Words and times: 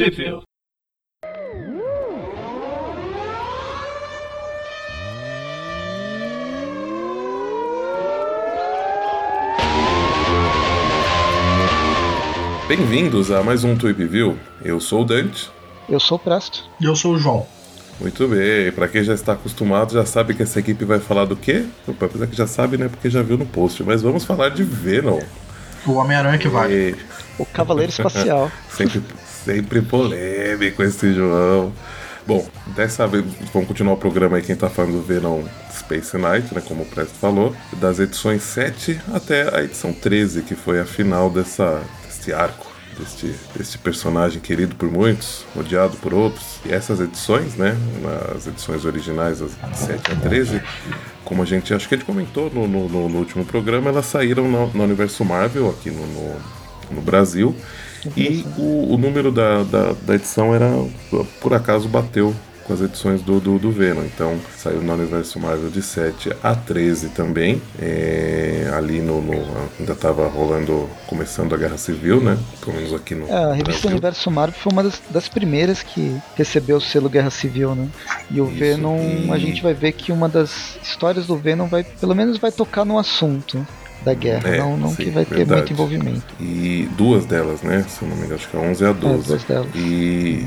Sheffield. 0.00 0.42
Bem-vindos 12.66 13.30
a 13.30 13.42
mais 13.42 13.62
um 13.62 13.76
Tweep 13.76 14.02
View. 14.06 14.38
Eu 14.64 14.80
sou 14.80 15.02
o 15.02 15.04
Dante. 15.04 15.50
Eu 15.86 16.00
sou 16.00 16.16
o 16.16 16.18
Presto. 16.18 16.64
E 16.80 16.86
eu 16.86 16.96
sou 16.96 17.12
o 17.12 17.18
João. 17.18 17.46
Muito 18.00 18.26
bem, 18.26 18.72
para 18.72 18.88
quem 18.88 19.04
já 19.04 19.12
está 19.12 19.34
acostumado, 19.34 19.92
já 19.92 20.06
sabe 20.06 20.32
que 20.32 20.42
essa 20.42 20.60
equipe 20.60 20.82
vai 20.86 20.98
falar 20.98 21.26
do 21.26 21.36
quê? 21.36 21.66
Apesar 21.86 22.26
que 22.26 22.34
já 22.34 22.46
sabe, 22.46 22.78
né? 22.78 22.88
Porque 22.88 23.10
já 23.10 23.20
viu 23.20 23.36
no 23.36 23.44
post. 23.44 23.82
Mas 23.82 24.00
vamos 24.00 24.24
falar 24.24 24.48
de 24.48 24.64
Venom. 24.64 25.20
O 25.86 25.92
Homem-Aranha 25.92 26.38
que 26.38 26.48
vai. 26.48 26.72
E... 26.72 26.96
O 27.38 27.44
Cavaleiro 27.44 27.90
Espacial. 27.90 28.50
sempre, 28.72 29.02
sempre 29.44 29.82
polêmico 29.82 30.82
esse 30.82 31.12
João. 31.12 31.72
Bom, 32.26 32.46
dessa 32.76 33.06
vez 33.06 33.24
vamos 33.52 33.66
continuar 33.66 33.94
o 33.94 33.96
programa 33.96 34.36
aí. 34.36 34.42
Quem 34.42 34.54
tá 34.54 34.68
falando 34.68 34.92
do 34.92 35.02
Venom 35.02 35.42
Space 35.72 36.16
Knight, 36.16 36.54
né? 36.54 36.62
Como 36.66 36.82
o 36.82 36.86
Presto 36.86 37.14
falou, 37.14 37.54
das 37.78 37.98
edições 37.98 38.42
7 38.42 39.00
até 39.12 39.54
a 39.56 39.62
edição 39.64 39.92
13, 39.92 40.42
que 40.42 40.54
foi 40.54 40.80
a 40.80 40.84
final 40.84 41.30
dessa, 41.30 41.82
desse 42.06 42.32
arco. 42.32 42.70
Deste, 42.98 43.34
deste 43.56 43.78
personagem 43.78 44.40
querido 44.40 44.74
por 44.74 44.90
muitos, 44.90 45.46
odiado 45.56 45.96
por 45.98 46.12
outros. 46.12 46.60
E 46.66 46.72
essas 46.72 47.00
edições, 47.00 47.54
né? 47.54 47.74
As 48.36 48.46
edições 48.46 48.84
originais, 48.84 49.40
as 49.40 49.52
de 49.52 49.78
7 49.78 50.12
a 50.12 50.16
13, 50.16 50.62
como 51.24 51.42
a 51.42 51.46
gente 51.46 51.72
acho 51.72 51.88
que 51.88 51.94
a 51.94 51.96
gente 51.98 52.06
comentou 52.06 52.50
no, 52.50 52.68
no, 52.68 53.08
no 53.08 53.18
último 53.18 53.44
programa, 53.46 53.88
elas 53.88 54.04
saíram 54.04 54.50
no, 54.50 54.66
no 54.66 54.84
universo 54.84 55.24
Marvel 55.24 55.70
aqui 55.70 55.90
no, 55.90 56.36
no 56.90 57.00
Brasil. 57.00 57.56
E 58.16 58.44
o, 58.56 58.94
o 58.94 58.98
número 58.98 59.30
da, 59.30 59.62
da, 59.62 59.92
da, 59.92 60.14
edição 60.14 60.54
era, 60.54 60.70
por 61.40 61.52
acaso, 61.52 61.88
bateu 61.88 62.34
com 62.64 62.74
as 62.74 62.80
edições 62.80 63.20
do, 63.22 63.40
do, 63.40 63.58
do 63.58 63.70
Venom. 63.70 64.04
Então 64.04 64.38
saiu 64.56 64.80
no 64.80 64.92
universo 64.94 65.40
Marvel 65.40 65.70
de 65.70 65.82
7 65.82 66.32
a 66.42 66.54
13 66.54 67.08
também. 67.10 67.60
É, 67.78 68.70
ali 68.72 69.00
no, 69.00 69.20
no 69.20 69.34
ainda 69.78 69.92
estava 69.92 70.28
rolando, 70.28 70.88
começando 71.06 71.54
a 71.54 71.58
Guerra 71.58 71.76
Civil, 71.76 72.20
né? 72.20 72.38
Pelo 72.64 72.76
menos 72.76 72.94
aqui 72.94 73.14
no. 73.14 73.26
É, 73.26 73.34
a 73.34 73.52
revista 73.52 73.64
Brasil. 73.64 73.90
Universo 73.90 74.30
Marvel 74.30 74.60
foi 74.60 74.72
uma 74.72 74.82
das, 74.84 75.02
das, 75.10 75.28
primeiras 75.28 75.82
que 75.82 76.16
recebeu 76.36 76.76
o 76.76 76.80
selo 76.80 77.08
Guerra 77.08 77.30
Civil, 77.30 77.74
né? 77.74 77.88
E 78.30 78.40
o 78.40 78.48
Isso, 78.48 78.58
Venom, 78.58 78.98
e... 78.98 79.30
a 79.32 79.38
gente 79.38 79.62
vai 79.62 79.74
ver 79.74 79.92
que 79.92 80.12
uma 80.12 80.28
das 80.28 80.78
histórias 80.82 81.26
do 81.26 81.36
Venom 81.36 81.66
vai, 81.66 81.82
pelo 81.82 82.14
menos, 82.14 82.38
vai 82.38 82.52
tocar 82.52 82.84
no 82.84 82.98
assunto 82.98 83.66
da 84.04 84.14
guerra, 84.14 84.48
é, 84.48 84.58
não, 84.58 84.76
não 84.76 84.90
sim, 84.90 85.04
que 85.04 85.10
vai 85.10 85.24
ter 85.24 85.36
verdade. 85.36 85.60
muito 85.60 85.72
envolvimento. 85.72 86.34
E 86.40 86.88
duas 86.96 87.26
delas, 87.26 87.62
né? 87.62 87.84
Se 87.88 88.02
eu 88.02 88.08
não 88.08 88.16
me 88.16 88.22
engano, 88.22 88.36
acho 88.36 88.48
que 88.48 88.56
a 88.56 88.60
11 88.60 88.82
e 88.82 88.86
a 88.86 88.92
12. 88.92 89.14
É, 89.14 89.26
duas 89.26 89.44
delas. 89.44 89.68
E, 89.74 90.46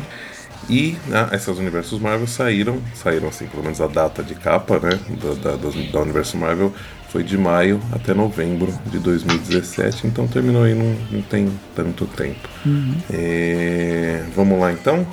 e 0.70 0.98
ah, 1.12 1.30
essas 1.32 1.58
universos 1.58 2.00
Marvel 2.00 2.28
saíram, 2.28 2.80
saíram 2.96 3.28
assim, 3.28 3.46
pelo 3.48 3.64
menos 3.64 3.80
a 3.82 3.88
data 3.88 4.24
de 4.24 4.36
capa, 4.36 4.80
né? 4.80 5.00
Da, 5.22 5.52
da, 5.52 5.72
da 5.92 6.00
Universo 6.02 6.38
Marvel 6.38 6.74
foi 7.10 7.24
de 7.24 7.38
maio 7.38 7.80
até 7.92 8.12
novembro 8.12 8.74
de 8.88 8.98
2017, 8.98 10.08
então 10.08 10.28
terminou 10.28 10.64
aí, 10.64 10.74
não, 10.74 10.96
não 11.12 11.22
tem 11.22 11.48
tanto 11.76 12.08
tempo. 12.08 12.50
Uhum. 12.66 12.96
É, 13.12 14.24
vamos 14.36 14.60
lá 14.60 14.72
então? 14.72 15.06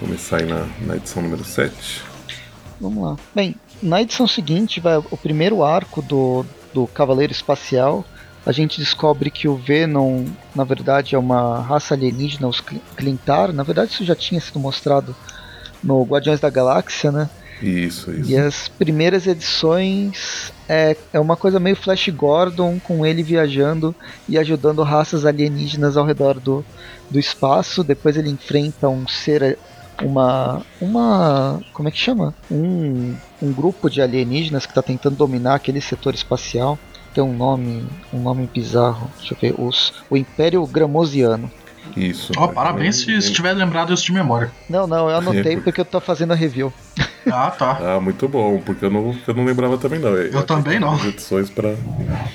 Começar 0.00 0.38
aí 0.38 0.46
na, 0.46 0.66
na 0.80 0.96
edição 0.96 1.22
número 1.22 1.44
7. 1.44 2.02
Vamos 2.80 3.04
lá. 3.04 3.16
Bem, 3.32 3.54
na 3.80 4.02
edição 4.02 4.26
seguinte 4.26 4.80
vai 4.80 4.96
o 4.96 5.16
primeiro 5.16 5.62
arco 5.62 6.02
do, 6.02 6.44
do 6.74 6.86
Cavaleiro 6.88 7.32
Espacial, 7.32 8.04
a 8.44 8.52
gente 8.52 8.78
descobre 8.78 9.30
que 9.30 9.48
o 9.48 9.56
Venom, 9.56 10.26
na 10.54 10.64
verdade, 10.64 11.14
é 11.14 11.18
uma 11.18 11.60
raça 11.60 11.94
alienígena, 11.94 12.46
os 12.46 12.60
Clintar. 12.60 13.52
Na 13.52 13.62
verdade, 13.62 13.92
isso 13.92 14.04
já 14.04 14.14
tinha 14.14 14.40
sido 14.40 14.58
mostrado 14.58 15.16
no 15.82 16.02
Guardiões 16.02 16.40
da 16.40 16.50
Galáxia, 16.50 17.10
né? 17.10 17.30
Isso, 17.62 18.10
isso. 18.10 18.30
E 18.30 18.36
as 18.36 18.68
primeiras 18.68 19.26
edições 19.26 20.52
é, 20.68 20.96
é 21.12 21.20
uma 21.20 21.36
coisa 21.36 21.58
meio 21.58 21.76
Flash 21.76 22.08
Gordon, 22.08 22.78
com 22.80 23.06
ele 23.06 23.22
viajando 23.22 23.94
e 24.28 24.36
ajudando 24.36 24.82
raças 24.82 25.24
alienígenas 25.24 25.96
ao 25.96 26.04
redor 26.04 26.38
do, 26.38 26.64
do 27.10 27.18
espaço. 27.18 27.82
Depois 27.82 28.16
ele 28.16 28.28
enfrenta 28.28 28.88
um 28.88 29.06
ser 29.08 29.58
uma 30.02 30.60
uma 30.80 31.60
como 31.72 31.88
é 31.88 31.92
que 31.92 31.98
chama 31.98 32.34
um, 32.50 33.14
um 33.44 33.52
grupo 33.52 33.90
de 33.90 34.00
alienígenas 34.00 34.64
que 34.66 34.72
está 34.72 34.82
tentando 34.82 35.16
dominar 35.16 35.54
aquele 35.54 35.80
setor 35.80 36.14
espacial. 36.14 36.78
Tem 37.12 37.22
um 37.22 37.36
nome 37.36 37.84
um 38.12 38.20
nome 38.20 38.48
bizarro. 38.52 39.10
Deixa 39.18 39.34
eu 39.34 39.38
ver 39.40 39.54
os 39.58 39.92
o 40.10 40.16
Império 40.16 40.66
Gramosiano. 40.66 41.50
Isso. 41.96 42.32
Ó 42.36 42.46
oh, 42.46 42.48
parabéns 42.48 42.96
se, 42.96 43.20
se 43.20 43.32
tiver 43.32 43.52
lembrado 43.52 43.92
isso 43.92 44.04
de 44.04 44.12
memória. 44.12 44.50
Não 44.68 44.86
não 44.86 45.08
eu 45.10 45.16
anotei 45.18 45.56
porque 45.60 45.80
eu 45.80 45.84
tô 45.84 46.00
fazendo 46.00 46.32
a 46.32 46.34
review. 46.34 46.72
Ah 47.30 47.50
tá. 47.50 47.78
Ah 47.96 48.00
muito 48.00 48.26
bom 48.26 48.60
porque 48.64 48.86
eu 48.86 48.90
não 48.90 49.14
eu 49.26 49.34
não 49.34 49.44
lembrava 49.44 49.78
também 49.78 49.98
não. 49.98 50.10
Eu, 50.10 50.32
eu 50.32 50.42
também 50.42 50.80
não. 50.80 50.94
as 50.94 51.04
edições 51.04 51.50
para 51.50 51.74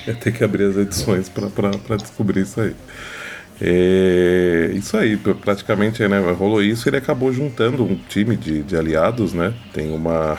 ia 0.06 0.14
ter 0.14 0.32
que 0.32 0.44
abrir 0.44 0.64
as 0.64 0.76
edições 0.76 1.28
para 1.28 1.96
descobrir 1.96 2.42
isso 2.42 2.60
aí. 2.60 2.74
É, 3.62 4.70
isso 4.72 4.96
aí, 4.96 5.18
praticamente 5.18 6.06
né, 6.08 6.18
rolou 6.32 6.62
isso 6.62 6.88
ele 6.88 6.96
acabou 6.96 7.30
juntando 7.30 7.84
um 7.84 7.94
time 8.08 8.34
de, 8.34 8.62
de 8.62 8.74
aliados, 8.74 9.34
né? 9.34 9.52
Tem 9.72 9.92
uma. 9.92 10.38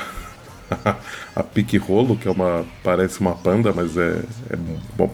a 1.35 1.43
Pique 1.43 1.77
Rolo, 1.77 2.17
que 2.17 2.27
é 2.27 2.31
uma. 2.31 2.65
parece 2.83 3.19
uma 3.19 3.35
panda, 3.35 3.73
mas 3.73 3.97
é, 3.97 4.21
é 4.49 4.55
bom, 4.95 5.11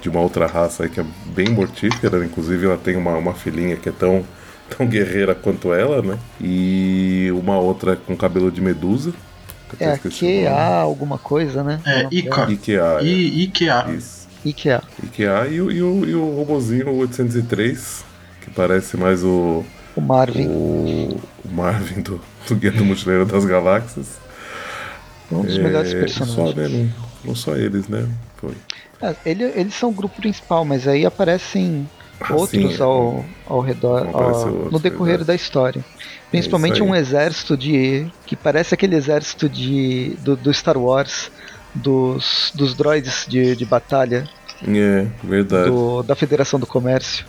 de 0.00 0.08
uma 0.08 0.20
outra 0.20 0.46
raça 0.46 0.84
aí 0.84 0.88
que 0.88 1.00
é 1.00 1.06
bem 1.26 1.48
mortífera, 1.48 2.24
inclusive 2.24 2.66
ela 2.66 2.76
tem 2.76 2.96
uma, 2.96 3.16
uma 3.16 3.34
filhinha 3.34 3.76
que 3.76 3.88
é 3.88 3.92
tão, 3.92 4.24
tão 4.76 4.86
guerreira 4.86 5.34
quanto 5.34 5.72
ela, 5.72 6.02
né? 6.02 6.18
E 6.40 7.28
uma 7.32 7.58
outra 7.58 7.96
com 7.96 8.16
cabelo 8.16 8.50
de 8.50 8.60
medusa. 8.60 9.12
É 9.80 9.92
a 9.92 9.98
QA 9.98 10.80
alguma 10.80 11.18
coisa, 11.18 11.62
né? 11.64 11.80
É, 11.84 12.06
Ica. 12.10 12.48
IKEA. 12.48 13.02
I, 13.02 13.42
IKEA. 13.42 13.86
Isso. 13.96 14.28
IKEA. 14.44 14.80
IKEA 15.02 15.48
e, 15.50 15.60
o, 15.60 15.70
e, 15.72 15.82
o, 15.82 16.04
e 16.08 16.14
o 16.14 16.36
robozinho 16.36 16.94
803, 16.94 18.04
que 18.42 18.50
parece 18.50 18.96
mais 18.96 19.24
o. 19.24 19.64
O 19.96 20.00
Marvin. 20.00 20.46
O, 20.46 21.20
o 21.44 21.48
Marvin 21.50 22.00
do, 22.00 22.20
do 22.46 22.54
Guia 22.54 22.70
do 22.70 22.84
Mochileiro 22.84 23.26
das 23.26 23.44
Galáxias. 23.44 24.25
Um 25.30 25.42
dos 25.42 25.56
é, 25.58 25.62
melhores 25.62 25.92
personagens. 25.92 26.34
Só, 26.36 26.52
né, 26.54 26.68
não, 26.68 26.90
não, 27.24 27.34
só 27.34 27.56
eles, 27.56 27.88
né? 27.88 28.08
Foi. 28.36 28.52
É, 29.02 29.14
ele, 29.26 29.44
eles 29.54 29.74
são 29.74 29.90
o 29.90 29.92
grupo 29.92 30.16
principal, 30.20 30.64
mas 30.64 30.86
aí 30.88 31.04
aparecem 31.04 31.88
Ah, 32.20 32.34
outros 32.34 32.80
ao, 32.80 33.24
ao 33.46 33.60
redor, 33.60 34.08
ao- 34.12 34.46
outros, 34.48 34.72
no 34.72 34.78
decorrer 34.78 35.18
verdade. 35.18 35.26
da 35.26 35.34
história. 35.34 35.84
Principalmente 36.30 36.80
É 36.80 36.84
um 36.84 36.94
exército 36.94 37.56
de. 37.56 38.06
que 38.26 38.34
parece 38.36 38.74
aquele 38.74 38.96
exército 38.96 39.48
de, 39.48 40.16
do, 40.22 40.36
do 40.36 40.52
Star 40.52 40.76
Wars, 40.78 41.30
dos, 41.74 42.52
dos 42.54 42.74
droids 42.74 43.26
de, 43.28 43.54
de 43.54 43.64
batalha 43.64 44.28
É, 44.66 45.06
verdade. 45.22 45.70
do- 45.70 46.02
da 46.02 46.14
Federação 46.14 46.58
do 46.58 46.66
Comércio. 46.66 47.24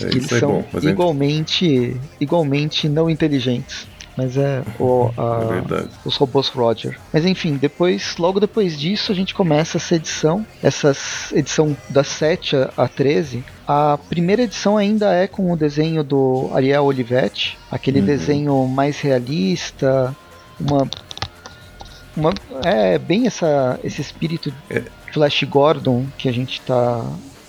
É, 0.00 0.06
que 0.06 0.18
eles 0.18 0.32
é 0.32 0.40
são 0.40 0.64
gente- 0.74 0.88
igualmente, 0.88 1.96
igualmente 2.20 2.88
não 2.88 3.08
inteligentes. 3.08 3.86
Mas 4.16 4.36
é, 4.36 4.62
o, 4.78 5.10
a- 5.18 5.74
É 5.74 5.88
os 6.04 6.16
robôs 6.16 6.48
Roger. 6.48 6.98
Mas 7.12 7.24
enfim, 7.26 7.56
depois, 7.56 8.16
logo 8.16 8.38
depois 8.38 8.78
disso, 8.78 9.10
a 9.10 9.14
gente 9.14 9.34
começa 9.34 9.76
essa 9.78 9.96
edição, 9.96 10.46
essa 10.62 10.92
edição 11.32 11.76
das 11.88 12.06
7 12.08 12.54
a- 12.56 12.70
a 12.76 12.86
13. 12.88 13.44
A 13.66 13.98
primeira 14.08 14.42
edição 14.42 14.76
ainda 14.76 15.12
é 15.12 15.26
com 15.26 15.50
o 15.52 15.56
desenho 15.56 16.04
do 16.04 16.48
Ariel 16.54 16.84
Olivetti, 16.84 17.58
aquele 17.70 18.00
Uhum. 18.00 18.06
desenho 18.06 18.66
mais 18.68 19.00
realista, 19.00 20.14
uma 20.60 20.88
uma 22.16 22.32
é 22.64 22.96
bem 22.96 23.26
essa 23.26 23.80
esse 23.82 24.00
espírito 24.00 24.54
É. 24.70 24.84
Flash 25.12 25.42
Gordon 25.42 26.06
que 26.16 26.28
a 26.28 26.32
gente 26.32 26.60
tá 26.60 27.04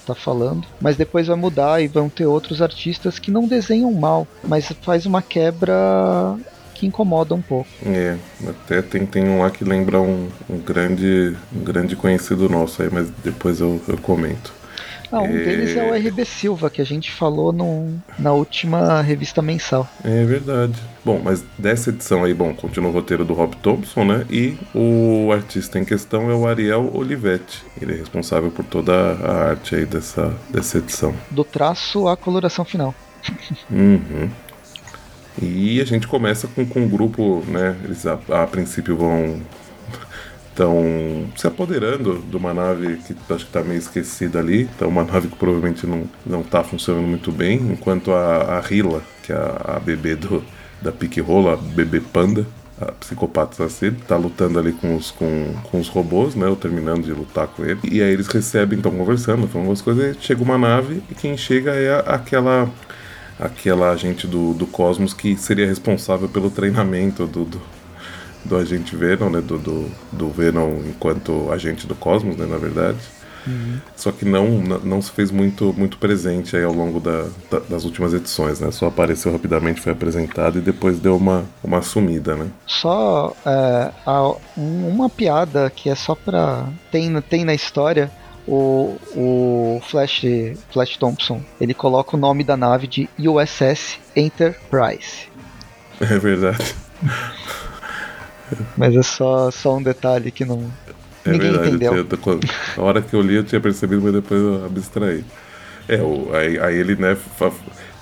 tá 0.07 0.13
falando, 0.15 0.67
mas 0.79 0.95
depois 0.95 1.25
vai 1.27 1.35
mudar 1.35 1.81
e 1.81 1.87
vão 1.87 2.07
ter 2.09 2.25
outros 2.27 2.61
artistas 2.61 3.17
que 3.19 3.31
não 3.31 3.47
desenham 3.47 3.91
mal, 3.91 4.27
mas 4.43 4.71
faz 4.83 5.05
uma 5.07 5.19
quebra 5.21 6.35
que 6.75 6.85
incomoda 6.85 7.33
um 7.33 7.41
pouco. 7.41 7.67
É, 7.85 8.15
até 8.47 8.81
tem, 8.83 9.05
tem 9.05 9.23
um 9.27 9.39
lá 9.39 9.49
que 9.49 9.63
lembra 9.63 9.99
um, 9.99 10.27
um 10.49 10.57
grande 10.59 11.35
um 11.55 11.63
grande 11.63 11.95
conhecido 11.95 12.47
nosso 12.49 12.83
aí, 12.83 12.89
mas 12.91 13.09
depois 13.23 13.59
eu, 13.59 13.81
eu 13.87 13.97
comento. 13.97 14.53
Ah, 15.11 15.21
um 15.21 15.25
É. 15.25 15.43
deles 15.43 15.77
é 15.77 15.83
o 15.83 15.93
RB 15.95 16.25
Silva, 16.25 16.69
que 16.69 16.81
a 16.81 16.85
gente 16.85 17.11
falou 17.11 17.53
no, 17.53 17.93
na 18.17 18.33
última 18.33 19.01
revista 19.01 19.39
mensal. 19.41 19.87
É 20.03 20.25
verdade. 20.25 20.73
Bom, 21.05 21.21
mas 21.23 21.43
dessa 21.57 21.91
edição 21.91 22.23
aí, 22.23 22.33
bom, 22.33 22.53
continua 22.55 22.89
o 22.89 22.93
roteiro 22.93 23.23
do 23.23 23.33
Rob 23.33 23.55
Thompson, 23.57 24.03
né? 24.03 24.25
E 24.29 24.57
o 24.73 25.31
artista 25.31 25.77
em 25.79 25.85
questão 25.85 26.29
é 26.31 26.33
o 26.33 26.47
Ariel 26.47 26.89
Olivetti. 26.93 27.63
Ele 27.79 27.93
é 27.93 27.97
responsável 27.97 28.49
por 28.51 28.65
toda 28.65 28.93
a 28.93 29.49
arte 29.51 29.75
aí 29.75 29.85
dessa, 29.85 30.33
dessa 30.49 30.79
edição. 30.79 31.13
Do 31.29 31.43
traço 31.43 32.07
à 32.07 32.17
coloração 32.17 32.65
final. 32.65 32.93
Uhum. 33.69 34.29
E 35.41 35.81
a 35.81 35.85
gente 35.85 36.07
começa 36.07 36.47
com, 36.47 36.65
com 36.65 36.81
um 36.81 36.89
grupo, 36.89 37.43
né? 37.47 37.75
Eles 37.83 38.05
a, 38.05 38.19
a 38.29 38.47
princípio 38.47 38.95
vão 38.95 39.41
estão 40.55 41.27
se 41.35 41.45
apoderando 41.45 42.23
de 42.29 42.37
uma 42.37 42.53
nave 42.53 42.95
que 43.05 43.13
acho 43.29 43.43
que 43.43 43.49
está 43.49 43.61
meio 43.61 43.77
esquecida 43.77 44.39
ali. 44.39 44.69
Então, 44.75 44.87
uma 44.87 45.03
nave 45.03 45.27
que 45.27 45.35
provavelmente 45.35 45.85
não, 45.85 46.05
não 46.25 46.41
tá 46.41 46.63
funcionando 46.63 47.05
muito 47.05 47.29
bem, 47.31 47.57
enquanto 47.57 48.13
a, 48.13 48.59
a 48.59 48.73
Hila, 48.73 49.01
que 49.21 49.33
é 49.33 49.35
a, 49.35 49.75
a 49.75 49.79
bebê 49.79 50.15
do, 50.15 50.41
da 50.81 50.93
Pique 50.93 51.19
Rola, 51.19 51.53
a 51.53 51.57
bebê 51.57 51.99
panda, 51.99 52.45
a 52.79 52.91
psicopata 52.93 53.51
assassino, 53.51 53.97
tá 54.07 54.15
lutando 54.15 54.57
ali 54.57 54.71
com 54.71 54.95
os, 54.95 55.11
com, 55.11 55.53
com 55.63 55.79
os 55.79 55.89
robôs, 55.89 56.35
né? 56.35 56.47
Ou 56.47 56.55
terminando 56.55 57.03
de 57.03 57.11
lutar 57.11 57.47
com 57.47 57.65
ele. 57.65 57.79
E 57.83 58.01
aí 58.01 58.13
eles 58.13 58.27
recebem, 58.27 58.77
estão 58.77 58.93
conversando, 58.93 59.47
falando 59.47 59.67
algumas 59.67 59.81
coisas, 59.81 60.15
e 60.15 60.21
chega 60.21 60.41
uma 60.41 60.57
nave 60.57 61.03
e 61.09 61.15
quem 61.15 61.35
chega 61.35 61.71
é 61.71 62.01
aquela 62.07 62.69
aquela 63.39 63.91
agente 63.91 64.27
do, 64.27 64.53
do 64.53 64.65
Cosmos 64.65 65.13
que 65.13 65.35
seria 65.37 65.67
responsável 65.67 66.27
pelo 66.27 66.49
treinamento 66.49 67.25
do, 67.25 67.45
do, 67.45 67.61
do 68.43 68.55
agente 68.55 68.95
Venom, 68.95 69.29
né? 69.29 69.41
Do, 69.41 69.57
do, 69.57 69.91
do 70.11 70.29
Venom 70.29 70.77
enquanto 70.87 71.51
agente 71.51 71.85
do 71.87 71.95
Cosmos, 71.95 72.37
né? 72.37 72.45
Na 72.45 72.57
verdade. 72.57 72.97
Uhum. 73.47 73.77
Só 73.95 74.11
que 74.11 74.25
não, 74.25 74.59
não 74.83 75.01
se 75.01 75.11
fez 75.11 75.29
muito, 75.31 75.73
muito 75.77 75.97
presente 75.97 76.55
aí 76.57 76.63
ao 76.63 76.73
longo 76.73 76.99
da, 76.99 77.27
da, 77.49 77.59
das 77.59 77.83
últimas 77.83 78.13
edições, 78.13 78.59
né? 78.59 78.71
Só 78.71 78.87
apareceu 78.87 79.31
rapidamente, 79.31 79.81
foi 79.81 79.91
apresentado 79.91 80.57
e 80.57 80.61
depois 80.61 80.99
deu 80.99 81.15
uma, 81.15 81.45
uma 81.63 81.81
sumida, 81.81 82.35
né? 82.35 82.47
Só 82.65 83.35
é, 83.45 83.91
uma 84.57 85.09
piada 85.09 85.69
que 85.69 85.89
é 85.89 85.95
só 85.95 86.15
pra. 86.15 86.67
Tem, 86.91 87.21
tem 87.21 87.45
na 87.45 87.53
história. 87.53 88.11
O, 88.47 88.97
o 89.15 89.81
Flash, 89.89 90.21
Flash 90.71 90.97
Thompson 90.97 91.41
ele 91.59 91.73
coloca 91.73 92.15
o 92.15 92.19
nome 92.19 92.43
da 92.43 92.55
nave 92.55 92.85
de 92.85 93.09
USS 93.17 93.97
Enterprise. 94.15 95.27
É 95.99 96.19
verdade. 96.19 96.75
Mas 98.77 98.95
é 98.95 99.01
só, 99.01 99.49
só 99.49 99.77
um 99.77 99.81
detalhe 99.81 100.29
que 100.29 100.45
não, 100.45 100.71
é 101.25 101.31
Ninguém 101.31 101.51
verdade. 101.51 101.69
entendeu. 101.69 101.95
Eu, 101.95 102.83
a 102.83 102.85
hora 102.85 103.01
que 103.01 103.13
eu 103.15 103.21
li 103.21 103.35
eu 103.35 103.43
tinha 103.43 103.59
percebido, 103.59 104.01
mas 104.01 104.13
depois 104.13 104.39
eu 104.39 104.65
abstraí. 104.65 105.25
É, 105.87 105.97
o, 105.97 106.29
aí, 106.33 106.59
aí 106.59 106.75
ele, 106.75 106.95
né, 106.95 107.17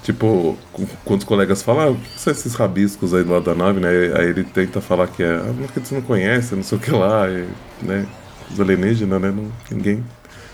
tipo, 0.03 0.57
quando 1.05 1.19
os 1.19 1.25
colegas 1.25 1.63
falam, 1.63 1.87
ah, 1.87 1.91
o 1.91 1.95
que 1.95 2.19
são 2.19 2.31
esses 2.31 2.53
rabiscos 2.55 3.13
aí 3.13 3.23
do 3.23 3.31
lado 3.31 3.45
da 3.45 3.55
nave, 3.55 3.79
né? 3.79 3.89
Aí 4.17 4.27
ele 4.27 4.43
tenta 4.43 4.81
falar 4.81 5.07
que 5.07 5.23
é, 5.23 5.35
ah, 5.35 5.67
que 5.73 5.79
você 5.79 5.95
não 5.95 6.01
conhece, 6.01 6.55
não 6.55 6.63
sei 6.63 6.77
o 6.77 6.81
que 6.81 6.91
lá, 6.91 7.29
e, 7.29 7.47
né? 7.81 8.05
Os 8.51 8.59
alienígenas, 8.59 9.21
né? 9.21 9.31
Não, 9.31 9.51
ninguém 9.71 10.03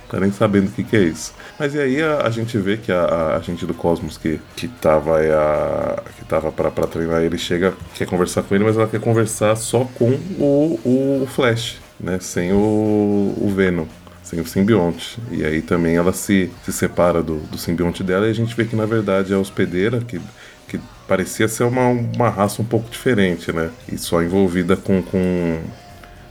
tá 0.09 0.19
nem 0.19 0.31
sabendo 0.31 0.67
o 0.67 0.71
que, 0.71 0.83
que 0.83 0.95
é 0.95 1.03
isso. 1.03 1.33
Mas 1.57 1.75
e 1.75 1.79
aí 1.79 2.01
a, 2.01 2.21
a 2.25 2.29
gente 2.29 2.57
vê 2.57 2.77
que 2.77 2.91
a, 2.91 3.37
a, 3.37 3.39
gente 3.39 3.65
do 3.65 3.73
Cosmos 3.73 4.17
que, 4.17 4.39
que 4.55 4.67
tava, 4.67 5.19
a, 5.19 6.01
que 6.17 6.25
tava 6.25 6.51
pra 6.51 6.71
treinar 6.87 7.21
ele 7.21 7.37
chega, 7.37 7.73
quer 7.95 8.05
conversar 8.05 8.43
com 8.43 8.55
ele, 8.55 8.63
mas 8.63 8.75
ela 8.75 8.87
quer 8.87 8.99
conversar 8.99 9.55
só 9.55 9.85
com 9.95 10.11
o, 10.39 10.79
o 11.23 11.27
Flash 11.27 11.77
né, 11.99 12.17
sem 12.19 12.53
o, 12.53 13.33
o 13.37 13.51
Venom, 13.53 13.85
sem 14.23 14.39
o 14.39 14.45
simbionte. 14.45 15.19
E 15.31 15.43
aí 15.43 15.61
também 15.61 15.97
ela 15.97 16.13
se, 16.13 16.49
se 16.63 16.71
separa 16.71 17.21
do, 17.21 17.37
do 17.41 17.57
simbionte 17.57 18.03
dela 18.03 18.27
e 18.27 18.31
a 18.31 18.33
gente 18.33 18.55
vê 18.55 18.65
que 18.65 18.75
na 18.75 18.85
verdade 18.85 19.33
é 19.33 19.35
a 19.35 19.39
hospedeira, 19.39 19.99
que, 19.99 20.19
que 20.67 20.79
parecia 21.07 21.47
ser 21.47 21.63
uma, 21.63 21.89
uma 21.89 22.29
raça 22.29 22.61
um 22.61 22.65
pouco 22.65 22.89
diferente, 22.89 23.51
né? 23.51 23.69
E 23.91 23.97
só 23.97 24.23
envolvida 24.23 24.77
com, 24.77 25.01
com, 25.01 25.59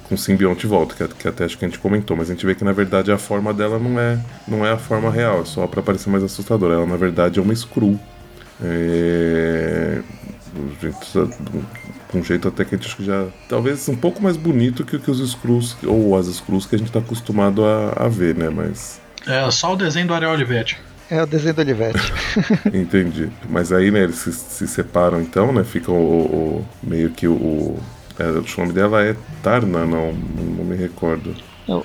com 0.09 0.15
o 0.15 0.19
simbionte 0.19 0.67
volta, 0.67 0.95
que, 0.95 1.15
que 1.15 1.29
até 1.29 1.45
acho 1.45 1.59
que 1.59 1.65
a 1.65 1.69
gente 1.69 1.79
comentou, 1.79 2.17
mas 2.17 2.31
a 2.31 2.33
gente 2.33 2.47
vê 2.47 2.55
que 2.55 2.65
na 2.65 2.73
verdade 2.73 3.13
a 3.13 3.19
forma 3.19 3.53
dela 3.53 3.79
não 3.79 4.01
é, 4.01 4.19
não 4.47 4.67
é 4.67 4.73
a 4.73 4.79
forma 4.79 5.11
real, 5.11 5.43
é 5.43 5.45
só 5.45 5.67
para 5.67 5.83
parecer 5.83 6.09
mais 6.11 6.25
assustadora. 6.25 6.75
Ela 6.75 6.87
na 6.87 6.97
verdade 6.97 7.39
é 7.39 7.43
uma 7.43 7.55
Screw. 7.55 7.99
É, 8.61 10.01
com 12.09 12.19
um 12.19 12.25
jeito 12.25 12.49
até 12.49 12.65
que 12.65 12.75
a 12.75 12.79
gente 12.79 13.05
já. 13.05 13.27
Talvez 13.49 13.89
um 13.89 13.97
pouco 13.97 14.23
mais 14.23 14.37
bonito 14.37 14.85
que, 14.85 14.99
que 14.99 15.11
os 15.11 15.31
Screws, 15.31 15.77
ou 15.85 16.17
as 16.17 16.27
Screws 16.27 16.67
que 16.67 16.75
a 16.75 16.79
gente 16.79 16.89
está 16.89 16.99
acostumado 16.99 17.65
a, 17.65 17.93
a, 17.97 18.09
ver, 18.09 18.35
né? 18.35 18.49
Mas. 18.49 19.01
É, 19.27 19.49
só 19.51 19.75
o 19.75 19.77
desenho 19.77 20.07
do 20.07 20.15
Ariel 20.15 20.33
Olivetti. 20.33 20.79
É 21.11 21.23
o 21.23 21.27
desenho 21.27 21.55
do 21.55 21.61
Olivetti. 21.61 22.13
Entendi. 22.73 23.31
Mas 23.49 23.73
aí, 23.73 23.91
né, 23.91 24.05
eles 24.05 24.17
se, 24.17 24.33
se 24.33 24.67
separam 24.67 25.21
então, 25.21 25.53
né? 25.53 25.65
Ficam 25.65 25.95
o, 25.95 26.65
o 26.65 26.67
meio 26.83 27.11
que 27.11 27.29
o. 27.29 27.79
É, 28.19 28.25
o 28.25 28.61
nome 28.61 28.73
dela 28.73 29.03
é 29.05 29.17
Tarna, 29.43 29.87
não, 29.87 30.13
não 30.13 30.65
me 30.65 30.77
recordo. 30.77 31.35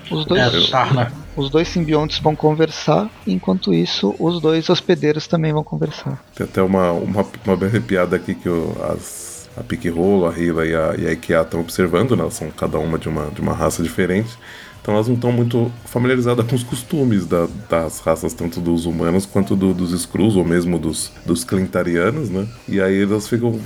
Os 0.09 0.25
dois, 0.25 0.41
é, 0.41 0.71
Tarna. 0.71 1.11
Os 1.35 1.49
dois 1.49 1.67
simbiontes 1.67 2.19
vão 2.19 2.35
conversar, 2.35 3.09
enquanto 3.27 3.73
isso, 3.73 4.15
os 4.17 4.41
dois 4.41 4.69
hospedeiros 4.69 5.27
também 5.27 5.51
vão 5.51 5.63
conversar. 5.63 6.23
Tem 6.33 6.45
até 6.45 6.61
uma, 6.61 6.91
uma, 6.91 7.25
uma 7.45 7.57
bela 7.57 7.81
piada 7.81 8.15
aqui 8.15 8.33
que 8.33 8.47
eu, 8.47 8.75
as 8.89 9.33
a 9.55 9.61
Pique 9.63 9.89
Rolo, 9.89 10.27
a 10.27 10.37
Hila 10.37 10.65
e 10.65 10.75
a, 10.75 10.95
e 10.97 11.07
a 11.07 11.11
Ikea 11.11 11.41
estão 11.41 11.59
observando, 11.59 12.15
né? 12.15 12.23
Elas 12.23 12.33
são 12.33 12.49
cada 12.51 12.79
uma 12.79 12.97
de 12.97 13.07
uma, 13.07 13.27
de 13.27 13.41
uma 13.41 13.53
raça 13.53 13.83
diferente. 13.83 14.35
Então 14.83 14.95
elas 14.95 15.07
não 15.07 15.15
estão 15.15 15.31
muito 15.31 15.71
familiarizadas 15.85 16.45
com 16.45 16.57
os 16.57 16.61
costumes 16.63 17.25
da, 17.25 17.47
das 17.69 18.01
raças, 18.01 18.33
tanto 18.33 18.59
dos 18.59 18.85
humanos 18.85 19.25
quanto 19.25 19.55
do, 19.55 19.73
dos 19.73 19.93
Skrulls, 19.93 20.37
ou 20.37 20.43
mesmo 20.43 20.77
dos, 20.77 21.09
dos 21.25 21.45
Clintarianos, 21.45 22.29
né? 22.29 22.45
E 22.67 22.81
aí 22.81 23.01
elas 23.01 23.25
ficam 23.25 23.57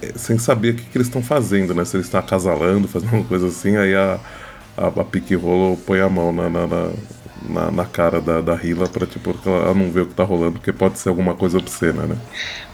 é, 0.00 0.12
sem 0.16 0.38
saber 0.38 0.74
o 0.74 0.76
que, 0.76 0.84
que 0.84 0.96
eles 0.96 1.08
estão 1.08 1.20
fazendo, 1.20 1.74
né? 1.74 1.84
Se 1.84 1.96
eles 1.96 2.06
estão 2.06 2.20
acasalando, 2.20 2.86
fazendo 2.86 3.12
uma 3.12 3.24
coisa 3.24 3.48
assim, 3.48 3.76
aí 3.76 3.92
a, 3.92 4.20
a, 4.76 4.86
a 4.86 5.04
Pique 5.04 5.34
Rolo 5.34 5.76
põe 5.78 6.00
a 6.00 6.08
mão 6.08 6.32
na, 6.32 6.48
na, 6.48 6.66
na 6.68 6.90
na, 7.48 7.84
cara 7.84 8.20
da, 8.20 8.40
da 8.40 8.54
Hila 8.54 8.88
pra 8.88 9.04
tipo, 9.04 9.36
ela 9.44 9.74
não 9.74 9.90
ver 9.90 10.02
o 10.02 10.06
que 10.06 10.14
tá 10.14 10.22
rolando, 10.22 10.52
porque 10.52 10.72
pode 10.72 10.96
ser 11.00 11.08
alguma 11.08 11.34
coisa 11.34 11.58
obscena, 11.58 12.04
né? 12.04 12.16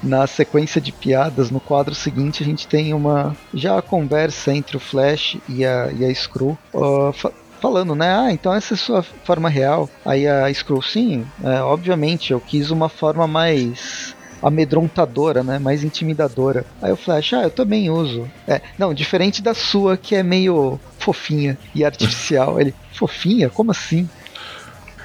Na 0.02 0.26
sequência 0.26 0.78
de 0.78 0.92
piadas, 0.92 1.50
no 1.50 1.58
quadro 1.58 1.94
seguinte, 1.94 2.42
a 2.42 2.46
gente 2.46 2.68
tem 2.68 2.92
uma. 2.92 3.34
Já 3.54 3.78
a 3.78 3.82
conversa 3.82 4.52
entre 4.52 4.76
o 4.76 4.80
Flash 4.80 5.38
e 5.48 5.64
a, 5.64 5.90
e 5.90 6.04
a 6.04 6.14
Screw. 6.14 6.58
Uh, 6.74 7.12
fa 7.14 7.32
falando, 7.60 7.94
né? 7.94 8.14
Ah, 8.14 8.32
então 8.32 8.54
essa 8.54 8.74
é 8.74 8.76
a 8.76 8.78
sua 8.78 9.02
forma 9.02 9.48
real. 9.48 9.88
Aí 10.04 10.26
a 10.26 10.52
Screw, 10.52 10.82
sim, 10.82 11.26
é, 11.42 11.60
obviamente, 11.60 12.32
eu 12.32 12.40
quis 12.40 12.70
uma 12.70 12.88
forma 12.88 13.26
mais 13.26 14.16
amedrontadora, 14.42 15.42
né? 15.42 15.58
Mais 15.58 15.82
intimidadora. 15.82 16.64
Aí 16.80 16.92
o 16.92 16.96
Flash, 16.96 17.32
ah, 17.34 17.42
eu 17.42 17.50
também 17.50 17.90
uso. 17.90 18.28
É, 18.46 18.60
não, 18.78 18.94
diferente 18.94 19.42
da 19.42 19.54
sua, 19.54 19.96
que 19.96 20.14
é 20.14 20.22
meio 20.22 20.78
fofinha 20.98 21.58
e 21.74 21.84
artificial. 21.84 22.60
Ele, 22.60 22.74
fofinha? 22.92 23.50
Como 23.50 23.70
assim? 23.70 24.08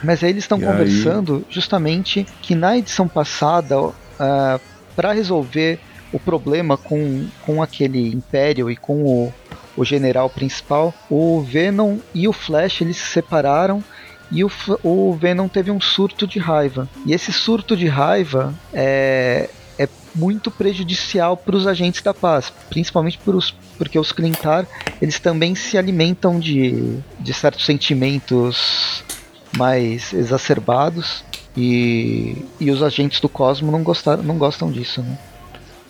Mas 0.04 0.24
aí 0.24 0.30
eles 0.30 0.44
estão 0.44 0.60
conversando 0.60 1.38
aí... 1.38 1.54
justamente 1.54 2.28
que 2.42 2.56
na 2.56 2.78
edição 2.78 3.08
passada, 3.08 3.80
uh, 3.82 3.94
ah, 4.20 4.60
para 4.96 5.14
resolver 5.14 5.80
o 6.12 6.20
problema 6.20 6.78
com, 6.78 7.28
com 7.42 7.64
aquele 7.64 8.14
Império 8.14 8.70
e 8.70 8.76
com 8.76 9.04
o, 9.04 9.34
o 9.76 9.84
general 9.84 10.30
principal, 10.30 10.94
o 11.10 11.42
Venom 11.42 11.98
e 12.14 12.28
o 12.28 12.34
Flash 12.34 12.82
eles 12.82 12.98
se 12.98 13.06
separaram 13.12 13.84
e 14.32 14.44
o, 14.44 14.52
o 14.84 15.14
Venom 15.14 15.48
teve 15.48 15.70
um 15.70 15.80
surto 15.80 16.26
de 16.26 16.40
raiva. 16.40 16.90
E 17.06 17.14
esse 17.14 17.32
surto 17.32 17.78
de 17.78 17.88
raiva 17.88 18.54
é, 18.74 19.50
é 19.78 19.88
muito 20.16 20.50
prejudicial 20.50 21.38
para 21.38 21.56
os 21.56 21.68
agentes 21.68 22.02
da 22.02 22.14
paz, 22.14 22.52
principalmente 22.70 23.20
os, 23.26 23.52
porque 23.78 23.98
os 23.98 24.12
Clintar 24.12 24.66
eles 25.02 25.20
também 25.20 25.56
se 25.56 25.78
alimentam 25.78 26.40
de, 26.40 26.98
de 27.20 27.34
certos 27.34 27.66
sentimentos 27.66 29.04
mais 29.56 30.14
exacerbados 30.14 31.24
e, 31.56 32.44
e 32.60 32.72
os 32.72 32.82
agentes 32.82 33.20
do 33.20 33.30
Cosmo 33.30 33.72
não, 33.72 33.84
gostaram, 33.84 34.24
não 34.24 34.38
gostam 34.38 34.72
disso, 34.72 35.02
né? 35.02 35.18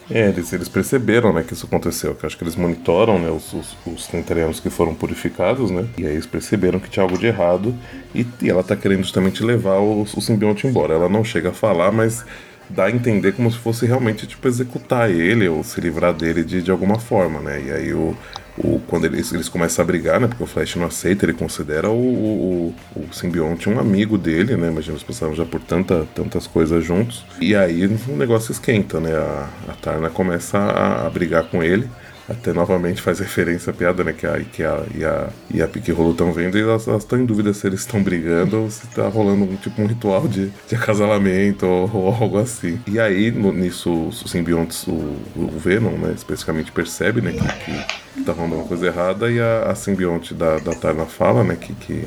É, 0.09 0.29
eles, 0.29 0.51
eles 0.51 0.67
perceberam 0.67 1.31
né, 1.31 1.43
que 1.43 1.53
isso 1.53 1.65
aconteceu, 1.65 2.13
que 2.13 2.25
acho 2.25 2.37
que 2.37 2.43
eles 2.43 2.55
monitoram 2.55 3.17
né, 3.17 3.29
os, 3.29 3.53
os, 3.53 3.77
os 3.85 4.59
que 4.59 4.69
foram 4.69 4.93
purificados, 4.93 5.71
né? 5.71 5.87
E 5.97 6.05
aí 6.05 6.13
eles 6.13 6.25
perceberam 6.25 6.79
que 6.79 6.89
tinha 6.89 7.03
algo 7.03 7.17
de 7.17 7.27
errado 7.27 7.73
e, 8.13 8.25
e 8.41 8.49
ela 8.49 8.63
tá 8.63 8.75
querendo 8.75 9.03
justamente 9.03 9.43
levar 9.43 9.79
o, 9.79 10.01
o 10.01 10.21
simbionte 10.21 10.67
embora. 10.67 10.93
Ela 10.93 11.07
não 11.07 11.23
chega 11.23 11.49
a 11.49 11.53
falar, 11.53 11.91
mas 11.91 12.25
dá 12.69 12.85
a 12.85 12.91
entender 12.91 13.33
como 13.33 13.51
se 13.51 13.57
fosse 13.57 13.85
realmente 13.85 14.27
tipo 14.27 14.47
executar 14.47 15.09
ele 15.09 15.47
ou 15.47 15.63
se 15.63 15.79
livrar 15.79 16.13
dele 16.13 16.43
de, 16.43 16.61
de 16.61 16.71
alguma 16.71 16.99
forma, 16.99 17.39
né? 17.39 17.61
E 17.65 17.71
aí 17.71 17.93
o, 17.93 18.15
o, 18.57 18.79
quando 18.87 19.05
eles, 19.05 19.31
eles 19.33 19.49
começam 19.49 19.83
a 19.83 19.85
brigar, 19.85 20.19
né? 20.19 20.27
Porque 20.27 20.43
o 20.43 20.47
Flash 20.47 20.75
não 20.75 20.85
aceita, 20.85 21.25
ele 21.25 21.33
considera 21.33 21.89
o, 21.89 21.95
o, 21.95 22.75
o 22.95 23.13
simbionte 23.13 23.69
um 23.69 23.79
amigo 23.79 24.17
dele, 24.17 24.55
né? 24.55 24.67
Imagina, 24.67 24.93
eles 24.93 25.03
passaram 25.03 25.33
já 25.33 25.45
por 25.45 25.61
tanta, 25.61 26.07
tantas 26.13 26.45
coisas 26.45 26.83
juntos. 26.83 27.25
E 27.41 27.55
aí 27.55 27.85
o 27.85 28.15
negócio 28.15 28.51
esquenta, 28.51 28.99
né? 28.99 29.13
A, 29.13 29.49
a 29.69 29.73
Tarna 29.73 30.09
começa 30.09 30.57
a, 30.57 31.07
a 31.07 31.09
brigar 31.09 31.43
com 31.45 31.63
ele 31.63 31.89
até 32.27 32.53
novamente 32.53 33.01
faz 33.01 33.19
referência 33.19 33.71
à 33.71 33.73
piada, 33.73 34.03
né? 34.03 34.13
Que 34.13 34.25
a, 34.25 34.39
que 34.39 34.63
a, 34.63 34.83
e 34.95 35.03
a, 35.03 35.29
e 35.51 35.61
a 35.61 35.67
Pique 35.67 35.91
Rolo 35.91 36.11
estão 36.11 36.31
vendo 36.31 36.57
e 36.57 36.61
elas 36.61 36.87
estão 36.87 37.19
em 37.19 37.25
dúvida 37.25 37.53
se 37.53 37.67
eles 37.67 37.81
estão 37.81 38.01
brigando 38.01 38.61
ou 38.61 38.71
se 38.71 38.87
tá 38.87 39.07
rolando 39.07 39.43
um 39.43 39.55
tipo 39.55 39.81
um 39.81 39.85
ritual 39.85 40.27
de, 40.27 40.49
de 40.67 40.75
acasalamento 40.75 41.65
ou, 41.65 41.89
ou 41.93 42.13
algo 42.13 42.37
assim. 42.37 42.79
E 42.87 42.99
aí, 42.99 43.31
no, 43.31 43.51
nisso, 43.51 43.91
os 44.07 44.23
simbiontes, 44.29 44.87
o, 44.87 44.91
o 45.35 45.53
Venom, 45.57 45.97
né, 45.97 46.13
especificamente 46.15 46.71
percebe, 46.71 47.21
né, 47.21 47.33
que, 47.33 48.19
que, 48.19 48.23
tá 48.23 48.31
rolando 48.31 48.55
uma 48.55 48.65
coisa 48.65 48.87
errada 48.87 49.29
e 49.29 49.39
a, 49.39 49.71
a 49.71 49.75
simbionte 49.75 50.33
da, 50.33 50.59
da 50.59 50.73
Tarna 50.73 51.05
fala, 51.05 51.43
né, 51.43 51.57
que, 51.59 51.73
que, 51.73 52.03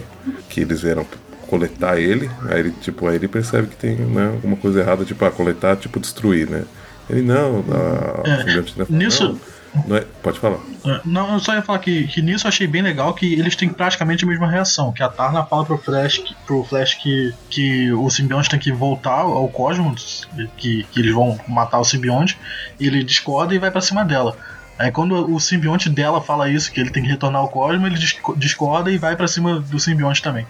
que 0.48 0.60
eles 0.60 0.80
vieram 0.80 1.06
coletar 1.46 1.98
ele, 1.98 2.30
aí 2.48 2.60
ele, 2.60 2.70
tipo, 2.80 3.06
aí 3.06 3.16
ele 3.16 3.28
percebe 3.28 3.68
que 3.68 3.76
tem 3.76 3.94
né, 3.96 4.30
alguma 4.34 4.56
coisa 4.56 4.80
errada, 4.80 5.04
tipo, 5.04 5.24
a 5.24 5.28
ah, 5.28 5.30
coletar, 5.30 5.76
tipo, 5.76 6.00
destruir, 6.00 6.48
né? 6.48 6.64
Ele 7.08 7.22
não, 7.22 7.64
a, 7.70 8.28
é, 8.28 8.44
nisso, 8.90 9.28
não 9.28 9.55
Não 9.86 9.96
é? 9.96 10.04
Pode 10.22 10.38
falar. 10.38 10.58
É, 10.84 11.00
Não, 11.04 11.34
eu 11.34 11.40
só 11.40 11.54
ia 11.54 11.62
falar 11.62 11.78
que, 11.80 12.06
que 12.06 12.22
nisso 12.22 12.46
eu 12.46 12.48
achei 12.48 12.66
bem 12.66 12.82
legal 12.82 13.12
que 13.14 13.34
eles 13.34 13.56
têm 13.56 13.68
praticamente 13.68 14.24
a 14.24 14.28
mesma 14.28 14.48
reação. 14.50 14.92
Que 14.92 15.02
a 15.02 15.08
Tarna 15.08 15.44
fala 15.44 15.64
pro 15.64 15.76
Flash, 15.78 16.18
que, 16.18 16.34
pro 16.46 16.62
Flash 16.64 16.94
que, 16.94 17.34
que 17.50 17.92
o 17.92 18.08
simbionte 18.10 18.48
tem 18.48 18.58
que 18.58 18.72
voltar 18.72 19.20
ao 19.20 19.48
cosmos, 19.48 20.26
que, 20.56 20.84
que 20.92 21.00
eles 21.00 21.14
vão 21.14 21.38
matar 21.48 21.78
o 21.80 21.84
simbionte, 21.84 22.38
e 22.78 22.86
ele 22.86 23.02
discorda 23.02 23.54
e 23.54 23.58
vai 23.58 23.70
pra 23.70 23.80
cima 23.80 24.04
dela. 24.04 24.36
Aí 24.78 24.90
quando 24.90 25.34
o 25.34 25.40
simbionte 25.40 25.88
dela 25.88 26.20
fala 26.20 26.48
isso, 26.50 26.70
que 26.70 26.80
ele 26.80 26.90
tem 26.90 27.02
que 27.02 27.08
retornar 27.08 27.40
ao 27.40 27.48
cosmos, 27.48 27.86
ele 27.86 27.98
disco- 27.98 28.34
discorda 28.36 28.90
e 28.90 28.98
vai 28.98 29.16
pra 29.16 29.26
cima 29.26 29.58
do 29.60 29.80
simbionte 29.80 30.22
também. 30.22 30.46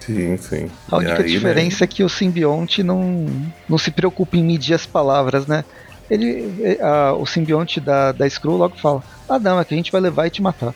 Sim, 0.00 0.36
sim. 0.36 0.70
A 0.90 0.98
única 0.98 1.14
aí, 1.14 1.22
né, 1.22 1.28
diferença 1.28 1.84
é 1.84 1.86
que 1.86 2.04
o 2.04 2.08
simbionte 2.10 2.82
não, 2.82 3.26
não 3.66 3.78
se 3.78 3.90
preocupa 3.90 4.36
em 4.36 4.44
medir 4.44 4.74
as 4.74 4.84
palavras, 4.84 5.46
né? 5.46 5.64
Ele, 6.10 6.54
é, 6.62 6.82
a- 6.82 7.14
o 7.14 7.26
simbionte 7.26 7.80
da, 7.80 8.12
da 8.12 8.26
Skrull 8.26 8.56
logo 8.58 8.76
fala: 8.76 9.02
Ah, 9.28 9.38
não, 9.38 9.58
é 9.60 9.64
que 9.64 9.74
a 9.74 9.76
gente 9.76 9.92
vai 9.92 10.00
levar 10.00 10.26
e 10.26 10.30
te 10.30 10.42
matar. 10.42 10.74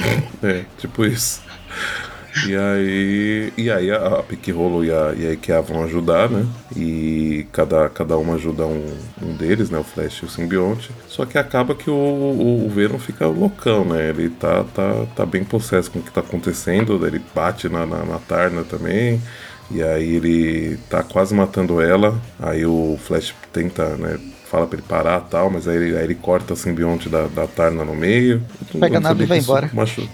É, 0.42 0.64
tipo 0.78 1.04
isso. 1.04 1.42
E 2.46 2.54
aí, 2.56 3.52
e 3.56 3.70
aí 3.70 3.90
a, 3.90 3.96
a 3.96 4.24
e 4.30 4.90
a, 4.92 5.14
e 5.14 5.26
a 5.26 5.32
Ikea 5.32 5.60
vão 5.60 5.82
ajudar, 5.84 6.30
né? 6.30 6.46
E 6.76 7.44
cada, 7.52 7.88
cada 7.90 8.16
uma 8.16 8.34
ajuda 8.36 8.64
um, 8.66 8.96
um 9.20 9.34
deles, 9.36 9.68
né? 9.68 9.78
O 9.78 9.84
Flash 9.84 10.18
e 10.18 10.24
o 10.26 10.28
simbionte. 10.30 10.90
Só 11.08 11.26
que 11.26 11.36
acaba 11.36 11.74
que 11.74 11.90
o, 11.90 11.94
o, 11.94 12.66
o 12.66 12.68
Venom 12.70 12.98
fica 12.98 13.26
loucão, 13.26 13.84
né? 13.84 14.10
Ele 14.10 14.30
tá, 14.30 14.64
tá, 14.74 15.06
tá 15.16 15.26
bem 15.26 15.42
possesso 15.42 15.90
com 15.90 15.98
o 15.98 16.02
que 16.02 16.12
tá 16.12 16.20
acontecendo. 16.20 17.04
Ele 17.04 17.20
bate 17.34 17.68
na, 17.68 17.84
na, 17.84 18.04
na 18.04 18.18
Tarna 18.20 18.62
também. 18.62 19.20
E 19.70 19.82
aí 19.82 20.14
ele 20.16 20.78
tá 20.88 21.02
quase 21.02 21.34
matando 21.34 21.80
ela. 21.80 22.16
Aí 22.38 22.64
o 22.64 22.96
Flash 23.04 23.34
tenta, 23.52 23.96
né? 23.96 24.18
Fala 24.50 24.66
pra 24.66 24.78
ele 24.78 24.86
parar 24.86 25.22
e 25.26 25.30
tal, 25.30 25.50
mas 25.50 25.68
aí 25.68 25.76
ele, 25.76 25.96
aí 25.96 26.04
ele 26.04 26.14
corta 26.14 26.54
o 26.54 26.56
simbionte 26.56 27.08
da, 27.08 27.28
da 27.28 27.46
Tarna 27.46 27.84
no 27.84 27.94
meio. 27.94 28.42
Eu 28.60 28.66
Pega 28.80 28.98
a 28.98 29.00
nave 29.00 29.22
sabia 29.22 29.24
e 29.24 29.26
vai 29.26 29.38
embora. 29.38 29.70
machu- 29.72 30.08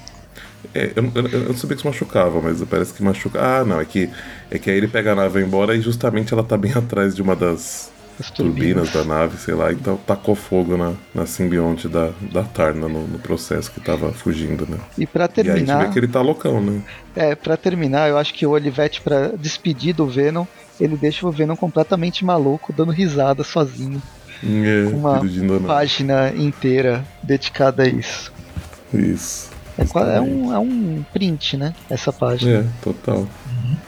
é, 0.74 0.92
eu, 0.96 1.12
eu- 1.14 1.28
eu 1.28 1.48
não 1.48 1.56
sabia 1.56 1.76
que 1.76 1.80
isso 1.80 1.86
machucava, 1.88 2.40
mas 2.40 2.62
parece 2.64 2.92
que 2.94 3.02
machuca. 3.02 3.40
Ah, 3.40 3.64
não, 3.64 3.80
é 3.80 3.84
que, 3.84 4.10
é 4.50 4.58
que 4.58 4.70
aí 4.70 4.76
ele 4.76 4.88
pega 4.88 5.12
a 5.12 5.14
nave 5.14 5.28
e 5.28 5.32
vai 5.34 5.42
embora 5.42 5.76
e 5.76 5.80
justamente 5.80 6.32
ela 6.32 6.44
tá 6.44 6.56
bem 6.56 6.72
atrás 6.76 7.14
de 7.14 7.22
uma 7.22 7.36
das 7.36 7.92
As 8.18 8.30
turbinas 8.36 8.90
turbinas. 8.90 8.90
da 8.90 9.04
nave, 9.04 9.38
sei 9.38 9.54
lá, 9.54 9.72
então 9.72 9.96
tacou 9.98 10.34
fogo 10.34 10.76
na, 10.76 10.94
na 11.14 11.26
simbionte 11.26 11.88
da, 11.88 12.12
da 12.20 12.44
Tarna 12.44 12.88
no, 12.88 13.06
no 13.06 13.18
processo 13.18 13.70
que 13.72 13.80
tava 13.80 14.12
fugindo, 14.12 14.66
né? 14.68 14.78
E 14.96 15.06
pra 15.06 15.28
E 15.40 15.48
aí 15.50 15.56
a 15.56 15.58
gente 15.60 15.66
terminar, 15.66 15.76
vê 15.76 15.88
que 15.88 15.98
ele 15.98 16.08
tá 16.08 16.20
loucão, 16.20 16.60
né? 16.60 16.82
é, 17.14 17.34
para 17.34 17.56
terminar, 17.56 18.08
eu 18.08 18.18
acho 18.18 18.34
que 18.34 18.46
o 18.46 18.50
Olivetti, 18.50 19.00
pra 19.02 19.28
despedir 19.36 19.94
do 19.94 20.06
Venom, 20.08 20.46
ele 20.78 20.96
deixa 20.96 21.26
o 21.26 21.32
Venom 21.32 21.56
completamente 21.56 22.24
maluco, 22.24 22.72
dando 22.72 22.92
risada 22.92 23.42
sozinho. 23.42 24.02
É, 24.42 24.88
Uma. 24.94 25.20
Página 25.66 26.32
inteira 26.34 27.04
dedicada 27.22 27.82
a 27.82 27.88
isso. 27.88 28.32
Isso. 28.92 29.50
É, 29.78 30.16
é 30.16 30.20
um, 30.20 30.54
é 30.54 30.58
um 30.58 31.04
print, 31.12 31.56
né? 31.56 31.74
Essa 31.90 32.12
página. 32.12 32.60
É, 32.60 32.64
total. 32.82 33.28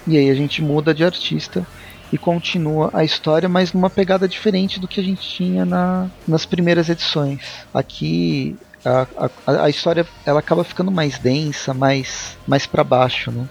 E 0.07 0.17
aí 0.17 0.31
a 0.31 0.35
gente 0.35 0.62
muda 0.62 0.93
de 0.93 1.05
artista 1.05 1.67
e 2.12 2.19
continua 2.19 2.90
a 2.93 3.05
história, 3.05 3.49
mas 3.49 3.73
numa 3.73 3.90
pegada 3.90 4.28
diferente 4.28 4.81
do 4.81 4.88
que 4.88 5.00
a 5.00 5.02
gente 5.02 5.26
tinha 5.26 5.64
na, 5.64 6.09
nas 6.26 6.45
primeiras 6.45 6.88
edições. 6.88 7.40
Aqui 7.73 8.57
a, 8.85 9.07
a, 9.47 9.64
a 9.64 9.71
história 9.71 10.07
ela 10.25 10.40
acaba 10.40 10.64
ficando 10.64 10.90
mais 10.90 11.19
densa, 11.19 11.75
mais, 11.75 12.37
mais 12.47 12.67
para 12.67 12.85
baixo, 12.85 13.31
né? 13.31 13.47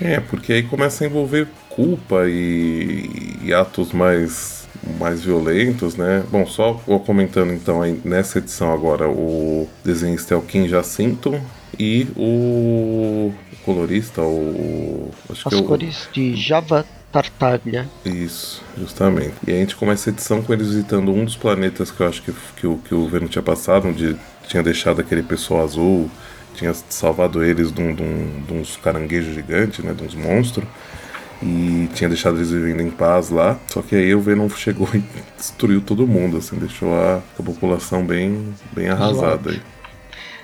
É, 0.00 0.18
porque 0.18 0.52
aí 0.52 0.62
começa 0.62 1.04
a 1.04 1.06
envolver 1.06 1.46
culpa 1.68 2.24
e, 2.26 3.36
e 3.42 3.52
atos 3.52 3.92
mais, 3.92 4.59
mais 4.98 5.22
violentos, 5.22 5.96
né? 5.96 6.22
Bom, 6.30 6.46
só 6.46 6.72
vou 6.86 7.00
comentando 7.00 7.52
então 7.52 7.82
aí 7.82 8.00
nessa 8.04 8.38
edição 8.38 8.72
agora, 8.72 9.08
o 9.08 9.68
desenhista 9.84 10.34
é 10.34 10.36
o 10.36 10.42
Kim 10.42 10.66
Jacinto 10.68 11.38
e 11.78 12.06
o 12.16 13.32
colorista, 13.64 14.22
o. 14.22 15.10
Acho 15.30 15.48
As 15.48 15.54
que 15.54 15.54
é 15.54 15.62
o, 15.62 15.64
cores 15.64 16.08
de 16.12 16.34
Java 16.36 16.84
Tartaglia. 17.12 17.88
Isso, 18.04 18.62
justamente. 18.78 19.34
E 19.46 19.50
a 19.52 19.56
gente 19.56 19.76
começa 19.76 20.10
a 20.10 20.12
edição 20.12 20.42
com 20.42 20.52
eles 20.52 20.68
visitando 20.68 21.10
um 21.12 21.24
dos 21.24 21.36
planetas 21.36 21.90
que 21.90 22.00
eu 22.00 22.08
acho 22.08 22.22
que, 22.22 22.32
que, 22.56 22.66
o, 22.66 22.78
que 22.78 22.94
o 22.94 23.08
Venom 23.08 23.26
tinha 23.26 23.42
passado, 23.42 23.88
onde 23.88 24.16
tinha 24.48 24.62
deixado 24.62 25.00
aquele 25.00 25.22
pessoal 25.22 25.62
azul, 25.64 26.10
tinha 26.54 26.72
salvado 26.88 27.42
eles 27.44 27.72
de, 27.72 27.80
um, 27.82 27.94
de, 27.94 28.02
um- 28.02 28.42
de 28.46 28.52
uns 28.54 28.76
caranguejos 28.76 29.34
gigantes, 29.34 29.84
né, 29.84 29.92
de 29.92 30.04
uns 30.04 30.14
monstros, 30.14 30.66
e 31.42 31.88
tinha 31.94 32.08
deixado 32.08 32.36
eles 32.36 32.50
vivendo 32.50 32.80
em 32.82 32.90
paz 32.90 33.30
lá. 33.30 33.58
Só 33.68 33.80
que 33.82 33.94
aí 33.96 34.14
o 34.14 34.20
Venom 34.20 34.48
chegou 34.50 34.88
e 34.94 35.02
destruiu 35.36 35.80
todo 35.80 36.06
mundo, 36.06 36.36
assim, 36.36 36.56
deixou 36.56 36.94
a, 36.94 37.16
a 37.38 37.42
população 37.42 38.04
bem, 38.04 38.52
bem 38.72 38.88
arrasada. 38.88 39.50
Aí. 39.50 39.60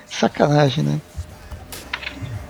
Sacanagem, 0.07 0.85
né? 0.85 1.01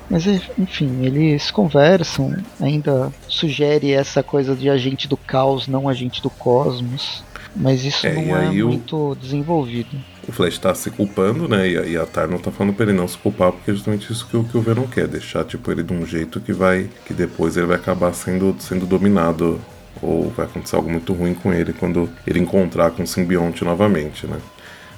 Mas 0.08 0.24
é, 0.26 0.40
enfim, 0.56 1.04
eles 1.04 1.50
conversam, 1.50 2.36
ainda 2.60 3.12
sugere 3.28 3.90
essa 3.92 4.22
coisa 4.22 4.54
de 4.54 4.70
agente 4.70 5.08
do 5.08 5.16
caos, 5.16 5.66
não 5.66 5.88
agente 5.88 6.22
do 6.22 6.30
cosmos. 6.30 7.24
Mas 7.56 7.84
isso 7.84 8.06
É, 8.06 8.14
não 8.14 8.36
é 8.36 8.46
aí 8.48 8.62
o- 8.62 8.68
muito 8.68 9.16
desenvolvido. 9.20 9.88
O 10.28 10.32
Flash 10.32 10.58
tá 10.58 10.74
se 10.74 10.90
culpando, 10.90 11.48
né? 11.48 11.68
E 11.68 11.92
e 11.92 11.96
a 11.96 12.04
Tarna 12.04 12.38
tá 12.38 12.50
falando 12.50 12.74
pra 12.74 12.84
ele 12.86 12.92
não 12.92 13.06
se 13.06 13.16
culpar, 13.16 13.52
porque 13.52 13.70
é 13.70 13.74
justamente 13.74 14.12
isso 14.12 14.26
que, 14.26 14.36
o- 14.36 14.44
que 14.44 14.56
o 14.56 14.60
Venom 14.60 14.86
quer, 14.86 15.06
deixar 15.06 15.44
tipo 15.44 15.70
ele 15.70 15.82
de 15.84 15.92
um 15.92 16.04
jeito 16.04 16.40
que 16.40 16.52
vai. 16.52 16.88
que 17.06 17.14
depois 17.14 17.56
ele 17.56 17.66
vai 17.66 17.76
acabar 17.76 18.12
sendo, 18.12 18.54
sendo 18.58 18.86
dominado. 18.86 19.60
Ou 20.02 20.28
vai 20.30 20.44
acontecer 20.46 20.76
algo 20.76 20.90
muito 20.90 21.12
ruim 21.14 21.32
com 21.32 21.52
ele 21.54 21.72
quando 21.72 22.10
ele 22.26 22.38
encontrar 22.38 22.90
com 22.90 23.02
o 23.02 23.06
simbionte 23.06 23.64
novamente, 23.64 24.26
né? 24.26 24.36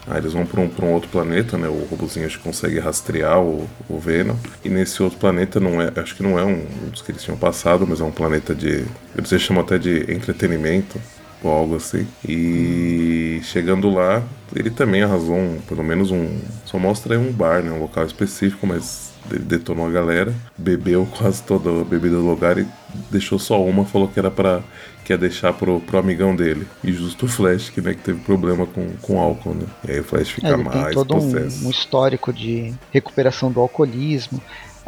Aí 0.09 0.19
eles 0.19 0.33
vão 0.33 0.47
pra 0.47 0.61
um, 0.61 0.71
um 0.83 0.93
outro 0.93 1.09
planeta, 1.11 1.59
né? 1.59 1.69
O 1.69 1.85
robozinho 1.91 2.27
acho 2.27 2.39
que 2.39 2.45
consegue 2.45 2.79
rastrear 2.81 3.41
o, 3.41 3.69
o 3.89 3.99
Venom. 3.99 4.35
E 4.65 4.69
nesse 4.71 5.03
outro 5.03 5.19
planeta 5.19 5.61
não 5.61 5.81
é. 5.83 5.93
Acho 5.97 6.17
que 6.17 6.23
não 6.23 6.39
é 6.39 6.45
um, 6.45 6.67
um 6.87 6.91
dos 6.91 7.03
que 7.03 7.13
eles 7.13 7.23
tinham 7.23 7.37
passado, 7.39 7.87
mas 7.87 8.01
é 8.01 8.05
um 8.05 8.11
planeta 8.11 8.55
de. 8.55 8.85
Eles 9.17 9.43
chamam 9.43 9.63
até 9.63 9.79
de 9.79 10.11
entretenimento 10.13 10.99
ou 11.43 11.51
algo 11.51 11.77
assim. 11.77 12.07
E 12.27 13.41
chegando 13.45 13.91
lá, 13.91 14.23
ele 14.55 14.71
também 14.71 15.03
arrasou 15.03 15.37
um, 15.37 15.59
pelo 15.69 15.83
menos 15.83 16.11
um. 16.11 16.39
Só 16.65 16.79
mostra 16.79 17.15
aí 17.15 17.19
um 17.19 17.33
bar, 17.33 17.63
né? 17.63 17.71
Um 17.71 17.81
local 17.81 18.05
específico, 18.05 18.67
mas 18.67 19.13
ele 19.31 19.45
detonou 19.45 19.87
a 19.87 19.91
galera, 19.91 20.35
bebeu 20.57 21.07
quase 21.17 21.43
toda 21.43 21.71
a 21.71 21.85
bebida 21.85 22.17
do 22.17 22.27
lugar 22.27 22.59
e 22.59 22.67
deixou 23.11 23.39
só 23.39 23.63
uma, 23.63 23.85
falou 23.85 24.09
que 24.09 24.19
era 24.19 24.31
para 24.31 24.63
que 25.05 25.13
ia 25.13 25.19
deixar 25.19 25.55
pro, 25.55 25.81
pro 25.81 25.99
amigão 25.99 26.37
dele. 26.37 26.67
E 26.85 26.93
justo 26.93 27.25
o 27.25 27.29
Flash, 27.29 27.71
que, 27.71 27.81
né, 27.81 27.95
que 27.95 28.03
teve 28.03 28.21
problema 28.21 28.67
com, 28.67 28.91
com 29.01 29.19
álcool, 29.19 29.55
né? 29.55 29.67
E 29.87 29.93
aí 29.93 30.01
o 30.01 30.05
Flash 30.05 30.29
fica 30.29 30.49
É, 30.49 30.53
ele 30.53 30.65
tem 30.65 30.83
mais 30.83 30.95
todo 30.95 31.17
um, 31.17 31.67
um 31.67 31.71
histórico 31.71 32.31
de 32.31 32.75
recuperação 32.93 33.51
do 33.51 33.59
alcoolismo. 33.59 34.39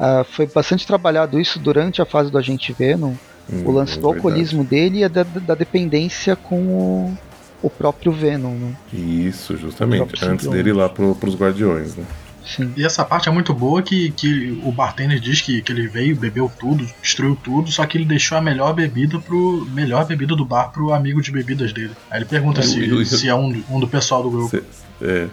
Ah, 0.02 0.24
foi 0.24 0.46
bastante 0.46 0.86
trabalhado 0.86 1.38
isso 1.38 1.58
durante 1.58 2.00
a 2.00 2.06
fase 2.06 2.30
do 2.30 2.38
Agente 2.38 2.72
Venom. 2.72 3.14
Hum, 3.52 3.62
o 3.64 3.70
lance 3.72 3.92
é 3.92 4.00
do 4.00 4.08
verdade. 4.08 4.26
alcoolismo 4.26 4.64
dele 4.64 5.04
e 5.04 5.08
da, 5.08 5.22
da 5.22 5.54
dependência 5.54 6.34
com 6.36 6.60
o, 6.60 7.18
o 7.62 7.70
próprio 7.70 8.12
Venom, 8.12 8.54
né? 8.54 8.74
Isso, 8.92 9.56
justamente. 9.56 10.24
Antes 10.24 10.46
dele 10.46 10.70
ir 10.70 10.74
lá 10.74 10.88
pro, 10.88 11.14
pros 11.14 11.34
Guardiões, 11.34 11.96
né? 11.96 12.04
Sim. 12.46 12.72
E 12.76 12.84
essa 12.84 13.04
parte 13.04 13.28
é 13.28 13.32
muito 13.32 13.52
boa 13.54 13.80
que, 13.82 14.10
que 14.10 14.60
o 14.64 14.72
bartender 14.72 15.20
diz 15.20 15.40
que, 15.40 15.62
que 15.62 15.70
ele 15.70 15.86
veio, 15.86 16.16
bebeu 16.16 16.50
tudo, 16.58 16.84
destruiu 17.00 17.36
tudo, 17.36 17.70
só 17.70 17.86
que 17.86 17.96
ele 17.98 18.04
deixou 18.04 18.36
a 18.36 18.40
melhor 18.40 18.72
bebida 18.74 19.18
pro. 19.20 19.66
melhor 19.72 20.04
bebida 20.06 20.34
do 20.34 20.44
bar 20.44 20.70
pro 20.72 20.92
amigo 20.92 21.20
de 21.22 21.30
bebidas 21.30 21.72
dele. 21.72 21.92
Aí 22.10 22.18
ele 22.18 22.24
pergunta 22.24 22.60
É, 22.60 22.64
se, 22.64 22.80
e 22.80 22.92
o- 22.92 23.04
se 23.06 23.28
é 23.28 23.34
um, 23.34 23.62
um 23.70 23.78
do 23.78 23.86
pessoal 23.86 24.22
do 24.22 24.30
grupo. 24.30 24.56
É. 25.02 25.28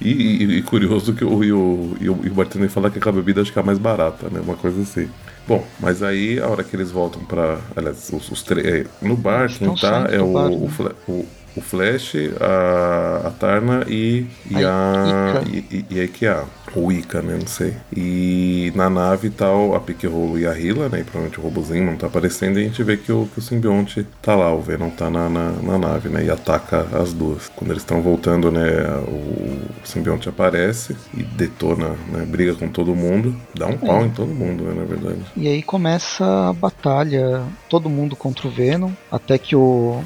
E, 0.00 0.08
e- 0.10 0.58
e 0.58 0.62
curioso 0.62 1.12
que 1.14 1.24
o, 1.24 1.42
e 1.42 1.52
o, 1.52 1.96
e 2.00 2.08
o, 2.08 2.20
e 2.24 2.28
o 2.28 2.34
bartender 2.34 2.68
fala 2.68 2.90
que 2.90 2.98
aquela 2.98 3.14
bebida 3.16 3.40
acho 3.40 3.52
que 3.52 3.58
é 3.58 3.62
a 3.62 3.64
mais 3.64 3.78
barata, 3.78 4.28
né? 4.30 4.40
Uma 4.40 4.56
coisa 4.56 4.82
assim. 4.82 5.08
Bom, 5.46 5.64
mas 5.80 6.02
aí 6.02 6.38
a 6.38 6.46
hora 6.46 6.62
que 6.62 6.74
eles 6.76 6.90
voltam 6.90 7.24
pra. 7.24 7.58
Aliás, 7.74 8.10
os, 8.12 8.30
os 8.30 8.42
três. 8.42 8.66
é, 8.66 8.86
no 9.00 9.16
bar, 9.16 9.48
quem 9.48 9.74
tá 9.74 10.06
é 10.10 10.20
o, 10.20 10.32
bar, 10.32 10.48
né? 10.50 10.90
O, 11.08 11.26
o 11.56 11.60
Flash, 11.60 12.14
a, 12.40 13.28
a 13.28 13.30
Tarna 13.30 13.84
e, 13.88 14.26
e 14.50 14.64
A 14.64 15.40
a. 15.40 15.42
E, 15.48 15.58
e, 15.70 15.84
e 15.90 16.00
a 16.00 16.04
Ikea. 16.04 16.44
Ou 16.74 16.90
Ica, 16.90 17.20
né? 17.20 17.36
Não 17.38 17.46
sei. 17.46 17.74
E 17.94 18.72
na 18.74 18.88
nave 18.88 19.28
tá 19.28 19.52
o- 19.52 19.74
a 19.74 19.80
Pique-Rolo 19.80 20.38
e 20.38 20.46
a 20.46 20.58
Hila, 20.58 20.88
né? 20.88 21.00
E 21.00 21.04
provavelmente 21.04 21.38
o 21.38 21.42
robozinho 21.42 21.84
não 21.84 21.96
tá 21.96 22.06
aparecendo. 22.06 22.58
E 22.58 22.62
a 22.62 22.66
gente 22.66 22.82
vê 22.82 22.96
que 22.96 23.12
o, 23.12 23.26
que 23.26 23.40
o 23.40 23.42
simbionte 23.42 24.06
tá 24.22 24.34
lá, 24.34 24.50
o 24.54 24.62
Venom 24.62 24.88
tá 24.88 25.10
na, 25.10 25.28
na, 25.28 25.50
na 25.52 25.78
nave, 25.78 26.08
né? 26.08 26.24
E 26.24 26.30
ataca 26.30 26.86
as 26.98 27.12
duas. 27.12 27.50
Quando 27.54 27.72
eles 27.72 27.82
estão 27.82 28.00
voltando, 28.00 28.50
né? 28.50 28.70
O 29.06 29.86
simbionte 29.86 30.30
aparece 30.30 30.96
e 31.14 31.22
detona, 31.22 31.90
né? 32.10 32.24
Briga 32.26 32.54
com 32.54 32.68
todo 32.68 32.94
mundo. 32.94 33.36
Dá 33.54 33.66
um 33.66 33.76
pau 33.76 34.04
em 34.06 34.10
todo 34.10 34.28
mundo, 34.28 34.64
né? 34.64 34.72
Na 34.74 34.84
verdade. 34.84 35.20
E 35.36 35.48
aí 35.48 35.62
começa 35.62 36.24
a 36.48 36.52
batalha, 36.54 37.42
todo 37.68 37.90
mundo 37.90 38.16
contra 38.16 38.48
o 38.48 38.50
Venom, 38.50 38.90
até 39.10 39.36
que 39.36 39.54
o, 39.54 40.00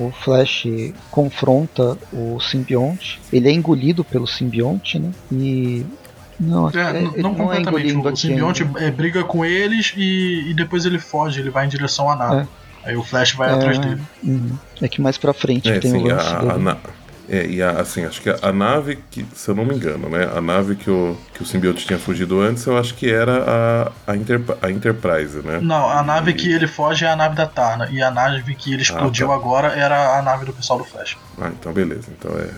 o 0.00 0.10
Flash 0.10 0.66
confronta 1.10 1.96
o 2.12 2.40
simbionte. 2.40 3.20
Ele 3.32 3.48
é 3.48 3.52
engolido 3.52 4.02
pelo 4.02 4.26
simbionte, 4.26 4.98
né? 4.98 5.10
E. 5.30 5.84
Não, 6.38 6.70
É, 6.70 6.96
ele 6.96 7.22
não 7.22 7.32
não 7.34 7.52
é 7.52 7.56
completamente. 7.58 7.90
engolido 7.92 8.08
o 8.12 8.16
simbionte 8.16 8.66
é, 8.76 8.90
briga 8.90 9.22
com 9.22 9.44
eles 9.44 9.92
e, 9.96 10.50
e 10.50 10.54
depois 10.54 10.86
ele 10.86 10.98
foge, 10.98 11.38
ele 11.38 11.50
vai 11.50 11.66
em 11.66 11.68
direção 11.68 12.10
à 12.10 12.16
nave. 12.16 12.48
Aí 12.82 12.96
o 12.96 13.02
Flash 13.04 13.32
vai 13.34 13.50
atrás 13.52 13.76
É, 13.76 13.80
dele. 13.80 14.00
uhum. 14.24 14.52
É 14.80 14.88
que 14.88 15.02
mais 15.02 15.18
pra 15.18 15.34
frente 15.34 15.70
É, 15.70 15.78
tem 15.78 15.90
sim, 15.90 15.98
o 15.98 16.02
lance 16.06 16.32
a, 16.34 16.38
dele. 16.38 16.68
a, 16.70 16.76
É, 17.30 17.46
e 17.46 17.62
a, 17.62 17.70
assim, 17.70 18.04
acho 18.04 18.20
que 18.20 18.28
a, 18.28 18.38
a, 18.42 18.52
nave 18.52 18.98
que, 19.08 19.24
se 19.36 19.48
eu 19.48 19.54
não 19.54 19.64
me 19.64 19.76
engano, 19.76 20.08
né? 20.08 20.28
A 20.34 20.40
nave 20.40 20.74
que 20.74 20.90
o, 20.90 21.16
que 21.32 21.42
o 21.42 21.46
simbionte 21.46 21.86
tinha 21.86 21.98
fugido 21.98 22.40
antes, 22.40 22.66
eu 22.66 22.76
acho 22.76 22.92
que 22.94 23.08
era 23.08 23.44
a, 23.46 24.12
a, 24.12 24.16
Inter, 24.16 24.40
a 24.60 24.68
Enterprise, 24.68 25.38
né? 25.38 25.60
Não, 25.62 25.88
a 25.88 26.02
nave 26.02 26.32
e... 26.32 26.34
que 26.34 26.50
ele 26.50 26.66
foge 26.66 27.04
é 27.04 27.08
a 27.08 27.14
nave 27.14 27.36
da 27.36 27.46
Tarna. 27.46 27.88
E 27.92 28.02
a 28.02 28.10
nave 28.10 28.52
que 28.56 28.72
ele 28.72 28.82
explodiu 28.82 29.30
ah, 29.30 29.34
tá. 29.34 29.36
agora 29.36 29.68
era 29.68 30.18
a 30.18 30.22
nave 30.22 30.44
do 30.44 30.52
pessoal 30.52 30.80
do 30.80 30.84
Flash. 30.84 31.16
Ah, 31.40 31.52
então 31.56 31.72
beleza. 31.72 32.08
Então 32.18 32.32
é, 32.36 32.50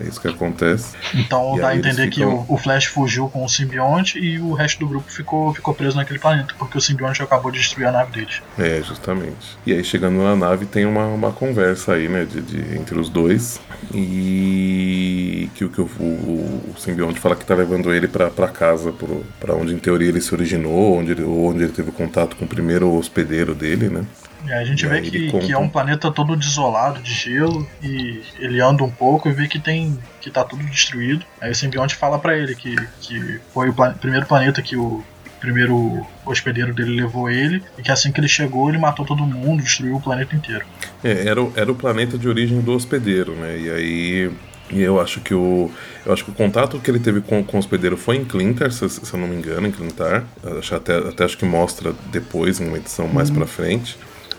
é 0.00 0.04
isso 0.04 0.20
que 0.20 0.28
acontece. 0.28 0.96
Então 1.14 1.56
e 1.56 1.60
dá 1.60 1.68
a 1.68 1.76
entender 1.76 2.10
ficam... 2.10 2.44
que 2.44 2.52
o, 2.52 2.54
o, 2.54 2.58
Flash 2.58 2.86
fugiu 2.86 3.28
com 3.28 3.44
o 3.44 3.48
simbionte 3.48 4.18
e 4.18 4.38
o 4.38 4.52
resto 4.52 4.80
do 4.80 4.88
grupo 4.88 5.10
ficou, 5.10 5.54
ficou 5.54 5.74
preso 5.74 5.96
naquele 5.96 6.18
planeta, 6.18 6.54
porque 6.58 6.76
o 6.76 6.80
simbionte 6.80 7.22
acabou 7.22 7.50
de 7.50 7.58
destruir 7.58 7.86
a 7.86 7.92
nave 7.92 8.12
deles. 8.12 8.42
É, 8.58 8.82
justamente. 8.82 9.56
E 9.64 9.72
aí 9.72 9.84
chegando 9.84 10.22
na 10.22 10.36
nave 10.36 10.66
tem 10.66 10.84
uma, 10.84 11.06
uma 11.06 11.32
conversa 11.32 11.94
aí, 11.94 12.08
né, 12.08 12.24
de, 12.24 12.40
de 12.40 12.76
entre 12.76 12.98
os 12.98 13.08
dois. 13.08 13.60
E 13.94 15.50
que, 15.54 15.68
que 15.68 15.80
o, 15.80 15.84
o, 15.84 16.74
o 16.74 16.74
simbionte 16.78 17.20
fala 17.20 17.36
que 17.36 17.44
tá 17.44 17.54
levando 17.54 17.92
ele 17.92 18.08
para 18.08 18.48
casa, 18.48 18.92
para 19.40 19.54
onde 19.54 19.74
em 19.74 19.78
teoria 19.78 20.08
ele 20.08 20.20
se 20.20 20.34
originou, 20.34 20.98
onde 20.98 21.12
ele, 21.12 21.24
onde 21.24 21.64
ele 21.64 21.72
teve 21.72 21.90
contato 21.92 22.36
com 22.36 22.44
o 22.44 22.48
primeiro 22.48 22.92
hospedeiro 22.94 23.54
dele, 23.54 23.88
né? 23.88 24.04
É, 24.48 24.58
a 24.58 24.64
gente 24.64 24.86
vê 24.86 25.00
que, 25.00 25.30
que 25.30 25.52
é 25.52 25.58
um 25.58 25.68
planeta 25.68 26.10
todo 26.10 26.36
desolado 26.36 27.00
de 27.00 27.12
gelo 27.12 27.66
e 27.82 28.22
ele 28.38 28.60
anda 28.60 28.82
um 28.84 28.90
pouco 28.90 29.28
e 29.28 29.32
vê 29.32 29.48
que 29.48 29.58
tem 29.58 29.98
que 30.20 30.30
tá 30.30 30.44
tudo 30.44 30.64
destruído. 30.64 31.24
Aí 31.40 31.50
o 31.50 31.54
simbionte 31.54 31.94
fala 31.94 32.18
para 32.18 32.36
ele 32.36 32.54
que, 32.54 32.74
que 33.00 33.40
foi 33.52 33.68
o 33.68 33.74
plan 33.74 33.92
primeiro 33.94 34.26
planeta 34.26 34.60
que 34.62 34.76
o 34.76 35.04
primeiro 35.40 36.04
hospedeiro 36.24 36.74
dele 36.74 37.00
levou 37.00 37.30
ele 37.30 37.62
e 37.78 37.82
que 37.82 37.92
assim 37.92 38.10
que 38.10 38.18
ele 38.18 38.28
chegou 38.28 38.68
ele 38.68 38.78
matou 38.78 39.04
todo 39.04 39.22
mundo, 39.24 39.62
destruiu 39.62 39.96
o 39.96 40.00
planeta 40.00 40.34
inteiro. 40.34 40.64
É, 41.04 41.28
era, 41.28 41.42
o, 41.42 41.52
era 41.54 41.70
o 41.70 41.74
planeta 41.74 42.18
de 42.18 42.28
origem 42.28 42.60
do 42.60 42.72
hospedeiro, 42.72 43.34
né? 43.34 43.58
E 43.58 43.70
aí 43.70 44.32
e 44.70 44.82
eu 44.82 45.00
acho 45.00 45.20
que 45.20 45.32
o. 45.32 45.70
Eu 46.04 46.12
acho 46.12 46.24
que 46.24 46.30
o 46.30 46.34
contato 46.34 46.78
que 46.80 46.90
ele 46.90 46.98
teve 46.98 47.20
com, 47.20 47.42
com 47.44 47.56
o 47.56 47.60
hospedeiro 47.60 47.96
foi 47.96 48.16
em 48.16 48.24
Clintar, 48.24 48.72
se, 48.72 48.88
se 48.88 49.12
eu 49.12 49.18
não 49.18 49.28
me 49.28 49.36
engano, 49.36 49.66
em 49.66 49.70
Clintar. 49.70 50.24
Até, 50.72 50.96
até 50.96 51.24
acho 51.24 51.38
que 51.38 51.44
mostra 51.44 51.94
depois, 52.10 52.60
em 52.60 52.66
uma 52.66 52.76
edição 52.76 53.06
mais 53.06 53.28
uhum. 53.28 53.36
pra 53.36 53.46
frente. 53.46 53.96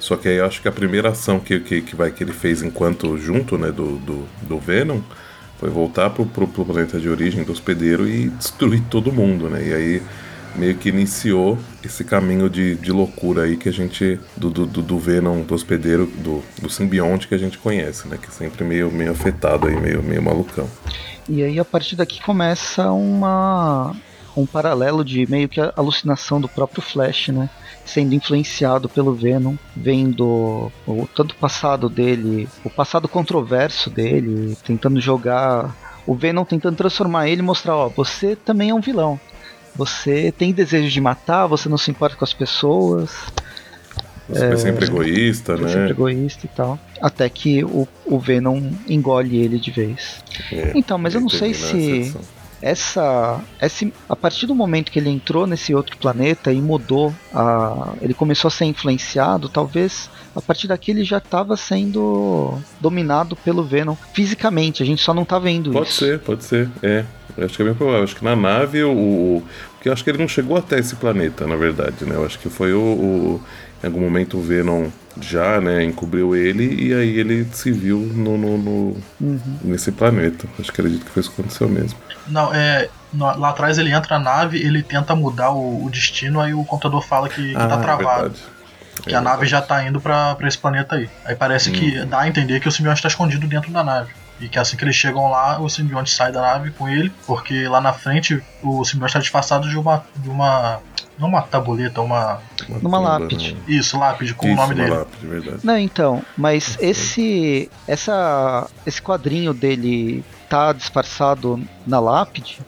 Só 0.07 0.15
que 0.15 0.29
aí 0.29 0.37
eu 0.37 0.45
acho 0.45 0.61
que 0.61 0.69
a 0.69 0.71
primeira 0.71 1.09
ação 1.09 1.37
que, 1.37 1.59
que, 1.59 1.81
que, 1.81 1.93
vai, 1.93 2.09
que 2.11 2.23
ele 2.23 2.31
fez 2.31 2.63
enquanto 2.63 3.17
junto 3.17 3.57
né, 3.57 3.73
do, 3.73 3.97
do, 3.97 4.25
do 4.41 4.57
Venom 4.57 5.01
foi 5.59 5.69
voltar 5.69 6.11
pro, 6.11 6.25
pro, 6.25 6.47
pro, 6.47 6.63
planeta 6.63 6.97
de 6.97 7.09
origem 7.09 7.43
do 7.43 7.51
hospedeiro 7.51 8.07
e 8.07 8.29
destruir 8.29 8.81
todo 8.89 9.11
mundo, 9.11 9.49
né? 9.49 9.67
E 9.67 9.73
aí 9.73 10.01
meio 10.55 10.75
que 10.75 10.87
iniciou 10.87 11.57
esse 11.83 12.05
caminho 12.05 12.49
de, 12.49 12.75
de 12.75 12.89
loucura 12.89 13.43
aí 13.43 13.57
que 13.57 13.67
a 13.67 13.73
gente. 13.73 14.17
Do, 14.37 14.49
do, 14.49 14.65
do 14.65 14.97
Venom, 14.97 15.41
do 15.41 15.53
hospedeiro, 15.53 16.05
do, 16.05 16.41
do 16.61 16.69
simbionte 16.69 17.27
que 17.27 17.35
a 17.35 17.37
gente 17.37 17.57
conhece, 17.57 18.07
né? 18.07 18.17
Que 18.17 18.29
é 18.29 18.31
sempre 18.31 18.63
meio, 18.63 18.89
meio 18.89 19.11
afetado 19.11 19.67
aí, 19.67 19.75
meio, 19.75 20.01
meio 20.01 20.23
malucão. 20.23 20.69
E 21.27 21.43
aí 21.43 21.59
a 21.59 21.65
partir 21.65 21.97
daqui 21.97 22.21
começa 22.21 22.89
uma. 22.93 23.93
Um 24.37 24.45
paralelo 24.45 25.03
de 25.03 25.29
meio 25.29 25.49
que 25.49 25.59
a 25.59 25.73
alucinação 25.75 26.39
do 26.39 26.47
próprio 26.47 26.81
Flash, 26.81 27.29
né? 27.29 27.49
sendo 27.83 28.13
influenciado 28.13 28.87
pelo 28.87 29.13
Venom, 29.13 29.55
vendo 29.75 30.71
o 30.85 31.09
tanto 31.15 31.35
passado 31.35 31.89
dele, 31.89 32.47
o 32.63 32.69
passado 32.69 33.07
controverso 33.07 33.89
dele, 33.89 34.57
tentando 34.63 34.99
jogar 34.99 35.75
o 36.05 36.15
Venom 36.15 36.45
tentando 36.45 36.77
transformar 36.77 37.27
ele 37.27 37.41
e 37.41 37.43
mostrar, 37.43 37.75
ó, 37.75 37.89
você 37.89 38.35
também 38.35 38.69
é 38.69 38.73
um 38.73 38.79
vilão. 38.79 39.19
Você 39.75 40.31
tem 40.31 40.53
desejo 40.53 40.89
de 40.89 41.01
matar, 41.01 41.47
você 41.47 41.67
não 41.67 41.77
se 41.77 41.91
importa 41.91 42.15
com 42.15 42.23
as 42.23 42.33
pessoas. 42.33 43.11
Você 44.27 44.45
é, 44.45 44.57
sempre 44.57 44.85
egoísta, 44.85 45.57
né? 45.57 45.67
Sempre 45.67 45.91
egoísta 45.91 46.45
e 46.45 46.49
tal. 46.49 46.79
Até 47.01 47.29
que 47.29 47.63
o, 47.63 47.87
o 48.05 48.19
Venom 48.19 48.71
engole 48.87 49.37
ele 49.37 49.59
de 49.59 49.69
vez. 49.69 50.23
É, 50.51 50.71
então, 50.75 50.97
mas 50.97 51.13
eu 51.13 51.21
não 51.21 51.29
sei 51.29 51.53
se 51.53 52.15
essa, 52.61 53.41
esse, 53.61 53.93
a 54.09 54.15
partir 54.15 54.47
do 54.47 54.55
momento 54.55 54.91
que 54.91 54.99
ele 54.99 55.09
entrou 55.09 55.45
nesse 55.45 55.73
outro 55.73 55.97
planeta 55.97 56.51
e 56.51 56.61
mudou, 56.61 57.13
a, 57.33 57.93
ele 58.01 58.13
começou 58.13 58.49
a 58.49 58.51
ser 58.51 58.65
influenciado, 58.65 59.49
talvez 59.49 60.09
a 60.35 60.41
partir 60.41 60.67
daqui 60.67 60.91
ele 60.91 61.03
já 61.03 61.17
estava 61.17 61.55
sendo 61.57 62.57
dominado 62.79 63.35
pelo 63.35 63.63
Venom 63.63 63.95
fisicamente, 64.13 64.83
a 64.83 64.85
gente 64.85 65.01
só 65.01 65.13
não 65.13 65.25
tá 65.25 65.39
vendo 65.39 65.71
pode 65.71 65.89
isso. 65.89 65.99
Pode 65.99 66.11
ser, 66.11 66.19
pode 66.19 66.43
ser, 66.43 66.69
é. 66.81 67.05
Acho 67.39 67.55
que 67.55 67.61
é 67.61 67.65
bem 67.65 67.75
provável. 67.75 68.03
Acho 68.03 68.15
que 68.15 68.23
na 68.23 68.35
nave, 68.35 68.83
o, 68.83 68.91
o, 68.91 69.43
porque 69.75 69.89
eu 69.89 69.93
acho 69.93 70.03
que 70.03 70.09
ele 70.09 70.17
não 70.17 70.27
chegou 70.27 70.57
até 70.57 70.79
esse 70.79 70.95
planeta, 70.95 71.45
na 71.45 71.55
verdade, 71.55 72.03
né? 72.03 72.15
Eu 72.15 72.25
acho 72.25 72.39
que 72.39 72.49
foi 72.49 72.73
o, 72.73 72.79
o 72.79 73.41
em 73.83 73.87
algum 73.87 74.01
momento 74.01 74.37
o 74.37 74.41
Venom 74.41 74.89
já, 75.21 75.61
né, 75.61 75.83
encobriu 75.83 76.35
ele 76.35 76.83
e 76.83 76.93
aí 76.93 77.19
ele 77.19 77.45
se 77.51 77.71
viu 77.71 77.99
no, 77.99 78.37
no, 78.37 78.57
no 78.57 78.71
uhum. 79.21 79.39
nesse 79.63 79.91
planeta. 79.91 80.47
Acho 80.59 80.71
que 80.71 80.81
acredito 80.81 81.05
que 81.05 81.11
foi 81.11 81.21
isso 81.21 81.31
que 81.31 81.41
aconteceu 81.41 81.69
mesmo. 81.69 81.97
Não, 82.27 82.53
é. 82.53 82.89
Lá 83.13 83.49
atrás 83.49 83.77
ele 83.77 83.91
entra 83.91 84.19
na 84.19 84.31
nave, 84.31 84.57
ele 84.57 84.83
tenta 84.83 85.15
mudar 85.15 85.51
o, 85.51 85.85
o 85.85 85.89
destino, 85.89 86.41
aí 86.41 86.53
o 86.53 86.63
computador 86.65 87.01
fala 87.01 87.29
que, 87.29 87.47
que 87.47 87.53
tá 87.53 87.63
ah, 87.63 87.67
tá 87.69 87.77
travado. 87.77 88.35
É 88.53 88.57
que 89.09 89.15
a 89.15 89.21
nave 89.21 89.45
já 89.45 89.61
tá 89.61 89.83
indo 89.83 89.99
pra, 90.01 90.35
pra 90.35 90.47
esse 90.47 90.57
planeta 90.57 90.95
aí. 90.95 91.09
Aí 91.25 91.35
parece 91.35 91.69
hum. 91.69 91.73
que 91.73 92.05
dá 92.05 92.21
a 92.21 92.27
entender 92.27 92.59
que 92.59 92.67
o 92.67 92.71
simbionte 92.71 93.01
tá 93.01 93.07
escondido 93.07 93.47
dentro 93.47 93.71
da 93.71 93.83
nave. 93.83 94.11
E 94.39 94.47
que 94.47 94.59
assim 94.59 94.77
que 94.77 94.83
eles 94.83 94.95
chegam 94.95 95.29
lá, 95.29 95.59
o 95.59 95.67
simbionte 95.67 96.11
sai 96.11 96.31
da 96.31 96.41
nave 96.41 96.71
com 96.71 96.87
ele, 96.87 97.11
porque 97.25 97.67
lá 97.67 97.81
na 97.81 97.91
frente 97.91 98.41
o 98.61 98.85
simbionte 98.85 99.13
tá 99.13 99.19
disfarçado 99.19 99.67
de 99.67 99.77
uma. 99.77 100.03
de 100.15 100.29
uma. 100.29 100.79
Não 101.17 101.27
uma 101.27 101.41
tabuleta, 101.41 102.01
uma. 102.01 102.39
Uma 102.83 102.99
lápide. 102.99 103.55
Né? 103.55 103.61
Isso, 103.67 103.97
lápide, 103.97 104.35
com 104.35 104.45
Isso, 104.45 104.53
o 104.53 104.61
nome 104.61 104.75
dele. 104.75 104.91
Lápide, 104.91 105.25
verdade. 105.25 105.59
Não, 105.63 105.77
então, 105.77 106.23
mas 106.37 106.77
esse. 106.79 107.71
Essa, 107.87 108.69
esse 108.85 109.01
quadrinho 109.01 109.55
dele 109.55 110.23
tá 110.49 110.73
disfarçado 110.73 111.61
na 111.85 111.99
lápide, 111.99 112.59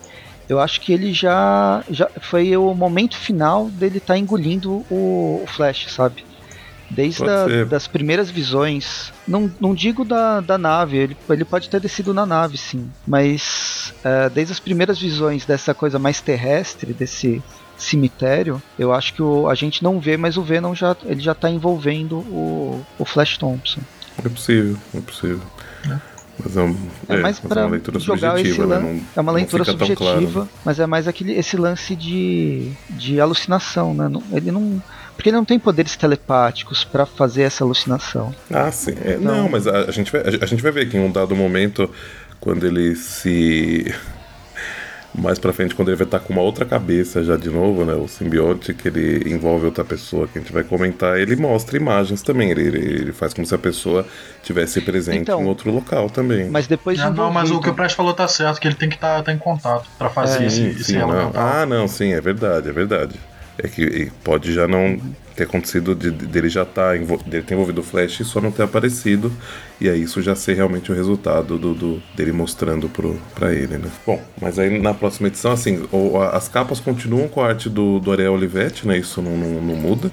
eu 0.48 0.60
acho 0.60 0.82
que 0.82 0.92
ele 0.92 1.14
já, 1.14 1.84
já 1.90 2.10
foi 2.20 2.58
o 2.58 2.74
momento 2.74 3.16
final 3.16 3.70
dele 3.70 4.00
estar 4.00 4.16
tá 4.16 4.18
engolindo 4.18 4.84
o, 4.90 5.42
o, 5.44 5.48
Flash, 5.48 5.94
sabe? 5.94 6.26
Desde 6.90 7.24
a, 7.24 7.66
das 7.66 7.88
primeiras 7.88 8.32
visões, 8.32 9.14
não, 9.28 9.52
não 9.62 9.76
digo 9.76 10.04
da, 10.04 10.42
da 10.42 10.58
nave, 10.58 10.98
ele, 10.98 11.18
ele 11.30 11.46
pode 11.46 11.70
ter 11.70 11.80
descido 11.80 12.16
na 12.16 12.26
nave, 12.26 12.58
sim, 12.58 12.90
mas 13.06 13.94
é, 14.04 14.28
desde 14.28 14.54
as 14.54 14.60
primeiras 14.60 14.98
visões 14.98 15.46
dessa 15.46 15.72
coisa 15.72 16.00
mais 16.00 16.20
terrestre, 16.20 16.92
desse 16.92 17.44
cemitério, 17.78 18.60
eu 18.78 18.92
acho 18.92 19.14
que 19.14 19.22
o, 19.22 19.48
a 19.48 19.54
gente 19.54 19.84
não 19.84 20.00
vê, 20.00 20.18
mas 20.18 20.36
o 20.36 20.42
Venom 20.42 20.74
já, 20.74 20.96
ele 21.06 21.22
já 21.22 21.34
está 21.34 21.48
envolvendo 21.48 22.18
o, 22.18 22.84
o 22.98 23.06
Flash 23.06 23.38
Thompson. 23.38 23.82
É 24.26 24.28
possível, 24.28 24.76
é 24.96 25.00
possível. 25.00 25.42
É. 25.88 26.19
Mas 26.44 26.56
é, 26.56 26.62
um, 26.62 26.76
é, 27.08 27.16
é 27.16 27.18
mais 27.18 27.40
para 27.40 27.68
jogar 28.00 28.40
esse 28.40 28.60
né? 28.60 28.80
Não, 28.80 29.02
é 29.16 29.22
uma 29.22 29.32
leitura 29.32 29.66
subjetiva, 29.66 30.32
claro. 30.32 30.50
mas 30.64 30.80
é 30.80 30.86
mais 30.86 31.08
aquele 31.08 31.34
esse 31.34 31.58
lance 31.58 31.96
de, 31.96 32.72
de 32.90 33.20
alucinação, 33.20 33.94
né? 33.94 34.10
Ele 34.32 34.52
não 34.52 34.82
porque 35.16 35.30
ele 35.30 35.36
não 35.36 35.44
tem 35.44 35.60
poderes 35.60 35.98
telepáticos 35.98 36.86
para 36.86 37.06
fazer 37.06 37.42
essa 37.42 37.62
alucinação. 37.66 38.34
Ah, 38.50 38.72
sim. 38.72 38.96
É, 39.04 39.18
não. 39.18 39.44
não. 39.44 39.50
mas 39.50 39.68
a, 39.68 39.82
a, 39.82 39.92
gente 39.92 40.10
vai, 40.12 40.22
a, 40.22 40.44
a 40.44 40.46
gente 40.46 40.64
vai 40.64 40.72
ver 40.72 40.90
que 40.90 40.96
em 40.96 41.02
um 41.02 41.12
dado 41.12 41.36
momento 41.36 41.90
quando 42.40 42.66
ele 42.66 42.96
se 42.96 43.94
mais 45.14 45.40
pra 45.40 45.52
frente, 45.52 45.74
quando 45.74 45.90
ele 45.90 45.98
vai 45.98 46.06
estar 46.06 46.20
com 46.20 46.34
uma 46.34 46.42
outra 46.42 46.66
cabeça 46.66 47.24
já 47.24 47.36
de 47.36 47.50
novo, 47.50 47.84
né? 47.84 47.94
O 47.94 48.08
simbionte 48.08 48.74
que 48.74 48.88
ele 48.88 49.34
envolve 49.34 49.66
outra 49.66 49.84
pessoa 49.84 50.28
que 50.28 50.38
a 50.38 50.42
gente 50.42 50.54
vai 50.54 50.64
comentar, 50.64 51.20
ele 51.20 51.36
mostra 51.36 51.78
imagens 51.78 52.22
também. 52.22 52.52
Ele, 52.52 52.62
ele 52.62 53.12
faz 53.12 53.34
como 53.34 53.46
se 53.46 53.54
a 53.54 53.58
pessoa 53.58 54.06
tivesse 54.44 54.82
presente 54.82 55.22
então, 55.22 55.42
em 55.42 55.46
outro 55.46 55.72
local 55.72 56.10
também. 56.10 56.50
Mas 56.50 56.68
depois 56.68 56.98
de. 56.98 57.04
Não, 57.04 57.14
não, 57.14 57.32
mas 57.32 57.50
o 57.52 57.60
que 57.60 57.70
o 57.70 57.74
Prest 57.74 57.96
falou 57.96 58.14
tá 58.14 58.28
certo, 58.28 58.60
que 58.60 58.68
ele 58.68 58.76
tem 58.76 58.90
que 58.90 58.96
estar 58.96 59.18
tá, 59.18 59.24
tá 59.24 59.34
em 59.34 59.38
contato 59.38 59.90
para 59.98 60.10
fazer 60.10 60.44
é, 60.44 60.48
esse, 60.48 60.58
sim, 60.58 60.70
esse 60.70 60.98
não. 60.98 61.32
Ah, 61.34 61.66
não, 61.66 61.88
sim, 61.88 62.14
é 62.14 62.22
verdade, 62.22 62.70
é 62.70 62.72
verdade. 62.72 63.16
É 63.58 63.68
que 63.68 64.12
pode 64.24 64.54
já 64.54 64.68
não 64.68 65.00
ter 65.40 65.44
acontecido 65.44 65.96
de, 65.96 66.12
dele 66.12 66.50
já 66.50 66.66
tá 66.66 66.92
dele 66.94 67.44
ter 67.44 67.54
envolvido 67.54 67.80
o 67.80 67.84
Flash 67.84 68.20
e 68.20 68.26
só 68.26 68.42
não 68.42 68.52
ter 68.52 68.64
aparecido. 68.64 69.32
E 69.80 69.88
aí 69.88 70.02
isso 70.02 70.22
já 70.22 70.36
ser 70.36 70.54
realmente 70.56 70.92
o 70.92 70.96
resultado 70.96 71.58
do, 71.58 71.74
do 71.74 72.02
dele 72.16 72.34
mostrando 72.34 72.90
pro, 72.90 73.18
pra 73.34 73.54
ele, 73.54 73.78
né? 73.78 73.90
Bom, 74.06 74.22
mas 74.42 74.60
aí 74.60 74.80
na 74.80 74.94
próxima 74.94 75.30
edição, 75.30 75.52
assim, 75.52 75.88
o, 75.92 76.18
as 76.22 76.50
capas 76.50 76.82
continuam 76.82 77.30
com 77.30 77.42
a 77.42 77.48
arte 77.48 77.70
do, 77.70 78.00
do 78.00 78.12
Ariel 78.12 78.34
Olivetti, 78.34 78.86
né? 78.86 78.98
Isso 78.98 79.22
não, 79.22 79.38
não, 79.38 79.62
não 79.62 79.76
muda. 79.76 80.12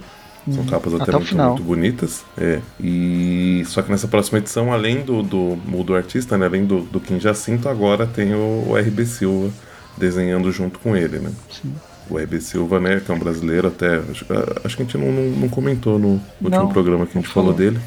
São 0.48 0.62
uhum. 0.62 0.66
capas 0.66 0.94
até, 0.94 1.02
até 1.02 1.12
muito, 1.12 1.36
muito, 1.36 1.62
bonitas. 1.64 2.24
É. 2.38 2.60
E 2.80 3.64
só 3.66 3.82
que 3.82 3.90
nessa 3.90 4.06
próxima 4.06 4.38
edição, 4.38 4.72
além 4.72 5.00
do, 5.00 5.20
do 5.20 5.58
mudo 5.66 5.96
artista, 5.96 6.38
né? 6.38 6.46
Além 6.46 6.64
do, 6.64 6.82
do 6.82 7.00
Kim 7.00 7.18
Jacinto, 7.18 7.68
agora 7.68 8.06
tem 8.06 8.32
o, 8.32 8.68
o 8.68 8.76
RB 8.76 9.04
Silva 9.06 9.50
desenhando 9.96 10.52
junto 10.52 10.78
com 10.78 10.96
ele, 10.96 11.18
né? 11.18 11.32
Sim 11.50 11.74
o 12.08 12.18
RB 12.18 12.40
Silva, 12.40 12.78
né, 12.78 13.00
que 13.04 13.10
é 13.10 13.14
um 13.14 13.18
brasileiro 13.18 13.68
até. 13.68 13.96
Acho, 13.96 14.26
acho 14.64 14.76
que 14.76 14.82
a 14.82 14.84
gente 14.84 14.98
não, 14.98 15.12
não, 15.12 15.30
não 15.40 15.48
comentou 15.48 15.98
no 15.98 16.20
último 16.40 16.50
não, 16.50 16.68
programa 16.68 17.06
que 17.06 17.16
a 17.16 17.20
gente 17.20 17.32
falou 17.32 17.52
dele. 17.52 17.80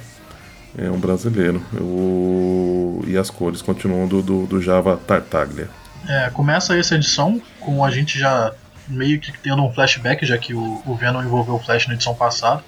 É 0.77 0.89
um 0.89 0.99
brasileiro. 0.99 1.62
O, 1.82 3.03
e 3.08 3.17
as 3.17 3.29
cores 3.29 3.62
continuam 3.62 4.08
do, 4.08 4.21
do, 4.21 4.45
do 4.45 4.62
Java 4.62 4.97
Tartaglia. 4.97 5.67
É, 6.08 6.29
começa 6.29 6.77
essa 6.77 6.95
edição 6.95 7.41
com 7.60 7.84
a 7.84 7.91
gente 7.91 8.17
já 8.19 8.53
meio 8.88 9.19
que 9.19 9.32
tendo 9.39 9.63
um 9.63 9.71
flashback, 9.71 10.25
já 10.25 10.38
que 10.38 10.53
o, 10.53 10.82
o 10.86 10.95
Venom 10.95 11.21
envolveu 11.21 11.55
o 11.55 11.60
Flash 11.60 11.88
na 11.88 11.93
edição 11.93 12.15
passada. 12.15 12.63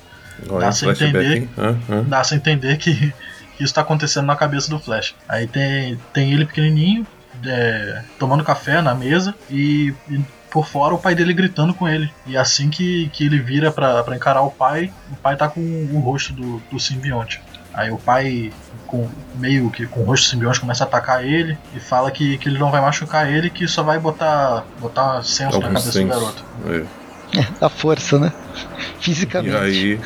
Olha, 0.49 0.69
dá 0.69 0.89
a 0.89 0.91
entender, 0.91 1.49
ah, 1.57 1.75
ah. 1.89 2.03
dá 2.07 2.23
entender 2.35 2.77
que, 2.77 3.13
isso 3.59 3.73
tá 3.73 3.81
acontecendo 3.81 4.25
na 4.25 4.35
cabeça 4.35 4.69
do 4.69 4.79
Flash. 4.79 5.15
Aí 5.27 5.45
tem, 5.47 5.99
tem 6.13 6.33
ele 6.33 6.45
pequenininho, 6.45 7.05
é, 7.45 8.03
tomando 8.17 8.43
café 8.43 8.81
na 8.81 8.95
mesa 8.95 9.35
e, 9.49 9.93
e, 10.09 10.19
por 10.51 10.67
fora 10.67 10.93
o 10.93 10.99
pai 10.99 11.15
dele 11.15 11.33
gritando 11.33 11.73
com 11.73 11.87
ele. 11.87 12.11
E 12.27 12.37
assim 12.37 12.69
que, 12.69 13.09
que 13.09 13.25
ele 13.25 13.39
vira 13.39 13.71
para 13.71 14.15
encarar 14.15 14.41
o 14.41 14.51
pai, 14.51 14.91
o 15.11 15.15
pai 15.15 15.35
tá 15.35 15.47
com 15.47 15.61
o 15.61 15.99
rosto 15.99 16.33
do, 16.33 16.61
do 16.69 16.79
simbionte. 16.79 17.41
Aí 17.73 17.89
o 17.89 17.97
pai, 17.97 18.51
com 18.85 19.09
meio 19.35 19.71
que 19.71 19.87
com 19.87 20.01
o 20.01 20.03
rosto 20.03 20.27
simbionte, 20.27 20.59
começa 20.59 20.83
a 20.83 20.87
atacar 20.87 21.25
ele 21.25 21.57
e 21.73 21.79
fala 21.79 22.11
que, 22.11 22.37
que 22.37 22.49
ele 22.49 22.59
não 22.59 22.69
vai 22.69 22.81
machucar 22.81 23.31
ele, 23.31 23.49
que 23.49 23.65
só 23.65 23.81
vai 23.81 23.97
botar, 23.97 24.65
botar 24.79 25.23
senso 25.23 25.55
Algum 25.55 25.67
na 25.67 25.79
cabeça 25.79 25.91
senso. 25.93 26.05
do 26.05 26.09
garoto. 26.09 26.45
É. 26.67 27.01
A 27.65 27.69
força, 27.69 28.19
né? 28.19 28.33
Fisicamente. 28.99 29.55
E 29.55 29.57
aí, 29.57 29.99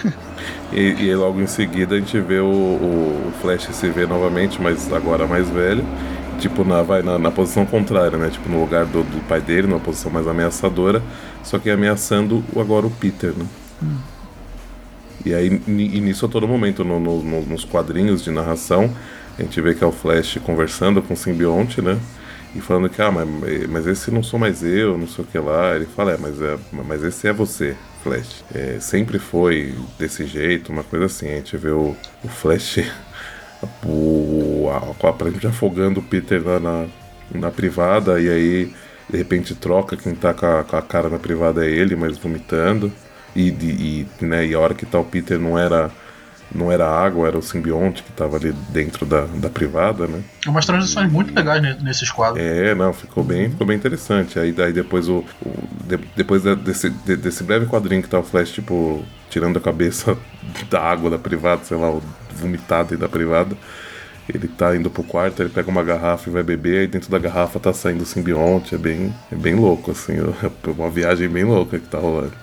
e, 0.72 1.06
e, 1.06 1.16
logo 1.16 1.42
em 1.42 1.48
seguida 1.48 1.96
a 1.96 2.00
gente 2.00 2.20
vê 2.20 2.40
o, 2.40 2.46
o 2.46 3.34
Flash 3.42 3.68
se 3.72 3.90
ver 3.90 4.08
novamente, 4.08 4.62
mas 4.62 4.94
agora 4.94 5.26
mais 5.26 5.50
velho. 5.50 5.84
Tipo, 6.40 6.64
na, 6.64 6.82
vai 6.82 7.02
na, 7.02 7.18
na 7.18 7.32
posição 7.32 7.66
contrária, 7.66 8.18
né? 8.18 8.30
Tipo, 8.30 8.50
no 8.50 8.62
lugar 8.62 8.86
do, 8.86 9.04
do, 9.04 9.28
pai 9.28 9.42
dele, 9.42 9.68
numa 9.68 9.80
posição 9.80 10.12
mais 10.12 10.28
ameaçadora, 10.28 11.02
só 11.44 11.58
que 11.58 11.70
ameaçando 11.70 12.44
agora 12.56 12.86
o 12.86 12.92
Peter, 12.92 13.32
né? 13.32 13.46
Hum. 13.82 13.98
E 15.26 15.34
aí, 15.34 15.62
e 15.68 16.02
nisso 16.02 16.26
a 16.26 16.30
todo 16.30 16.48
momento, 16.48 16.84
no, 16.84 17.00
no, 17.00 17.42
nos 17.42 17.66
quadrinhos 17.66 18.24
de 18.24 18.30
narração, 18.30 18.94
a 19.40 19.42
gente 19.42 19.60
vê 19.60 19.74
que 19.74 19.84
é 19.84 19.88
o 19.88 19.92
Flash 19.92 20.38
conversando 20.46 21.02
com 21.02 21.16
o 21.16 21.18
simbionte, 21.18 21.82
né? 21.82 21.98
E 22.56 22.62
falando 22.62 22.90
que, 22.90 23.02
ah, 23.02 23.12
mas, 23.12 23.28
mas 23.68 23.88
esse 23.88 24.10
não 24.12 24.24
sou 24.24 24.40
mais 24.40 24.64
eu, 24.64 24.98
não 24.98 25.08
sei 25.08 25.26
o 25.26 25.28
que 25.28 25.38
lá. 25.38 25.76
Ele 25.76 25.86
fala, 25.86 26.14
é, 26.14 26.18
mas, 26.18 26.42
é, 26.42 26.58
mas 26.72 27.04
esse 27.04 27.28
é 27.28 27.34
você, 27.34 27.76
Flash. 28.02 28.46
É, 28.54 28.78
sempre 28.80 29.20
foi 29.20 29.76
desse 30.00 30.26
jeito, 30.26 30.72
uma 30.72 30.84
coisa 30.84 31.06
assim. 31.06 31.28
A 31.28 31.36
gente 31.36 31.58
vê 31.58 31.72
o, 31.72 31.96
o 32.24 32.28
Flash 32.30 32.80
o, 33.86 34.70
a, 34.70 35.08
aparentemente 35.10 35.48
afogando 35.48 36.00
o 36.00 36.04
Peter 36.04 36.42
lá 36.46 36.60
na, 36.60 36.86
na 37.34 37.52
privada, 37.52 38.20
e 38.20 38.30
aí 38.30 38.74
de 39.10 39.18
repente 39.18 39.54
troca, 39.56 39.96
quem 39.96 40.16
tá 40.16 40.34
com 40.34 40.46
a, 40.46 40.64
com 40.64 40.76
a 40.76 40.82
cara 40.82 41.10
na 41.10 41.20
privada 41.20 41.66
é 41.66 41.70
ele, 41.70 41.96
mas 41.96 42.18
vomitando. 42.18 42.92
E, 43.36 43.50
e, 43.50 44.08
né, 44.24 44.46
e 44.46 44.54
a 44.54 44.60
hora 44.60 44.74
que 44.74 44.86
tá 44.86 44.98
o 44.98 45.04
Peter 45.04 45.38
não 45.38 45.60
era 45.60 45.92
não 46.54 46.72
era 46.72 46.88
água, 46.88 47.28
era 47.28 47.38
o 47.38 47.42
simbionte 47.42 48.04
que 48.04 48.10
estava 48.10 48.38
ali 48.38 48.54
dentro 48.70 49.06
da, 49.06 49.22
da 49.26 49.50
privada, 49.50 50.08
né? 50.08 50.22
É 50.46 50.50
umas 50.50 50.66
transições 50.66 51.10
e, 51.10 51.14
muito 51.14 51.36
legais 51.36 51.62
nesses 51.82 52.12
quadros. 52.12 52.42
É, 52.44 52.74
não, 52.76 52.94
ficou 52.94 53.24
bem, 53.24 53.50
ficou 53.50 53.66
bem 53.66 53.76
interessante. 53.76 54.40
Aí 54.40 54.52
daí 54.52 54.72
depois 54.72 55.10
o, 55.10 55.24
o 55.42 55.54
de, 55.84 55.98
depois 56.16 56.44
desse, 56.44 56.90
de, 56.90 57.18
desse 57.18 57.44
breve 57.44 57.66
quadrinho 57.66 58.02
que 58.02 58.10
tá 58.10 58.20
o 58.20 58.24
Flash 58.24 58.52
tipo 58.52 59.04
tirando 59.30 59.58
a 59.58 59.62
cabeça 59.62 60.18
da 60.70 60.82
água 60.82 61.10
da 61.10 61.18
privada, 61.18 61.64
sei 61.64 61.78
lá, 61.78 61.94
vomitado 62.36 62.98
da 62.98 63.10
privada. 63.10 63.56
Ele 64.28 64.48
tá 64.48 64.76
indo 64.76 64.90
pro 64.90 65.04
quarto, 65.04 65.44
ele 65.44 65.50
pega 65.50 65.70
uma 65.70 65.84
garrafa 65.84 66.30
e 66.30 66.34
vai 66.34 66.42
beber, 66.42 66.86
e 66.86 66.88
dentro 66.88 67.12
da 67.12 67.20
garrafa 67.20 67.60
tá 67.60 67.72
saindo 67.72 68.02
o 68.02 68.06
simbionte, 68.06 68.74
é 68.74 68.78
bem, 68.78 69.14
é 69.32 69.36
bem 69.36 69.54
louco, 69.54 69.92
assim, 69.92 70.14
é 70.18 70.70
uma 70.70 70.90
viagem 70.90 71.30
bem 71.30 71.44
louca 71.44 71.80
que 71.80 71.88
tá 71.88 72.00
rolando 72.00 72.34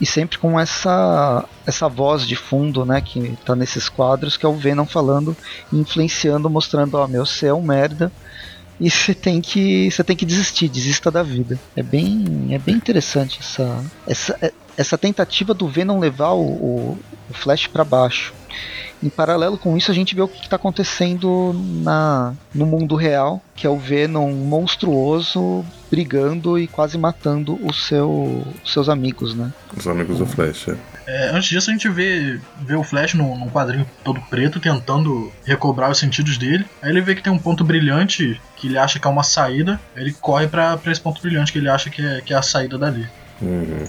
e 0.00 0.06
sempre 0.06 0.38
com 0.38 0.58
essa 0.58 1.44
essa 1.66 1.88
voz 1.88 2.26
de 2.26 2.36
fundo, 2.36 2.84
né, 2.84 3.00
que 3.00 3.36
tá 3.44 3.54
nesses 3.54 3.88
quadros, 3.88 4.36
que 4.36 4.46
é 4.46 4.48
o 4.48 4.54
Venom 4.54 4.86
falando, 4.86 5.36
influenciando, 5.72 6.48
mostrando, 6.48 6.94
ó, 6.94 7.04
oh, 7.04 7.08
meu, 7.08 7.26
você 7.26 7.46
é 7.46 7.54
um 7.54 7.62
merda 7.62 8.10
e 8.80 8.90
você 8.90 9.12
tem 9.12 9.40
que 9.40 9.90
você 9.90 10.04
tem 10.04 10.16
que 10.16 10.24
desistir, 10.24 10.68
desista 10.68 11.10
da 11.10 11.22
vida. 11.22 11.58
É 11.76 11.82
bem 11.82 12.48
é 12.50 12.58
bem 12.58 12.76
interessante 12.76 13.40
essa 13.40 13.84
essa 14.06 14.52
essa 14.76 14.96
tentativa 14.96 15.52
do 15.52 15.68
Venom 15.68 15.98
levar 15.98 16.32
o, 16.32 16.40
o 16.40 16.98
Flash 17.32 17.66
para 17.66 17.84
baixo. 17.84 18.32
Em 19.02 19.08
paralelo 19.08 19.56
com 19.56 19.76
isso, 19.76 19.90
a 19.90 19.94
gente 19.94 20.14
vê 20.14 20.22
o 20.22 20.28
que 20.28 20.42
está 20.42 20.56
acontecendo 20.56 21.52
na, 21.82 22.34
no 22.54 22.66
mundo 22.66 22.96
real, 22.96 23.40
que 23.54 23.66
é 23.66 23.70
o 23.70 23.78
Venom 23.78 24.32
monstruoso 24.32 25.64
brigando 25.90 26.58
e 26.58 26.66
quase 26.66 26.98
matando 26.98 27.58
os 27.66 27.86
seu, 27.86 28.46
seus 28.64 28.88
amigos, 28.88 29.34
né? 29.34 29.52
Os 29.76 29.86
amigos 29.86 30.18
do 30.18 30.26
Flash, 30.26 30.68
é. 30.68 30.76
É, 31.06 31.30
antes 31.30 31.48
disso, 31.48 31.70
a 31.70 31.72
gente 31.72 31.88
vê, 31.88 32.38
vê 32.60 32.74
o 32.74 32.84
Flash 32.84 33.14
num, 33.14 33.38
num, 33.38 33.48
quadrinho 33.48 33.86
todo 34.04 34.20
preto, 34.28 34.60
tentando 34.60 35.32
recobrar 35.42 35.90
os 35.90 35.98
sentidos 35.98 36.36
dele. 36.36 36.66
Aí 36.82 36.90
ele 36.90 37.00
vê 37.00 37.14
que 37.14 37.22
tem 37.22 37.32
um 37.32 37.38
ponto 37.38 37.64
brilhante 37.64 38.38
que 38.56 38.66
ele 38.66 38.76
acha 38.76 38.98
que 38.98 39.06
é 39.06 39.10
uma 39.10 39.22
saída. 39.22 39.80
Ele 39.96 40.12
corre 40.12 40.46
para 40.46 40.78
esse 40.86 41.00
ponto 41.00 41.22
brilhante 41.22 41.50
que 41.50 41.58
ele 41.58 41.70
acha 41.70 41.88
que 41.88 42.04
é, 42.04 42.20
que 42.20 42.34
é 42.34 42.36
a 42.36 42.42
saída 42.42 42.76
dali. 42.76 43.08
Uhum. 43.40 43.84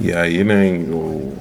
E 0.00 0.12
aí, 0.12 0.42
né, 0.42 0.70
o, 0.90 1.36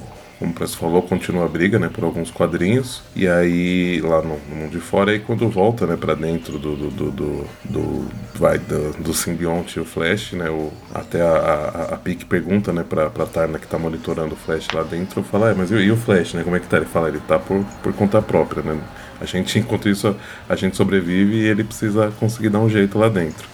como 0.46 0.52
o 0.52 0.54
Preço 0.54 0.78
falou, 0.78 1.02
continua 1.02 1.46
a 1.46 1.48
briga, 1.48 1.80
né, 1.80 1.90
por 1.92 2.04
alguns 2.04 2.30
quadrinhos. 2.30 3.02
E 3.16 3.28
aí, 3.28 4.00
lá 4.02 4.22
no, 4.22 4.40
no 4.50 4.56
mundo 4.56 4.72
de 4.72 4.80
fora, 4.80 5.12
aí 5.12 5.20
quando 5.20 5.50
volta, 5.50 5.88
né, 5.88 5.98
pra 5.98 6.14
dentro 6.14 6.60
do, 6.60 6.76
do, 6.76 6.90
do, 6.92 7.12
do, 7.12 7.48
do 7.64 8.08
vai, 8.36 8.60
do, 8.60 8.92
do 9.02 9.14
simbionte 9.14 9.80
e 9.80 9.82
o 9.82 9.86
Flash, 9.86 10.34
né, 10.34 10.50
o, 10.50 10.72
até 10.94 11.22
a, 11.22 11.34
a, 11.34 11.96
a 11.96 11.98
Pique 11.98 12.26
pergunta, 12.26 12.72
né, 12.72 12.86
pra, 12.88 13.10
pra 13.10 13.26
Tarna 13.26 13.58
que 13.58 13.68
tá 13.68 13.80
monitorando 13.80 14.34
o 14.34 14.38
Flash 14.38 14.68
lá 14.74 14.84
dentro, 14.84 15.24
fala, 15.24 15.50
é, 15.50 15.54
mas 15.54 15.72
e, 15.72 15.76
e, 15.76 15.92
o 15.92 15.98
Flash, 15.98 16.36
né, 16.36 16.44
como 16.44 16.56
é 16.56 16.60
que 16.60 16.68
tá? 16.68 16.78
Ele 16.78 16.86
fala, 16.86 17.08
ele 17.08 17.20
tá 17.28 17.40
por, 17.40 17.64
por 17.82 17.94
conta 17.94 18.22
própria, 18.22 18.62
né. 18.62 18.80
A 19.20 19.26
gente, 19.26 19.58
enquanto 19.58 19.90
isso, 19.90 20.16
a 20.48 20.56
gente 20.56 20.76
sobrevive 20.76 21.38
e 21.38 21.46
ele 21.46 21.64
precisa 21.64 22.12
conseguir 22.20 22.50
dar 22.50 22.60
um 22.60 22.70
jeito 22.70 23.00
lá 23.00 23.10
dentro. 23.10 23.48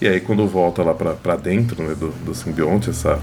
E 0.00 0.08
aí, 0.08 0.20
quando 0.20 0.46
volta 0.46 0.82
lá 0.82 0.92
pra, 0.92 1.14
pra 1.14 1.36
dentro, 1.36 1.82
né, 1.82 1.94
do, 1.94 2.08
do 2.08 2.34
simbionte, 2.34 2.90
essa, 2.90 3.20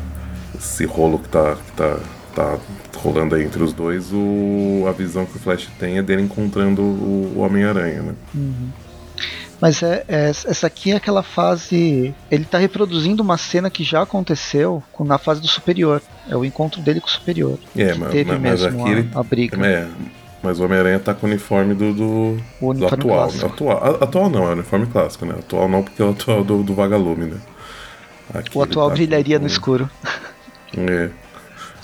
esse 0.58 0.86
rolo 0.86 1.20
que 1.20 1.30
tá, 1.30 1.56
que 1.56 1.72
tá 1.74 1.98
tá 2.36 2.60
rolando 3.06 3.36
aí 3.36 3.44
entre 3.44 3.62
os 3.62 3.72
dois, 3.72 4.12
o, 4.12 4.86
a 4.88 4.92
visão 4.92 5.26
que 5.26 5.38
o 5.38 5.40
Flash 5.40 5.70
tem 5.80 5.98
é 5.98 6.02
dele 6.02 6.24
encontrando 6.24 6.82
o, 6.82 7.34
o 7.36 7.40
Homem-Aranha, 7.40 8.02
né? 8.02 8.16
Uhum. 8.34 8.70
Mas 9.62 9.82
é, 9.82 10.04
é, 10.08 10.30
essa 10.30 10.68
aqui 10.68 10.92
é 10.92 10.96
aquela 10.96 11.24
fase. 11.24 12.14
Ele 12.30 12.44
está 12.44 12.58
reproduzindo 12.58 13.24
uma 13.24 13.38
cena 13.38 13.70
que 13.70 13.84
já 13.84 14.02
aconteceu 14.02 14.84
na 15.00 15.18
fase 15.18 15.40
do 15.40 15.48
superior. 15.48 16.02
É 16.30 16.36
o 16.36 16.44
encontro 16.44 16.82
dele 16.82 17.00
com 17.00 17.08
o 17.08 17.10
superior. 17.10 17.58
É, 17.76 17.94
mas, 17.94 18.12
teve 18.12 18.32
mas, 18.32 18.42
mesmo 18.42 18.68
aqui 18.68 18.90
a, 18.90 18.92
ele, 18.92 19.10
a 19.16 19.24
briga. 19.24 19.66
É, 19.66 19.88
mas 20.44 20.60
o 20.60 20.66
Homem-Aranha 20.66 21.00
tá 21.00 21.14
com 21.14 21.26
o 21.26 21.30
uniforme 21.30 21.74
do, 21.74 21.94
do, 21.94 22.38
o 22.60 22.70
uniforme 22.70 23.04
do 23.04 23.14
atual, 23.14 23.32
né? 23.32 23.46
atual. 23.46 24.04
Atual 24.04 24.30
não, 24.30 24.44
é 24.44 24.50
o 24.50 24.54
uniforme 24.54 24.88
clássico, 24.88 25.26
né? 25.26 25.36
Atual 25.40 25.70
não, 25.70 25.82
porque 25.82 26.02
é 26.02 26.06
o 26.06 26.10
atual 26.10 26.44
do, 26.44 26.62
do 26.62 26.76
Vagalume, 26.76 27.26
né? 27.26 27.38
Aqui 28.34 28.58
o 28.58 28.62
atual 28.62 28.90
tá 28.90 28.96
brilharia 28.96 29.38
com... 29.38 29.44
no 29.44 29.48
escuro. 29.48 29.90
É. 30.78 31.10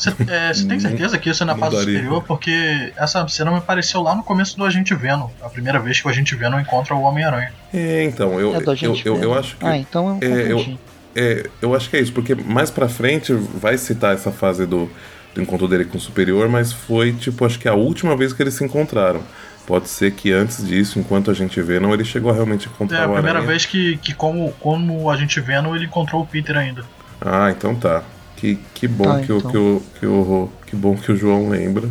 Você 0.02 0.10
é, 0.28 0.52
tem 0.68 0.80
certeza 0.80 1.16
que 1.20 1.30
isso 1.30 1.44
é 1.44 1.46
na 1.46 1.56
fase 1.56 1.78
superior? 1.78 2.24
Porque 2.24 2.92
essa 2.98 3.28
cena 3.28 3.52
me 3.52 3.62
pareceu 3.62 4.02
lá 4.02 4.16
no 4.16 4.24
começo 4.24 4.58
do 4.58 4.66
Agente 4.66 4.96
Venom. 4.96 5.30
A 5.44 5.48
primeira 5.48 5.80
vez 5.80 6.02
que 6.02 6.08
o 6.08 6.10
Agente 6.10 6.36
Venom 6.36 6.60
encontra 6.60 6.96
o 6.96 7.02
Homem-Aranha. 7.04 7.54
É, 7.72 8.04
então, 8.04 8.40
eu, 8.40 8.56
é 8.56 8.58
eu, 8.82 8.98
eu, 9.06 9.18
eu, 9.22 9.34
acho 9.36 9.56
que. 9.58 9.66
Ah, 9.66 9.78
então 9.78 10.18
eu, 10.20 10.36
é, 10.36 10.52
eu, 10.52 10.80
é, 11.16 11.50
eu 11.62 11.76
acho 11.76 11.88
que 11.88 11.98
é 11.98 12.00
isso, 12.00 12.12
porque 12.14 12.34
mais 12.34 12.72
pra 12.72 12.90
frente 12.90 13.32
vai 13.32 13.78
citar 13.78 14.16
essa 14.16 14.32
fase 14.32 14.66
do, 14.66 14.90
do 15.36 15.42
encontro 15.42 15.68
dele 15.68 15.86
com 15.86 15.98
o 15.98 16.02
Superior, 16.02 16.50
mas 16.50 16.74
foi, 16.74 17.14
tipo, 17.14 17.46
acho 17.46 17.60
que 17.60 17.68
a 17.68 17.76
última 17.76 18.18
vez 18.18 18.34
que 18.34 18.42
eles 18.42 18.56
se 18.56 18.64
encontraram. 18.64 19.22
Pode 19.68 19.88
ser 19.88 20.12
que 20.14 20.32
antes 20.32 20.66
disso, 20.66 20.98
enquanto 20.98 21.30
a 21.30 21.34
gente 21.36 21.62
vê, 21.62 21.80
não 21.80 21.94
ele 21.94 22.04
chegou 22.04 22.32
a 22.32 22.34
realmente 22.34 22.68
encontrar 22.68 22.98
o 22.98 23.02
É 23.02 23.06
a 23.06 23.14
primeira 23.14 23.42
vez 23.42 23.68
que, 23.68 23.98
que 23.98 24.16
como, 24.16 24.52
como 24.54 25.12
a 25.12 25.16
gente 25.16 25.40
vê, 25.40 25.62
não 25.62 25.76
ele 25.76 25.86
encontrou 25.86 26.24
o 26.24 26.26
Peter 26.26 26.58
ainda. 26.58 26.84
Ah, 27.22 27.52
então 27.52 27.76
tá. 27.76 28.04
Que, 28.42 28.58
que 28.74 28.88
bom 28.88 29.08
ah, 29.08 29.20
que, 29.20 29.32
então. 29.32 29.38
o, 29.38 29.52
que, 29.52 29.58
o, 29.58 29.82
que, 30.00 30.06
o, 30.08 30.50
que 30.66 30.76
bom 30.76 30.98
que 30.98 31.12
o 31.12 31.16
João 31.16 31.48
lembra, 31.48 31.88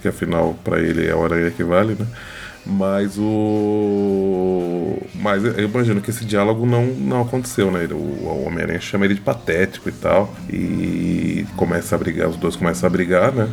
que 0.00 0.08
afinal 0.08 0.52
para 0.64 0.80
ele 0.80 1.06
é 1.06 1.12
a 1.12 1.16
hora 1.16 1.48
que 1.52 1.62
vale, 1.62 1.94
né? 1.94 2.04
Mas 2.66 3.16
o. 3.18 4.98
Mas 5.14 5.44
eu 5.44 5.64
imagino 5.64 6.00
que 6.00 6.10
esse 6.10 6.24
diálogo 6.24 6.66
não, 6.66 6.86
não 6.86 7.22
aconteceu, 7.22 7.70
né? 7.70 7.86
O, 7.92 7.94
o 7.94 8.44
Homem-Aranha 8.46 8.80
chama 8.80 9.04
ele 9.04 9.14
de 9.14 9.20
patético 9.20 9.88
e 9.88 9.92
tal. 9.92 10.34
E 10.50 11.46
começa 11.56 11.94
a 11.94 11.98
brigar, 11.98 12.28
os 12.28 12.36
dois 12.36 12.56
começam 12.56 12.88
a 12.88 12.90
brigar, 12.90 13.32
né? 13.32 13.48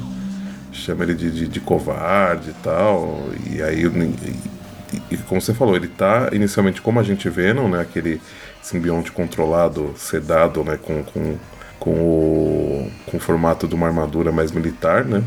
Chama 0.71 1.03
ele 1.03 1.13
de, 1.13 1.29
de, 1.29 1.47
de 1.47 1.59
covarde 1.59 2.49
e 2.49 2.63
tal. 2.63 3.29
E 3.51 3.62
aí, 3.62 3.83
e, 3.83 5.13
e, 5.13 5.17
como 5.17 5.39
você 5.39 5.53
falou, 5.53 5.75
ele 5.75 5.88
tá 5.88 6.29
inicialmente 6.31 6.81
como 6.81 6.99
a 6.99 7.03
gente 7.03 7.29
vê, 7.29 7.53
não, 7.53 7.69
né? 7.69 7.81
Aquele 7.81 8.19
simbionte 8.59 9.12
controlado, 9.12 9.93
sedado, 9.97 10.63
né? 10.63 10.79
Com, 10.81 11.03
com 11.03 11.38
com 11.80 11.92
o, 11.92 12.92
com 13.06 13.18
o 13.18 13.20
formato 13.20 13.68
de 13.68 13.76
uma 13.76 13.88
armadura 13.88 14.32
mais 14.32 14.52
militar, 14.52 15.06
né? 15.06 15.24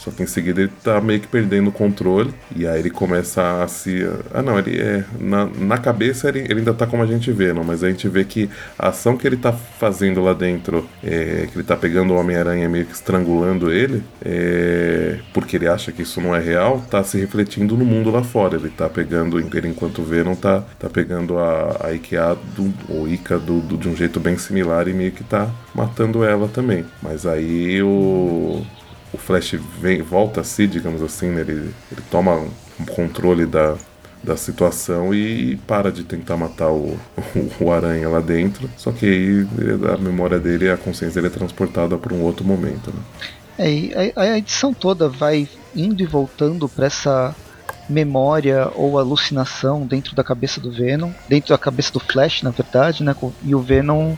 Só 0.00 0.10
que 0.10 0.22
em 0.22 0.26
seguida 0.26 0.62
ele 0.62 0.72
tá 0.82 0.98
meio 0.98 1.20
que 1.20 1.28
perdendo 1.28 1.68
o 1.68 1.72
controle. 1.72 2.32
E 2.56 2.66
aí 2.66 2.80
ele 2.80 2.90
começa 2.90 3.62
a 3.62 3.68
se. 3.68 4.08
Ah, 4.32 4.40
não, 4.40 4.58
ele 4.58 4.80
é. 4.80 5.04
Na, 5.18 5.44
na 5.44 5.76
cabeça 5.76 6.28
ele, 6.28 6.40
ele 6.40 6.60
ainda 6.60 6.72
tá 6.72 6.86
como 6.86 7.02
a 7.02 7.06
gente 7.06 7.30
vê, 7.30 7.52
não, 7.52 7.62
mas 7.62 7.84
a 7.84 7.90
gente 7.90 8.08
vê 8.08 8.24
que 8.24 8.48
a 8.78 8.88
ação 8.88 9.16
que 9.16 9.26
ele 9.26 9.36
tá 9.36 9.52
fazendo 9.52 10.22
lá 10.22 10.32
dentro, 10.32 10.88
é, 11.04 11.46
que 11.50 11.58
ele 11.58 11.64
tá 11.64 11.76
pegando 11.76 12.14
o 12.14 12.16
Homem-Aranha 12.16 12.66
meio 12.68 12.86
que 12.86 12.94
estrangulando 12.94 13.70
ele, 13.70 14.02
é, 14.24 15.18
porque 15.34 15.56
ele 15.56 15.68
acha 15.68 15.92
que 15.92 16.02
isso 16.02 16.18
não 16.20 16.34
é 16.34 16.40
real, 16.40 16.82
tá 16.90 17.04
se 17.04 17.18
refletindo 17.18 17.76
no 17.76 17.84
mundo 17.84 18.10
lá 18.10 18.22
fora. 18.22 18.56
Ele 18.56 18.70
tá 18.70 18.88
pegando, 18.88 19.38
ele 19.38 19.68
enquanto 19.68 20.02
vê, 20.02 20.24
não 20.24 20.34
tá, 20.34 20.62
tá 20.78 20.88
pegando 20.88 21.38
a, 21.38 21.76
a 21.84 21.92
IKEA 21.92 22.36
do, 22.56 22.72
ou 22.88 23.06
Ica 23.06 23.38
do, 23.38 23.60
do, 23.60 23.76
de 23.76 23.86
um 23.86 23.94
jeito 23.94 24.18
bem 24.18 24.38
similar 24.38 24.88
e 24.88 24.94
meio 24.94 25.12
que 25.12 25.24
tá 25.24 25.50
matando 25.74 26.24
ela 26.24 26.48
também. 26.48 26.86
Mas 27.02 27.26
aí 27.26 27.82
o 27.82 28.62
o 29.12 29.18
Flash 29.18 29.54
vem, 29.80 30.02
volta 30.02 30.40
a 30.40 30.44
si, 30.44 30.66
digamos 30.66 31.02
assim, 31.02 31.28
né? 31.28 31.40
ele, 31.40 31.74
ele 31.90 32.02
toma 32.10 32.46
controle 32.94 33.44
da, 33.46 33.76
da 34.22 34.36
situação 34.36 35.14
e 35.14 35.56
para 35.66 35.90
de 35.90 36.04
tentar 36.04 36.36
matar 36.36 36.70
o, 36.70 36.98
o, 37.60 37.72
aranha 37.72 38.08
lá 38.08 38.20
dentro. 38.20 38.70
Só 38.76 38.92
que 38.92 39.06
aí 39.06 39.92
a 39.92 39.96
memória 39.96 40.38
dele, 40.38 40.70
a 40.70 40.76
consciência 40.76 41.20
dele 41.20 41.34
é 41.34 41.36
transportada 41.36 41.96
para 41.98 42.14
um 42.14 42.22
outro 42.22 42.44
momento. 42.44 42.92
Né? 42.92 43.02
É, 43.58 44.12
a, 44.14 44.22
a 44.22 44.38
edição 44.38 44.72
toda 44.72 45.08
vai 45.08 45.48
indo 45.74 46.02
e 46.02 46.06
voltando 46.06 46.68
para 46.68 46.86
essa 46.86 47.34
memória 47.88 48.70
ou 48.74 48.98
alucinação 48.98 49.84
dentro 49.86 50.14
da 50.14 50.22
cabeça 50.22 50.60
do 50.60 50.70
Venom, 50.70 51.10
dentro 51.28 51.50
da 51.50 51.58
cabeça 51.58 51.92
do 51.92 51.98
Flash, 51.98 52.42
na 52.42 52.50
verdade, 52.50 53.02
né? 53.02 53.14
E 53.42 53.54
o 53.54 53.60
Venom 53.60 54.14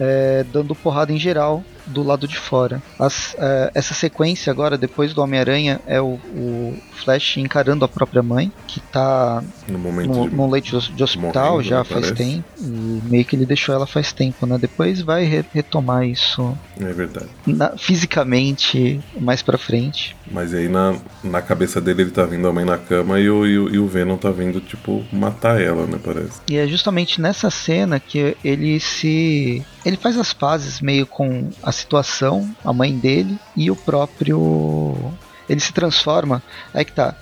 é, 0.00 0.44
dando 0.52 0.74
porrada 0.74 1.12
em 1.12 1.18
geral 1.18 1.62
do 1.88 2.02
lado 2.02 2.28
de 2.28 2.36
fora. 2.36 2.82
As, 2.98 3.34
uh, 3.34 3.70
essa 3.74 3.94
sequência 3.94 4.50
agora, 4.50 4.78
depois 4.78 5.12
do 5.12 5.22
Homem-Aranha, 5.22 5.80
é 5.86 6.00
o, 6.00 6.18
o, 6.34 6.78
Flash 6.98 7.36
encarando 7.36 7.84
a 7.84 7.88
própria 7.88 8.22
mãe, 8.22 8.52
que 8.66 8.80
tá 8.80 9.42
no, 9.66 9.78
no, 9.78 10.26
no 10.26 10.50
leito 10.50 10.78
de, 10.78 10.92
de 10.92 11.02
hospital 11.02 11.62
já 11.62 11.84
faz 11.84 12.10
parece. 12.10 12.14
tempo. 12.14 12.44
E 12.60 13.00
meio 13.04 13.24
que 13.24 13.36
ele 13.36 13.46
deixou 13.46 13.74
ela 13.74 13.86
faz 13.86 14.12
tempo, 14.12 14.46
né? 14.46 14.58
Depois 14.58 15.00
vai 15.00 15.24
re 15.24 15.44
retomar 15.52 16.04
isso. 16.04 16.56
É 16.80 16.92
verdade. 16.92 17.28
Na, 17.46 17.76
fisicamente, 17.76 19.00
mais 19.18 19.42
pra 19.42 19.56
frente. 19.56 20.16
Mas 20.30 20.52
aí 20.52 20.68
na, 20.68 20.96
na 21.22 21.40
cabeça 21.40 21.80
dele 21.80 22.02
ele 22.02 22.10
tá 22.10 22.24
vindo 22.24 22.46
a 22.46 22.52
mãe 22.52 22.64
na 22.64 22.76
cama 22.76 23.18
e 23.20 23.30
o, 23.30 23.46
e 23.46 23.58
o, 23.58 23.74
e 23.74 23.78
o 23.78 23.86
Venom 23.86 24.16
tá 24.16 24.30
vindo, 24.30 24.60
tipo, 24.60 25.04
matar 25.12 25.60
ela, 25.60 25.86
né? 25.86 25.98
Parece. 26.02 26.40
E 26.48 26.56
é 26.56 26.66
justamente 26.66 27.20
nessa 27.20 27.50
cena 27.50 28.00
que 28.00 28.36
ele 28.44 28.80
se. 28.80 29.64
Ele 29.84 29.96
faz 29.96 30.18
as 30.18 30.32
pazes 30.32 30.80
meio 30.80 31.06
com 31.06 31.48
a 31.62 31.72
situação, 31.78 32.54
a 32.64 32.72
mãe 32.72 32.96
dele 32.96 33.38
e 33.56 33.70
o 33.70 33.76
próprio. 33.76 34.96
Ele 35.48 35.60
se 35.60 35.72
transforma. 35.72 36.42
Aí 36.74 36.84
que 36.84 36.92
tá. 36.92 37.14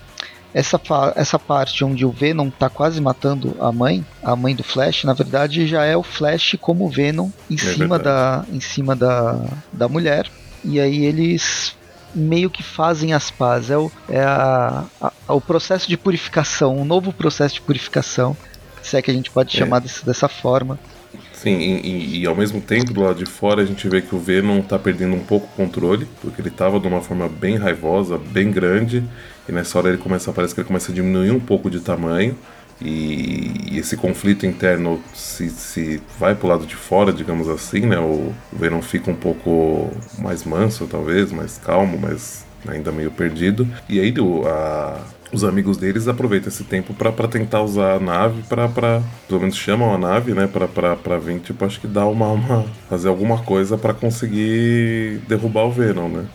Essa, 0.55 0.81
essa 1.17 1.39
parte 1.39 1.85
onde 1.85 2.07
o 2.07 2.11
Venom 2.11 2.49
tá 2.49 2.71
quase 2.71 2.99
matando 2.99 3.55
a 3.61 3.71
mãe, 3.71 4.05
a 4.23 4.35
mãe 4.35 4.55
do 4.55 4.65
Flash, 4.65 5.05
na 5.05 5.13
verdade 5.13 5.67
já 5.67 5.85
é 5.85 5.95
o 5.95 6.03
Flash 6.03 6.57
como 6.59 6.89
Venom 6.89 7.29
em 7.51 7.57
é 7.57 7.59
cima, 7.59 7.99
da, 7.99 8.43
em 8.51 8.61
cima 8.61 8.97
da, 8.97 9.39
da 9.71 9.87
mulher. 9.87 10.31
E 10.65 10.81
aí 10.81 11.05
eles 11.05 11.77
meio 12.15 12.49
que 12.49 12.63
fazem 12.63 13.13
as 13.13 13.31
pazes. 13.31 13.71
É 13.71 13.77
o, 13.77 13.93
é 14.09 14.23
a, 14.23 14.85
a, 15.01 15.35
o 15.35 15.41
processo 15.41 15.87
de 15.89 15.97
purificação, 15.97 16.77
um 16.79 16.85
novo 16.85 17.13
processo 17.13 17.57
de 17.57 17.61
purificação, 17.61 18.35
se 18.83 18.97
é 18.97 19.03
que 19.03 19.11
a 19.11 19.15
gente 19.15 19.31
pode 19.31 19.55
é. 19.55 19.59
chamar 19.59 19.81
desse, 19.81 20.05
dessa 20.05 20.29
forma. 20.29 20.79
Sim, 21.37 21.59
e, 21.59 22.23
e, 22.23 22.27
ao 22.27 22.35
mesmo 22.35 22.63
tempo, 22.63 22.95
do 22.95 23.03
lado 23.03 23.23
de 23.23 23.31
fora, 23.31 23.61
a 23.63 23.65
gente 23.67 23.87
vê 23.89 24.01
que 24.01 24.15
o 24.15 24.19
Venom 24.19 24.63
tá 24.63 24.79
perdendo 24.79 25.15
um 25.15 25.23
pouco 25.23 25.47
o 25.47 25.57
controle, 25.57 26.09
porque 26.23 26.41
ele 26.41 26.51
tava 26.51 26.81
de 26.81 26.87
uma 26.89 27.03
forma 27.03 27.29
bem 27.29 27.57
raivosa, 27.57 28.17
bem 28.17 28.51
grande, 28.51 29.05
e 29.47 29.53
nessa 29.53 29.79
hora 29.79 29.91
ele 29.91 29.99
começa, 29.99 30.33
parece 30.33 30.55
que 30.55 30.61
ele 30.61 30.67
começa 30.67 30.91
a 30.91 30.95
diminuir 30.95 31.31
um 31.31 31.39
pouco 31.39 31.69
de 31.71 31.81
tamanho, 31.81 32.37
e, 32.81 33.73
e 33.73 33.79
esse 33.79 33.97
conflito 33.99 34.47
interno 34.47 35.03
se, 35.15 35.51
se 35.51 36.03
vai 36.19 36.35
pro 36.35 36.49
lado 36.49 36.67
de 36.67 36.75
fora, 36.75 37.13
digamos 37.13 37.49
assim, 37.49 37.81
né? 37.81 37.99
O, 37.99 38.33
Venom 38.53 38.81
fica 38.81 39.11
um 39.11 39.15
pouco 39.15 39.91
mais 40.19 40.45
manso, 40.45 40.87
talvez, 40.87 41.33
mais 41.33 41.59
calmo, 41.59 41.99
mas 41.99 42.47
ainda 42.67 42.91
meio 42.93 43.11
perdido. 43.11 43.67
E 43.89 44.01
aí 44.01 44.13
a, 44.47 45.01
os 45.33 45.45
amigos 45.45 45.77
deles 45.77 46.09
aproveitam 46.09 46.49
esse 46.49 46.65
tempo 46.65 46.95
para 46.95 47.29
tentar 47.29 47.63
usar 47.63 47.97
a 47.97 48.01
nave 48.01 48.43
para 48.49 49.03
pelo 49.29 49.41
menos 49.41 49.57
chamam 49.57 49.93
a 49.95 49.99
nave 49.99 50.33
né 50.33 50.47
para 50.47 51.19
vir 51.19 51.41
tipo 51.41 51.65
acho 51.65 51.81
que 51.81 51.87
dar 51.87 52.07
uma, 52.07 52.29
uma 52.29 52.65
fazer 52.89 53.09
alguma 53.09 53.39
coisa 53.39 53.77
para 53.77 53.93
conseguir 53.93 55.21
derrubar 55.29 55.65
o 55.65 55.73
Venom 55.73 56.09
né 56.09 56.27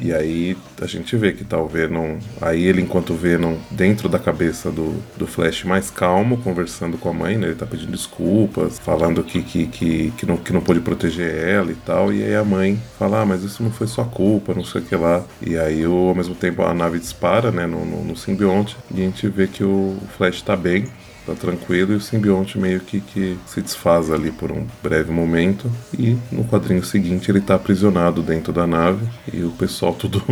e 0.00 0.12
aí 0.12 0.56
a 0.80 0.86
gente 0.86 1.16
vê 1.16 1.32
que 1.32 1.44
tá 1.44 1.58
o 1.58 1.66
Venom. 1.66 2.18
Aí 2.40 2.64
ele, 2.64 2.80
enquanto 2.80 3.14
Venom, 3.14 3.56
dentro 3.70 4.08
da 4.08 4.18
cabeça 4.18 4.70
do, 4.70 4.94
do 5.16 5.26
Flash, 5.26 5.64
mais 5.64 5.90
calmo, 5.90 6.38
conversando 6.38 6.98
com 6.98 7.08
a 7.08 7.12
mãe, 7.12 7.36
né? 7.36 7.48
Ele 7.48 7.54
tá 7.54 7.66
pedindo 7.66 7.92
desculpas, 7.92 8.78
falando 8.78 9.22
que, 9.22 9.42
que, 9.42 9.66
que, 9.66 10.10
que, 10.16 10.26
não, 10.26 10.36
que 10.36 10.52
não 10.52 10.60
pôde 10.60 10.80
proteger 10.80 11.34
ela 11.34 11.70
e 11.70 11.76
tal. 11.76 12.12
E 12.12 12.22
aí 12.22 12.34
a 12.34 12.44
mãe 12.44 12.80
fala: 12.98 13.22
Ah, 13.22 13.26
mas 13.26 13.42
isso 13.42 13.62
não 13.62 13.70
foi 13.70 13.86
sua 13.86 14.04
culpa, 14.04 14.54
não 14.54 14.64
sei 14.64 14.80
o 14.80 14.84
que 14.84 14.96
lá. 14.96 15.24
E 15.40 15.56
aí, 15.56 15.84
ao 15.84 16.14
mesmo 16.14 16.34
tempo, 16.34 16.62
a 16.62 16.74
nave 16.74 16.98
dispara, 16.98 17.50
né? 17.50 17.66
No, 17.66 17.84
no, 17.84 18.04
no 18.04 18.16
simbionte. 18.16 18.76
E 18.94 19.00
a 19.00 19.04
gente 19.04 19.26
vê 19.28 19.46
que 19.46 19.64
o 19.64 19.96
Flash 20.16 20.42
tá 20.42 20.56
bem 20.56 20.86
tá 21.26 21.34
tranquilo 21.34 21.92
e 21.92 21.96
o 21.96 22.00
simbionte 22.00 22.58
meio 22.58 22.80
que, 22.80 23.00
que 23.00 23.38
se 23.46 23.60
desfaz 23.60 24.10
ali 24.10 24.30
por 24.30 24.52
um 24.52 24.66
breve 24.82 25.10
momento 25.10 25.70
e 25.98 26.16
no 26.30 26.44
quadrinho 26.44 26.84
seguinte 26.84 27.30
ele 27.30 27.40
tá 27.40 27.54
aprisionado 27.54 28.22
dentro 28.22 28.52
da 28.52 28.66
nave 28.66 29.06
e 29.32 29.42
o 29.42 29.50
pessoal 29.50 29.94
tudo 29.98 30.22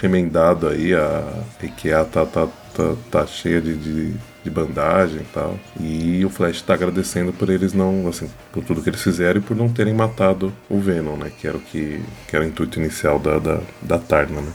remendado 0.00 0.68
aí, 0.68 0.94
a 0.94 1.42
EQA 1.62 2.04
tá, 2.04 2.24
tá, 2.24 2.48
tá, 2.74 2.94
tá 3.10 3.26
cheia 3.26 3.60
de, 3.60 3.76
de, 3.76 4.14
de, 4.42 4.50
bandagem 4.50 5.20
e 5.20 5.26
tal. 5.32 5.58
E 5.78 6.24
o 6.24 6.30
Flash 6.30 6.62
tá 6.62 6.74
agradecendo 6.74 7.32
por 7.32 7.50
eles 7.50 7.72
não, 7.72 8.08
assim, 8.08 8.28
por 8.50 8.64
tudo 8.64 8.82
que 8.82 8.88
eles 8.88 9.02
fizeram 9.02 9.40
e 9.40 9.42
por 9.42 9.56
não 9.56 9.68
terem 9.68 9.94
matado 9.94 10.52
o 10.68 10.78
Venom, 10.78 11.16
né? 11.16 11.30
Que 11.38 11.46
era 11.46 11.56
o 11.56 11.60
que, 11.60 12.00
que 12.26 12.34
era 12.34 12.44
o 12.44 12.48
intuito 12.48 12.80
inicial 12.80 13.18
da, 13.18 13.38
da, 13.38 13.60
da 13.82 13.98
Tarna, 13.98 14.40
né? 14.40 14.52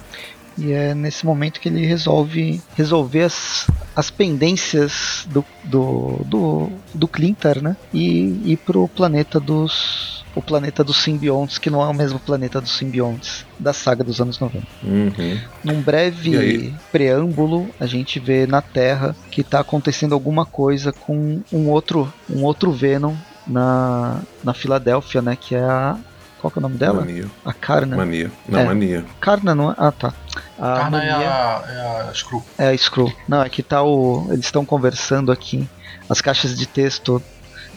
E 0.58 0.72
é 0.72 0.94
nesse 0.96 1.26
momento 1.26 1.60
que 1.60 1.70
ele 1.70 1.86
resolve 1.86 2.62
resolver 2.76 3.24
as, 3.24 3.68
as 3.96 4.10
pendências 4.10 5.28
do, 5.30 5.46
do, 5.64 6.22
do, 6.26 6.70
do 6.94 7.08
Clintar, 7.08 7.62
né? 7.62 7.78
E 7.94 8.52
ir 8.52 8.58
pro 8.58 8.88
planeta 8.88 9.40
dos. 9.40 10.26
O 10.36 10.42
planeta 10.42 10.84
dos 10.84 10.98
simbiontes, 10.98 11.58
que 11.58 11.68
não 11.68 11.82
é 11.82 11.88
o 11.88 11.94
mesmo 11.94 12.20
planeta 12.20 12.62
dos 12.62 12.78
simbiontes 12.78 13.44
da 13.58 13.74
saga 13.74 14.04
dos 14.04 14.22
anos 14.22 14.40
90. 14.40 14.68
Uhum. 14.84 15.40
Num 15.64 15.82
breve 15.82 16.76
preâmbulo, 16.92 17.68
a 17.80 17.88
gente 17.88 18.20
vê 18.20 18.46
na 18.46 18.62
Terra 18.62 19.16
que 19.32 19.42
está 19.42 19.62
acontecendo 19.62 20.14
alguma 20.14 20.46
coisa 20.46 20.94
com 20.94 21.42
um 21.52 21.70
outro, 21.70 22.14
um 22.30 22.44
outro 22.44 22.72
Venom 22.72 23.16
na, 23.48 24.22
na 24.44 24.54
Filadélfia, 24.54 25.24
né? 25.24 25.36
Que 25.36 25.56
é 25.56 25.64
a 25.64 25.98
qual 26.40 26.52
que 26.52 26.58
é 26.58 26.62
o 26.62 26.64
nome 26.64 26.78
dela? 26.78 27.02
Mania. 27.02 27.26
A 27.46 27.54
Karna. 27.54 27.98
Mania. 27.98 28.32
Não, 28.48 28.60
é. 28.60 28.66
Mania. 28.66 29.06
Karna 29.20 29.56
não 29.56 29.72
é. 29.72 29.76
Ah, 29.78 29.92
tá. 29.92 30.14
A 30.58 30.74
Karna 30.76 30.98
Mania... 30.98 31.12
é, 31.12 31.28
a, 31.28 31.64
é 31.68 32.10
a 32.10 32.14
Screw. 32.14 32.44
É 32.58 32.68
a 32.70 32.78
Screw. 32.78 33.12
Não, 33.28 33.42
é 33.42 33.50
que 33.50 33.64
tá 33.64 33.84
o. 33.84 34.28
Eles 34.30 34.46
estão 34.46 34.66
conversando 34.66 35.32
aqui. 35.32 35.68
As 36.10 36.22
caixas 36.22 36.58
de 36.58 36.66
texto 36.66 37.22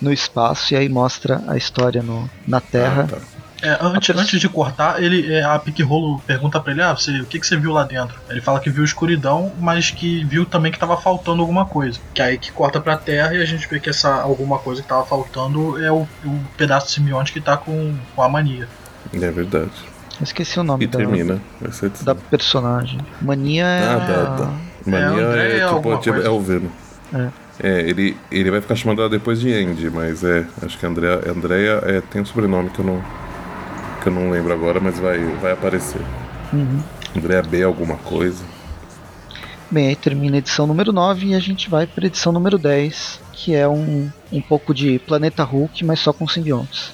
no 0.01 0.13
espaço 0.13 0.73
e 0.73 0.77
aí 0.77 0.89
mostra 0.89 1.43
a 1.47 1.57
história 1.57 2.03
no, 2.03 2.31
na 2.47 2.61
Terra. 2.61 3.09
Ah, 3.11 3.17
tá. 3.17 3.23
É, 3.63 3.77
antes, 3.81 4.17
antes 4.17 4.41
de 4.41 4.49
cortar, 4.49 5.03
ele, 5.03 5.33
é, 5.33 5.43
a 5.43 5.59
Pique 5.59 5.83
Rolo 5.83 6.21
pergunta 6.27 6.59
pra 6.61 6.73
ele: 6.73 6.83
ah, 6.83 6.95
você, 6.95 7.21
o 7.21 7.27
que, 7.27 7.39
que 7.39 7.47
você 7.47 7.57
viu 7.57 7.73
lá 7.73 7.85
dentro? 7.85 8.19
Ele 8.29 8.41
fala 8.41 8.61
que 8.61 8.71
viu 8.71 8.85
escuridão, 8.85 9.53
mas 9.59 9.91
que 9.91 10.25
viu 10.25 10.47
também 10.47 10.73
que 10.73 10.79
tava 10.79 10.97
faltando 10.97 11.43
alguma 11.43 11.67
coisa. 11.67 12.01
Que 12.15 12.23
aí 12.23 12.39
que 12.39 12.51
corta 12.51 12.81
pra 12.81 12.97
terra 12.97 13.35
e 13.35 13.43
a 13.43 13.45
gente 13.45 13.69
vê 13.69 13.79
que 13.79 13.91
essa 13.91 14.23
alguma 14.23 14.59
coisa 14.59 14.83
que 14.83 14.89
tava 14.89 15.05
faltando 15.05 15.83
é 15.83 15.93
o, 15.93 16.09
o 16.25 16.41
pedaço 16.57 16.87
de 16.87 16.93
simbionte 16.93 17.33
que 17.33 17.41
tá 17.41 17.57
com, 17.57 17.95
com 18.15 18.23
a 18.23 18.29
mania. 18.29 18.67
É 19.13 19.31
verdade. 19.31 19.71
Eu 20.21 20.25
esqueci 20.25 20.59
o 20.59 20.63
nome 20.63 20.85
e 20.85 20.87
da, 20.87 20.99
termina. 20.99 21.41
da 22.03 22.15
personagem. 22.15 23.01
Mania 23.21 23.65
é. 23.65 23.89
Ah, 23.89 23.97
da, 23.97 24.25
da. 24.37 24.53
Mania 24.87 25.23
é, 25.37 25.59
é, 25.59 25.69
tipo, 25.69 25.99
tipo 25.99 26.21
é 26.21 26.29
o 26.29 26.41
Venom. 26.41 26.69
É. 27.13 27.29
É, 27.63 27.81
ele, 27.81 28.17
ele 28.31 28.51
vai 28.51 28.63
ficar 28.63 28.75
chamando 28.75 29.03
ela 29.03 29.11
depois 29.11 29.39
de 29.39 29.53
Andy, 29.53 29.91
mas 29.91 30.25
é. 30.25 30.47
Acho 30.63 30.79
que 30.79 30.87
a 30.87 30.89
Andrea, 30.89 31.21
Andrea 31.27 31.83
é, 31.85 32.01
tem 32.01 32.23
um 32.23 32.25
sobrenome 32.25 32.71
que 32.71 32.79
eu 32.79 32.85
não 32.87 33.03
que 34.01 34.09
eu 34.09 34.13
não 34.13 34.31
lembro 34.31 34.53
agora, 34.53 34.81
mas 34.81 34.99
vai, 34.99 35.19
vai 35.37 35.53
aparecer. 35.53 36.01
Uhum. 36.53 36.83
Andréa 37.17 37.43
B, 37.43 37.63
alguma 37.63 37.97
coisa. 37.97 38.43
Bem, 39.71 39.89
aí 39.89 39.97
termina 39.97 40.37
a 40.37 40.39
edição 40.39 40.67
número 40.67 40.93
9 40.93 41.29
e 41.29 41.35
a 41.35 41.39
gente 41.39 41.71
vai 41.71 41.87
para 41.87 42.05
a 42.05 42.07
edição 42.07 42.33
número 42.33 42.59
10, 42.59 43.21
que 43.33 43.55
é 43.55 43.69
um, 43.69 44.11
um 44.33 44.41
pouco 44.41 44.75
de 44.75 44.99
Planeta 44.99 45.45
Hulk, 45.45 45.85
mas 45.85 46.01
só 46.01 46.13
com 46.13 46.27
simbiontes. 46.27 46.93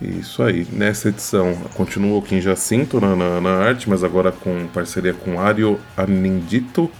Isso 0.00 0.42
aí. 0.42 0.66
Nessa 0.72 1.08
edição 1.08 1.54
continua 1.74 2.18
o 2.18 2.22
Kim 2.22 2.40
Jacinto 2.40 3.00
na, 3.00 3.14
na, 3.14 3.40
na, 3.40 3.50
arte, 3.56 3.88
mas 3.88 4.02
agora 4.02 4.32
com 4.32 4.66
parceria 4.68 5.12
com 5.12 5.40
Ario 5.40 5.78
Anindito. 5.96 6.90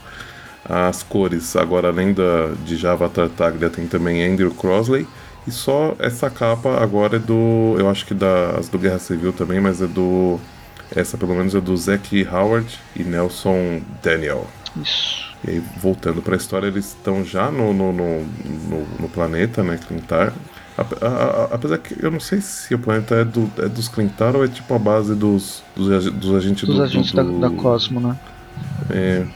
As 0.64 1.02
cores, 1.02 1.56
agora 1.56 1.88
além 1.88 2.12
da, 2.12 2.52
de 2.64 2.76
Java 2.76 3.08
Tartaglia, 3.08 3.70
tem 3.70 3.86
também 3.86 4.24
Andrew 4.24 4.50
Crosley. 4.50 5.06
E 5.46 5.50
só 5.50 5.94
essa 5.98 6.28
capa 6.28 6.82
agora 6.82 7.16
é 7.16 7.18
do. 7.18 7.76
Eu 7.78 7.88
acho 7.88 8.04
que 8.06 8.14
das 8.14 8.68
do 8.68 8.78
Guerra 8.78 8.98
Civil 8.98 9.32
também, 9.32 9.60
mas 9.60 9.80
é 9.80 9.86
do. 9.86 10.38
Essa 10.94 11.16
pelo 11.16 11.34
menos 11.34 11.54
é 11.54 11.60
do 11.60 11.76
Zack 11.76 12.26
Howard 12.26 12.78
e 12.96 13.04
Nelson 13.04 13.80
Daniel. 14.02 14.46
Isso. 14.82 15.30
E 15.46 15.50
aí, 15.52 15.62
voltando 15.80 16.20
para 16.20 16.34
a 16.34 16.36
história, 16.36 16.66
eles 16.66 16.88
estão 16.88 17.24
já 17.24 17.50
no, 17.50 17.72
no, 17.72 17.92
no, 17.92 18.20
no, 18.24 18.86
no 19.00 19.08
planeta, 19.08 19.62
né, 19.62 19.78
Clintar. 19.88 20.32
Apesar 21.50 21.78
que 21.78 21.96
eu 22.02 22.10
não 22.10 22.20
sei 22.20 22.40
se 22.40 22.74
o 22.74 22.78
planeta 22.78 23.16
é, 23.16 23.24
do, 23.24 23.50
é 23.58 23.68
dos 23.68 23.88
Clintar 23.88 24.34
ou 24.34 24.44
é 24.44 24.48
tipo 24.48 24.72
a 24.74 24.78
base 24.78 25.14
dos, 25.14 25.62
dos, 25.76 26.10
dos 26.10 26.34
agentes 26.34 26.66
dos 26.66 26.76
do, 26.76 26.82
agentes 26.82 27.12
do, 27.12 27.40
da, 27.40 27.48
da 27.48 27.56
Cosmo, 27.56 28.00
né? 28.00 28.16
É, 28.88 29.26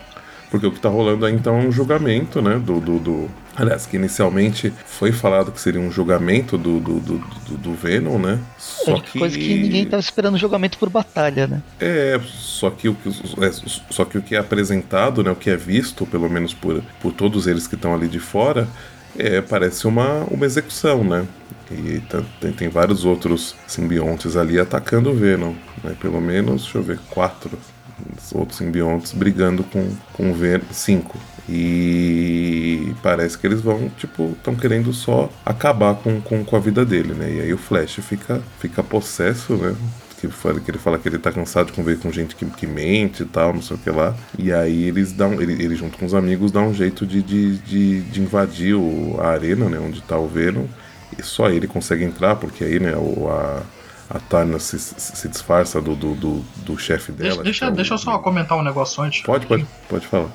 porque 0.50 0.66
o 0.66 0.70
que 0.70 0.78
está 0.78 0.88
rolando 0.88 1.26
aí 1.26 1.34
então 1.34 1.60
é 1.60 1.66
um 1.66 1.72
julgamento, 1.72 2.40
né, 2.40 2.58
do, 2.58 2.80
do, 2.80 2.98
do 2.98 3.30
Aliás, 3.56 3.86
que 3.86 3.96
inicialmente 3.96 4.72
foi 4.84 5.12
falado 5.12 5.52
que 5.52 5.60
seria 5.60 5.80
um 5.80 5.90
julgamento 5.90 6.58
do, 6.58 6.80
do, 6.80 6.98
do, 6.98 7.18
do, 7.18 7.56
do 7.56 7.74
Venom, 7.74 8.18
né? 8.18 8.40
Só 8.58 8.96
é, 8.96 9.00
que... 9.00 9.18
Coisa 9.18 9.38
que 9.38 9.54
ninguém 9.54 9.86
tava 9.86 10.00
esperando 10.00 10.36
julgamento 10.36 10.76
por 10.76 10.88
batalha, 10.88 11.46
né? 11.46 11.62
É, 11.78 12.20
só 12.26 12.70
que 12.70 12.88
o 12.88 12.94
que, 12.94 13.08
é, 13.08 13.52
só 13.90 14.04
que, 14.04 14.18
o 14.18 14.22
que 14.22 14.34
é 14.34 14.38
apresentado, 14.38 15.22
né? 15.22 15.30
O 15.30 15.36
que 15.36 15.50
é 15.50 15.56
visto, 15.56 16.04
pelo 16.04 16.28
menos 16.28 16.52
por, 16.52 16.82
por 17.00 17.12
todos 17.12 17.46
eles 17.46 17.66
que 17.66 17.76
estão 17.76 17.94
ali 17.94 18.08
de 18.08 18.18
fora, 18.18 18.66
é, 19.16 19.40
parece 19.40 19.86
uma, 19.86 20.24
uma 20.24 20.44
execução, 20.44 21.04
né? 21.04 21.24
E 21.70 22.02
tem, 22.40 22.52
tem 22.52 22.68
vários 22.68 23.04
outros 23.04 23.54
simbiontes 23.66 24.36
ali 24.36 24.58
atacando 24.58 25.10
o 25.10 25.14
Venom, 25.14 25.54
né? 25.82 25.96
Pelo 26.00 26.20
menos, 26.20 26.62
deixa 26.62 26.78
eu 26.78 26.82
ver, 26.82 26.98
quatro 27.08 27.56
outros 28.32 28.58
simbiontes 28.58 29.12
brigando 29.12 29.64
com, 29.64 29.88
com 30.12 30.30
o 30.30 30.34
Venom. 30.34 30.64
E 31.48 32.94
parece 33.02 33.36
que 33.36 33.46
eles 33.46 33.60
vão, 33.60 33.90
tipo, 33.98 34.30
estão 34.32 34.54
querendo 34.54 34.92
só 34.92 35.30
acabar 35.44 35.94
com, 35.94 36.20
com, 36.20 36.44
com 36.44 36.56
a 36.56 36.60
vida 36.60 36.84
dele, 36.84 37.12
né? 37.12 37.30
E 37.30 37.40
aí 37.40 37.52
o 37.52 37.58
Flash 37.58 37.96
fica, 37.96 38.42
fica 38.58 38.82
possesso, 38.82 39.54
né? 39.54 39.74
Que, 40.18 40.28
que 40.28 40.70
ele 40.70 40.78
fala 40.78 40.98
que 40.98 41.06
ele 41.06 41.18
tá 41.18 41.30
cansado 41.30 41.66
de 41.66 41.72
conviver 41.74 42.00
com 42.00 42.10
gente 42.10 42.34
que, 42.34 42.46
que 42.46 42.66
mente 42.66 43.24
e 43.24 43.26
tal, 43.26 43.52
não 43.52 43.60
sei 43.60 43.76
o 43.76 43.78
que 43.78 43.90
lá. 43.90 44.16
E 44.38 44.50
aí 44.52 44.84
eles 44.84 45.12
dão, 45.12 45.34
ele, 45.34 45.52
ele 45.62 45.76
junto 45.76 45.98
com 45.98 46.06
os 46.06 46.14
amigos 46.14 46.50
dá 46.50 46.60
um 46.60 46.72
jeito 46.72 47.06
de, 47.06 47.22
de, 47.22 47.58
de, 47.58 48.00
de 48.00 48.22
invadir 48.22 48.74
o, 48.74 49.16
a 49.20 49.28
arena, 49.28 49.68
né? 49.68 49.78
Onde 49.78 50.00
tá 50.02 50.16
o 50.16 50.26
Venom. 50.26 50.64
E 51.18 51.22
só 51.22 51.50
ele 51.50 51.66
consegue 51.66 52.04
entrar, 52.04 52.36
porque 52.36 52.64
aí, 52.64 52.80
né, 52.80 52.96
o, 52.96 53.28
a, 53.28 53.62
a 54.10 54.18
Tana 54.18 54.58
se, 54.58 54.78
se 54.78 55.28
disfarça 55.28 55.80
do, 55.80 55.94
do, 55.94 56.14
do, 56.14 56.44
do 56.56 56.78
chefe 56.78 57.12
dela. 57.12 57.42
Deixa, 57.42 57.42
deixa, 57.42 57.64
é 57.64 57.68
o... 57.68 57.72
deixa 57.72 57.94
eu 57.94 57.98
só 57.98 58.18
comentar 58.18 58.58
um 58.58 58.62
negócio 58.62 59.02
antes. 59.02 59.22
Pode, 59.22 59.46
pode, 59.46 59.66
pode 59.88 60.06
falar 60.06 60.30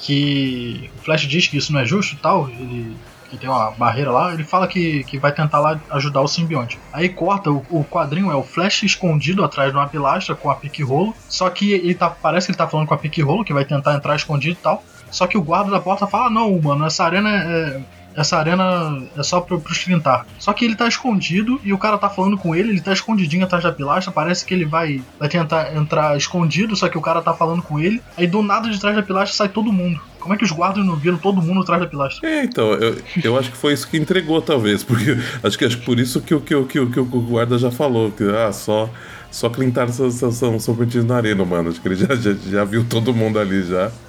que 0.00 0.90
o 0.98 1.04
Flash 1.04 1.22
diz 1.22 1.46
que 1.46 1.56
isso 1.56 1.72
não 1.72 1.80
é 1.80 1.84
justo 1.84 2.14
e 2.14 2.18
tal, 2.18 2.48
ele 2.48 2.96
que 3.28 3.38
tem 3.38 3.48
uma 3.48 3.70
barreira 3.70 4.10
lá, 4.10 4.34
ele 4.34 4.42
fala 4.42 4.66
que, 4.66 5.04
que 5.04 5.16
vai 5.16 5.30
tentar 5.30 5.60
lá 5.60 5.80
ajudar 5.90 6.20
o 6.20 6.26
simbionte. 6.26 6.80
Aí 6.92 7.08
corta, 7.08 7.48
o, 7.48 7.64
o 7.70 7.84
quadrinho 7.84 8.28
é 8.28 8.34
o 8.34 8.42
Flash 8.42 8.82
escondido 8.82 9.44
atrás 9.44 9.70
de 9.70 9.78
uma 9.78 9.86
pilastra 9.86 10.34
com 10.34 10.50
a 10.50 10.56
pique 10.56 10.82
rolo, 10.82 11.14
só 11.28 11.48
que 11.48 11.70
ele 11.70 11.94
tá, 11.94 12.10
parece 12.10 12.46
que 12.46 12.50
ele 12.50 12.58
tá 12.58 12.66
falando 12.66 12.88
com 12.88 12.94
a 12.94 12.98
pique 12.98 13.22
rolo, 13.22 13.44
que 13.44 13.52
vai 13.52 13.64
tentar 13.64 13.94
entrar 13.94 14.16
escondido 14.16 14.54
e 14.54 14.62
tal, 14.62 14.82
só 15.12 15.28
que 15.28 15.38
o 15.38 15.42
guarda 15.42 15.70
da 15.70 15.78
porta 15.78 16.08
fala, 16.08 16.28
não, 16.28 16.60
mano, 16.60 16.84
essa 16.84 17.04
arena 17.04 17.30
é, 17.30 17.80
essa 18.20 18.36
arena 18.36 19.02
é 19.16 19.22
só 19.22 19.40
pro, 19.40 19.60
pros 19.60 19.82
Trintar. 19.82 20.26
Só 20.38 20.52
que 20.52 20.64
ele 20.64 20.76
tá 20.76 20.86
escondido 20.86 21.60
e 21.64 21.72
o 21.72 21.78
cara 21.78 21.96
tá 21.98 22.08
falando 22.08 22.36
com 22.36 22.54
ele, 22.54 22.70
ele 22.70 22.80
tá 22.80 22.92
escondidinho 22.92 23.44
atrás 23.44 23.64
da 23.64 23.72
pilastra, 23.72 24.12
parece 24.12 24.44
que 24.44 24.52
ele 24.52 24.64
vai, 24.64 25.02
vai 25.18 25.28
tentar 25.28 25.74
entrar 25.74 26.16
escondido, 26.16 26.76
só 26.76 26.88
que 26.88 26.98
o 26.98 27.00
cara 27.00 27.22
tá 27.22 27.32
falando 27.32 27.62
com 27.62 27.80
ele, 27.80 28.02
aí 28.16 28.26
do 28.26 28.42
nada 28.42 28.68
de 28.68 28.78
trás 28.78 28.94
da 28.94 29.02
pilastra 29.02 29.36
sai 29.36 29.48
todo 29.48 29.72
mundo. 29.72 30.00
Como 30.18 30.34
é 30.34 30.36
que 30.36 30.44
os 30.44 30.50
guardas 30.50 30.84
não 30.84 30.96
viram 30.96 31.16
todo 31.16 31.40
mundo 31.40 31.62
atrás 31.62 31.80
da 31.80 31.88
pilastra? 31.88 32.28
É, 32.28 32.44
então, 32.44 32.74
eu, 32.74 32.98
eu 33.24 33.38
acho 33.38 33.50
que 33.50 33.56
foi 33.56 33.72
isso 33.72 33.88
que 33.88 33.96
entregou, 33.96 34.42
talvez, 34.42 34.84
porque 34.84 35.16
acho 35.42 35.58
que, 35.58 35.64
acho 35.64 35.78
que 35.78 35.84
por 35.84 35.98
isso 35.98 36.20
que, 36.20 36.38
que, 36.40 36.62
que, 36.64 36.86
que, 36.86 37.00
o 37.00 37.04
guarda 37.04 37.58
já 37.58 37.70
falou, 37.70 38.12
que 38.12 38.24
ah, 38.24 38.52
só, 38.52 38.90
só 39.30 39.48
Clintar 39.48 39.88
são, 39.88 40.10
são, 40.10 40.60
são 40.60 40.76
perdidos 40.76 41.06
na 41.06 41.16
arena, 41.16 41.42
mano. 41.42 41.70
Acho 41.70 41.80
que 41.80 41.88
ele 41.88 41.94
já, 41.94 42.14
já, 42.14 42.34
já 42.34 42.64
viu 42.64 42.84
todo 42.84 43.14
mundo 43.14 43.38
ali 43.38 43.62
já. 43.62 43.90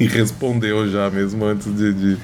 E 0.00 0.06
respondeu 0.06 0.88
já, 0.88 1.08
mesmo 1.10 1.44
antes 1.44 1.72
de, 1.72 1.92
de 1.92 2.18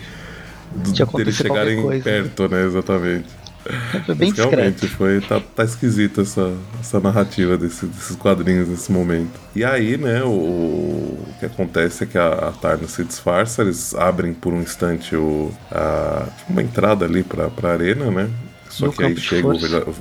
de 0.76 1.04
deles 1.16 1.34
chegarem 1.34 1.82
coisa, 1.82 2.04
perto, 2.04 2.48
né? 2.48 2.64
Exatamente. 2.64 3.40
Foi 4.06 4.14
bem 4.14 4.32
realmente 4.32 4.86
foi 4.88 5.20
tá, 5.20 5.38
tá 5.40 5.64
esquisita 5.64 6.22
essa, 6.22 6.54
essa 6.80 6.98
narrativa 6.98 7.58
desse, 7.58 7.84
desses 7.86 8.16
quadrinhos 8.16 8.68
nesse 8.68 8.90
momento. 8.90 9.38
E 9.54 9.62
aí, 9.64 9.98
né, 9.98 10.22
o, 10.22 10.28
o 10.30 11.34
que 11.38 11.44
acontece 11.44 12.04
é 12.04 12.06
que 12.06 12.16
a, 12.16 12.32
a 12.32 12.52
Tarna 12.52 12.88
se 12.88 13.04
disfarça, 13.04 13.62
eles 13.62 13.94
abrem 13.94 14.32
por 14.32 14.54
um 14.54 14.62
instante 14.62 15.14
o, 15.14 15.52
a, 15.70 16.26
uma 16.48 16.62
entrada 16.62 17.04
ali 17.04 17.22
pra, 17.22 17.50
pra 17.50 17.72
arena, 17.72 18.10
né? 18.10 18.30
Só 18.70 18.88
que 18.88 19.02
aí 19.02 19.16
chega 19.16 19.48
o, 19.48 19.96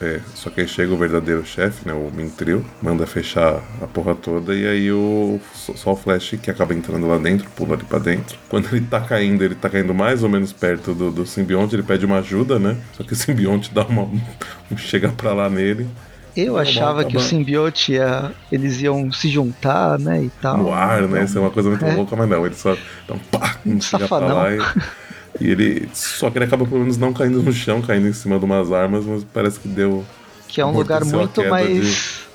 é, 0.00 0.20
só 0.34 0.50
que 0.50 0.60
aí 0.60 0.68
chega 0.68 0.92
o 0.92 0.96
verdadeiro 0.96 1.44
chefe, 1.44 1.88
né? 1.88 1.94
O 1.94 2.10
Mintril, 2.14 2.64
manda 2.82 3.06
fechar 3.06 3.62
a 3.82 3.86
porra 3.86 4.14
toda 4.14 4.54
e 4.54 4.66
aí 4.66 4.92
o 4.92 5.40
só 5.52 5.92
o 5.92 5.96
Flash 5.96 6.34
que 6.40 6.50
acaba 6.50 6.74
entrando 6.74 7.08
lá 7.08 7.16
dentro, 7.16 7.48
pula 7.56 7.74
ali 7.74 7.84
pra 7.84 7.98
dentro. 7.98 8.38
Quando 8.48 8.68
ele 8.72 8.84
tá 8.84 9.00
caindo, 9.00 9.42
ele 9.42 9.54
tá 9.54 9.70
caindo 9.70 9.94
mais 9.94 10.22
ou 10.22 10.28
menos 10.28 10.52
perto 10.52 10.94
do, 10.94 11.10
do 11.10 11.26
simbionte, 11.26 11.74
ele 11.74 11.82
pede 11.82 12.04
uma 12.04 12.18
ajuda, 12.18 12.58
né? 12.58 12.76
Só 12.92 13.02
que 13.02 13.14
o 13.14 13.16
simbionte 13.16 13.72
dá 13.72 13.84
uma. 13.86 14.08
chega 14.76 15.08
pra 15.08 15.32
lá 15.32 15.48
nele. 15.48 15.88
Eu 16.36 16.56
achava 16.56 17.04
que 17.04 17.16
o 17.16 17.20
simbionte 17.20 17.92
ia. 17.92 18.32
Eles 18.52 18.80
iam 18.82 19.10
se 19.10 19.28
juntar, 19.28 19.98
né? 19.98 20.24
E 20.24 20.30
tal. 20.40 20.58
No 20.58 20.72
ar, 20.72 21.02
né? 21.08 21.24
Isso 21.24 21.38
é 21.38 21.40
uma 21.40 21.50
coisa 21.50 21.70
muito 21.70 21.84
é. 21.84 21.94
louca, 21.94 22.14
mas 22.14 22.28
não, 22.28 22.46
ele 22.46 22.54
só 22.54 22.76
dá 23.08 23.14
um 23.14 23.18
pá, 23.18 23.56
um 23.66 23.80
chega 23.80 24.06
pra 24.06 24.18
lá 24.18 24.52
e. 24.54 24.58
E 25.38 25.50
ele. 25.50 25.88
Só 25.92 26.30
que 26.30 26.38
ele 26.38 26.44
acaba 26.44 26.64
pelo 26.64 26.80
menos 26.80 26.96
não 26.96 27.12
caindo 27.12 27.42
no 27.42 27.52
chão, 27.52 27.82
caindo 27.82 28.08
em 28.08 28.12
cima 28.12 28.38
de 28.38 28.44
umas 28.44 28.72
armas, 28.72 29.04
mas 29.04 29.24
parece 29.24 29.60
que 29.60 29.68
deu. 29.68 30.04
Que 30.48 30.60
é 30.60 30.66
um 30.66 30.72
lugar 30.72 31.04
muito 31.04 31.44
mais. 31.44 31.86
De... 31.86 32.30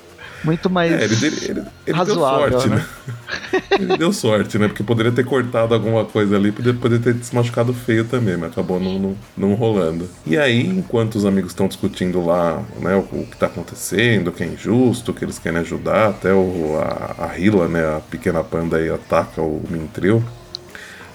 Muito 0.45 0.69
mais. 0.69 0.91
É, 0.91 1.03
ele, 1.03 1.15
ele, 1.15 1.45
ele, 1.49 1.63
ele 1.87 1.97
razoável, 1.97 2.49
deu 2.49 2.59
sorte, 2.59 2.69
né? 2.69 2.75
né? 2.75 3.61
ele 3.71 3.97
deu 3.97 4.13
sorte, 4.13 4.57
né? 4.59 4.67
Porque 4.67 4.83
poderia 4.83 5.11
ter 5.11 5.25
cortado 5.25 5.73
alguma 5.73 6.05
coisa 6.05 6.35
ali, 6.35 6.51
poderia, 6.51 6.79
poderia 6.79 7.13
ter 7.13 7.23
se 7.23 7.33
machucado 7.33 7.73
feio 7.73 8.05
também, 8.05 8.37
mas 8.37 8.51
acabou 8.51 8.79
não, 8.79 8.99
não, 8.99 9.15
não 9.35 9.53
rolando. 9.55 10.07
E 10.25 10.37
aí, 10.37 10.67
enquanto 10.67 11.15
os 11.15 11.25
amigos 11.25 11.51
estão 11.51 11.67
discutindo 11.67 12.23
lá 12.23 12.63
né, 12.79 12.95
o, 12.95 12.99
o, 12.99 13.25
que 13.25 13.35
tá 13.37 13.47
acontecendo, 13.47 14.31
que 14.31 14.43
é 14.43 14.47
injusto, 14.47 15.13
que 15.13 15.25
eles 15.25 15.39
querem 15.39 15.59
ajudar, 15.59 16.09
até 16.09 16.31
o, 16.31 16.79
a, 16.79 17.31
a 17.31 17.39
Hila, 17.39 17.67
né, 17.67 17.97
a 17.97 17.99
pequena 17.99 18.43
panda 18.43 18.77
aí 18.77 18.89
ataca 18.89 19.41
o 19.41 19.63
Mintril. 19.67 20.23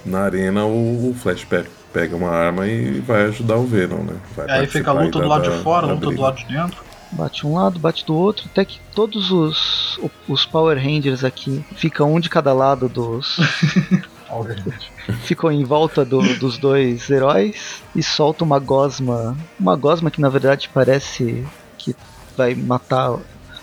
Na 0.04 0.20
arena, 0.20 0.64
o, 0.64 1.10
o 1.10 1.14
Flash 1.14 1.46
pega 1.92 2.16
uma 2.16 2.30
arma 2.30 2.66
e 2.66 3.00
vai 3.00 3.24
ajudar 3.26 3.56
o 3.56 3.66
Venom, 3.66 4.02
né? 4.02 4.14
Vai 4.36 4.50
aí 4.50 4.66
fica 4.66 4.90
a 4.90 4.94
luta 4.94 5.18
do 5.18 5.28
lado 5.28 5.48
da, 5.48 5.56
de 5.56 5.62
fora, 5.62 5.86
luta 5.86 6.06
do 6.06 6.20
lado 6.20 6.36
de 6.36 6.44
dentro. 6.46 6.82
Bate 7.12 7.46
um 7.46 7.54
lado, 7.54 7.78
bate 7.78 8.06
do 8.06 8.14
outro, 8.14 8.48
até 8.50 8.64
que 8.64 8.80
todos 8.94 9.32
os, 9.32 9.98
os 10.28 10.46
Power 10.46 10.78
Rangers 10.78 11.24
aqui 11.24 11.64
ficam 11.74 12.14
um 12.14 12.20
de 12.20 12.30
cada 12.30 12.52
lado 12.52 12.88
dos. 12.88 13.36
ficam 15.24 15.50
em 15.50 15.64
volta 15.64 16.04
do, 16.04 16.20
dos 16.38 16.56
dois 16.56 17.10
heróis 17.10 17.82
e 17.96 18.02
solta 18.02 18.44
uma 18.44 18.60
gosma. 18.60 19.36
Uma 19.58 19.74
gosma 19.74 20.10
que 20.10 20.20
na 20.20 20.28
verdade 20.28 20.70
parece 20.72 21.44
que 21.76 21.96
vai 22.36 22.54
matar. 22.54 23.18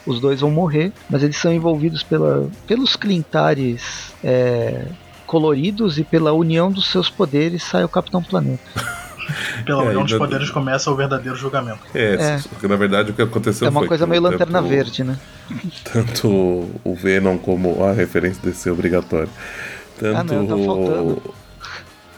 Os 0.06 0.22
dois 0.22 0.40
vão 0.40 0.52
morrer, 0.52 0.94
mas 1.10 1.22
eles 1.22 1.36
são 1.36 1.52
envolvidos 1.52 2.02
pela, 2.02 2.50
pelos 2.66 2.96
clintares 2.96 4.14
é, 4.24 4.86
coloridos 5.28 6.00
e 6.00 6.04
pela 6.04 6.32
união 6.32 6.72
dos 6.72 6.90
seus 6.90 7.10
poderes 7.10 7.62
sai 7.62 7.84
o 7.84 7.90
Capitão 7.90 8.24
Planeta. 8.24 8.64
Pela 9.66 9.84
é, 9.84 9.88
união 9.88 10.06
dos 10.06 10.18
poderes 10.18 10.50
começa 10.50 10.90
o 10.90 10.96
verdadeiro 10.96 11.36
julgamento. 11.36 11.82
É, 11.94 12.40
é. 12.64 12.68
na 12.68 12.78
verdade 12.78 13.12
o 13.12 13.14
que 13.14 13.22
aconteceu 13.22 13.68
É 13.68 13.70
uma 13.70 13.86
coisa 13.86 14.08
meio 14.08 14.22
lanterna 14.22 14.60
tanto, 14.60 14.70
verde, 14.70 15.04
né? 15.04 15.20
Tanto 15.84 16.30
o 16.82 16.96
Venom 16.96 17.38
como 17.38 17.84
a 17.84 17.92
referência 17.92 18.42
desse 18.42 18.70
obrigatório. 18.70 19.30
Tanto 20.00 20.18
ah, 20.18 20.24
não, 20.24 20.48
tá 20.48 20.66
faltando. 20.66 21.22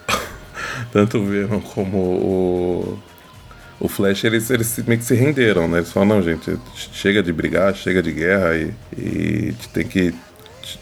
tanto 0.93 1.17
o 1.17 1.25
Venom 1.25 1.59
como 1.61 1.97
o 1.97 2.99
o 3.79 3.87
Flash, 3.87 4.25
eles, 4.25 4.49
eles 4.49 4.77
meio 4.85 4.99
que 4.99 5.05
se 5.05 5.15
renderam, 5.15 5.67
né? 5.67 5.77
Eles 5.77 5.91
falam, 5.91 6.09
não, 6.09 6.21
gente, 6.21 6.59
chega 6.75 7.23
de 7.23 7.31
brigar, 7.31 7.73
chega 7.73 8.03
de 8.03 8.11
guerra 8.11 8.55
e, 8.55 8.73
e 8.97 9.55
tem 9.73 9.87
que 9.87 10.13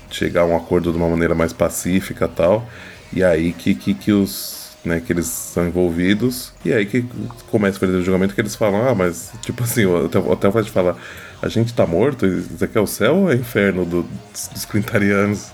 chegar 0.09 0.41
a 0.41 0.45
um 0.45 0.55
acordo 0.55 0.91
de 0.91 0.97
uma 0.97 1.07
maneira 1.07 1.35
mais 1.35 1.53
pacífica 1.53 2.27
tal. 2.27 2.67
E 3.13 3.23
aí 3.23 3.53
que, 3.53 3.75
que, 3.75 3.93
que 3.93 4.11
os. 4.11 4.57
Né, 4.85 5.01
que 5.05 5.11
eles 5.11 5.25
são 5.25 5.67
envolvidos, 5.67 6.53
e 6.63 6.71
aí 6.71 6.85
que 6.85 7.03
começa 7.51 7.83
o 7.85 8.01
julgamento 8.01 8.33
que 8.33 8.39
eles 8.39 8.55
falam, 8.55 8.87
ah, 8.87 8.95
mas 8.95 9.31
tipo 9.41 9.61
assim, 9.63 9.83
até, 10.05 10.17
até 10.31 10.49
faz 10.49 10.67
falar, 10.69 10.95
a 11.41 11.49
gente 11.49 11.73
tá 11.73 11.85
morto, 11.85 12.25
isso 12.25 12.63
aqui 12.63 12.77
é 12.77 12.81
o 12.81 12.87
céu 12.87 13.17
ou 13.17 13.31
é 13.31 13.35
o 13.35 13.37
inferno 13.37 13.83
do, 13.83 14.03
dos, 14.03 14.47
dos 14.47 14.63
quintarianos? 14.63 15.51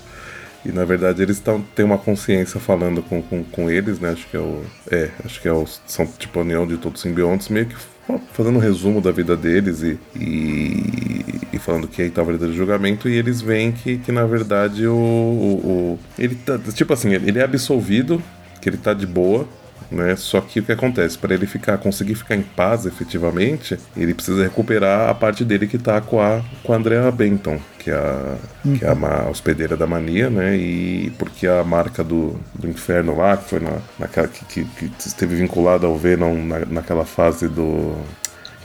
E 0.66 0.72
na 0.72 0.86
verdade 0.86 1.22
eles 1.22 1.40
tão, 1.40 1.62
têm 1.62 1.84
uma 1.84 1.98
consciência 1.98 2.60
falando 2.60 3.02
com, 3.02 3.22
com, 3.24 3.44
com 3.44 3.72
eles, 3.72 4.00
né? 4.00 4.12
Acho 4.12 4.28
que 4.28 4.38
é 4.38 4.40
o. 4.40 4.64
É, 4.92 5.10
acho 5.26 5.42
que 5.42 5.48
é 5.48 5.52
o. 5.52 5.66
São 5.88 6.06
tipo 6.06 6.40
a 6.40 6.44
união 6.44 6.68
de 6.68 6.78
todos 6.78 7.00
os 7.00 7.02
simbiontes, 7.02 7.50
meio 7.50 7.66
que 7.66 7.76
fazendo 8.34 8.58
um 8.58 8.62
resumo 8.62 9.02
da 9.02 9.12
vida 9.12 9.36
deles 9.36 9.82
e, 9.82 10.00
e, 10.16 11.42
e 11.54 11.60
falando 11.60 11.88
que 11.88 12.02
aí 12.02 12.10
tá 12.10 12.22
o 12.22 12.26
verdadeiro 12.26 12.56
julgamento 12.56 13.10
e 13.10 13.16
eles 13.16 13.42
veem 13.42 13.72
que, 13.72 13.98
que 13.98 14.12
na 14.12 14.26
verdade 14.26 14.88
o, 14.88 14.94
o, 14.94 15.98
o, 15.98 16.00
ele 16.18 16.36
tá, 16.36 16.58
tipo 16.74 16.94
assim, 16.94 17.14
ele 17.14 17.40
é 17.40 17.44
absolvido, 17.44 18.22
que 18.62 18.70
ele 18.70 18.78
tá 18.78 18.94
de 18.94 19.06
boa, 19.06 19.48
né? 19.92 20.16
Só 20.16 20.42
que 20.42 20.60
o 20.60 20.64
que 20.64 20.72
acontece? 20.72 21.18
Para 21.18 21.34
ele 21.34 21.46
ficar, 21.46 21.78
conseguir 21.78 22.16
ficar 22.16 22.36
em 22.36 22.42
paz 22.42 22.86
efetivamente, 22.86 23.78
ele 23.96 24.14
precisa 24.14 24.44
recuperar 24.44 25.10
a 25.10 25.14
parte 25.14 25.44
dele 25.44 25.68
que 25.68 25.78
tá 25.78 26.02
com 26.02 26.22
a, 26.22 26.42
com 26.64 26.74
a 26.74 26.76
Andrea 26.76 27.12
Benton, 27.12 27.60
que 27.80 27.92
é 27.92 27.96
a, 27.96 28.36
uhum. 28.66 28.78
que 28.78 28.86
é 28.86 28.90
a, 28.90 29.30
hospedeira 29.30 29.76
da 29.76 29.88
mania, 29.88 30.30
né? 30.30 30.56
E 30.56 31.12
porque 31.18 31.48
a 31.48 31.64
marca 31.64 32.04
do, 32.04 32.40
do 32.54 32.68
inferno 32.68 33.18
lá, 33.18 33.38
que 33.38 33.50
foi 33.50 33.60
na, 33.60 33.78
naquela, 34.00 34.28
que, 34.28 34.46
que, 34.46 34.66
que 34.66 34.92
esteve 35.08 35.36
vinculada 35.36 35.88
ao 35.88 35.98
Venom 35.98 36.36
na, 36.36 36.60
naquela 36.66 37.06
fase 37.06 37.48
do 37.48 37.96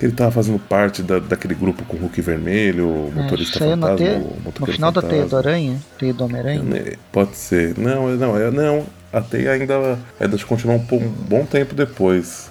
ele 0.00 0.12
tava 0.12 0.30
fazendo 0.30 0.58
parte 0.60 1.02
da, 1.02 1.18
daquele 1.18 1.54
grupo 1.54 1.84
com 1.84 1.96
o 1.96 2.00
Hulk 2.00 2.20
Vermelho, 2.20 2.86
o 2.86 3.12
é, 3.16 3.22
motorista 3.22 3.64
é, 3.64 3.70
fantasma. 3.70 3.96
Te... 3.96 4.60
no 4.60 4.66
final 4.66 4.92
fantasma. 4.92 4.92
da 4.92 5.02
Teia 5.02 5.26
do 5.26 5.36
Aranha? 5.36 5.80
Teia 5.98 6.14
do 6.14 6.24
Homem-Aranha? 6.24 6.98
Pode 7.10 7.36
ser. 7.36 7.76
Não, 7.76 8.08
não, 8.16 8.36
é, 8.36 8.50
não. 8.50 8.86
A 9.12 9.20
Teia 9.20 9.52
ainda, 9.52 9.98
ainda 10.20 10.38
continuou 10.44 10.78
um, 10.78 10.94
um 10.96 11.08
bom 11.08 11.44
tempo 11.44 11.74
depois. 11.74 12.50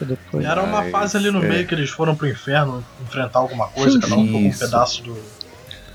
Depois. 0.00 0.44
Era 0.44 0.62
uma 0.62 0.82
Mas, 0.82 0.90
fase 0.90 1.16
ali 1.16 1.30
no 1.30 1.42
é. 1.44 1.48
meio 1.48 1.66
que 1.66 1.74
eles 1.74 1.88
foram 1.90 2.14
pro 2.14 2.28
inferno 2.28 2.84
enfrentar 3.02 3.38
alguma 3.38 3.68
coisa, 3.68 3.92
Sim, 3.92 4.00
cada 4.00 4.16
um 4.16 4.30
com 4.30 4.48
um 4.48 4.52
pedaço 4.52 5.02
do. 5.02 5.16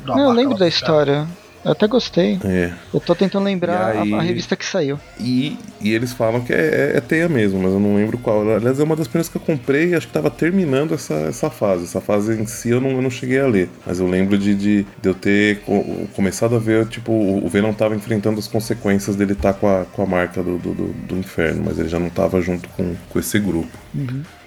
Não, 0.05 0.20
eu 0.20 0.32
lembro 0.32 0.57
da 0.57 0.68
inferno. 0.68 1.28
Eu 1.64 1.72
até 1.72 1.88
gostei. 1.88 2.39
É. 2.45 2.72
Eu 2.93 2.99
tô 3.01 3.14
tentando 3.14 3.43
lembrar 3.43 3.93
E 3.95 3.97
a- 3.97 4.01
aí- 4.03 4.14
a, 4.14 4.22
revista 4.22 4.55
que 4.55 4.66
saiu. 4.66 4.97
E, 5.20 5.57
e 5.82 5.93
eles 5.93 6.14
falam 6.14 6.39
que 6.41 6.53
é, 6.53 6.91
é, 6.93 6.97
é 6.97 7.01
teia 7.01 7.28
mesmo, 7.28 7.60
mas 7.62 7.74
eu 7.74 7.80
não 7.80 7.95
lembro 7.95 8.18
qual. 8.18 8.49
Aliás, 8.55 8.80
é 8.80 8.84
uma 8.84 8.95
das 8.95 9.07
primeiras 9.07 9.28
que 9.30 9.36
eu 9.36 9.41
comprei 9.41 9.89
e 9.89 9.95
acho 9.95 10.07
que 10.07 10.14
tava 10.14 10.30
terminando 10.32 10.93
essa, 10.93 11.14
essa 11.16 11.49
fase. 11.49 11.84
Essa 11.84 11.99
fase 11.99 12.34
em 12.41 12.45
si 12.45 12.70
eu 12.70 12.80
não, 12.80 12.91
eu 12.91 13.01
não 13.01 13.10
cheguei 13.10 13.39
a 13.39 13.47
ler. 13.47 13.70
Mas 13.86 13.99
eu 13.99 14.07
lembro 14.07 14.38
de, 14.38 14.55
de, 14.55 14.84
de 15.01 15.10
eu 15.10 15.14
ter 15.14 15.60
co- 15.62 16.07
começado 16.16 16.55
a 16.55 16.60
ver, 16.60 16.88
tipo, 16.88 17.12
o 17.12 17.45
o 17.45 17.49
Venom 17.49 17.74
tava 17.74 17.95
enfrentando 17.95 18.39
as 18.39 18.47
consequências 18.47 19.16
dele 19.16 19.34
estar 19.34 19.53
com, 19.53 19.68
a, 19.68 19.84
com 19.86 20.01
a 20.01 20.05
marca 20.05 20.41
do, 20.41 20.57
do, 20.57 20.74
do- 20.74 20.93
do 21.07 21.18
inferno, 21.18 21.64
mas 21.66 21.78
ele 21.78 21.89
já 21.89 21.99
não 21.99 22.10
tava 22.10 22.41
junto 22.41 22.70
com, 22.70 22.95
com 23.10 23.20
esse 23.20 23.38
grupo. 23.39 23.70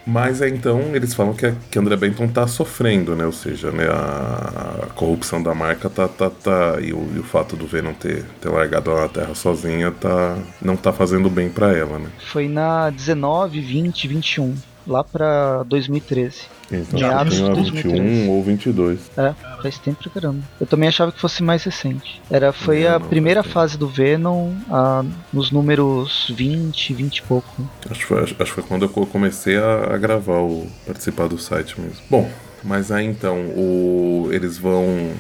Mas 0.07 0.43
é 0.43 0.49
então 0.49 0.81
eles 0.95 1.15
falam 1.15 1.33
que, 1.33 1.47
a- 1.47 1.55
que 1.71 1.79
André 1.79 1.97
Benton 1.97 2.27
tá 2.29 2.47
sofrendo, 2.47 3.15
né? 3.15 3.25
Ou 3.25 3.33
seja, 3.33 3.71
né, 3.71 3.87
a, 3.89 4.81
a 4.85 4.87
corrupção 4.95 5.43
da 5.43 5.55
marca 5.55 5.89
tá. 5.89 6.09
tá, 6.09 6.29
tá 6.29 6.81
e, 6.81 6.93
o, 6.93 7.09
e 7.15 7.19
o 7.19 7.23
fato 7.23 7.55
do 7.57 7.67
Venom 7.67 7.95
ter, 7.95 8.25
ter 8.41 8.49
largado 8.49 8.91
ela 8.91 9.03
na 9.03 9.09
Terra 9.09 9.35
sozinha 9.35 9.91
tá, 9.93 10.37
não 10.61 10.77
tá 10.77 10.93
fazendo 10.93 11.31
bem 11.31 11.49
pra 11.49 11.77
ela, 11.77 11.99
né? 11.99 12.09
Foi 12.33 12.49
na 12.49 12.91
19, 12.91 13.61
20, 13.61 14.09
21. 14.09 14.55
Lá 14.87 15.05
pra 15.05 15.63
2013. 15.65 16.43
Então 16.71 16.99
meados 16.99 17.35
de 17.37 17.43
uma 17.43 17.55
2013. 17.55 18.01
21 18.01 18.31
ou 18.31 18.43
22. 18.43 19.11
É, 19.17 19.35
faz 19.63 19.79
tempo 19.79 20.03
pra 20.03 20.11
caramba. 20.11 20.43
Eu 20.61 20.67
também 20.67 20.89
achava 20.89 21.13
que 21.13 21.21
fosse 21.21 21.43
mais 21.43 21.63
recente. 21.63 22.21
Era, 22.31 22.53
foi 22.53 22.85
Não, 22.85 22.97
a 22.97 22.99
não, 22.99 23.09
primeira 23.09 23.43
fase 23.43 23.77
do 23.79 23.87
Venom, 23.87 24.53
a- 24.71 25.05
nos 25.33 25.51
números 25.51 26.33
20, 26.35 26.95
20 26.95 27.19
e 27.19 27.23
pouco. 27.23 27.69
Acho 27.91 28.01
que 28.01 28.07
foi, 28.07 28.23
acho, 28.23 28.35
acho 28.39 28.53
foi 28.53 28.63
quando 28.65 28.83
eu 28.87 28.89
co- 28.89 29.07
comecei 29.07 29.57
a, 29.57 29.95
a 29.95 29.99
gravar, 29.99 30.39
o, 30.41 30.67
participar 30.87 31.29
do 31.29 31.39
site 31.39 31.79
mesmo. 31.81 31.99
Bom, 32.11 32.29
mas 32.65 32.91
aí 32.93 33.05
então, 33.07 33.37
o, 33.57 34.29
eles 34.33 34.59
vão. 34.59 35.11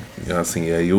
Assim, 0.40 0.66
e 0.68 0.72
aí 0.72 0.93
o, 0.93 0.99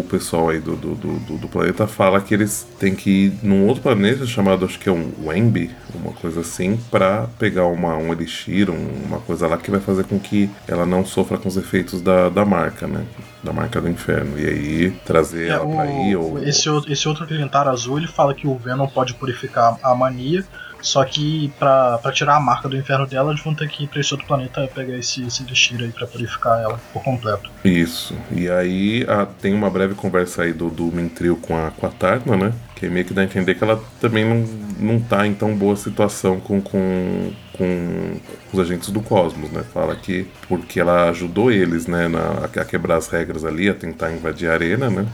o 0.00 0.06
pessoal 0.10 0.48
aí 0.50 0.58
do, 0.60 0.74
do, 0.76 0.94
do, 0.94 1.18
do- 1.38 1.48
planeta 1.48 1.86
fala 1.86 2.20
que 2.20 2.34
eles 2.34 2.66
têm 2.80 2.94
que 2.94 3.26
ir 3.26 3.32
num 3.42 3.66
outro 3.66 3.82
planeta 3.82 4.26
chamado, 4.26 4.64
acho 4.64 4.78
que 4.78 4.88
é 4.88 4.92
um 4.92 5.12
Wemby, 5.24 5.70
uma 5.94 6.12
coisa 6.12 6.40
assim, 6.40 6.78
pra 6.90 7.28
pegar 7.38 7.66
uma, 7.66 7.96
um 7.96 8.12
elixir, 8.12 8.68
um- 8.70 9.04
uma 9.06 9.20
coisa 9.20 9.46
lá 9.46 9.56
que 9.56 9.70
vai 9.70 9.80
fazer 9.80 10.04
com 10.04 10.18
que 10.18 10.50
ela 10.66 10.84
não 10.84 11.04
sofra 11.04 11.38
com 11.38 11.48
os 11.48 11.56
efeitos 11.56 12.00
da, 12.00 12.28
da 12.28 12.44
marca, 12.44 12.86
né? 12.88 13.04
Da 13.42 13.52
marca 13.52 13.80
do 13.80 13.88
inferno. 13.88 14.38
E 14.38 14.46
aí 14.46 14.90
trazer 15.04 15.48
É, 15.48 15.50
ela 15.50 15.66
pra 15.66 15.82
aí, 15.82 16.16
o, 16.16 16.20
ou. 16.22 16.42
esse, 16.42 16.68
outro- 16.68 16.92
esse 16.92 17.06
outro 17.08 17.26
Clientar 17.26 17.68
azul 17.68 17.98
ele 17.98 18.08
fala 18.08 18.34
que 18.34 18.46
o 18.48 18.56
Venom 18.56 18.86
pode 18.88 19.14
purificar 19.14 19.78
a 19.82 19.94
mania, 19.94 20.44
só 20.84 21.04
que 21.04 21.52
pra, 21.58 21.98
pra 21.98 22.12
tirar 22.12 22.36
a 22.36 22.40
marca 22.40 22.68
do 22.68 22.76
inferno 22.76 23.06
dela, 23.06 23.32
eles 23.32 23.42
vão 23.42 23.54
ter 23.54 23.68
que 23.68 23.84
ir 23.84 23.86
pra 23.88 24.00
esse 24.00 24.12
outro 24.14 24.26
planeta 24.26 24.68
pegar 24.74 24.96
esse, 24.96 25.24
esse 25.26 25.42
elixir 25.42 25.80
aí 25.80 25.90
pra 25.90 26.06
purificar 26.06 26.60
ela 26.62 26.78
por 26.92 27.02
completo. 27.02 27.50
Isso. 27.64 28.14
E 28.30 28.48
aí 28.50 29.04
a- 29.08 29.26
tem 29.26 29.54
uma 29.54 29.70
breve 29.70 29.94
conversa 29.94 30.42
aí 30.42 30.52
do, 30.52 30.68
do 30.68 30.84
Mintril 30.84 31.36
com 31.36 31.56
a, 31.56 31.70
com 31.70 31.86
a 31.86 31.90
Tarna, 31.90 32.36
né? 32.36 32.52
Que 32.76 32.88
meio 32.88 33.04
que 33.06 33.14
dá 33.14 33.22
a 33.22 33.24
entender 33.24 33.54
que 33.54 33.64
ela 33.64 33.82
também 34.00 34.24
não, 34.24 34.44
não 34.78 35.00
tá 35.00 35.26
em 35.26 35.32
tão 35.34 35.54
boa 35.56 35.74
situação 35.76 36.38
com, 36.38 36.60
com, 36.60 37.32
com 37.56 38.20
os 38.52 38.58
agentes 38.60 38.90
do 38.90 39.00
Cosmos, 39.00 39.50
né? 39.50 39.62
Fala 39.72 39.94
que 39.96 40.26
porque 40.48 40.80
ela 40.80 41.08
ajudou 41.10 41.50
eles, 41.50 41.86
né, 41.86 42.08
na, 42.08 42.44
a 42.44 42.64
quebrar 42.64 42.96
as 42.96 43.08
regras 43.08 43.44
ali, 43.44 43.68
a 43.68 43.74
tentar 43.74 44.12
invadir 44.12 44.50
a 44.50 44.54
arena, 44.54 44.90
né? 44.90 45.06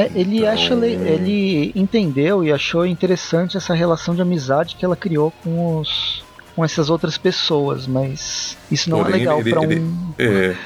É, 0.00 0.10
ele 0.14 0.38
Então- 0.38 0.52
acha 0.52 0.74
le- 0.74 0.92
ele 0.92 1.72
entendeu 1.74 2.44
e 2.44 2.52
achou 2.52 2.86
interessante 2.86 3.56
essa 3.56 3.74
relação 3.74 4.14
de 4.14 4.22
amizade 4.22 4.76
que 4.76 4.84
ela 4.84 4.94
criou 4.96 5.32
com 5.42 5.78
os 5.78 6.22
com 6.54 6.64
essas 6.64 6.90
outras 6.90 7.16
pessoas, 7.16 7.86
mas 7.86 8.56
isso 8.70 8.90
não 8.90 8.98
Porém, 8.98 9.14
é 9.14 9.18
legal 9.18 9.40
pra 9.44 9.60
um 9.60 9.64
ele- 9.70 9.82
É, 10.18 10.56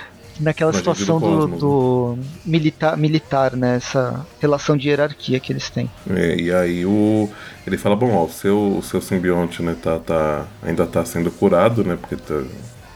naquela 0.40 0.72
do 0.72 0.78
situação 0.78 1.20
do, 1.20 1.26
Cosmos, 1.26 1.60
do 1.60 2.18
militar 2.46 2.96
militar, 2.96 3.54
né, 3.54 3.76
essa 3.76 4.24
relação 4.40 4.74
de 4.74 4.88
hierarquia 4.88 5.38
que 5.38 5.52
eles 5.52 5.68
têm. 5.68 5.90
É, 6.08 6.34
e 6.40 6.50
aí 6.52 6.86
o 6.86 7.28
ele 7.66 7.76
fala, 7.76 7.94
bom, 7.94 8.10
ó, 8.14 8.24
o 8.24 8.30
seu, 8.30 8.76
o 8.78 8.82
seu 8.82 9.02
simbionte, 9.02 9.62
né, 9.62 9.76
tá, 9.82 9.98
tá, 9.98 10.46
ainda 10.62 10.86
tá 10.86 11.04
sendo 11.04 11.30
curado, 11.30 11.84
né, 11.84 11.96
porque 12.00 12.16
tá- 12.16 12.34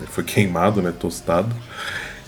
ele 0.00 0.08
foi 0.08 0.24
queimado, 0.24 0.80
né, 0.80 0.90
tostado. 0.98 1.54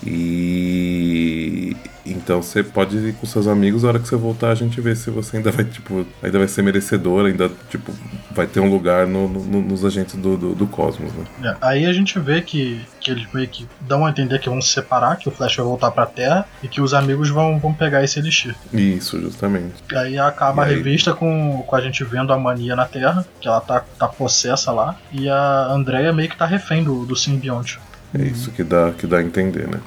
E 0.06 1.76
então 2.06 2.40
você 2.42 2.62
pode 2.62 2.96
ir 2.96 3.12
com 3.14 3.26
seus 3.26 3.46
amigos, 3.46 3.84
a 3.84 3.88
hora 3.88 3.98
que 3.98 4.08
você 4.08 4.16
voltar 4.16 4.50
a 4.50 4.54
gente 4.54 4.80
vê 4.80 4.96
se 4.96 5.10
você 5.10 5.36
ainda 5.36 5.50
vai, 5.50 5.64
tipo, 5.64 6.06
ainda 6.22 6.38
vai 6.38 6.48
ser 6.48 6.62
merecedor, 6.62 7.26
ainda, 7.26 7.50
tipo, 7.68 7.92
vai 8.30 8.46
ter 8.46 8.60
um 8.60 8.70
lugar 8.70 9.06
no, 9.06 9.28
no- 9.28 9.60
nos 9.62 9.84
agentes 9.84 10.14
do, 10.14 10.36
do, 10.36 10.54
do 10.54 10.66
Cosmos, 10.66 11.12
né. 11.12 11.24
É, 11.44 11.56
aí 11.60 11.84
a 11.86 11.92
gente 11.92 12.18
vê 12.18 12.40
que, 12.40 12.80
que 12.98 13.10
eles 13.10 13.26
meio 13.32 13.46
que 13.46 13.66
dão 13.82 14.06
a 14.06 14.10
entender 14.10 14.38
que 14.38 14.48
vão 14.48 14.60
se 14.62 14.70
separar, 14.70 15.16
que 15.16 15.28
o 15.28 15.32
Flash 15.32 15.56
vai 15.56 15.66
voltar 15.66 15.90
pra 15.90 16.06
Terra 16.06 16.46
e 16.62 16.68
que 16.68 16.80
os 16.80 16.94
amigos 16.94 17.28
vão, 17.28 17.58
vão 17.58 17.74
pegar 17.74 18.02
esse 18.02 18.18
elixir. 18.18 18.54
Isso, 18.72 19.20
justamente. 19.20 19.74
E 19.92 19.96
aí 19.96 20.18
acaba 20.18 20.62
a 20.62 20.64
revista 20.76 21.12
com, 21.12 21.62
com 21.66 21.76
a 21.76 21.80
gente 21.80 22.02
vendo 22.04 22.32
a 22.32 22.38
mania 22.38 22.74
na 22.74 22.86
Terra, 22.86 23.26
que 23.38 23.46
ela 23.48 23.60
tá, 23.60 23.84
tá 23.98 24.08
possessa 24.08 24.72
lá, 24.72 24.96
e 25.12 25.28
a 25.28 25.66
Andrea 25.70 26.10
meio 26.12 26.30
que 26.30 26.36
tá 26.38 26.46
refém 26.46 26.82
do, 26.82 27.04
do 27.04 27.14
simbionte. 27.14 27.78
É 28.14 28.22
isso 28.22 28.50
que 28.50 28.62
dá, 28.64 28.92
que 28.96 29.06
dá 29.06 29.18
a 29.18 29.22
entender, 29.22 29.66
né. 29.68 29.80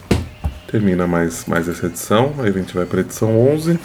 Termina 0.68 1.06
mais, 1.08 1.46
mais 1.46 1.68
essa 1.68 1.88
edição, 1.88 2.34
aí 2.40 2.50
a 2.50 2.52
gente 2.54 2.74
vai 2.74 2.86
pra 2.86 3.02
edição 3.02 3.38
11. 3.52 3.80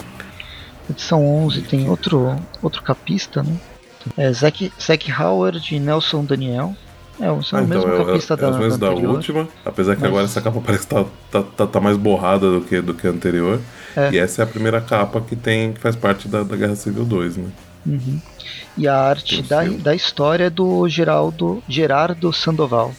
Edição 0.91 1.25
11 1.27 1.63
tem 1.63 1.89
outro 1.89 2.37
outro 2.63 2.83
capista, 2.83 3.43
né? 3.43 3.57
É 4.17 4.33
Zack, 4.33 4.73
Zack 4.81 5.11
Howard 5.13 5.75
e 5.75 5.81
Nelson 5.81 6.25
Daniel. 6.25 6.77
É, 7.19 7.31
o- 7.31 7.43
são 7.43 7.59
Ah, 7.59 7.63
o 7.63 7.67
mesmo 7.67 7.93
é, 7.93 8.05
capista 8.05 8.35
é, 8.35 8.37
da, 8.37 8.47
é 8.47 8.51
os 8.51 8.57
mesmos 8.59 8.79
da 8.79 8.89
da 8.91 8.95
última, 8.95 9.49
apesar 9.65 9.95
que 9.97 10.03
Mas- 10.03 10.11
agora 10.11 10.25
essa 10.27 10.41
capa 10.41 10.61
parece 10.65 10.87
que 10.87 10.95
tá, 10.95 11.05
tá, 11.31 11.43
tá, 11.43 11.67
tá 11.67 11.81
mais 11.81 11.97
borrada 11.97 12.51
do 12.53 12.61
que, 12.61 12.81
do 12.81 12.95
que 12.95 13.07
a 13.07 13.11
anterior. 13.11 13.59
É. 13.97 14.11
E 14.13 14.19
essa 14.19 14.43
é 14.43 14.45
a 14.45 14.47
primeira 14.47 14.81
capa 14.81 15.21
que 15.21 15.35
tem 15.35 15.73
que 15.73 15.81
faz 15.81 15.97
parte 15.97 16.29
da, 16.29 16.43
da 16.45 16.55
Guerra 16.55 16.77
Civil 16.77 17.05
2, 17.05 17.37
né? 17.39 17.49
Uhum. 17.87 18.21
E 18.77 18.87
a 18.87 18.97
arte 18.97 19.43
da, 19.43 19.65
da 19.65 19.95
história 19.95 20.45
é 20.45 20.51
do 20.51 20.87
Geraldo, 20.89 21.63
Gerardo 21.69 22.33
Sandoval, 22.33 22.93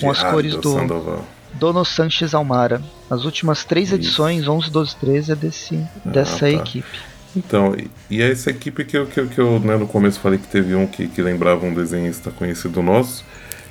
Com 0.00 0.10
as 0.10 0.22
cores 0.22 0.54
do- 0.56 0.72
Sandoval. 0.72 1.24
Dono 1.54 1.84
Sanches 1.84 2.34
Almara. 2.34 2.82
As 3.10 3.24
últimas 3.24 3.64
três 3.64 3.86
Isso. 3.88 3.94
edições, 3.96 4.46
11, 4.46 4.70
12, 4.70 4.96
13, 4.96 5.32
é 5.32 5.34
desse, 5.34 5.80
dessa 6.04 6.40
tá. 6.40 6.50
equipe. 6.50 6.98
Então, 7.34 7.74
e, 8.10 8.20
é 8.22 8.30
essa 8.30 8.50
equipe 8.50 8.84
que 8.84 8.96
eu, 8.96 9.06
que, 9.06 9.20
eu- 9.20 9.28
que 9.28 9.38
eu 9.40 9.58
né, 9.60 9.76
no 9.76 9.86
começo 9.86 10.18
falei 10.20 10.38
que 10.38 10.46
teve 10.46 10.74
um 10.74 10.86
que, 10.86 11.06
que 11.08 11.22
lembrava 11.22 11.64
um 11.66 11.72
desenhista 11.74 12.30
conhecido 12.30 12.82
nosso. 12.82 13.24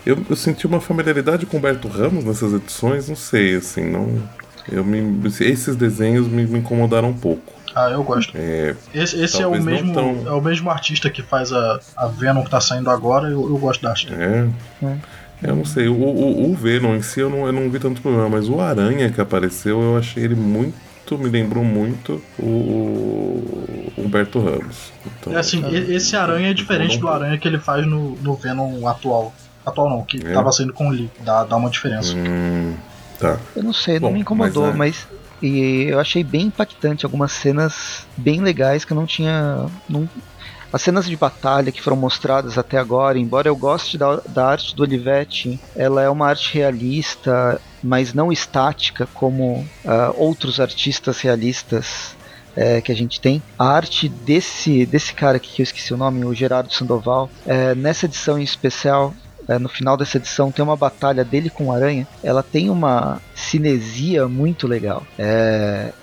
Eu, 0.05 0.17
eu 0.29 0.35
senti 0.35 0.65
uma 0.67 0.79
familiaridade 0.79 1.45
com 1.47 1.57
o 1.57 1.59
Humberto 1.59 1.87
Ramos 1.87 2.23
nessas 2.23 2.53
edições, 2.53 3.09
não 3.09 3.15
sei, 3.15 3.55
assim, 3.55 3.83
não. 3.89 4.21
Eu 4.71 4.83
me, 4.83 5.27
esses 5.41 5.75
desenhos 5.75 6.27
me, 6.27 6.45
me 6.45 6.59
incomodaram 6.59 7.09
um 7.09 7.13
pouco. 7.17 7.53
Ah, 7.75 7.89
eu 7.89 8.03
gosto. 8.03 8.33
É, 8.35 8.73
Esse, 8.93 9.19
esse 9.21 9.41
é, 9.41 9.47
o 9.47 9.61
mesmo, 9.61 9.93
tão- 9.93 10.23
é 10.27 10.31
o 10.31 10.41
mesmo 10.41 10.69
artista 10.69 11.09
que 11.09 11.21
faz 11.21 11.51
a, 11.51 11.79
a 11.97 12.07
Venom 12.07 12.43
que 12.43 12.49
tá 12.49 12.61
saindo 12.61 12.89
agora, 12.89 13.27
eu, 13.29 13.41
eu 13.49 13.57
gosto 13.57 13.81
da 13.81 13.89
arte. 13.89 14.07
É. 14.13 14.47
É. 14.85 14.97
Eu 15.43 15.55
não 15.55 15.65
sei, 15.65 15.87
o, 15.87 15.93
o, 15.93 16.51
o 16.51 16.55
Venom 16.55 16.95
em 16.95 17.01
si 17.01 17.19
eu 17.19 17.29
não, 17.29 17.45
eu 17.45 17.51
não 17.53 17.69
vi 17.69 17.79
tanto 17.79 18.01
problema, 18.01 18.29
mas 18.29 18.47
o 18.49 18.59
Aranha 18.59 19.09
que 19.11 19.19
apareceu 19.21 19.81
eu 19.81 19.97
achei 19.97 20.23
ele 20.23 20.35
muito, 20.35 20.75
me 21.17 21.29
lembrou 21.29 21.63
muito 21.63 22.21
o 22.39 23.93
Humberto 23.97 24.39
Ramos. 24.39 24.91
Então, 25.05 25.33
É 25.33 25.37
assim, 25.37 25.63
e- 25.69 25.93
esse 25.95 26.15
aranha 26.15 26.49
é 26.49 26.53
diferente 26.53 26.97
do 26.97 27.07
aranha 27.07 27.37
que 27.37 27.47
ele 27.47 27.59
faz 27.59 27.85
no, 27.85 28.15
no 28.21 28.35
Venom 28.35 28.87
atual. 28.87 29.33
Atual 29.65 29.89
não, 29.89 30.03
que 30.03 30.17
É? 30.25 30.33
tava 30.33 30.51
saindo 30.51 30.73
com 30.73 30.87
o 30.87 30.91
Lee. 30.91 31.09
Dá, 31.21 31.43
dá 31.43 31.55
uma 31.57 31.69
diferença. 31.69 32.13
Hum, 32.15 32.73
tá. 33.19 33.37
Eu 33.55 33.63
não 33.63 33.73
sei, 33.73 33.95
não 33.99 34.09
Bom, 34.09 34.13
me 34.13 34.19
incomodou, 34.21 34.73
mas, 34.73 34.73
é. 34.73 34.77
mas, 34.77 35.07
e 35.41 35.83
eu 35.89 35.99
achei 35.99 36.23
bem 36.23 36.43
impactante 36.47 37.03
algumas 37.05 37.31
cenas 37.31 38.05
bem 38.15 38.41
legais 38.41 38.85
que 38.85 38.93
eu 38.93 38.95
não 38.97 39.05
tinha. 39.05 39.65
Não, 39.89 40.07
as 40.75 40.81
cenas 40.81 41.05
de 41.05 41.15
batalha 41.15 41.71
que 41.71 41.81
foram 41.81 41.95
mostradas 41.95 42.57
até 42.57 42.77
agora, 42.77 43.17
embora 43.17 43.47
eu 43.47 43.55
goste 43.55 43.97
da, 43.97 44.17
da 44.27 44.45
arte 44.47 44.75
do 44.75 44.83
Olivetti, 44.83 45.57
ela 45.73 46.01
é 46.01 46.09
uma 46.09 46.27
arte 46.27 46.53
realista, 46.53 47.61
mas 47.81 48.13
não 48.13 48.29
estática 48.29 49.07
como 49.13 49.65
ah, 49.85 50.11
outros 50.17 50.59
artistas 50.59 51.21
realistas 51.21 52.13
é, 52.57 52.81
que 52.81 52.91
a 52.91 52.95
gente 52.95 53.21
tem. 53.21 53.41
A 53.57 53.69
arte 53.69 54.09
desse, 54.09 54.85
desse 54.85 55.13
cara 55.13 55.37
aqui 55.37 55.49
que 55.55 55.61
eu 55.61 55.63
esqueci 55.63 55.93
o 55.93 55.97
nome, 55.97 56.25
o 56.25 56.33
Gerardo 56.33 56.73
Sandoval, 56.73 57.29
é, 57.47 57.73
nessa 57.73 58.05
edição 58.05 58.37
em 58.37 58.43
especial, 58.43 59.13
é, 59.47 59.57
no 59.57 59.69
final 59.69 59.95
dessa 59.95 60.17
edição 60.17 60.51
tem 60.51 60.61
uma 60.61 60.75
batalha 60.75 61.23
dele 61.23 61.49
com 61.49 61.67
o 61.67 61.71
Aranha. 61.71 62.05
Ela 62.21 62.43
tem 62.43 62.69
uma 62.69 63.21
cinesia 63.33 64.27
muito 64.27 64.67
legal. 64.67 65.07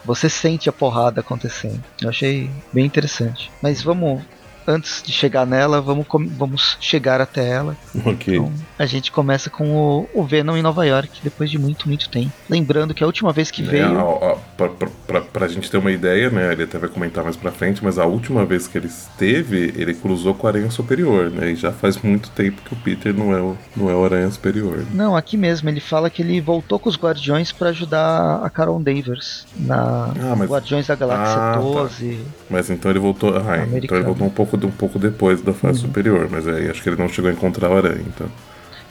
Você 0.03 0.31
sente 0.31 0.71
a 0.71 0.73
porrada 0.73 1.21
acontecendo. 1.21 1.85
Eu 2.01 2.09
achei 2.09 2.51
bem 2.73 2.87
interessante. 2.87 3.53
Mas 3.61 3.83
vamos. 3.83 4.23
Antes 4.67 5.03
de 5.03 5.13
chegar 5.13 5.47
nela, 5.47 5.81
vamos, 5.81 6.07
vamos 6.37 6.77
chegar 6.81 7.21
até 7.21 7.49
ela. 7.49 7.77
Ok. 8.05 8.35
Então, 8.37 8.53
a 8.79 8.87
gente 8.87 9.11
começa 9.11 9.51
com 9.51 9.71
o, 9.75 10.09
o 10.15 10.25
Venom 10.25 10.57
em 10.57 10.63
Nova 10.63 10.87
York, 10.87 11.21
depois 11.23 11.51
de 11.51 11.59
muito, 11.59 11.89
muito 11.89 12.09
tempo. 12.09 12.31
Lembrando 12.49 12.95
que 12.95 13.03
a 13.03 13.07
última 13.07 13.33
vez 13.33 13.51
que 13.51 13.63
É, 13.63 13.67
veio. 13.67 13.99
a- 13.99 14.33
a- 14.33 14.37
pra, 14.69 15.21
pra 15.21 15.49
gente 15.49 15.71
ter 15.71 15.77
uma 15.77 15.91
ideia, 15.91 16.31
né? 16.31 16.53
Ele 16.53 16.65
até 16.65 16.79
vai 16.79 16.89
comentar 16.89 17.23
mais 17.25 17.37
pra 17.37 17.51
frente, 17.53 17.83
mas 17.85 17.99
a 17.99 18.05
última 18.07 18.45
vez 18.45 18.67
que 18.67 18.79
ele 18.79 18.87
esteve, 18.89 19.73
ele 19.77 19.95
cruzou 19.95 20.35
com 20.35 20.47
a 20.47 20.51
Aranha 20.51 20.71
Superior, 20.71 21.31
né? 21.31 21.51
E 21.53 21.55
já 21.57 21.73
faz 21.73 21.97
muito 21.99 22.31
tempo 22.31 22.63
que 22.63 22.73
o 22.73 22.77
Peter 22.77 23.13
não 23.15 23.33
é 23.37 23.41
o, 23.41 23.57
não 23.77 23.91
é 23.91 23.95
o 23.95 24.05
Aranha 24.05 24.31
Superior. 24.31 24.79
Né? 24.79 24.87
Não, 24.95 25.17
aqui 25.17 25.37
mesmo, 25.37 25.69
ele 25.69 25.81
fala 25.81 26.09
que 26.11 26.23
ele 26.23 26.41
voltou 26.41 26.79
com 26.79 26.89
os 26.89 26.97
Guardiões 26.97 27.53
pra 27.53 27.71
ajudar 27.71 28.41
a 28.45 28.51
Carol 28.51 28.79
Danvers 28.81 29.47
na 29.59 30.13
Ah, 30.21 30.37
mas- 30.37 30.51
Guardiões 30.51 30.87
da 30.87 30.95
Galáxia 30.95 31.37
Ah, 31.37 31.53
tá. 31.55 31.61
12. 31.61 32.19
Mas 32.51 32.71
então 32.71 32.91
ele 32.91 33.01
voltou. 33.01 33.37
Ah, 33.37 33.59
então 33.83 33.97
ele 33.99 34.05
voltou 34.05 34.27
um 34.27 34.31
pouco, 34.31 34.57
um 34.57 34.71
pouco 34.71 34.99
depois 34.99 35.41
da 35.43 35.53
fase 35.53 35.81
Uhum. 35.81 35.87
superior, 35.87 36.29
mas 36.31 36.47
aí 36.49 36.71
acho 36.71 36.83
que 36.83 36.89
ele 36.89 36.97
não 37.01 37.09
chegou 37.09 37.31
a 37.31 37.35
encontrar 37.35 37.71
o 37.71 37.77
Aranha, 37.77 38.03
então. 38.07 38.27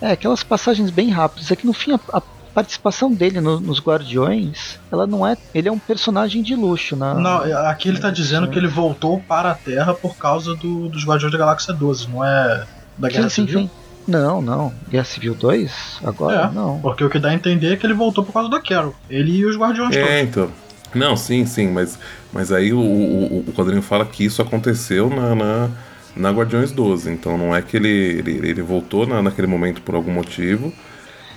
É, 0.02 0.12
aquelas 0.12 0.44
passagens 0.44 0.90
bem 0.90 1.10
rápidas. 1.10 1.52
É 1.52 1.56
que 1.56 1.66
no 1.68 1.74
fim 1.74 1.92
a, 1.94 2.00
a 2.18 2.22
participação 2.54 3.12
dele 3.14 3.40
no- 3.42 3.60
nos 3.60 3.80
Guardiões, 3.80 4.80
ela 4.92 5.08
não 5.08 5.26
é. 5.26 5.38
Ele 5.54 5.70
é 5.70 5.72
um 5.72 5.80
personagem 5.80 6.42
de 6.44 6.56
luxo, 6.56 6.96
na. 6.96 7.14
Não, 7.14 7.38
aqui 7.70 7.88
ele 7.90 8.00
tá 8.00 8.10
dizendo 8.10 8.48
que 8.50 8.58
ele 8.58 8.68
voltou 8.68 9.20
para 9.20 9.52
a 9.52 9.56
Terra 9.56 9.94
por 9.94 10.16
causa 10.18 10.56
do- 10.56 10.90
dos 10.90 11.06
Guardiões 11.06 11.32
da 11.32 11.38
Galáxia 11.38 11.74
12, 11.74 12.08
não 12.10 12.24
é 12.26 12.66
da 12.98 13.10
Guerra 13.10 13.30
sim, 13.30 13.42
sim, 13.44 13.48
Civil? 13.48 13.60
sim. 13.62 13.70
Não, 14.08 14.42
não. 14.42 14.74
Guerra 14.90 15.04
Civil 15.06 15.36
2? 15.36 16.00
Agora 16.04 16.50
É. 16.52 16.56
não. 16.56 16.80
Porque 16.82 17.04
o 17.04 17.10
que 17.10 17.20
dá 17.20 17.30
a 17.30 17.34
entender 17.34 17.74
é 17.74 17.76
que 17.78 17.86
ele 17.86 17.94
voltou 17.94 18.24
por 18.24 18.34
causa 18.34 18.50
da 18.50 18.60
Carol. 18.60 18.96
Ele 19.10 19.38
e 19.38 19.46
os 19.46 19.56
Guardiões 19.56 19.96
todos. 19.96 20.10
É, 20.10 20.22
então. 20.24 20.50
Não, 20.94 21.16
sim, 21.16 21.46
sim, 21.46 21.68
mas, 21.72 21.98
mas 22.34 22.52
aí 22.52 22.74
o, 22.74 22.80
o, 22.80 23.46
o 23.48 23.54
quadrinho 23.54 23.82
fala 23.82 24.04
que 24.06 24.26
isso 24.26 24.42
aconteceu 24.42 25.10
na, 25.10 25.34
na, 25.36 25.70
na 26.16 26.32
Guardiões 26.32 26.72
12. 26.72 27.10
Então 27.12 27.38
não 27.38 27.56
é 27.56 27.62
que 27.62 27.78
ele, 27.78 27.88
ele, 27.88 28.50
ele 28.50 28.62
voltou 28.62 29.06
na, 29.08 29.22
naquele 29.22 29.48
momento 29.48 29.82
por 29.84 29.96
algum 29.96 30.12
motivo 30.12 30.74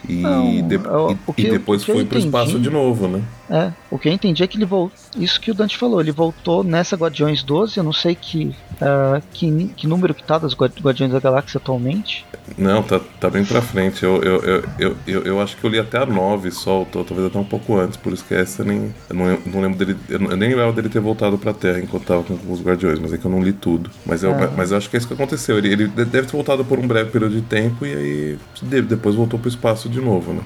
e, 0.09 0.14
Não, 0.20 0.68
de- 0.68 0.74
eu- 0.74 1.11
e- 1.12 1.30
o 1.30 1.34
e 1.36 1.50
depois 1.50 1.82
o 1.82 1.86
foi 1.86 2.05
pro 2.05 2.18
espaço 2.18 2.50
entendi- 2.52 2.64
de 2.64 2.70
novo, 2.70 3.09
né? 3.09 3.22
É, 3.51 3.72
o 3.90 3.99
que 3.99 4.09
eu 4.09 4.12
entendi 4.12 4.42
é 4.42 4.47
que 4.47 4.57
ele 4.57 4.64
voltou. 4.64 4.97
Isso 5.18 5.38
que 5.40 5.51
o 5.51 5.55
Dante 5.55 5.76
falou, 5.76 6.01
ele 6.01 6.11
voltou 6.11 6.64
nessa 6.64 6.97
Guardiões 6.97 7.42
12, 7.42 7.76
eu 7.76 7.84
não 7.84 7.92
sei 7.92 8.14
que, 8.14 8.55
ah, 8.80 9.20
que, 9.34 9.66
que 9.76 9.86
número 9.86 10.14
que 10.14 10.22
tá 10.22 10.38
das 10.38 10.55
Guard- 10.55 10.80
Guardiões 10.80 11.12
da 11.12 11.20
Galáxia 11.20 11.59
atualmente. 11.59 12.24
Não, 12.57 12.82
tá, 12.82 13.01
tá 13.20 13.28
bem 13.28 13.45
pra 13.45 13.61
frente. 13.61 14.03
Eu, 14.03 14.22
eu, 14.22 14.40
eu, 14.42 14.64
eu, 14.78 14.97
eu, 15.07 15.22
eu 15.24 15.40
acho 15.42 15.57
que 15.59 15.64
eu 15.64 15.70
li 15.70 15.78
até 15.78 15.99
a 15.99 16.07
9 16.07 16.51
só, 16.51 16.86
talvez 16.90 17.26
até 17.26 17.38
um 17.38 17.45
pouco 17.45 17.76
antes, 17.78 17.97
por 17.99 18.12
isso 18.14 18.24
que 18.24 18.34
essa 18.34 18.64
nem. 18.64 18.95
Eu 19.11 19.14
não, 19.16 19.38
não 19.47 19.61
lembro 19.61 19.78
dele. 19.78 19.97
Eu 20.09 20.18
nem 20.20 20.49
lembrava 20.49 20.72
dele 20.72 20.88
ter 20.88 21.01
voltado 21.01 21.36
pra 21.36 21.53
Terra 21.53 21.80
enquanto 21.80 22.05
tava 22.05 22.22
com 22.22 22.38
os 22.51 22.62
Guardiões, 22.62 22.99
mas 22.99 23.12
é 23.12 23.18
que 23.18 23.24
eu 23.26 23.30
não 23.30 23.42
li 23.42 23.53
tudo. 23.53 23.90
Mas 24.07 24.22
eu, 24.22 24.32
Ah. 24.34 24.51
mas 24.57 24.70
eu 24.70 24.78
acho 24.78 24.88
que 24.88 24.97
é 24.97 24.99
isso 24.99 25.07
que 25.09 25.14
aconteceu. 25.14 25.59
Ele, 25.59 25.68
ele 25.72 25.86
deve 25.88 26.22
ter 26.26 26.32
voltado 26.32 26.64
por 26.64 26.78
um 26.78 26.86
breve 26.86 27.11
período 27.11 27.34
de 27.34 27.42
tempo 27.42 27.84
e 27.84 27.95
aí 27.95 28.38
de- 28.62 28.82
depois 28.82 29.14
voltou 29.14 29.38
pro 29.38 29.49
espaço 29.51 29.88
de 29.88 30.01
novo, 30.01 30.32
né? 30.32 30.40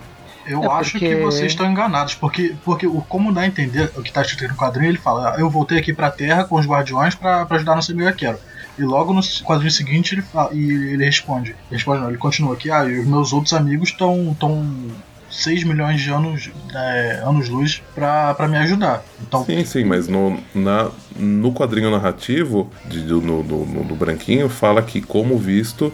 Eu 0.49 0.62
É 0.64 0.66
acho 0.68 0.92
porque- 0.92 1.09
que 1.16 1.20
vocês 1.22 1.53
estão 1.53 1.70
enganados, 1.70 2.14
porque, 2.14 2.55
porque 2.64 2.86
o, 2.86 3.01
como 3.03 3.32
dá 3.32 3.42
a 3.42 3.46
entender 3.46 3.90
o 3.96 4.03
que 4.03 4.12
tá 4.12 4.22
escrito 4.22 4.51
no 4.51 4.57
quadrinho, 4.57 4.88
ele 4.90 4.99
fala: 4.99 5.34
"Ah, 5.36 5.40
Eu 5.40 5.49
voltei 5.51 5.78
aqui 5.78 5.92
pra 5.92 6.11
Terra 6.11 6.44
com 6.44 6.57
os 6.57 6.66
Guardiões 6.66 7.14
pra, 7.14 7.44
pra 7.46 7.57
ajudar 7.57 7.74
nossa 7.76 7.92
amiga 7.92 8.12
Quero. 8.12 8.38
E 8.78 8.82
logo 8.82 9.12
no 9.12 9.20
quadrinho 9.44 9.70
seguinte 9.72 10.14
ele, 10.14 10.22
fala, 10.22 10.51
e 10.55 10.70
ele 10.92 11.05
responde: 11.05 11.51
ele 11.51 11.59
responde, 11.72 12.01
não, 12.01 12.09
ele 12.09 12.18
continua 12.18 12.55
aqui: 12.55 12.70
Ah, 12.70 12.84
e 12.84 12.99
os 13.01 13.07
meus 13.07 13.32
outros 13.32 13.53
amigos 13.53 13.90
estão. 13.90 14.36
tão 14.38 14.66
6 15.30 15.62
milhões 15.62 16.01
de 16.01 16.09
anos, 16.11 16.49
é, 16.74 17.22
anos 17.22 17.51
luz 17.51 17.82
pra, 17.94 18.32
pra 18.32 18.49
me 18.49 18.57
ajudar. 18.57 19.05
Então, 19.20 19.44
Sim, 19.44 19.62
sim, 19.62 19.84
mas 19.84 20.09
no, 20.09 20.38
na, 20.55 20.88
no 21.14 21.53
quadrinho 21.53 21.90
narrativo 21.90 22.70
de, 22.86 23.01
do, 23.03 23.20
no, 23.20 23.44
no- 23.44 23.84
no 23.84 23.94
branquinho 23.94 24.49
fala 24.49 24.80
que 24.82 25.03
como 25.03 25.36
visto 25.36 25.92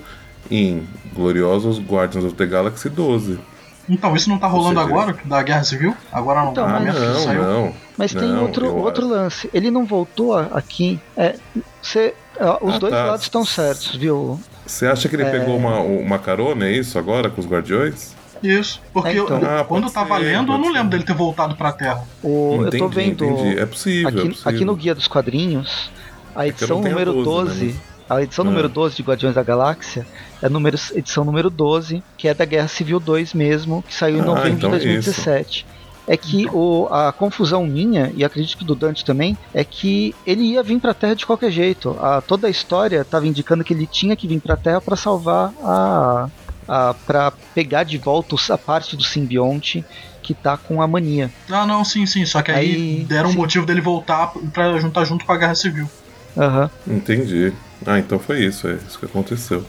em 0.48 0.86
Gloriosos 1.12 1.80
Guardians 1.80 2.24
of 2.24 2.34
the 2.36 2.46
Galaxy 2.46 2.88
12. 2.88 3.40
Então 3.88 4.14
isso 4.16 4.28
não 4.28 4.38
tá 4.38 4.46
rolando 4.46 4.80
agora, 4.80 5.16
da 5.24 5.42
Guerra 5.42 5.64
Civil? 5.64 5.94
Agora 6.12 6.42
no 6.44 6.50
Então, 6.52 6.66
mas- 6.68 6.78
momento 6.80 6.94
que 6.96 7.06
não, 7.06 7.20
saiu. 7.20 7.42
não. 7.42 7.72
Mas 7.96 8.12
tem 8.12 8.28
Não, 8.28 8.42
outro, 8.42 8.66
eu 8.66 8.76
outro 8.76 9.06
lance. 9.06 9.48
Ele 9.54 9.70
não 9.70 9.84
voltou 9.84 10.36
aqui. 10.36 10.98
É, 11.16 11.36
você, 11.80 12.14
ah, 12.40 12.58
os 12.60 12.74
Ah, 12.74 12.78
dois 12.78 12.92
tá. 12.92 13.04
lados 13.04 13.22
estão 13.22 13.44
certos, 13.44 13.94
viu? 13.94 14.40
Você 14.66 14.86
acha 14.86 15.08
que 15.08 15.14
ele 15.14 15.22
É. 15.24 15.30
pegou 15.30 15.56
uma, 15.56 15.78
uma 15.80 16.18
carona, 16.18 16.66
é 16.66 16.72
isso, 16.72 16.98
agora, 16.98 17.30
com 17.30 17.40
os 17.40 17.46
Guardiões? 17.46 18.14
Isso, 18.42 18.82
porque 18.92 19.08
É, 19.10 19.12
então. 19.18 19.38
eu- 19.38 19.46
Ah, 19.60 19.64
quando 19.64 19.82
pode 19.84 19.94
tava 19.94 20.18
ser, 20.18 20.24
lendo, 20.24 20.52
eu 20.52 20.58
não 20.58 20.70
lembro 20.72 20.90
dele 20.90 21.04
ter 21.04 21.14
voltado 21.14 21.54
pra 21.56 21.72
Terra. 21.72 22.02
O, 22.22 22.58
eu 22.64 22.70
tô 22.70 22.76
Entendi, 22.86 22.94
vendo. 22.94 23.24
entendi. 23.24 23.58
É 23.58 23.64
possível, 23.66 24.08
é 24.08 24.12
Aqui, 24.20 24.28
possível. 24.30 24.52
aqui 24.52 24.64
no 24.64 24.74
Guia 24.76 24.94
dos 24.94 25.06
Quadrinhos, 25.08 25.90
a 26.34 26.42
É 26.44 26.46
eu 26.46 26.50
edição 26.50 26.80
não 26.82 26.90
número 26.90 27.12
12, 27.12 27.24
12, 27.24 27.64
né, 27.66 27.74
a 28.08 28.22
edição 28.22 28.44
Ah. 28.44 28.48
número 28.48 28.68
12 28.68 28.96
de 28.96 29.02
Guardiões 29.02 29.34
da 29.34 29.42
Galáxia 29.42 30.06
é 30.42 30.46
a 30.46 30.48
número, 30.50 30.78
edição 30.94 31.24
número 31.24 31.48
12, 31.50 32.02
que 32.16 32.28
é 32.28 32.34
da 32.34 32.44
Guerra 32.44 32.68
Civil 32.68 33.00
2 33.00 33.34
mesmo, 33.34 33.82
que 33.86 33.94
saiu 33.94 34.18
em 34.18 34.20
Ah, 34.20 34.24
novembro 34.24 34.48
então 34.58 34.70
de 34.70 34.76
é 34.76 34.78
2017. 34.78 35.66
É 36.06 36.18
que 36.18 36.46
o, 36.52 36.86
a 36.90 37.10
confusão 37.12 37.64
minha, 37.66 38.12
e 38.14 38.22
acredito 38.22 38.58
que 38.58 38.64
do 38.64 38.74
Dante 38.74 39.04
também, 39.06 39.38
é 39.54 39.64
que 39.64 40.14
ele 40.26 40.42
ia 40.42 40.62
vir 40.62 40.78
pra 40.78 40.92
Terra 40.92 41.14
de 41.14 41.24
qualquer 41.24 41.50
jeito. 41.50 41.96
A, 41.98 42.20
toda 42.20 42.46
a 42.46 42.50
história 42.50 43.00
estava 43.00 43.26
indicando 43.26 43.64
que 43.64 43.72
ele 43.72 43.86
tinha 43.86 44.14
que 44.14 44.28
vir 44.28 44.38
pra 44.40 44.54
Terra 44.54 44.82
para 44.82 44.96
salvar 44.96 45.50
a. 45.62 46.28
a 46.68 46.94
para 47.06 47.32
pegar 47.54 47.84
de 47.84 47.96
volta 47.96 48.36
a 48.52 48.58
parte 48.58 48.96
do 48.96 49.02
simbionte 49.02 49.82
que 50.22 50.34
tá 50.34 50.58
com 50.58 50.82
a 50.82 50.86
mania. 50.86 51.30
Ah, 51.50 51.66
não, 51.66 51.82
sim, 51.84 52.04
sim. 52.04 52.26
Só 52.26 52.42
que 52.42 52.50
aí, 52.50 52.74
Aí, 52.74 53.04
deram 53.08 53.30
um 53.30 53.34
motivo 53.34 53.64
dele 53.64 53.80
voltar 53.80 54.30
pra 54.52 54.78
juntar 54.78 55.04
junto 55.06 55.24
com 55.24 55.32
a 55.32 55.36
Guerra 55.38 55.54
Civil. 55.54 55.88
Aham. 56.36 56.70
Entendi. 56.86 57.52
Ah, 57.86 57.98
então 57.98 58.18
foi 58.18 58.44
isso, 58.44 58.66
é 58.68 58.74
isso 58.74 58.98
que 58.98 59.06
aconteceu. 59.06 59.64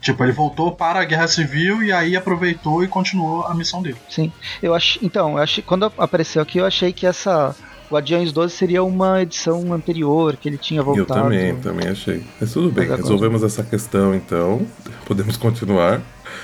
Tipo, 0.00 0.22
ele 0.22 0.32
voltou 0.32 0.72
para 0.72 1.00
a 1.00 1.04
Guerra 1.04 1.26
Civil 1.26 1.82
e 1.82 1.90
aí 1.90 2.14
aproveitou 2.14 2.84
e 2.84 2.88
continuou 2.88 3.46
a 3.46 3.54
missão 3.54 3.80
dele. 3.80 3.96
Sim, 4.08 4.30
eu 4.62 4.74
acho. 4.74 4.98
Então, 5.02 5.32
eu 5.32 5.38
achei, 5.38 5.64
quando 5.64 5.90
apareceu 5.96 6.42
aqui, 6.42 6.58
eu 6.58 6.66
achei 6.66 6.92
que 6.92 7.06
essa 7.06 7.56
Guardiões 7.90 8.32
12 8.32 8.54
seria 8.54 8.82
uma 8.82 9.22
edição 9.22 9.72
anterior, 9.72 10.36
que 10.36 10.48
ele 10.48 10.58
tinha 10.58 10.80
Eu 10.80 10.84
voltado. 10.84 11.22
também, 11.22 11.56
também 11.56 11.88
achei. 11.88 12.22
Mas 12.40 12.52
tudo 12.52 12.70
bem, 12.70 12.86
resolvemos 12.86 13.42
essa 13.42 13.62
questão 13.62 14.14
então. 14.14 14.66
Podemos 15.06 15.36
continuar. 15.36 16.02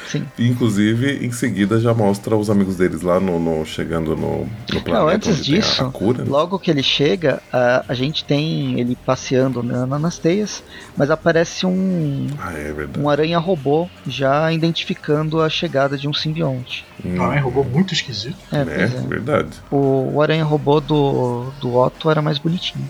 Sim. 0.08 0.26
Inclusive, 0.38 1.24
em 1.24 1.30
seguida 1.32 1.78
já 1.80 1.94
mostra 1.94 2.36
os 2.36 2.50
amigos 2.50 2.76
deles 2.76 3.02
lá 3.02 3.20
no, 3.20 3.38
no- 3.38 3.64
chegando 3.64 4.16
no, 4.16 4.40
no 4.72 4.80
planeta 4.80 4.90
Não, 4.92 5.08
antes 5.08 5.28
onde 5.28 5.42
tem 5.50 5.54
a- 5.56 5.60
disso, 5.60 5.84
a, 5.84 5.90
cura. 5.90 6.24
né? 6.24 6.30
logo 6.30 6.58
que 6.58 6.70
ele 6.70 6.82
chega, 6.82 7.40
a, 7.52 7.84
a 7.88 7.94
gente 7.94 8.24
tem 8.24 8.78
ele 8.80 8.96
passeando 9.06 9.62
na- 9.62 9.86
na- 9.86 9.98
nas 9.98 10.18
teias, 10.18 10.62
mas 10.96 11.10
aparece 11.10 11.64
um, 11.66 12.26
Ah, 12.38 12.52
é 12.52 12.74
um 12.98 13.08
aranha 13.08 13.38
robô 13.38 13.88
já 14.06 14.52
identificando 14.52 15.40
a 15.40 15.48
chegada 15.48 15.96
de 15.96 16.08
um 16.08 16.12
simbionte. 16.12 16.84
Hum, 17.04 17.16
Também 17.16 17.38
roubou 17.40 17.64
muito 17.64 17.94
esquisito. 17.94 18.36
É, 18.52 18.64
né? 18.64 18.82
é. 18.84 18.86
Verdade. 18.86 19.50
O, 19.70 20.12
o 20.14 20.22
aranha 20.22 20.44
robô 20.44 20.80
do, 20.80 21.50
do 21.60 21.76
Otto 21.76 22.10
era 22.10 22.20
mais 22.20 22.38
bonitinho, 22.38 22.88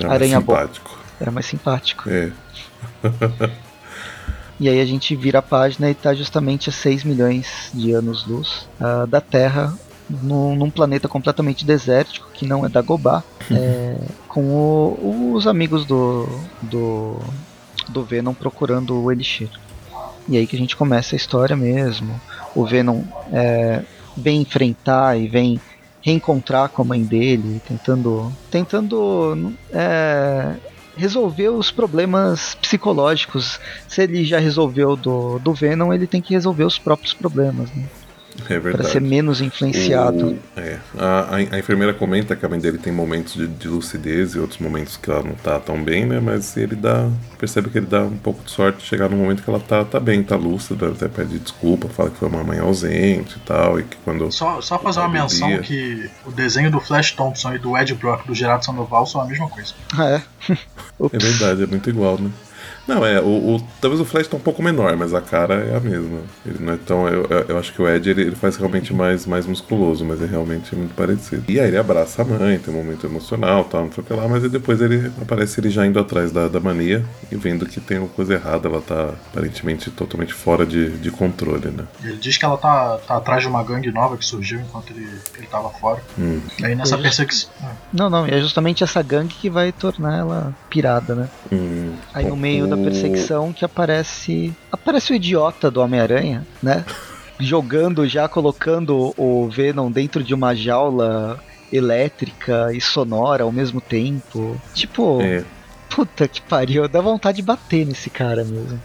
Era 0.00 0.12
Aranha 0.12 0.40
bom. 0.40 0.52
simpático. 0.54 0.98
era 1.20 1.30
mais 1.30 1.46
simpático. 1.46 2.08
É. 2.10 2.30
E 4.60 4.68
aí 4.68 4.80
a 4.80 4.84
gente 4.84 5.14
vira 5.14 5.38
a 5.38 5.42
página 5.42 5.88
e 5.90 5.94
tá 5.94 6.12
justamente 6.14 6.68
a 6.68 6.72
6 6.72 7.04
milhões 7.04 7.70
de 7.72 7.92
anos-luz 7.92 8.68
ah, 8.80 9.06
da 9.06 9.20
Terra, 9.20 9.72
num, 10.10 10.56
num 10.56 10.70
planeta 10.70 11.06
completamente 11.06 11.64
desértico, 11.64 12.28
que 12.32 12.46
não 12.46 12.64
é 12.64 12.68
Dagobah, 12.68 13.22
é, 13.52 13.96
com 14.26 14.40
o- 14.46 15.32
os 15.34 15.46
amigos 15.46 15.84
do, 15.84 16.26
do, 16.62 17.18
do 17.88 18.02
Venom 18.04 18.32
procurando 18.34 19.00
o 19.00 19.12
Elixir. 19.12 19.50
E 20.28 20.36
aí 20.36 20.46
que 20.46 20.56
a 20.56 20.58
gente 20.58 20.76
começa 20.76 21.14
a 21.14 21.18
história 21.18 21.54
mesmo. 21.56 22.20
O 22.54 22.64
Venom 22.64 23.02
é, 23.32 23.82
vem 24.16 24.40
enfrentar 24.40 25.16
e 25.18 25.28
vem 25.28 25.60
reencontrar 26.02 26.68
com 26.70 26.82
a 26.82 26.84
mãe 26.84 27.02
dele, 27.04 27.60
tentando, 27.68 28.32
tentando 28.50 29.52
é, 29.72 30.54
resolver 30.98 31.48
os 31.48 31.70
problemas 31.70 32.56
psicológicos. 32.56 33.60
Se 33.86 34.02
ele 34.02 34.24
já 34.24 34.38
resolveu 34.38 34.96
do, 34.96 35.38
do 35.38 35.54
Venom, 35.54 35.92
ele 35.92 36.06
tem 36.06 36.20
que 36.20 36.34
resolver 36.34 36.64
os 36.64 36.78
próprios 36.78 37.14
problemas, 37.14 37.70
né? 37.72 37.84
É 38.42 38.44
Para 38.44 38.58
verdade. 38.60 38.90
ser 38.90 39.00
menos 39.00 39.40
influenciado. 39.40 40.28
O- 40.56 40.60
é, 40.60 40.78
a, 40.96 41.20
a- 41.34 41.36
a 41.56 41.58
enfermeira 41.58 41.92
comenta 41.92 42.36
que 42.36 42.46
a 42.46 42.48
mãe 42.48 42.58
dele 42.58 42.78
tem 42.78 42.92
momentos 42.92 43.34
de, 43.34 43.46
de 43.46 43.68
lucidez 43.68 44.34
e 44.34 44.38
outros 44.38 44.58
momentos 44.60 44.96
que 44.96 45.10
ela 45.10 45.22
não 45.22 45.34
tá 45.34 45.58
tão 45.58 45.82
bem, 45.82 46.06
né? 46.06 46.20
Mas 46.20 46.56
ele 46.56 46.76
dá. 46.76 47.08
Percebe 47.38 47.68
que 47.70 47.78
ele 47.78 47.86
dá 47.86 48.02
um 48.02 48.16
pouco 48.16 48.42
de 48.44 48.50
sorte 48.50 48.78
de 48.78 48.84
chegar 48.84 49.08
num 49.08 49.16
momento 49.18 49.42
que 49.42 49.50
ela 49.50 49.60
tá, 49.60 49.84
tá 49.84 49.98
bem, 50.00 50.22
tá 50.22 50.36
lúcida, 50.36 50.88
até 50.88 51.08
pede 51.08 51.38
desculpa, 51.38 51.88
fala 51.88 52.10
que 52.10 52.16
foi 52.16 52.28
uma 52.28 52.42
mãe 52.44 52.58
ausente 52.58 53.36
e 53.36 53.40
tal, 53.40 53.78
e 53.80 53.84
que 53.84 53.96
quando. 54.04 54.30
Só, 54.32 54.60
só 54.60 54.78
fazer 54.78 55.00
uma 55.00 55.08
menção 55.08 55.48
dia. 55.48 55.58
que 55.60 56.08
o 56.26 56.30
desenho 56.30 56.70
do 56.70 56.80
Flash 56.80 57.12
Thompson 57.12 57.54
e 57.54 57.58
do 57.58 57.76
Ed 57.76 57.92
Brock 57.94 58.26
do 58.26 58.34
Gerardo 58.34 58.64
Sandoval 58.64 59.06
são 59.06 59.20
a 59.20 59.26
mesma 59.26 59.48
coisa. 59.48 59.74
Ah, 59.96 60.08
é? 60.10 60.22
É 61.12 61.16
verdade, 61.18 61.62
é 61.62 61.66
muito 61.66 61.88
igual, 61.88 62.18
né? 62.18 62.28
Não, 62.88 63.04
é, 63.04 63.20
o, 63.20 63.56
o- 63.56 63.62
talvez 63.82 64.00
o 64.00 64.04
Flash 64.04 64.26
tá 64.28 64.36
um 64.36 64.40
pouco 64.40 64.62
menor, 64.62 64.96
mas 64.96 65.12
a 65.12 65.20
cara 65.20 65.54
é 65.56 65.76
a 65.76 65.80
mesma. 65.80 66.20
Ele 66.46 66.56
não 66.58 66.72
é 66.72 66.76
tão. 66.78 67.06
Eu, 67.06 67.26
eu- 67.46 67.58
acho 67.58 67.72
que 67.72 67.82
o 67.82 67.88
Ed 67.88 68.08
ele, 68.08 68.22
ele 68.22 68.34
faz 68.36 68.56
realmente 68.56 68.94
mais, 68.94 69.26
mais 69.26 69.44
musculoso, 69.46 70.04
mas 70.06 70.22
é 70.22 70.26
realmente 70.26 70.74
muito 70.74 70.94
parecido. 70.94 71.44
E 71.48 71.60
aí 71.60 71.68
ele 71.68 71.76
abraça 71.76 72.22
a 72.22 72.24
mãe, 72.24 72.58
tem 72.58 72.72
um 72.72 72.76
momento 72.78 73.06
emocional 73.06 73.64
tal, 73.64 73.84
não 73.84 73.92
sei 73.92 74.02
o 74.02 74.06
que 74.06 74.12
lá, 74.14 74.26
mas 74.26 74.42
aí 74.42 74.48
depois 74.48 74.80
ele 74.80 75.12
aparece 75.20 75.60
ele 75.60 75.68
já 75.68 75.84
indo 75.86 75.98
atrás 76.00 76.32
da, 76.32 76.48
da 76.48 76.58
mania 76.60 77.04
e 77.30 77.36
vendo 77.36 77.66
que 77.66 77.78
tem 77.78 77.98
uma 77.98 78.08
coisa 78.08 78.32
errada, 78.32 78.68
ela 78.68 78.80
tá 78.80 79.10
aparentemente 79.32 79.90
totalmente 79.90 80.32
fora 80.32 80.64
de, 80.64 80.90
de 80.98 81.10
controle, 81.10 81.68
né? 81.68 81.84
Ele 82.02 82.16
diz 82.16 82.38
que 82.38 82.44
ela 82.46 82.56
tá, 82.56 82.98
tá 83.06 83.16
atrás 83.18 83.42
de 83.42 83.48
uma 83.48 83.62
gangue 83.62 83.90
nova 83.92 84.16
que 84.16 84.24
surgiu 84.24 84.60
enquanto 84.60 84.90
ele, 84.92 85.06
ele 85.36 85.46
tava 85.46 85.68
fora. 85.68 86.00
Hum. 86.18 86.40
Aí 86.62 86.74
nessa 86.74 86.92
Pois. 86.96 87.02
perseguição. 87.02 87.50
Não, 87.92 88.08
não, 88.08 88.26
e 88.26 88.30
é 88.32 88.40
justamente 88.40 88.82
essa 88.82 89.02
gangue 89.02 89.34
que 89.34 89.50
vai 89.50 89.72
tornar 89.72 90.16
ela 90.16 90.54
pirada, 90.70 91.14
né? 91.14 91.28
Hum. 91.52 91.92
Aí 92.14 92.24
no 92.26 92.36
meio 92.36 92.66
da 92.66 92.77
perseguição 92.78 93.52
que 93.52 93.64
aparece. 93.64 94.54
Aparece 94.70 95.12
o 95.12 95.16
idiota 95.16 95.70
do 95.70 95.80
Homem-Aranha, 95.80 96.46
né? 96.62 96.84
Jogando 97.40 98.06
já, 98.08 98.28
colocando 98.28 99.14
o 99.16 99.48
Venom 99.48 99.90
dentro 99.90 100.24
de 100.24 100.34
uma 100.34 100.54
jaula 100.54 101.38
elétrica 101.72 102.72
e 102.72 102.80
sonora 102.80 103.44
ao 103.44 103.52
mesmo 103.52 103.80
tempo. 103.80 104.60
Tipo, 104.74 105.20
É. 105.22 105.44
puta 105.88 106.26
que 106.26 106.40
pariu, 106.42 106.88
dá 106.88 107.00
vontade 107.00 107.36
de 107.36 107.42
bater 107.42 107.86
nesse 107.86 108.10
cara 108.10 108.42
mesmo. 108.44 108.80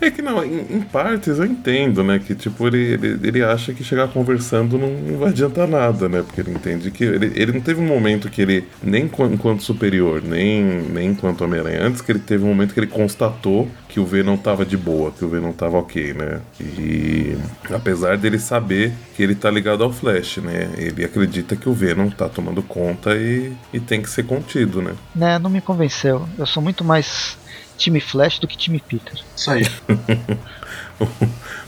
É 0.00 0.10
que 0.10 0.20
não, 0.20 0.44
em, 0.44 0.66
em 0.70 0.80
partes 0.80 1.38
eu 1.38 1.44
entendo, 1.46 2.02
né? 2.02 2.18
Que 2.18 2.34
tipo, 2.34 2.66
ele, 2.66 2.94
ele, 2.94 3.28
ele 3.28 3.42
acha 3.42 3.72
que 3.72 3.82
chegar 3.84 4.08
conversando 4.08 4.76
não, 4.76 4.90
não 4.90 5.18
vai 5.18 5.30
adiantar 5.30 5.66
nada, 5.68 6.08
né? 6.08 6.22
Porque 6.22 6.40
ele 6.40 6.50
entende 6.50 6.90
que. 6.90 7.04
Ele, 7.04 7.32
ele 7.34 7.52
não 7.52 7.60
teve 7.60 7.80
um 7.80 7.86
momento 7.86 8.28
que 8.28 8.42
ele, 8.42 8.66
nem 8.82 9.04
enqu- 9.04 9.24
enquanto 9.32 9.62
superior, 9.62 10.22
nem, 10.22 10.62
nem 10.62 11.10
enquanto 11.10 11.42
Homem-Aranha, 11.44 11.82
antes 11.84 12.00
que 12.00 12.12
ele 12.12 12.18
teve 12.18 12.44
um 12.44 12.48
momento 12.48 12.74
que 12.74 12.80
ele 12.80 12.86
constatou 12.86 13.68
que 13.88 14.00
o 14.00 14.04
V 14.04 14.22
não 14.24 14.36
tava 14.36 14.64
de 14.66 14.76
boa, 14.76 15.12
que 15.12 15.24
o 15.24 15.28
V 15.28 15.38
não 15.40 15.52
tava 15.52 15.78
ok, 15.78 16.12
né? 16.12 16.40
E 16.60 17.36
apesar 17.72 18.18
dele 18.18 18.38
saber 18.38 18.92
que 19.16 19.22
ele 19.22 19.34
tá 19.34 19.50
ligado 19.50 19.84
ao 19.84 19.92
Flash, 19.92 20.38
né? 20.38 20.68
Ele 20.76 21.04
acredita 21.04 21.54
que 21.54 21.68
o 21.68 21.72
V 21.72 21.94
não 21.94 22.10
tá 22.10 22.28
tomando 22.28 22.62
conta 22.62 23.14
e, 23.14 23.52
e 23.72 23.78
tem 23.80 24.02
que 24.02 24.10
ser 24.10 24.24
contido, 24.24 24.82
né? 24.82 24.92
Né, 25.14 25.38
não 25.38 25.48
me 25.48 25.60
convenceu. 25.60 26.28
Eu 26.36 26.46
sou 26.46 26.62
muito 26.62 26.84
mais 26.84 27.38
time 27.76 28.00
Flash 28.00 28.38
do 28.38 28.46
que 28.46 28.56
time 28.56 28.80
Peter. 28.80 29.18
Isso 29.36 29.50
aí. 29.50 29.66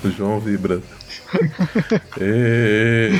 O 0.05 0.11
João 0.11 0.39
vibra. 0.41 0.81
É. 2.21 3.11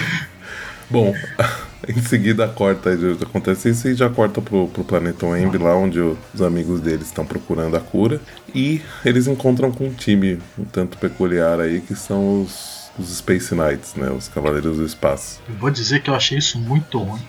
Bom, 0.89 1.13
em 1.89 2.01
seguida 2.01 2.47
corta, 2.47 2.91
acontece 3.21 3.71
isso 3.71 3.89
e 3.89 3.95
já 3.95 4.09
corta 4.09 4.41
pro, 4.41 4.69
pro 4.69 4.85
planeta 4.85 5.27
Wembley, 5.27 5.61
lá 5.61 5.75
onde 5.77 5.99
os 5.99 6.41
amigos 6.41 6.81
deles 6.81 7.07
estão 7.09 7.27
procurando 7.27 7.77
a 7.77 7.81
cura. 7.81 8.21
E 8.55 8.81
eles 9.05 9.27
encontram 9.27 9.73
com 9.73 9.87
um 9.89 9.93
time 9.93 10.39
um 10.57 10.65
tanto 10.65 10.97
peculiar 10.99 11.61
aí, 11.61 11.81
que 11.81 11.97
são 11.97 12.43
os, 12.43 12.89
os 12.99 13.19
Space 13.19 13.53
Knights, 13.55 13.97
né? 13.97 14.11
Os 14.11 14.29
Cavaleiros 14.29 14.77
do 14.77 14.87
Espaço. 14.87 15.41
Eu 15.49 15.57
vou 15.57 15.71
dizer 15.71 16.01
que 16.03 16.09
eu 16.09 16.15
achei 16.15 16.39
isso 16.39 16.59
muito 16.59 16.99
ruim. 16.99 17.21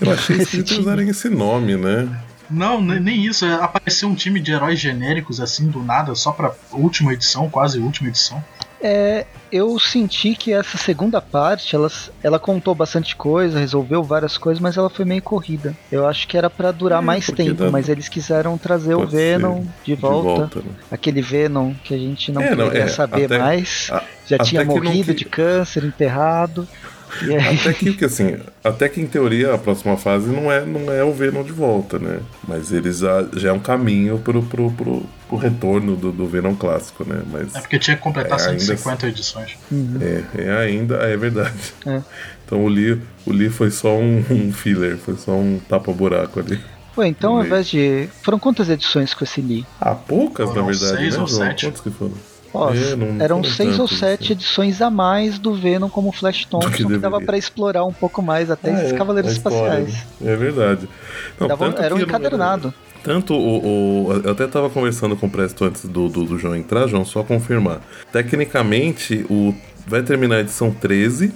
Eu 0.00 0.12
achei 0.12 0.36
Esse 0.36 0.42
esquisito 0.44 0.66
time. 0.68 0.80
usarem 0.80 1.08
esse 1.08 1.28
nome, 1.28 1.76
né? 1.76 2.08
Não, 2.50 2.80
ne- 2.80 2.98
nem 3.00 3.24
isso. 3.24 3.44
é 3.44 3.54
Apareceu 3.54 4.08
um 4.08 4.14
time 4.14 4.40
de 4.40 4.52
heróis 4.52 4.78
genéricos 4.80 5.40
assim 5.40 5.68
do 5.68 5.82
nada, 5.82 6.14
só 6.14 6.32
pra 6.32 6.52
última 6.72 7.12
edição, 7.12 7.48
quase 7.48 7.78
última 7.78 8.08
edição. 8.08 8.42
É, 8.82 9.26
eu 9.52 9.78
senti 9.78 10.34
que 10.34 10.54
essa 10.54 10.78
segunda 10.78 11.20
parte, 11.20 11.76
ela, 11.76 11.90
ela 12.22 12.38
contou 12.38 12.74
bastante 12.74 13.14
coisa, 13.14 13.58
resolveu 13.58 14.02
várias 14.02 14.38
coisas, 14.38 14.58
mas 14.58 14.78
ela 14.78 14.88
foi 14.88 15.04
meio 15.04 15.20
corrida. 15.20 15.76
Eu 15.92 16.06
acho 16.08 16.26
que 16.26 16.34
era 16.36 16.48
pra 16.48 16.72
durar 16.72 17.02
É, 17.02 17.04
mais 17.04 17.26
tempo, 17.26 17.64
dá- 17.64 17.70
mas 17.70 17.90
eles 17.90 18.08
quiseram 18.08 18.56
trazer 18.56 18.94
o 18.94 19.00
Pode 19.00 19.12
Venom 19.14 19.60
de 19.60 19.68
De 19.84 19.94
volta. 19.94 20.28
volta, 20.40 20.58
né? 20.60 20.70
Aquele 20.90 21.20
Venom 21.20 21.74
que 21.84 21.92
a 21.94 21.98
gente 21.98 22.32
não 22.32 22.40
É, 22.40 22.54
não, 22.56 22.68
queria 22.68 22.84
é, 22.84 22.88
saber 22.88 23.26
até- 23.26 23.38
mais. 23.38 23.88
a- 23.92 24.02
Já 24.26 24.38
tinha 24.38 24.64
não 24.64 24.74
morrido 24.74 25.12
que- 25.12 25.18
de 25.18 25.24
câncer, 25.26 25.84
enterrado. 25.84 26.66
Até 27.52 27.72
que, 27.72 27.92
que, 27.94 28.04
assim, 28.04 28.36
até 28.62 28.88
que 28.88 29.00
em 29.00 29.06
teoria 29.06 29.54
a 29.54 29.58
próxima 29.58 29.96
fase 29.96 30.28
não 30.28 30.50
é, 30.50 30.64
não 30.64 30.92
é 30.92 31.02
o 31.04 31.12
Venom 31.12 31.42
de 31.42 31.52
volta, 31.52 31.98
né? 31.98 32.20
Mas 32.46 32.72
eles 32.72 32.98
já, 32.98 33.26
já 33.34 33.50
é 33.50 33.52
um 33.52 33.58
caminho 33.58 34.18
pro, 34.18 34.42
pro, 34.42 34.70
pro, 34.70 35.02
pro 35.28 35.36
retorno 35.36 35.96
do, 35.96 36.12
do 36.12 36.26
Venom 36.26 36.54
clássico, 36.54 37.04
né? 37.04 37.22
Mas 37.30 37.54
É 37.54 37.60
porque 37.60 37.78
tinha 37.78 37.96
que 37.96 38.02
completar 38.02 38.38
É, 38.38 38.48
ainda 38.48 38.60
150 38.60 39.08
edições. 39.08 39.56
Uhum. 39.70 39.98
é, 40.00 40.42
é 40.42 40.52
ainda, 40.52 40.96
é 40.96 41.16
verdade. 41.16 41.74
É. 41.86 42.00
Então 42.44 42.64
o 42.64 42.68
Lee, 42.68 43.00
o 43.24 43.32
Lee 43.32 43.48
foi 43.48 43.70
só 43.70 43.96
um, 43.96 44.24
um 44.30 44.52
filler, 44.52 44.96
foi 44.96 45.16
só 45.16 45.32
um 45.32 45.60
tapa-buraco 45.68 46.40
ali. 46.40 46.60
Pô, 46.94 47.04
então 47.04 47.36
ao 47.36 47.44
invés 47.44 47.68
de. 47.68 48.08
Foram 48.22 48.38
quantas 48.38 48.68
edições 48.68 49.14
com 49.14 49.22
esse 49.22 49.40
Lee? 49.40 49.64
Ah, 49.80 49.94
poucas 49.94 50.48
Foram 50.48 50.62
na 50.62 50.70
verdade, 50.72 50.96
seis 50.96 51.14
né, 51.14 51.20
ou 51.20 51.26
João? 51.28 51.40
sete? 51.46 51.66
Quantos 51.66 51.80
que 51.80 51.90
foram? 51.90 52.14
Ó, 52.52 52.70
É, 52.72 53.22
eram 53.24 53.44
seis 53.44 53.78
ou 53.78 53.86
sete 53.86 54.24
assim. 54.24 54.32
edições 54.32 54.82
a 54.82 54.90
mais 54.90 55.38
do 55.38 55.54
Venom 55.54 55.88
como 55.88 56.10
Flash 56.10 56.44
Thompson, 56.46 56.70
que 56.70 56.84
que, 56.84 56.98
dava 56.98 57.20
pra 57.20 57.38
explorar 57.38 57.84
um 57.84 57.92
pouco 57.92 58.20
mais 58.20 58.50
até 58.50 58.72
esses 58.74 58.90
Ah, 58.92 58.94
é, 58.94 58.98
Cavaleiros 58.98 59.32
Espaciais. 59.32 59.94
né? 60.20 60.32
É 60.32 60.36
verdade. 60.36 60.88
Não, 61.38 61.46
Dava- 61.46 61.66
tanto 61.66 61.80
era 61.82 61.94
um 61.94 62.00
encadernado. 62.00 62.74
Tanto 63.04 63.34
o, 63.34 64.08
o- 64.08 64.12
Eu 64.24 64.32
até 64.32 64.46
tava 64.46 64.68
conversando 64.68 65.16
com 65.16 65.26
o 65.26 65.30
Presto 65.30 65.64
antes 65.64 65.84
do, 65.86 66.08
do, 66.08 66.24
do 66.24 66.38
João 66.38 66.56
entrar, 66.56 66.86
João, 66.88 67.04
só 67.04 67.22
confirmar. 67.22 67.80
Tecnicamente, 68.12 69.24
o 69.30 69.54
vai 69.86 70.02
terminar 70.02 70.36
a 70.36 70.40
edição 70.40 70.70
13 70.70 71.32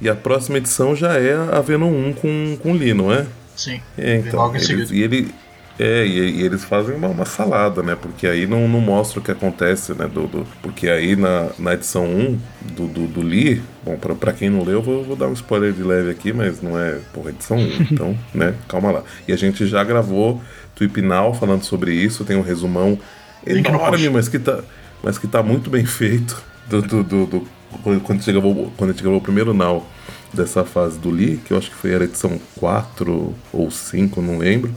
e 0.00 0.08
a 0.08 0.14
próxima 0.14 0.58
edição 0.58 0.94
já 0.94 1.14
é 1.18 1.34
a 1.34 1.60
Venom 1.60 1.90
1 1.90 2.12
com, 2.14 2.56
com 2.62 2.72
o 2.72 2.74
Lee, 2.74 2.94
não 2.94 3.12
é? 3.12 3.26
Sim. 3.56 3.80
É, 3.96 4.16
então. 4.16 4.38
logo 4.40 4.54
em 4.54 4.56
eles- 4.60 4.66
seguida. 4.88 4.94
e 4.94 5.02
ele. 5.02 5.34
É, 5.76 6.06
e, 6.06 6.38
e 6.40 6.42
eles 6.42 6.62
fazem 6.64 6.94
uma, 6.94 7.08
uma 7.08 7.24
salada, 7.24 7.82
né? 7.82 7.96
Porque 7.96 8.28
aí 8.28 8.46
não, 8.46 8.68
não 8.68 8.80
mostra 8.80 9.18
o 9.18 9.22
que 9.22 9.32
acontece, 9.32 9.92
né? 9.92 10.06
Do, 10.06 10.28
do- 10.28 10.46
porque 10.62 10.88
aí 10.88 11.16
na, 11.16 11.50
na 11.58 11.74
edição 11.74 12.04
1 12.06 12.40
do, 12.60 12.86
do, 12.86 13.08
do 13.08 13.20
Lee, 13.22 13.60
bom, 13.82 13.96
pra, 13.98 14.14
pra 14.14 14.32
quem 14.32 14.48
não 14.48 14.62
leu, 14.62 14.74
eu 14.74 14.82
vou, 14.82 15.04
vou 15.04 15.16
dar 15.16 15.26
um 15.26 15.32
spoiler 15.32 15.72
de 15.72 15.82
leve 15.82 16.10
aqui, 16.10 16.32
mas 16.32 16.62
não 16.62 16.78
é, 16.78 17.00
porra, 17.12 17.30
edição 17.30 17.56
1, 17.58 17.82
então, 17.90 18.16
né? 18.32 18.54
Calma 18.68 18.92
lá. 18.92 19.02
E 19.26 19.32
a 19.32 19.36
gente 19.36 19.66
já 19.66 19.82
gravou 19.82 20.40
Tweepinal 20.76 21.34
falando 21.34 21.64
sobre 21.64 21.92
isso, 21.92 22.24
tem 22.24 22.36
um 22.36 22.42
resumão 22.42 22.96
enorme, 23.44 24.08
mas 24.10 24.28
que 24.28 24.38
tá, 24.38 24.62
mas 25.02 25.18
que 25.18 25.26
tá 25.26 25.42
muito 25.42 25.70
bem 25.70 25.84
feito 25.84 26.40
do, 26.68 26.82
do, 26.82 27.02
do, 27.02 27.26
do- 27.26 27.48
quando, 27.82 28.00
a 28.08 28.12
gente 28.14 28.30
gravou, 28.32 28.72
quando 28.76 28.90
a 28.90 28.92
gente 28.92 29.02
gravou 29.02 29.18
o 29.18 29.22
primeiro 29.22 29.52
Now 29.52 29.84
dessa 30.32 30.64
fase 30.64 30.98
do 30.98 31.10
Lee, 31.10 31.36
que 31.44 31.52
eu 31.52 31.58
acho 31.58 31.70
que 31.70 31.76
foi 31.76 31.94
a 31.94 31.98
edição 32.02 32.40
4 32.56 33.34
ou 33.52 33.70
5, 33.70 34.20
não 34.22 34.38
lembro. 34.38 34.72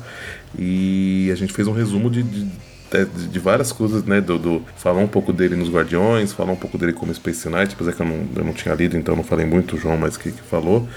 E 0.58 1.30
a 1.32 1.36
gente 1.36 1.54
fez 1.54 1.68
um 1.68 1.72
resumo 1.74 2.10
de, 2.10 2.24
de, 2.24 2.46
de- 2.46 3.28
de 3.28 3.40
várias 3.40 3.72
coisas, 3.72 4.04
né? 4.04 4.22
Do, 4.22 4.38
do- 4.38 4.62
falar 4.78 5.00
um 5.00 5.08
pouco 5.08 5.34
dele 5.34 5.56
nos 5.56 5.70
Guardiões, 5.70 6.34
falar 6.34 6.52
um 6.52 6.56
pouco 6.58 6.78
dele 6.78 6.94
como 6.94 7.14
Space 7.14 7.48
Knight, 7.50 7.74
apesar 7.74 7.94
que 7.94 8.02
eu 8.02 8.06
não, 8.06 8.26
eu 8.36 8.44
não 8.46 8.54
tinha 8.54 8.74
lido, 8.76 8.98
então 8.98 9.16
não 9.16 9.24
falei 9.24 9.46
muito, 9.46 9.76
o 9.76 9.80
João, 9.80 9.98
mas 9.98 10.18
que, 10.18 10.32
que 10.32 10.42
falou. 10.44 10.88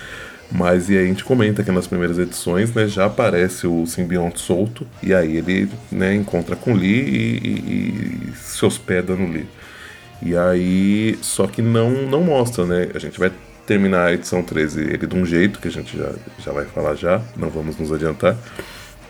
Mas 0.52 0.90
e 0.90 0.98
aí 0.98 1.04
a 1.04 1.06
gente 1.06 1.22
comenta 1.22 1.62
que 1.62 1.70
nas 1.70 1.86
primeiras 1.86 2.18
edições, 2.18 2.74
né, 2.74 2.86
já 2.88 3.06
aparece 3.06 3.68
o 3.68 3.86
simbionte 3.86 4.40
solto, 4.40 4.84
e 5.00 5.14
aí 5.14 5.36
ele 5.36 5.68
né, 5.92 6.12
encontra 6.14 6.56
com 6.56 6.74
Lee 6.74 6.88
e, 6.90 7.48
e- 7.48 8.30
e 8.30 8.36
se 8.36 8.64
hospeda 8.64 9.14
no 9.14 9.30
Lee. 9.30 9.46
E 10.22 10.36
aí, 10.36 11.18
só 11.22 11.46
que 11.46 11.62
não, 11.62 11.90
não 12.06 12.22
mostra, 12.22 12.66
né? 12.66 12.88
A 12.94 12.98
gente 12.98 13.18
vai 13.18 13.30
terminar 13.66 14.06
a 14.06 14.12
edição 14.12 14.42
13 14.42 14.80
ele 14.82 15.06
de 15.06 15.16
um 15.16 15.24
jeito, 15.24 15.60
que 15.60 15.68
a 15.68 15.70
gente 15.70 15.96
já, 15.96 16.10
já 16.44 16.52
vai 16.52 16.64
falar 16.66 16.94
já, 16.96 17.22
não 17.36 17.48
vamos 17.48 17.78
nos 17.78 17.92
adiantar 17.92 18.36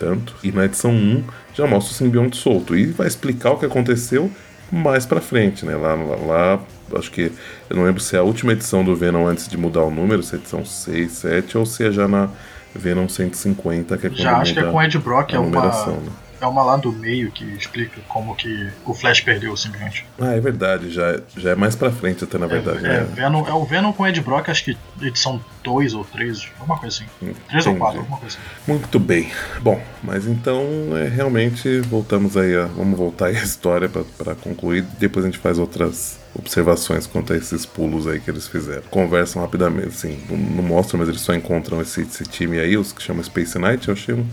tanto. 0.00 0.34
E 0.42 0.50
na 0.50 0.64
edição 0.64 0.90
1 0.90 1.22
já 1.54 1.66
mostra 1.66 1.92
o 1.92 1.94
simbionte 1.94 2.36
solto 2.38 2.74
e 2.74 2.86
vai 2.86 3.06
explicar 3.06 3.52
o 3.52 3.58
que 3.58 3.66
aconteceu 3.66 4.30
mais 4.72 5.04
pra 5.04 5.20
frente, 5.20 5.64
né? 5.66 5.76
Lá, 5.76 5.94
lá, 5.94 6.16
lá, 6.16 6.60
acho 6.96 7.10
que 7.10 7.30
eu 7.68 7.76
não 7.76 7.84
lembro 7.84 8.00
se 8.00 8.16
é 8.16 8.18
a 8.18 8.22
última 8.22 8.52
edição 8.52 8.82
do 8.82 8.96
Venom 8.96 9.26
antes 9.26 9.46
de 9.46 9.56
mudar 9.56 9.82
o 9.82 9.90
número, 9.90 10.22
se 10.22 10.34
é 10.34 10.38
a 10.38 10.40
edição 10.40 10.64
6, 10.64 11.12
7 11.12 11.58
ou 11.58 11.66
se 11.66 11.84
é 11.84 11.92
já 11.92 12.08
na 12.08 12.30
Venom 12.74 13.08
150, 13.08 13.98
que 13.98 14.06
é 14.06 14.10
Já 14.10 14.38
acho 14.38 14.54
que 14.54 14.60
é 14.60 14.62
com 14.62 14.76
o 14.76 14.82
Ed 14.82 14.98
Brock, 14.98 15.32
a 15.32 15.36
é 15.36 15.38
uma, 15.38 15.46
numeração, 15.46 15.96
né? 15.96 16.10
É 16.40 16.46
uma 16.46 16.62
lá 16.62 16.76
do 16.76 16.90
meio 16.92 17.30
que 17.30 17.44
explica 17.44 18.00
como 18.08 18.34
que 18.34 18.68
o 18.84 18.94
Flash 18.94 19.20
perdeu 19.20 19.52
o 19.52 19.56
simbionte. 19.56 20.06
Ah, 20.18 20.32
é 20.32 20.40
verdade, 20.40 20.90
já, 20.90 21.20
já 21.36 21.50
é 21.50 21.54
mais 21.54 21.74
pra 21.76 21.90
frente 21.90 22.24
até 22.24 22.38
na 22.38 22.46
verdade, 22.46 22.78
é, 22.84 22.88
né? 22.88 23.08
Venom, 23.14 23.46
é 23.46 23.52
o 23.52 23.64
Venom 23.64 23.92
com 23.92 24.02
o 24.02 24.06
Ed 24.06 24.20
Brock, 24.20 24.48
acho 24.48 24.64
que 24.64 24.76
edição 25.02 25.40
2 25.62 25.94
ou 25.94 26.04
3, 26.04 26.48
alguma 26.58 26.78
coisa 26.78 26.96
assim. 26.96 27.06
3 27.48 27.66
ou 27.66 27.72
Entendi. 27.72 27.78
4, 27.78 27.98
alguma 28.00 28.16
coisa 28.18 28.36
assim. 28.38 28.72
Muito 28.72 28.98
bem. 28.98 29.30
Bom, 29.60 29.80
mas 30.02 30.26
então 30.26 30.64
é, 30.96 31.08
realmente 31.08 31.80
voltamos 31.80 32.36
aí 32.36 32.54
a. 32.56 32.64
Vamos 32.64 32.98
voltar 32.98 33.26
aí 33.26 33.36
a 33.36 33.42
história 33.42 33.88
para 33.88 34.34
concluir. 34.34 34.82
Depois 34.98 35.24
a 35.24 35.28
gente 35.28 35.38
faz 35.38 35.58
outras 35.58 36.18
observações 36.34 37.06
quanto 37.06 37.32
a 37.32 37.36
esses 37.36 37.66
pulos 37.66 38.06
aí 38.06 38.20
que 38.20 38.30
eles 38.30 38.46
fizeram. 38.48 38.82
Conversam 38.90 39.42
rapidamente, 39.42 39.88
assim, 39.88 40.18
não, 40.30 40.36
não 40.36 40.62
mostram, 40.62 40.98
mas 41.00 41.08
eles 41.08 41.20
só 41.20 41.34
encontram 41.34 41.80
esse, 41.82 42.02
esse 42.02 42.24
time 42.24 42.58
aí, 42.58 42.76
os 42.76 42.92
que 42.92 43.02
chamam 43.02 43.22
Space 43.22 43.58
Knight. 43.58 43.88
Eu 43.88 43.94
achei 43.94 44.14
um- 44.14 44.26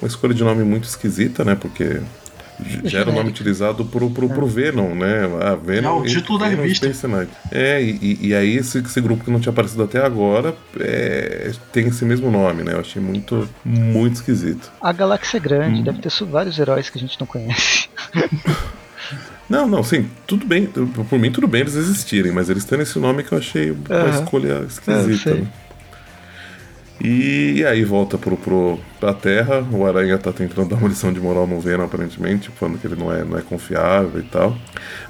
uma 0.00 0.08
escolha 0.08 0.34
de 0.34 0.42
nome 0.44 0.64
muito 0.64 0.84
esquisita, 0.84 1.44
né? 1.44 1.54
Porque 1.54 2.00
já 2.84 3.00
era 3.00 3.10
o 3.10 3.12
nome 3.12 3.28
utilizado 3.28 3.84
pro, 3.84 4.08
pro, 4.10 4.28
pro 4.30 4.46
Venom, 4.46 4.94
né? 4.94 5.28
Ah, 5.42 5.54
Venom, 5.54 5.98
É 5.98 6.00
o 6.00 6.04
título 6.06 6.38
da 6.38 6.48
Venom 6.48 6.62
revista. 6.62 6.86
Space 6.92 7.06
Knight. 7.06 7.30
É, 7.52 7.82
e, 7.82 8.18
e 8.28 8.34
aí 8.34 8.56
esse, 8.56 8.78
esse 8.78 9.00
grupo 9.00 9.22
que 9.24 9.30
não 9.30 9.38
tinha 9.40 9.52
aparecido 9.52 9.82
até 9.82 10.02
agora 10.04 10.54
é, 10.80 11.52
tem 11.72 11.86
esse 11.88 12.04
mesmo 12.06 12.30
nome, 12.30 12.62
né? 12.62 12.72
Eu 12.72 12.80
achei 12.80 13.00
muito, 13.02 13.46
muito 13.64 14.14
esquisito. 14.14 14.72
A 14.80 14.90
galáxia 14.92 15.36
é 15.36 15.40
Hum. 15.40 15.42
grande, 15.42 15.82
deve 15.82 15.98
ter 16.00 16.10
vários 16.24 16.58
heróis 16.58 16.88
que 16.88 16.96
a 16.96 17.00
gente 17.00 17.18
não 17.20 17.26
conhece. 17.26 17.88
Não, 19.48 19.68
não, 19.68 19.80
sim, 19.84 20.08
tudo 20.26 20.44
bem. 20.44 20.66
Por 20.66 21.18
mim, 21.20 21.30
tudo 21.30 21.46
bem 21.46 21.60
eles 21.60 21.76
existirem, 21.76 22.32
mas 22.32 22.50
eles 22.50 22.64
tendo 22.64 22.82
esse 22.82 22.98
nome 22.98 23.22
que 23.22 23.30
eu 23.32 23.38
achei 23.38 23.70
uma 23.70 23.78
Aham. 23.90 24.10
escolha 24.10 24.48
Eu 24.48 24.64
esquisita. 24.66 25.30
sei. 25.36 25.46
E, 27.00 27.64
aí 27.66 27.84
volta 27.84 28.16
pro, 28.16 28.36
pro, 28.36 28.78
pra 28.98 29.12
Terra, 29.12 29.66
o 29.70 29.86
Aranha 29.86 30.16
tá 30.16 30.32
tentando 30.32 30.68
dar 30.70 30.76
uma 30.76 30.88
lição 30.88 31.12
de 31.12 31.20
moral 31.20 31.46
no 31.46 31.60
Venom, 31.60 31.84
aparentemente, 31.84 32.50
falando 32.50 32.78
que 32.78 32.86
ele 32.86 32.96
não 32.96 33.12
é, 33.12 33.24
não 33.24 33.38
é 33.38 33.42
confiável 33.42 34.20
e 34.20 34.24
tal. 34.24 34.56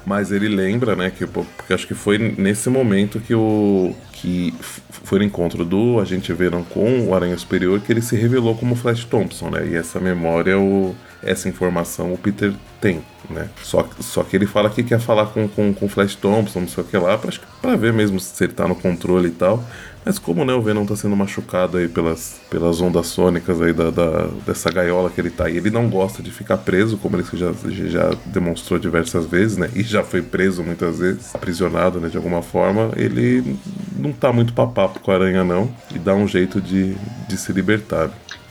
Mas 0.05 0.31
ele 0.31 0.49
lembra, 0.49 0.95
né, 0.95 1.09
que, 1.09 1.25
porque 1.25 1.73
acho 1.73 1.87
que 1.87 1.93
foi 1.93 2.17
nesse 2.17 2.69
momento 2.69 3.19
que 3.19 3.33
o. 3.33 3.95
que 4.11 4.53
foi 4.89 5.19
no 5.19 5.25
encontro 5.25 5.63
do 5.63 5.99
agente 5.99 6.33
Venom 6.33 6.63
com 6.63 7.07
o 7.07 7.15
Aranha 7.15 7.37
Superior 7.37 7.79
que 7.79 7.93
ele 7.93 8.01
se 8.01 8.15
revelou 8.17 8.55
como 8.55 8.75
Flash 8.75 9.05
Thompson, 9.05 9.49
né? 9.49 9.67
E 9.67 9.75
essa 9.75 9.99
memória, 9.99 10.59
o, 10.59 10.95
essa 11.23 11.47
informação 11.47 12.13
o 12.13 12.17
Peter 12.17 12.53
tem, 12.81 13.01
né? 13.29 13.49
Só, 13.63 13.87
só 13.99 14.23
que 14.23 14.35
ele 14.35 14.45
fala 14.45 14.69
que 14.69 14.83
quer 14.83 14.99
falar 14.99 15.27
com, 15.27 15.47
com, 15.47 15.73
com 15.73 15.89
Flash 15.89 16.15
Thompson, 16.15 16.61
não 16.61 16.67
sei 16.67 16.83
o 16.83 16.87
que 16.87 16.97
lá, 16.97 17.17
pra, 17.17 17.31
pra 17.61 17.75
ver 17.75 17.93
mesmo 17.93 18.19
se 18.19 18.43
ele 18.43 18.53
tá 18.53 18.67
no 18.67 18.75
controle 18.75 19.27
e 19.29 19.31
tal. 19.31 19.63
Mas 20.05 20.17
como 20.17 20.45
né, 20.45 20.53
o 20.53 20.61
Venom 20.61 20.85
tá 20.85 20.95
sendo 20.95 21.17
machucado 21.17 21.77
aí 21.77 21.89
pelas, 21.89 22.39
pelas 22.49 22.79
ondas 22.79 23.07
sônicas 23.07 23.61
aí 23.61 23.73
da, 23.73 23.89
da- 23.91 24.27
dessa 24.45 24.71
gaiola 24.71 25.09
que 25.09 25.19
ele 25.19 25.29
tá 25.29 25.47
aí, 25.47 25.57
ele 25.57 25.69
não 25.69 25.89
gosta 25.89 26.23
de 26.23 26.31
ficar 26.31 26.57
preso, 26.59 26.97
como 26.97 27.17
ele 27.17 27.25
já, 27.33 27.51
já 27.89 28.11
demonstrou 28.25 28.79
diversas 28.79 29.25
vezes, 29.25 29.57
né? 29.57 29.69
E 29.75 29.83
já 29.83 30.03
foi 30.03 30.21
preso 30.21 30.63
muitas 30.63 30.99
vezes, 30.99 31.35
aprisionado, 31.35 31.99
né, 31.99 32.07
de 32.07 32.15
alguma 32.15 32.41
forma. 32.41 32.91
Ele 32.95 33.57
não 33.97 34.13
tá 34.13 34.31
muito 34.31 34.53
papapo 34.53 34.99
com 35.01 35.11
a 35.11 35.15
aranha, 35.15 35.43
não, 35.43 35.69
e 35.93 35.99
dá 35.99 36.13
um 36.15 36.27
jeito 36.27 36.61
de, 36.61 36.95
de 37.27 37.37
se 37.37 37.51
libertar. 37.51 38.09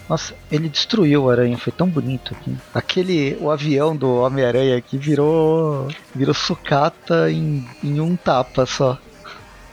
Nossa, 0.08 0.34
ele 0.52 0.68
destruiu 0.68 1.24
o 1.24 1.30
Aranha, 1.30 1.58
foi 1.58 1.72
tão 1.72 1.88
bonito 1.88 2.34
aqui. 2.38 2.56
Aquele, 2.74 3.36
o 3.40 3.50
avião 3.50 3.96
do 3.96 4.20
Homem-Aranha 4.20 4.76
aqui 4.76 4.96
virou, 4.96 5.88
virou 6.14 6.32
sucata 6.34 7.30
em, 7.30 7.66
em 7.82 8.00
um 8.00 8.14
tapa 8.16 8.64
só. 8.66 8.98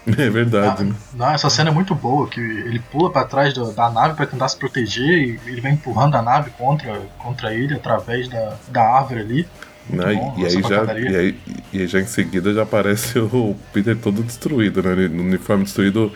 É 0.05 0.29
verdade, 0.29 0.83
né? 0.83 0.93
Não, 1.13 1.29
essa 1.31 1.49
cena 1.49 1.69
é 1.69 1.73
muito 1.73 1.95
boa, 1.95 2.27
que 2.27 2.37
ele 2.41 2.79
pula 2.91 3.09
pra 3.09 3.23
trás 3.23 3.53
do- 3.53 3.71
da 3.71 3.89
nave 3.89 4.15
pra 4.15 4.25
tentar 4.25 4.49
se 4.49 4.57
proteger 4.57 5.07
e 5.07 5.39
ele 5.49 5.61
vai 5.61 5.71
empurrando 5.71 6.15
a 6.15 6.21
nave 6.21 6.49
contra, 6.57 6.99
contra 7.17 7.53
ele 7.53 7.73
através 7.73 8.27
da, 8.27 8.57
da 8.67 8.81
árvore 8.83 9.21
ali. 9.21 9.47
Né? 9.89 10.13
bom, 10.13 10.35
e, 10.37 10.45
aí 10.45 10.61
já, 10.61 10.99
e, 10.99 11.15
aí, 11.15 11.39
e 11.71 11.79
aí 11.79 11.87
já 11.87 12.01
em 12.01 12.05
seguida 12.05 12.53
já 12.53 12.63
aparece 12.63 13.17
o 13.31 13.55
Peter 13.71 13.95
todo 13.97 14.21
destruído, 14.23 14.83
né? 14.83 14.91
Ele- 14.91 15.07
No 15.07 15.23
uniforme 15.23 15.63
destruído, 15.63 16.11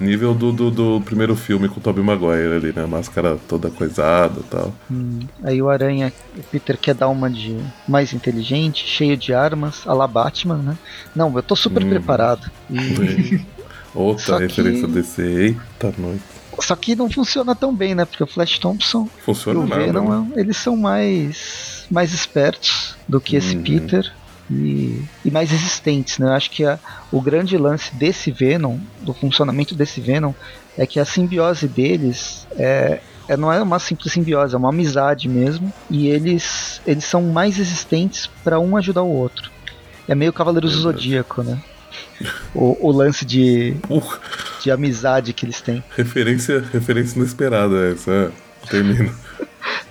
nível 0.00 0.34
do, 0.34 0.52
do, 0.52 0.70
do 0.70 1.00
primeiro 1.04 1.36
filme 1.36 1.68
com 1.68 1.78
o 1.78 1.82
Tobey 1.82 2.02
Maguire 2.02 2.54
ali, 2.54 2.72
né? 2.74 2.84
Máscara 2.86 3.38
toda 3.48 3.70
coisada 3.70 4.40
e 4.40 4.42
tal. 4.44 4.74
Hum, 4.90 5.20
aí 5.44 5.62
o 5.62 5.68
Aranha, 5.70 6.12
o 6.36 6.42
Peter 6.44 6.76
quer 6.76 6.94
dar 6.94 7.08
uma 7.08 7.30
de 7.30 7.56
mais 7.86 8.12
inteligente, 8.12 8.84
cheio 8.86 9.16
de 9.16 9.32
armas, 9.32 9.82
a 9.86 9.92
la 9.94 10.06
Batman, 10.06 10.56
né? 10.58 10.78
Não, 11.14 11.34
eu 11.36 11.42
tô 11.42 11.54
super 11.54 11.84
Hum. 11.84 11.88
preparado. 11.90 12.50
E- 12.70 13.40
Outra 13.94 14.24
Só 14.24 14.36
que- 14.38 14.42
referência 14.46 14.88
desse. 14.88 15.20
Eita, 15.22 15.92
noite. 15.98 16.22
Só 16.60 16.74
que 16.76 16.94
não 16.96 17.10
funciona 17.10 17.54
tão 17.54 17.74
bem, 17.74 17.94
né? 17.94 18.04
Porque 18.04 18.22
o 18.22 18.26
Flash 18.26 18.58
Thompson 18.58 19.08
e 19.18 19.22
Funciona 19.22 19.60
o 19.60 19.66
nada. 19.66 19.82
Venom, 19.84 20.20
né? 20.24 20.32
eles 20.36 20.56
são 20.56 20.76
mais, 20.76 21.86
mais 21.90 22.12
espertos 22.12 22.94
do 23.08 23.20
que 23.20 23.36
esse 23.36 23.56
Uhum. 23.56 23.62
Peter. 23.62 24.12
E, 24.52 25.02
e 25.24 25.30
mais 25.30 25.50
resistentes, 25.50 26.18
né? 26.18 26.26
Eu 26.26 26.32
acho 26.32 26.50
que 26.50 26.64
a- 26.64 26.78
o 27.10 27.20
grande 27.20 27.56
lance 27.56 27.94
desse 27.94 28.30
Venom, 28.30 28.76
do 29.00 29.14
funcionamento 29.14 29.74
desse 29.74 30.00
Venom, 30.00 30.32
é 30.76 30.86
que 30.86 31.00
a 31.00 31.04
simbiose 31.04 31.66
deles 31.66 32.46
é, 32.56 33.00
é- 33.28 33.36
não 33.36 33.50
é 33.52 33.62
uma 33.62 33.78
simples 33.78 34.12
simbiose, 34.12 34.54
é 34.54 34.58
uma 34.58 34.68
amizade 34.68 35.28
mesmo. 35.28 35.72
E 35.90 36.08
eles, 36.08 36.80
eles 36.86 37.04
são 37.04 37.22
mais 37.22 37.56
resistentes 37.56 38.28
para 38.44 38.60
um 38.60 38.76
ajudar 38.76 39.02
o 39.02 39.10
outro. 39.12 39.50
É 40.08 40.14
meio 40.14 40.32
Cavaleiros 40.32 40.72
do. 40.72 40.80
Zodíaco, 40.80 41.42
né? 41.42 41.58
O, 42.54 42.88
o 42.88 42.92
lance 42.92 43.24
de, 43.24 43.74
de 44.62 44.70
amizade 44.70 45.32
que 45.32 45.44
eles 45.46 45.60
têm. 45.60 45.82
referência, 45.96 46.62
referência 46.72 47.18
inesperada 47.18 47.90
essa. 47.90 48.10
é. 48.10 48.30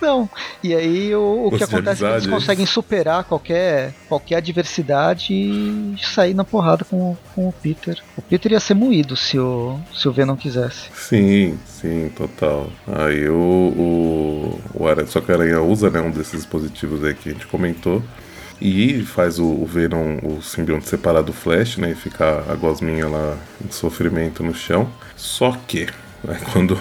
Não, 0.00 0.28
e 0.62 0.74
aí 0.74 1.14
o, 1.14 1.46
o 1.46 1.50
que 1.56 1.62
acontece 1.64 1.72
é 1.72 1.78
que 1.78 1.84
eles 1.84 2.02
amizade, 2.02 2.28
conseguem 2.28 2.66
superar 2.66 3.24
qualquer, 3.24 3.92
qualquer 4.08 4.36
adversidade 4.36 5.32
e 5.32 5.94
sair 6.02 6.34
na 6.34 6.44
porrada 6.44 6.84
com, 6.84 7.12
o- 7.12 7.18
com 7.34 7.48
o 7.48 7.52
Peter. 7.52 7.98
O 8.16 8.22
Peter 8.22 8.52
ia 8.52 8.60
ser 8.60 8.74
moído 8.74 9.16
se 9.16 9.38
o, 9.38 9.78
se 9.94 10.08
o 10.08 10.12
Venom 10.12 10.36
quisesse. 10.36 10.88
Sim, 10.94 11.58
sim, 11.66 12.10
total. 12.16 12.68
Aí 12.86 13.28
o, 13.28 13.34
o, 13.36 14.60
o 14.74 14.88
Aranha, 14.88 15.06
só 15.06 15.20
que 15.20 15.30
a 15.30 15.34
Aranha 15.34 15.60
usa 15.62 15.88
né, 15.90 16.00
um 16.00 16.10
desses 16.10 16.32
dispositivos 16.40 17.04
aí 17.04 17.14
que 17.14 17.28
a 17.28 17.32
gente 17.32 17.46
comentou 17.46 18.02
e 18.60 19.02
faz 19.02 19.38
o, 19.38 19.44
o 19.46 19.66
Venom, 19.66 20.18
o 20.22 20.40
simbionte 20.42 20.88
separar 20.88 21.22
do 21.22 21.32
Flash, 21.32 21.78
né, 21.78 21.90
e 21.90 21.94
ficar 21.94 22.44
a 22.48 22.54
gosminha 22.54 23.08
lá 23.08 23.36
em 23.64 23.70
sofrimento 23.72 24.42
no 24.42 24.54
chão. 24.54 24.88
Só 25.16 25.52
que, 25.66 25.86
né, 26.22 26.38
quando 26.52 26.78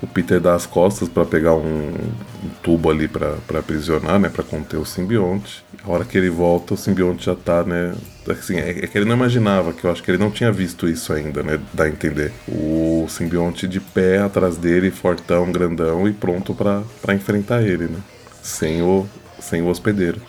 o 0.00 0.06
Peter 0.06 0.40
dá 0.40 0.54
as 0.54 0.66
costas 0.66 1.08
pra 1.08 1.24
pegar 1.24 1.54
um, 1.54 1.88
um 1.90 2.48
tubo 2.62 2.90
ali 2.90 3.08
pra 3.08 3.36
pra 3.46 3.60
aprisionar, 3.60 4.18
né, 4.18 4.28
para 4.28 4.44
conter 4.44 4.76
o 4.76 4.84
simbionte, 4.84 5.64
a 5.84 5.90
hora 5.90 6.04
que 6.04 6.16
ele 6.16 6.30
volta, 6.30 6.74
o 6.74 6.76
simbionte 6.76 7.26
já 7.26 7.34
tá, 7.34 7.62
né, 7.64 7.94
assim, 8.30 8.56
é, 8.56 8.70
é 8.70 8.86
que 8.86 8.96
ele 8.96 9.04
não 9.04 9.16
imaginava, 9.16 9.72
que 9.72 9.84
eu 9.84 9.90
acho 9.90 10.02
que 10.02 10.10
ele 10.10 10.18
não 10.18 10.30
tinha 10.30 10.52
visto 10.52 10.88
isso 10.88 11.12
ainda, 11.12 11.42
né, 11.42 11.58
dá 11.72 11.84
a 11.84 11.88
entender. 11.88 12.32
O 12.48 13.06
simbionte 13.08 13.66
de 13.66 13.80
pé 13.80 14.18
atrás 14.18 14.56
dele, 14.56 14.90
fortão, 14.90 15.50
grandão 15.50 16.06
e 16.08 16.12
pronto 16.12 16.54
pra 16.54 16.82
pra 17.02 17.14
enfrentar 17.14 17.62
ele, 17.62 17.84
né, 17.86 17.98
sem 18.42 18.82
o, 18.82 19.06
sem 19.40 19.62
o 19.62 19.68
hospedeiro. 19.68 20.20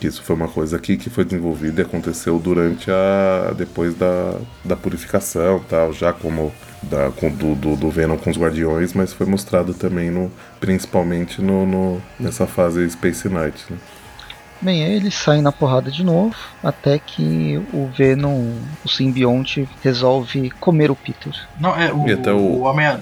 Que 0.00 0.08
isso 0.08 0.22
foi 0.22 0.34
uma 0.34 0.48
coisa 0.48 0.76
que, 0.78 0.96
que 0.96 1.08
foi 1.08 1.24
desenvolvida 1.24 1.80
e 1.80 1.84
aconteceu 1.84 2.38
durante 2.38 2.90
a. 2.90 3.54
depois 3.56 3.94
da, 3.94 4.38
da 4.64 4.74
purificação 4.76 5.60
tal, 5.68 5.92
já 5.92 6.12
como 6.12 6.52
da, 6.90 7.08
do, 7.08 7.54
do, 7.54 7.76
do 7.76 7.90
Venom 7.90 8.16
com 8.16 8.30
os 8.30 8.36
Guardiões, 8.38 8.92
mas 8.94 9.12
foi 9.12 9.26
mostrado 9.26 9.74
também 9.74 10.10
no. 10.10 10.30
principalmente 10.60 11.40
no, 11.42 11.66
no- 11.66 12.02
nessa 12.18 12.46
fase 12.46 12.88
Space 12.90 13.28
Knight. 13.28 13.64
Né? 13.70 13.76
Bem, 14.60 14.84
aí 14.84 14.92
eles 14.94 15.14
saem 15.14 15.42
na 15.42 15.52
porrada 15.52 15.90
de 15.90 16.02
novo, 16.02 16.34
até 16.64 16.98
que 16.98 17.60
o 17.74 17.88
Venom, 17.94 18.52
o 18.84 18.88
simbionte, 18.88 19.68
resolve 19.82 20.48
comer 20.58 20.90
o 20.90 20.96
Peter. 20.96 21.34
Não, 21.60 21.76
é 21.78 21.92
o, 21.92 22.08
E 22.08 22.12
até 22.12 22.32
o- 22.32 22.36
o 22.38 22.60
Homem. 22.62 22.98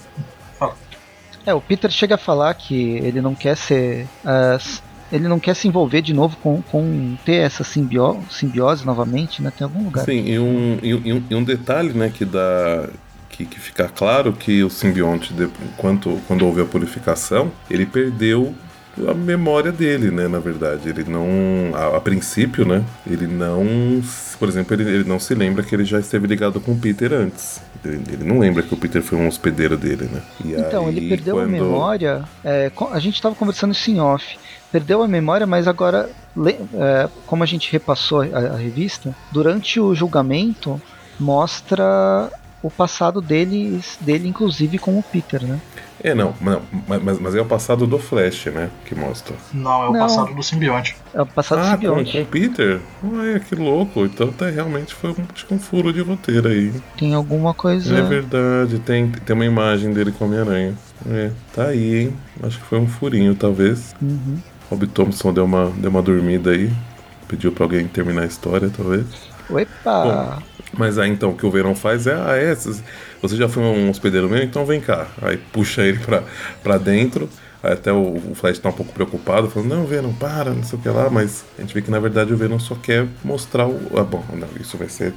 É, 1.47 1.53
o 1.53 1.61
Peter 1.61 1.91
chega 1.91 2.15
a 2.15 2.19
falar 2.19 2.55
que 2.55 2.75
ele 2.97 3.21
não 3.21 3.35
quer 3.35 3.57
ser. 3.57 4.07
ah, 4.25 4.55
s- 4.57 4.81
ele 5.13 5.29
não 5.29 5.39
quer 5.39 5.55
se 5.55 5.69
envolver 5.69 6.01
de 6.01 6.13
novo 6.15 6.37
com, 6.43 6.61
com 6.63 7.17
ter 7.25 7.35
essa 7.37 7.63
simbio, 7.63 8.19
simbiose 8.31 8.85
novamente, 8.87 9.43
né? 9.43 9.53
Tem 9.57 9.65
algum 9.65 9.85
lugar. 9.85 10.05
Sim, 10.07 10.25
e 10.27 10.39
um, 10.39 10.79
e, 10.83 10.95
um- 10.95 11.03
e 11.05 11.13
um, 11.13 11.25
e 11.31 11.35
um 11.35 11.45
detalhe 11.45 11.93
né, 11.93 12.11
que 12.13 12.25
dá. 12.25 12.89
Que, 13.37 13.45
que 13.45 13.59
fica 13.59 13.89
claro 13.89 14.33
que 14.33 14.63
o 14.63 14.71
simbionte, 14.71 15.33
de- 15.35 15.49
quando 15.77 16.47
houve 16.47 16.61
a 16.63 16.65
purificação, 16.65 17.51
ele 17.69 17.85
perdeu 17.85 18.55
a 19.09 19.13
memória 19.13 19.73
dele, 19.73 20.09
né? 20.13 20.29
Na 20.29 20.39
verdade, 20.39 20.89
ele 20.89 21.03
não. 21.03 21.27
A, 21.75 21.97
a 21.97 22.01
princípio, 22.01 22.65
né? 22.65 22.85
Ele 23.05 23.27
não. 23.27 24.01
Por 24.39 24.49
exemplo, 24.49 24.75
ele, 24.77 24.85
ele 24.89 25.05
não 25.09 25.19
se 25.19 25.35
lembra 25.35 25.65
que 25.65 25.75
ele 25.75 25.85
já 25.85 25.99
esteve 25.99 26.29
ligado 26.29 26.61
com 26.61 26.73
o 26.73 26.79
Peter 26.79 27.13
antes. 27.13 27.61
Ele, 27.85 28.01
ele 28.13 28.23
não 28.25 28.39
lembra 28.39 28.63
que 28.63 28.73
o 28.73 28.77
Peter 28.77 29.03
foi 29.03 29.19
um 29.19 29.27
hospedeiro 29.27 29.77
dele, 29.77 30.09
né? 30.13 30.23
E 30.45 30.53
Então, 30.53 30.87
aí, 30.87 30.97
ele 30.97 31.09
perdeu 31.09 31.37
a 31.37 31.43
quando- 31.43 31.51
memória. 31.51 32.25
é, 32.45 32.71
a 32.93 32.99
gente 33.01 33.15
estava 33.17 33.35
conversando 33.35 33.73
isso 33.73 33.91
em 33.91 33.99
off. 34.01 34.39
Perdeu 34.71 35.03
a 35.03 35.09
memória, 35.09 35.45
mas 35.47 35.67
agora, 35.67 36.09
é, 36.47 37.09
como 37.27 37.43
a 37.43 37.47
gente 37.47 37.71
repassou 37.73 38.23
a, 38.23 38.27
a 38.55 38.57
revista, 38.57 39.13
durante 39.33 39.81
o 39.81 39.93
julgamento 39.93 40.81
mostra 41.19 42.31
o 42.65 42.71
passado 42.71 43.21
dele, 43.21 43.79
dele 44.01 44.27
inclusive 44.27 44.79
com 44.79 44.99
o 44.99 45.03
Peter, 45.03 45.43
né? 45.45 45.61
É, 46.03 46.15
não, 46.15 46.35
não 46.41 46.63
mas, 47.03 47.19
mas 47.19 47.35
é 47.35 47.41
o 47.41 47.45
passado 47.45 47.87
do 47.87 47.99
Flash, 47.99 48.47
né? 48.47 48.71
Que 48.87 48.95
mostra. 48.95 49.37
Não, 49.53 49.85
é 49.85 49.89
o 49.89 49.93
Não. 49.93 50.01
passado 50.01 50.35
do 50.35 50.43
simbionte. 50.43 50.97
É 51.13 51.21
o 51.21 51.27
passado 51.27 51.59
Ah, 51.61 51.65
com, 51.65 51.71
simbionte. 51.73 52.13
com 52.13 52.23
o 52.23 52.27
Peter? 52.27 52.81
Ué, 53.05 53.39
que 53.39 53.55
louco. 53.55 54.05
Então 54.07 54.33
tá, 54.33 54.49
realmente 54.49 54.95
foi 54.95 55.11
um, 55.11 55.15
que 55.15 55.53
um 55.53 55.59
furo 55.59 55.93
de 55.93 56.01
roteiro 56.01 56.49
aí. 56.49 56.73
Tem 56.97 57.13
alguma 57.15 57.53
coisa. 57.53 57.99
É 57.99 58.03
verdade, 58.03 58.79
tem, 58.79 59.11
tem 59.11 59.35
uma 59.37 59.45
imagem 59.45 59.93
dele 59.93 60.11
com 60.13 60.25
Homem-Aranha. 60.25 60.75
É, 61.07 61.31
tá 61.55 61.65
aí, 61.67 61.97
hein? 62.03 62.17
Acho 62.43 62.59
que 62.59 62.65
foi 62.65 62.79
um 62.79 62.87
furinho, 62.89 63.35
talvez. 63.35 63.95
Uhum. 64.01 64.39
Rob 64.71 64.87
Thompson 64.87 65.35
deu 65.35 65.45
uma, 65.45 65.71
deu 65.77 65.91
uma 65.91 66.01
dormida 66.03 66.51
aí. 66.51 66.71
Pediu 67.29 67.53
pra 67.53 67.65
alguém 67.65 67.87
terminar 67.87 68.23
a 68.23 68.27
história, 68.27 68.71
talvez. 68.75 69.05
Opa! 69.51 70.43
Mas 70.77 70.99
aí 70.99 71.11
então 71.11 71.31
o 71.31 71.37
que 71.37 71.47
o 71.47 71.51
Verão 71.51 71.75
faz 71.75 72.07
é, 72.07 72.15
ah, 72.15 72.37
é, 72.37 72.55
você 72.55 73.37
já 73.37 73.49
foi 73.49 73.63
um 73.63 73.91
hospedeiro 73.91 74.29
meu, 74.29 74.43
então 74.43 74.65
vem 74.67 74.81
cá. 74.81 75.07
Aí 75.23 75.37
puxa 75.37 75.83
ele 75.83 75.99
pra, 75.99 76.23
pra 76.63 76.79
dentro. 76.79 77.29
Aí 77.63 77.73
até 77.73 77.93
o, 77.93 78.17
o 78.31 78.35
Flash 78.35 78.59
tá 78.59 78.69
um 78.69 78.73
pouco 78.73 78.93
preocupado, 78.93 79.49
falando, 79.49 79.71
não, 79.71 79.87
Venom, 79.87 80.13
para, 80.13 80.51
não 80.51 80.63
sei 80.63 80.79
o 80.79 80.83
que 80.83 80.89
lá, 80.89 81.09
mas 81.09 81.45
a 81.59 81.63
gente 81.63 81.73
vê 81.73 81.81
que 81.81 81.91
na 81.91 81.99
verdade 81.99 82.33
o 82.33 82.37
Venom 82.37 82.59
só 82.59 82.75
quer 82.75 83.07
mostrar 83.25 83.67
o. 83.67 83.99
Ah, 83.99 84.03
bom, 84.03 84.23
não, 84.35 84.49
isso 84.61 84.77
vai 84.77 84.89
ser 84.89 85.15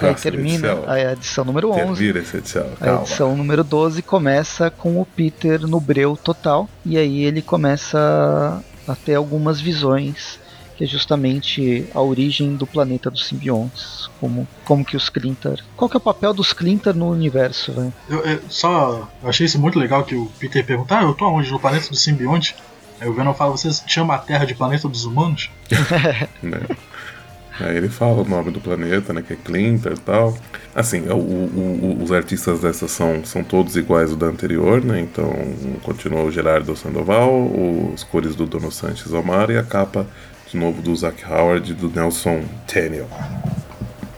Aí 0.00 0.14
termina 0.14 0.78
a 0.86 1.12
edição 1.12 1.44
número 1.44 1.70
11. 1.70 1.78
Termina 1.78 2.18
essa 2.20 2.38
edição, 2.38 2.66
a 2.80 2.94
edição 2.94 3.36
número 3.36 3.62
12 3.62 4.00
começa 4.00 4.70
com 4.70 4.98
o 4.98 5.04
Peter 5.04 5.60
no 5.66 5.78
breu 5.78 6.16
total. 6.16 6.66
E 6.84 6.96
aí 6.96 7.24
ele 7.24 7.42
começa 7.42 8.62
a 8.88 8.94
ter 8.94 9.16
algumas 9.16 9.60
visões 9.60 10.40
que 10.76 10.84
é 10.84 10.86
justamente 10.86 11.86
a 11.94 12.00
origem 12.00 12.54
do 12.54 12.66
planeta 12.66 13.10
dos 13.10 13.26
simbiontes, 13.26 14.08
como, 14.20 14.46
como 14.64 14.84
que 14.84 14.96
os 14.96 15.08
Clintar... 15.08 15.58
Qual 15.76 15.88
que 15.88 15.96
é 15.96 15.98
o 15.98 16.00
papel 16.00 16.34
dos 16.34 16.52
Clintar 16.52 16.94
no 16.94 17.10
universo, 17.10 17.72
velho? 17.72 17.92
Eu, 18.08 18.20
eu, 18.20 18.40
só 18.48 19.08
eu 19.22 19.28
achei 19.28 19.46
isso 19.46 19.58
muito 19.58 19.78
legal 19.78 20.04
que 20.04 20.14
o 20.14 20.26
Peter 20.38 20.64
pergunta, 20.64 20.98
ah, 20.98 21.02
eu 21.02 21.14
tô 21.14 21.26
onde? 21.26 21.50
No 21.50 21.58
planeta 21.58 21.88
dos 21.88 22.02
simbiontes? 22.02 22.54
Aí 23.00 23.08
o 23.08 23.12
Venom 23.12 23.34
fala, 23.34 23.52
você 23.52 23.70
chama 23.86 24.14
a 24.14 24.18
Terra 24.18 24.44
de 24.44 24.54
planeta 24.54 24.88
dos 24.88 25.04
humanos? 25.04 25.50
né? 26.42 26.60
Aí 27.58 27.76
ele 27.76 27.88
fala 27.88 28.22
o 28.22 28.28
nome 28.28 28.50
do 28.50 28.60
planeta, 28.60 29.12
né? 29.12 29.22
Que 29.22 29.32
é 29.32 29.36
Clintar 29.36 29.94
e 29.94 29.98
tal. 29.98 30.36
Assim, 30.74 31.08
o, 31.08 31.16
o, 31.16 31.98
o, 31.98 32.02
os 32.02 32.12
artistas 32.12 32.60
dessa 32.60 32.86
são, 32.86 33.24
são 33.24 33.42
todos 33.42 33.76
iguais 33.76 34.10
ao 34.10 34.16
da 34.16 34.26
anterior, 34.26 34.84
né? 34.84 35.00
Então 35.00 35.32
continua 35.82 36.22
o 36.22 36.30
Gerardo 36.30 36.76
Sandoval, 36.76 37.50
os 37.94 38.04
cores 38.04 38.34
do 38.34 38.46
Dono 38.46 38.70
Sanches 38.70 39.12
Omar 39.12 39.50
e 39.50 39.56
a 39.56 39.62
capa 39.62 40.06
novo 40.56 40.82
do 40.82 40.96
Zach 40.96 41.24
Howard 41.24 41.70
e 41.70 41.74
do 41.74 41.88
Nelson 41.88 42.42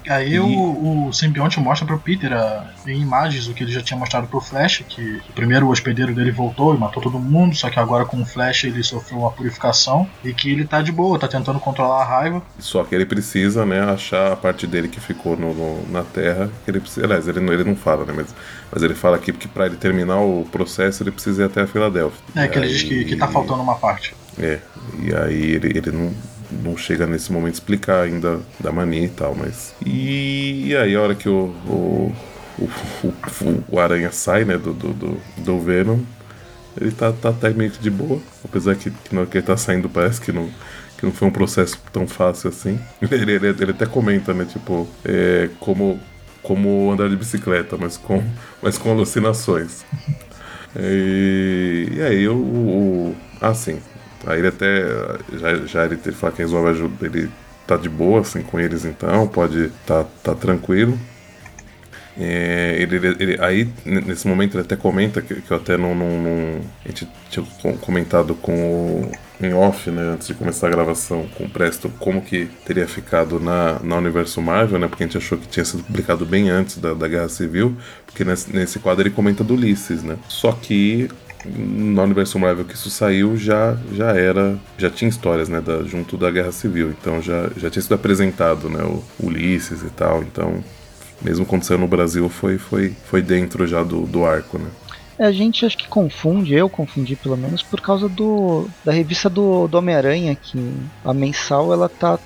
Daniel. 0.09 0.19
Aí 0.19 0.35
e... 0.35 0.39
o, 0.41 1.09
o 1.09 1.13
simbionte 1.13 1.61
mostra 1.61 1.87
pro 1.87 1.99
Peter 1.99 2.33
a, 2.33 2.67
em 2.87 3.01
imagens 3.01 3.47
o 3.49 3.55
que 3.55 3.63
ele 3.63 3.73
já 3.73 3.83
tinha 3.83 3.99
mostrado 3.99 4.27
pro 4.27 4.41
Flash, 4.41 4.85
que 4.89 5.21
o 5.29 5.33
primeiro 5.33 5.69
hospedeiro 5.69 6.15
dele 6.15 6.31
voltou 6.31 6.75
e 6.75 6.79
matou 6.79 7.03
todo 7.03 7.19
mundo, 7.19 7.55
só 7.55 7.69
que 7.71 7.79
agora 7.79 8.05
com 8.05 8.21
o 8.21 8.25
Flash 8.25 8.65
ele 8.65 8.83
sofreu 8.83 9.21
uma 9.21 9.31
purificação 9.31 10.09
e 10.25 10.33
que 10.33 10.51
ele 10.51 10.65
tá 10.65 10.81
de 10.83 10.93
boa, 10.93 11.19
tá 11.19 11.29
tentando 11.29 11.61
controlar 11.61 12.03
a 12.03 12.05
raiva. 12.05 12.43
Só 12.59 12.85
que 12.85 12.95
ele 12.95 13.07
precisa, 13.07 13.65
né, 13.65 13.81
achar 13.81 14.33
a 14.33 14.37
parte 14.37 14.67
dele 14.67 14.89
que 14.89 15.01
ficou 15.01 15.37
no, 15.37 15.55
no 15.55 15.89
na 15.91 16.03
Terra, 16.03 16.51
que 16.65 16.71
ele 16.71 16.81
precisa, 16.81 17.07
aliás, 17.07 17.29
ele, 17.29 17.39
ele 17.53 17.65
não 17.65 17.77
fala, 17.77 18.05
né, 18.05 18.13
mas, 18.15 18.35
mas 18.73 18.83
ele 18.83 18.95
fala 18.95 19.17
aqui 19.17 19.33
que 19.33 19.49
para 19.49 19.67
ele 19.67 19.77
terminar 19.77 20.21
o 20.21 20.47
processo 20.51 21.03
ele 21.03 21.11
precisa 21.11 21.43
ir 21.43 21.47
até 21.47 21.63
a 21.63 21.67
Filadélfia. 21.67 22.21
É, 22.35 22.45
e 22.45 22.49
que 22.49 22.59
aí... 22.59 22.65
ele 22.65 22.73
diz 22.73 22.83
que, 22.83 23.05
que 23.05 23.17
tá 23.17 23.29
faltando 23.29 23.63
uma 23.63 23.75
parte. 23.75 24.15
É, 24.39 24.61
e 25.01 25.15
aí 25.15 25.53
ele, 25.53 25.79
ele 25.79 25.91
não, 25.91 26.13
não 26.51 26.77
chega 26.77 27.07
nesse 27.07 27.33
momento 27.33 27.55
explicar 27.55 28.03
ainda 28.03 28.41
da 28.61 28.73
mania 28.73 29.05
e 29.05 29.09
tal, 29.09 29.35
mas. 29.35 29.75
E, 29.85 30.69
e 30.69 30.77
aí 30.77 30.95
a 30.95 31.01
hora 31.01 31.15
que 31.15 31.29
o, 31.29 31.55
o, 31.67 32.15
o, 33.03 33.65
o, 33.69 33.79
Aranha 33.79 34.11
sai, 34.11 34.45
né, 34.45 34.57
do, 34.57 34.73
do, 34.73 34.93
do, 34.93 35.17
do 35.39 35.61
Venom, 35.61 36.01
ele 36.81 36.91
tá, 36.91 37.13
tá 37.13 37.31
até 37.31 37.51
meio 37.51 37.71
que 37.71 37.79
de 37.79 37.91
boa, 37.91 38.21
apesar 38.45 38.75
que, 38.77 38.91
que 38.91 39.15
na 39.15 39.23
hora 39.23 39.31
que 39.31 39.39
ele 39.39 39.47
tá 39.47 39.57
saindo 39.57 39.89
parece 39.89 40.21
que 40.21 40.33
não, 40.33 40.49
que 40.97 41.05
não 41.05 41.13
foi 41.13 41.29
um 41.29 41.33
processo 41.33 41.79
tão 41.93 42.07
fácil 42.07 42.49
assim. 42.51 42.79
Ele, 43.01 43.33
ele, 43.33 43.49
ele 43.49 43.71
até 43.71 43.87
comenta, 43.87 44.35
né, 44.35 44.45
tipo, 44.45 44.89
é, 45.05 45.49
como, 45.61 45.99
como 46.43 46.91
andar 46.91 47.09
de 47.09 47.17
bicicleta, 47.17 47.77
mas 47.79 47.97
com, 47.97 48.23
mas 48.63 48.77
com 48.79 48.91
alucinações. 48.91 49.85
E, 50.77 51.89
e 51.93 52.03
aí 52.03 52.29
o, 52.29 52.37
o. 52.37 53.17
Ah, 53.41 53.55
sim. 53.55 53.81
Aí 54.27 54.39
ele 54.39 54.49
até. 54.49 54.83
Já, 55.35 55.57
já 55.67 55.85
ele, 55.85 55.99
ele 56.05 56.17
fala 56.17 56.33
que 56.33 56.43
resolve 56.43 56.71
ajuda. 56.71 57.07
Ele 57.07 57.31
tá 57.67 57.77
de 57.77 57.89
boa 57.89 58.23
assim 58.23 58.43
com 58.43 58.59
eles 58.59 58.87
então, 58.87 59.29
pode 59.29 59.71
tá, 59.87 60.05
tá 60.23 60.35
tranquilo. 60.35 60.99
É, 62.21 62.77
ele, 62.81 62.97
ele, 62.97 63.17
ele, 63.21 63.37
aí, 63.41 63.69
nesse 63.85 64.27
momento, 64.27 64.57
ele 64.57 64.65
até 64.65 64.75
comenta 64.75 65.23
que, 65.23 65.41
que 65.41 65.51
eu 65.53 65.57
até 65.57 65.77
não, 65.77 65.95
não, 65.95 66.21
não, 66.21 66.61
A 66.85 66.89
gente 66.89 67.09
tinha 67.31 67.47
comentado 67.81 68.35
com 68.35 68.53
o, 68.53 69.13
em 69.41 69.55
off, 69.55 69.89
né, 69.89 70.03
antes 70.03 70.27
de 70.27 70.35
começar 70.35 70.67
a 70.67 70.71
gravação 70.71 71.29
com 71.37 71.45
o 71.45 71.49
Presto, 71.49 71.89
como 72.01 72.21
que 72.21 72.47
teria 72.67 72.89
ficado 72.89 73.39
na, 73.39 73.79
na 73.85 73.97
Universo 73.97 74.43
Marvel, 74.43 74.81
né, 74.81 74.89
porque 74.89 75.05
a 75.05 75.07
gente 75.07 75.17
achou 75.17 75.39
que 75.39 75.47
tinha 75.47 75.65
sido 75.65 75.85
publicado 75.85 76.27
bem 76.27 76.51
antes 76.51 76.79
da, 76.79 76.93
da 76.93 77.07
Guerra 77.07 77.29
Civil, 77.29 77.77
porque 78.05 78.25
nesse, 78.25 78.53
nesse 78.53 78.81
quadro 78.81 79.03
ele 79.03 79.15
comenta 79.15 79.45
do 79.45 79.55
Ulisses, 79.55 80.03
né. 80.03 80.17
Só 80.29 80.51
que 80.51 81.09
no 81.45 82.03
universo 82.03 82.39
Marvel 82.39 82.65
que 82.65 82.75
isso 82.75 82.91
saiu 82.91 83.37
já 83.37 83.77
já 83.93 84.13
era 84.13 84.59
já 84.77 84.91
tinha 84.91 85.09
histórias 85.09 85.49
né 85.49 85.61
da, 85.61 85.83
junto 85.85 86.17
da 86.17 86.31
Guerra 86.31 86.53
Civil. 86.53 86.91
Então 86.91 87.23
já, 87.23 87.49
já 87.57 87.71
tinha 87.71 87.83
sido 87.83 87.95
apresentado 87.95 88.69
né 88.69 88.83
o 88.83 89.03
Ulisses 89.21 89.83
e 89.83 89.91
tal. 89.91 90.23
Então 90.23 90.63
mesmo 91.23 91.47
quando 91.47 91.65
saiu 91.65 91.79
no 91.79 91.89
Brasil 91.89 92.29
foi 92.29 92.59
foi 92.59 92.95
foi 93.05 93.23
dentro 93.23 93.67
já 93.67 93.83
do, 93.83 94.03
do 94.03 94.25
arco 94.25 94.59
né. 94.59 94.69
É, 95.19 95.27
a 95.27 95.33
gente 95.33 95.67
acho 95.67 95.77
que 95.77 95.89
confunde, 95.89 96.55
eu 96.55 96.69
confundi 96.69 97.17
pelo 97.17 97.37
menos, 97.37 97.61
por 97.61 97.81
causa 97.81 98.09
do 98.09 98.69
da 98.85 98.93
revista 98.93 99.29
do, 99.29 99.67
do 99.67 99.77
Homem-Aranha, 99.77 100.37
que 100.37 100.73
a 101.05 101.13
mensal 101.13 101.73
ela 101.73 101.89
tá 101.89 102.19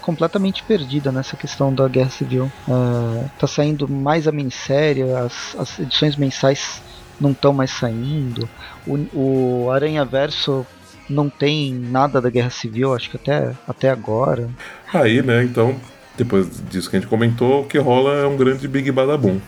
completamente 0.00 0.62
perdida 0.62 1.12
nessa 1.12 1.36
questão 1.36 1.74
da 1.74 1.86
Guerra 1.86 2.08
Civil. 2.08 2.50
Uh, 2.66 3.28
tá 3.38 3.46
saindo 3.46 3.86
mais 3.86 4.26
a 4.26 4.32
minissérie, 4.32 5.02
as, 5.02 5.54
as 5.58 5.78
edições 5.78 6.16
mensais 6.16 6.80
não 7.20 7.32
estão 7.32 7.52
mais 7.52 7.70
saindo. 7.70 8.48
O, 8.86 9.64
o 9.64 9.70
Aranha 9.70 10.04
Verso 10.04 10.66
não 11.08 11.28
tem 11.28 11.72
nada 11.72 12.20
da 12.20 12.30
Guerra 12.30 12.50
Civil, 12.50 12.94
acho 12.94 13.10
que 13.10 13.16
até, 13.16 13.52
até 13.66 13.90
agora. 13.90 14.48
Aí, 14.92 15.22
né, 15.22 15.42
então, 15.42 15.76
depois 16.16 16.62
disso 16.68 16.90
que 16.90 16.96
a 16.96 17.00
gente 17.00 17.08
comentou, 17.08 17.62
o 17.62 17.66
que 17.66 17.78
rola 17.78 18.14
é 18.14 18.26
um 18.26 18.36
grande 18.36 18.68
Big 18.68 18.90
Badabum. 18.92 19.40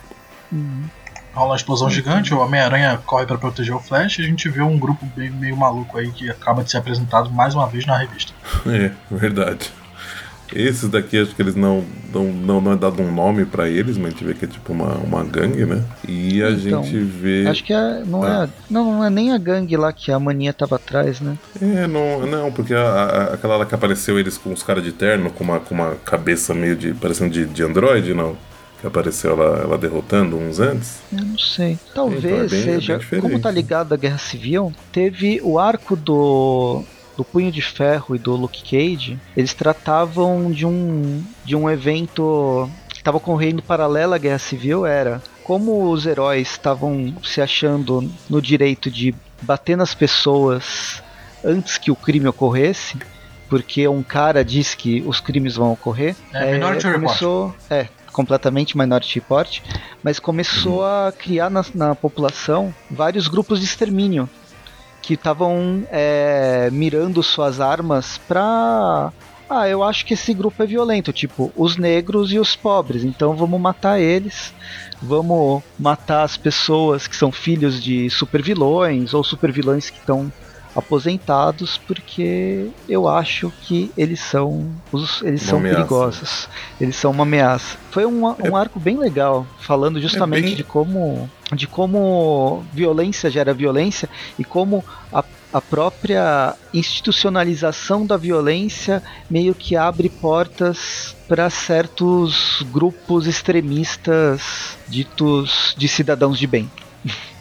Uhum. 0.50 0.84
Rola 1.32 1.50
uma 1.50 1.56
explosão 1.56 1.88
gigante, 1.88 2.34
o 2.34 2.40
Homem-Aranha 2.40 2.98
corre 3.06 3.24
para 3.24 3.38
proteger 3.38 3.74
o 3.74 3.78
Flash 3.78 4.18
e 4.18 4.22
a 4.22 4.26
gente 4.26 4.48
vê 4.48 4.62
um 4.62 4.78
grupo 4.78 5.06
bem, 5.14 5.30
meio 5.30 5.56
maluco 5.56 5.96
aí 5.96 6.10
que 6.10 6.28
acaba 6.28 6.64
de 6.64 6.70
ser 6.70 6.78
apresentado 6.78 7.30
mais 7.30 7.54
uma 7.54 7.66
vez 7.68 7.86
na 7.86 7.96
revista. 7.96 8.32
É, 8.66 8.90
verdade. 9.10 9.72
Esses 10.52 10.88
daqui 10.88 11.18
acho 11.18 11.34
que 11.34 11.42
eles 11.42 11.54
não 11.54 11.84
não, 12.12 12.24
não, 12.24 12.60
não 12.60 12.72
é 12.72 12.76
dado 12.76 13.00
um 13.00 13.12
nome 13.12 13.44
para 13.44 13.68
eles, 13.68 13.96
mas 13.96 14.08
a 14.08 14.10
gente 14.10 14.24
vê 14.24 14.34
que 14.34 14.44
é 14.44 14.48
tipo 14.48 14.72
uma, 14.72 14.94
uma 14.94 15.24
gangue, 15.24 15.64
né? 15.64 15.84
E 16.06 16.42
a 16.42 16.50
então, 16.50 16.82
gente 16.82 16.98
vê. 16.98 17.46
Acho 17.46 17.64
que 17.64 17.72
é, 17.72 18.02
não, 18.04 18.22
ah. 18.22 18.48
é, 18.48 18.48
não, 18.68 18.96
não 18.96 19.04
é 19.04 19.10
nem 19.10 19.32
a 19.32 19.38
gangue 19.38 19.76
lá 19.76 19.92
que 19.92 20.10
a 20.10 20.18
mania 20.18 20.52
tava 20.52 20.76
atrás, 20.76 21.20
né? 21.20 21.38
É, 21.60 21.86
não, 21.86 22.26
não 22.26 22.52
porque 22.52 22.74
a, 22.74 22.82
a, 22.82 23.34
aquela 23.34 23.56
lá 23.56 23.66
que 23.66 23.74
apareceu 23.74 24.18
eles 24.18 24.36
com 24.36 24.52
os 24.52 24.62
caras 24.62 24.82
de 24.82 24.92
terno, 24.92 25.30
com 25.30 25.44
uma, 25.44 25.60
com 25.60 25.74
uma 25.74 25.94
cabeça 26.04 26.52
meio 26.52 26.76
de. 26.76 26.92
parecendo 26.94 27.30
de, 27.30 27.46
de 27.46 27.62
androide, 27.62 28.12
não? 28.12 28.36
que 28.80 28.86
apareceu 28.86 29.32
ela, 29.32 29.58
ela 29.58 29.76
derrotando 29.76 30.38
uns 30.38 30.58
antes? 30.58 31.00
Eu 31.12 31.22
não 31.22 31.38
sei. 31.38 31.78
Talvez 31.94 32.24
então, 32.24 32.36
é 32.36 32.48
bem, 32.48 32.62
seja. 32.62 32.98
É 33.12 33.20
como 33.20 33.38
tá 33.38 33.50
ligado 33.50 33.92
à 33.92 33.96
Guerra 33.96 34.16
Civil, 34.16 34.72
teve 34.90 35.38
o 35.42 35.58
arco 35.58 35.94
do 35.94 36.82
do 37.20 37.24
Punho 37.24 37.52
de 37.52 37.60
Ferro 37.60 38.16
e 38.16 38.18
do 38.18 38.34
Luke 38.34 38.62
Cage, 38.62 39.18
eles 39.36 39.52
tratavam 39.52 40.50
de 40.50 40.64
um, 40.64 41.22
de 41.44 41.54
um 41.54 41.68
evento 41.68 42.70
que 42.88 42.96
estava 42.96 43.18
ocorrendo 43.18 43.62
paralelo 43.62 44.14
à 44.14 44.18
Guerra 44.18 44.38
Civil, 44.38 44.86
era 44.86 45.22
como 45.44 45.90
os 45.90 46.06
heróis 46.06 46.50
estavam 46.50 47.14
se 47.22 47.42
achando 47.42 48.10
no 48.28 48.40
direito 48.40 48.90
de 48.90 49.14
bater 49.42 49.76
nas 49.76 49.92
pessoas 49.94 51.02
antes 51.44 51.76
que 51.76 51.90
o 51.90 51.96
crime 51.96 52.26
ocorresse, 52.26 52.98
porque 53.50 53.86
um 53.86 54.02
cara 54.02 54.42
disse 54.42 54.74
que 54.74 55.02
os 55.06 55.20
crimes 55.20 55.56
vão 55.56 55.72
ocorrer. 55.72 56.16
É, 56.32 56.56
é 56.56 56.92
começou, 56.92 57.54
é, 57.68 57.86
completamente 58.12 58.78
Minority 58.78 59.16
Report, 59.16 59.60
mas 60.02 60.18
começou 60.18 60.78
uhum. 60.78 61.08
a 61.08 61.12
criar 61.12 61.50
na, 61.50 61.62
na 61.74 61.94
população 61.94 62.74
vários 62.90 63.28
grupos 63.28 63.58
de 63.58 63.66
extermínio 63.66 64.26
que 65.00 65.14
estavam 65.14 65.84
é, 65.90 66.68
mirando 66.72 67.22
suas 67.22 67.60
armas 67.60 68.18
pra. 68.28 69.12
Ah, 69.48 69.68
eu 69.68 69.82
acho 69.82 70.06
que 70.06 70.14
esse 70.14 70.32
grupo 70.32 70.62
é 70.62 70.66
violento, 70.66 71.12
tipo, 71.12 71.52
os 71.56 71.76
negros 71.76 72.32
e 72.32 72.38
os 72.38 72.54
pobres, 72.54 73.02
então 73.02 73.34
vamos 73.34 73.60
matar 73.60 73.98
eles, 73.98 74.54
vamos 75.02 75.60
matar 75.76 76.22
as 76.22 76.36
pessoas 76.36 77.08
que 77.08 77.16
são 77.16 77.32
filhos 77.32 77.82
de 77.82 78.08
supervilões 78.10 79.12
ou 79.12 79.24
supervilões 79.24 79.90
que 79.90 79.98
estão 79.98 80.32
aposentados 80.74 81.78
porque 81.78 82.68
eu 82.88 83.08
acho 83.08 83.52
que 83.62 83.90
eles 83.96 84.20
são 84.20 84.70
os, 84.92 85.20
eles 85.22 85.42
uma 85.42 85.48
são 85.48 85.58
ameaça. 85.58 85.76
perigosos 85.76 86.48
eles 86.80 86.96
são 86.96 87.10
uma 87.10 87.24
ameaça 87.24 87.76
foi 87.90 88.06
um, 88.06 88.24
um 88.24 88.56
é, 88.56 88.60
arco 88.60 88.78
bem 88.78 88.96
legal 88.96 89.44
falando 89.58 90.00
justamente 90.00 90.44
é 90.44 90.46
bem... 90.46 90.54
de 90.54 90.64
como 90.64 91.28
de 91.54 91.66
como 91.66 92.62
violência 92.72 93.30
gera 93.30 93.52
violência 93.52 94.08
e 94.38 94.44
como 94.44 94.84
a, 95.12 95.24
a 95.52 95.60
própria 95.60 96.54
institucionalização 96.72 98.06
da 98.06 98.16
violência 98.16 99.02
meio 99.28 99.54
que 99.54 99.76
abre 99.76 100.08
portas 100.08 101.16
para 101.28 101.50
certos 101.50 102.64
grupos 102.72 103.26
extremistas 103.26 104.78
ditos 104.88 105.74
de 105.76 105.88
cidadãos 105.88 106.38
de 106.38 106.46
bem. 106.46 106.70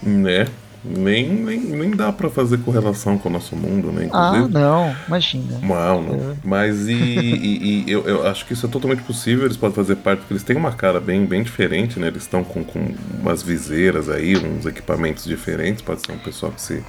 Né 0.02 0.48
nem, 0.84 1.28
nem, 1.30 1.60
nem 1.60 1.92
dá 1.92 2.12
para 2.12 2.30
fazer 2.30 2.58
correlação 2.60 3.18
com 3.18 3.28
o 3.28 3.32
nosso 3.32 3.56
mundo, 3.56 3.92
né? 3.92 4.06
Inclusive. 4.06 4.46
Ah, 4.46 4.48
não, 4.48 4.96
imagina. 5.08 5.60
Não, 5.62 6.02
não. 6.02 6.32
É. 6.32 6.36
Mas 6.44 6.88
e, 6.88 6.94
e, 6.94 7.84
e 7.86 7.92
eu, 7.92 8.08
eu, 8.08 8.28
acho 8.28 8.46
que 8.46 8.54
isso 8.54 8.66
é 8.66 8.70
totalmente 8.70 9.04
possível, 9.04 9.46
eles 9.46 9.58
podem 9.58 9.76
fazer 9.76 9.98
parte, 9.98 10.20
porque 10.20 10.34
eles 10.34 10.44
têm 10.44 10.56
uma 10.56 10.72
cara 10.72 11.00
bem, 11.00 11.26
bem 11.26 11.44
diferente, 11.44 12.00
né? 12.00 12.08
Eles 12.08 12.24
estão 12.24 12.44
com, 12.44 12.64
com 12.64 12.94
umas 13.22 13.44
viseiras 13.44 14.10
aí, 14.10 14.38
uns 14.38 14.66
equipamentos 14.66 15.26
diferentes, 15.26 15.82
pode 15.82 16.02
ser 16.02 16.14
um 16.14 16.18
pessoal 16.18 16.52
que 16.52 16.62
se 16.62 16.84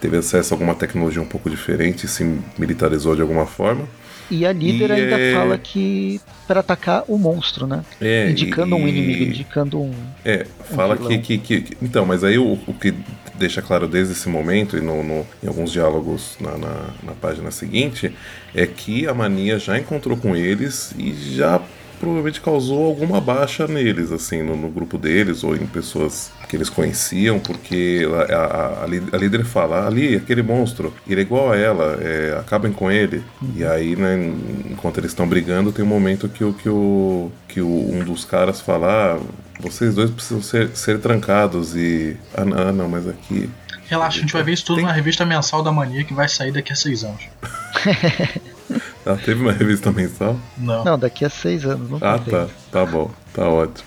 teve 0.00 0.16
acesso 0.16 0.52
a 0.52 0.54
alguma 0.56 0.74
tecnologia 0.74 1.22
um 1.22 1.26
pouco 1.26 1.48
diferente, 1.48 2.08
se 2.08 2.38
militarizou 2.58 3.14
de 3.14 3.22
alguma 3.22 3.46
forma. 3.46 3.84
E 4.30 4.46
a 4.46 4.52
líder 4.52 4.90
E 4.90 4.92
ainda 4.92 5.18
é- 5.20 5.32
fala 5.34 5.58
que 5.58 6.20
para 6.46 6.60
atacar 6.60 7.04
o 7.08 7.18
monstro, 7.18 7.66
né? 7.66 7.84
É, 8.00 8.30
indicando 8.30 8.74
um 8.76 8.86
e- 8.86 8.90
inimigo, 8.90 9.24
indicando 9.24 9.80
um. 9.80 9.92
É, 10.24 10.46
fala 10.74 10.96
que, 10.96 11.18
que, 11.18 11.38
que- 11.38 11.60
que- 11.60 11.76
Então, 11.82 12.04
mas 12.06 12.22
aí 12.24 12.38
o, 12.38 12.58
o 12.66 12.74
que 12.74 12.94
deixa 13.36 13.60
claro 13.60 13.86
desde 13.88 14.12
esse 14.12 14.28
momento, 14.28 14.76
e 14.76 14.80
no, 14.80 15.02
no- 15.02 15.26
em 15.42 15.46
alguns 15.46 15.72
diálogos 15.72 16.36
na, 16.40 16.56
na, 16.56 16.74
na 17.02 17.12
página 17.12 17.50
seguinte, 17.50 18.12
é 18.54 18.66
que 18.66 19.06
a 19.06 19.12
mania 19.14 19.58
já 19.58 19.78
encontrou 19.78 20.16
com 20.16 20.34
eles 20.36 20.94
e 20.98 21.12
já 21.36 21.60
provavelmente 21.98 22.40
causou 22.40 22.84
alguma 22.86 23.20
baixa 23.20 23.66
neles, 23.66 24.12
assim, 24.12 24.42
no, 24.42 24.56
no 24.56 24.68
grupo 24.68 24.98
deles 24.98 25.42
ou 25.44 25.54
em 25.56 25.66
pessoas 25.66 26.30
que 26.48 26.56
eles 26.56 26.68
conheciam, 26.68 27.38
porque 27.38 28.06
a, 28.30 28.34
a- 28.34 28.84
a 28.84 29.16
líder 29.16 29.44
fala, 29.44 29.86
ali, 29.86 30.16
aquele 30.16 30.42
monstro, 30.42 30.92
ele 31.08 31.20
é 31.20 31.22
igual 31.24 31.52
a 31.52 31.56
ela, 31.56 31.98
é, 32.02 32.36
acabem 32.38 32.72
com 32.72 32.90
ele. 32.90 33.22
E 33.56 33.64
aí, 33.64 33.96
né, 33.96 34.16
enquanto 34.70 34.98
eles 34.98 35.10
estão 35.10 35.26
brigando, 35.28 35.72
tem 35.72 35.84
um 35.84 35.88
momento 35.88 36.28
que 36.28 36.44
o, 36.44 36.52
que 36.52 36.68
o, 36.68 37.30
que 37.48 37.60
o, 37.60 37.66
um 37.92 38.04
dos 38.04 38.24
caras 38.24 38.60
fala, 38.60 39.16
ah, 39.16 39.20
vocês 39.60 39.94
dois 39.94 40.10
precisam 40.10 40.42
ser, 40.42 40.68
ser 40.74 40.98
trancados 41.00 41.74
e... 41.76 42.16
Ah, 42.36 42.44
não, 42.44 42.58
ah, 42.58 42.72
não, 42.72 42.88
mas 42.88 43.08
aqui... 43.08 43.48
Relaxa, 43.86 44.18
a 44.18 44.20
gente 44.22 44.32
vai 44.32 44.42
ver 44.42 44.52
isso 44.52 44.64
tudo 44.64 44.76
Tem- 44.76 44.86
na 44.86 44.92
revista 44.92 45.26
mensal 45.26 45.62
da 45.62 45.70
Mania 45.70 46.04
que 46.04 46.14
vai 46.14 46.26
sair 46.28 46.50
daqui 46.52 46.72
a 46.72 46.76
seis 46.76 47.04
anos. 47.04 47.22
Ah, 49.06 49.16
teve 49.16 49.40
uma 49.42 49.52
revista 49.52 49.92
mensal? 49.92 50.36
Não. 50.56 50.84
Não, 50.84 50.98
daqui 50.98 51.24
a 51.24 51.28
seis 51.30 51.64
anos, 51.64 51.90
não 51.90 51.98
Ah, 52.00 52.18
tá. 52.18 52.48
Tá 52.70 52.86
bom. 52.86 53.10
Tá 53.32 53.48
ótimo. 53.48 53.86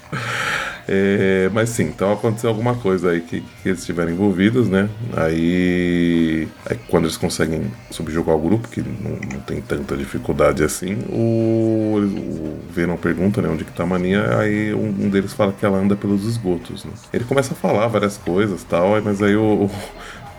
É, 0.89 1.49
mas 1.51 1.69
sim, 1.69 1.83
então 1.83 2.13
aconteceu 2.13 2.49
alguma 2.49 2.75
coisa 2.75 3.11
aí 3.11 3.19
que, 3.19 3.41
que 3.41 3.67
eles 3.69 3.79
estiveram 3.79 4.09
envolvidos, 4.11 4.69
né? 4.69 4.87
Aí, 5.17 6.47
aí 6.65 6.77
quando 6.87 7.05
eles 7.05 7.17
conseguem 7.17 7.69
subjugar 7.91 8.35
o 8.35 8.39
grupo, 8.39 8.69
que 8.69 8.81
não, 8.81 9.11
não 9.33 9.39
tem 9.41 9.61
tanta 9.61 9.97
dificuldade 9.97 10.63
assim, 10.63 10.97
o, 11.09 11.97
o 11.99 12.59
Venom 12.71 12.95
pergunta, 12.95 13.41
né, 13.41 13.49
onde 13.49 13.65
que 13.65 13.71
tá 13.73 13.83
a 13.83 13.85
mania, 13.85 14.37
aí 14.37 14.73
um, 14.73 14.87
um 14.87 15.09
deles 15.09 15.33
fala 15.33 15.51
que 15.51 15.65
ela 15.65 15.77
anda 15.77 15.95
pelos 15.95 16.23
esgotos, 16.25 16.85
né? 16.85 16.91
Ele 17.11 17.25
começa 17.25 17.53
a 17.53 17.57
falar 17.57 17.87
várias 17.87 18.17
coisas 18.17 18.63
tal, 18.63 19.01
mas 19.01 19.21
aí 19.21 19.35
o, 19.35 19.65
o- 19.65 19.71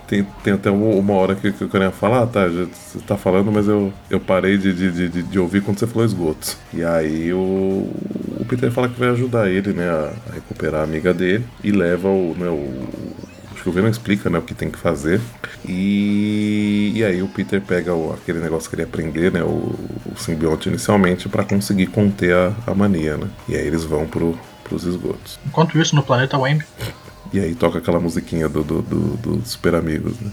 tem, 0.09 0.27
tem 0.43 0.55
até 0.55 0.71
uma 0.71 1.13
hora 1.15 1.35
que, 1.37 1.53
que 1.53 1.63
o 1.65 1.69
cara 1.69 1.91
fala, 1.93 2.23
ah, 2.23 2.27
tá, 2.27 2.49
você 2.49 2.99
tá 3.07 3.17
falando, 3.17 3.53
mas 3.53 3.69
eu, 3.69 3.93
eu 4.11 4.19
parei 4.19 4.57
de, 4.59 4.73
de, 4.73 5.09
de, 5.09 5.23
de- 5.23 5.39
ouvir 5.39 5.63
quando 5.63 5.79
você 5.79 5.87
falou 5.87 6.05
esgotos. 6.05 6.57
E 6.73 6.83
aí 6.83 7.33
o, 7.33 7.39
o 8.41 8.45
Peter 8.49 8.71
fala 8.73 8.89
que 8.89 8.99
vai 8.99 9.11
ajudar 9.11 9.49
ele, 9.51 9.73
né, 9.73 9.89
a, 9.89 10.13
recuperar 10.35 10.81
a 10.81 10.85
amiga 10.85 11.13
dele 11.15 11.45
e 11.63 11.71
leva 11.71 12.09
o, 12.09 12.35
né, 12.39 12.49
o 12.49 12.89
acho 13.53 13.63
que 13.63 13.69
o 13.69 13.73
Venom 13.73 13.89
explica, 13.89 14.31
né, 14.31 14.39
o 14.39 14.43
que 14.43 14.55
tem 14.55 14.71
que 14.71 14.79
fazer. 14.79 15.21
E, 15.69 16.93
e 16.95 17.05
aí 17.05 17.23
o 17.23 17.29
Peter 17.29 17.61
pega 17.61 17.95
o- 17.95 18.13
aquele 18.13 18.39
negócio 18.41 18.69
que 18.69 18.75
ele 18.77 18.83
ia 18.83 18.89
aprender, 18.89 19.31
né, 19.33 19.43
o, 19.43 19.75
o 20.11 20.17
simbionte 20.17 20.69
inicialmente 20.69 21.29
para 21.29 21.45
conseguir 21.45 21.87
conter 21.89 22.35
a, 22.35 22.53
a 22.67 22.75
mania, 22.75 23.17
né. 23.17 23.29
E 23.49 23.55
aí 23.57 23.67
eles 23.67 23.85
vão 23.85 24.07
pro, 24.07 24.39
pros 24.65 24.85
esgotos. 24.85 25.39
Enquanto 25.47 25.79
isso, 25.79 25.95
no 25.95 26.03
planeta 26.03 26.39
Wemby, 26.39 26.65
E 27.33 27.41
aí 27.41 27.55
toca 27.55 27.79
aquela 27.79 28.01
musiquinha 28.01 28.49
do, 28.49 28.62
do, 28.64 28.83
do, 28.83 29.16
do 29.16 29.47
Super 29.47 29.74
Amigos, 29.74 30.18
né? 30.20 30.31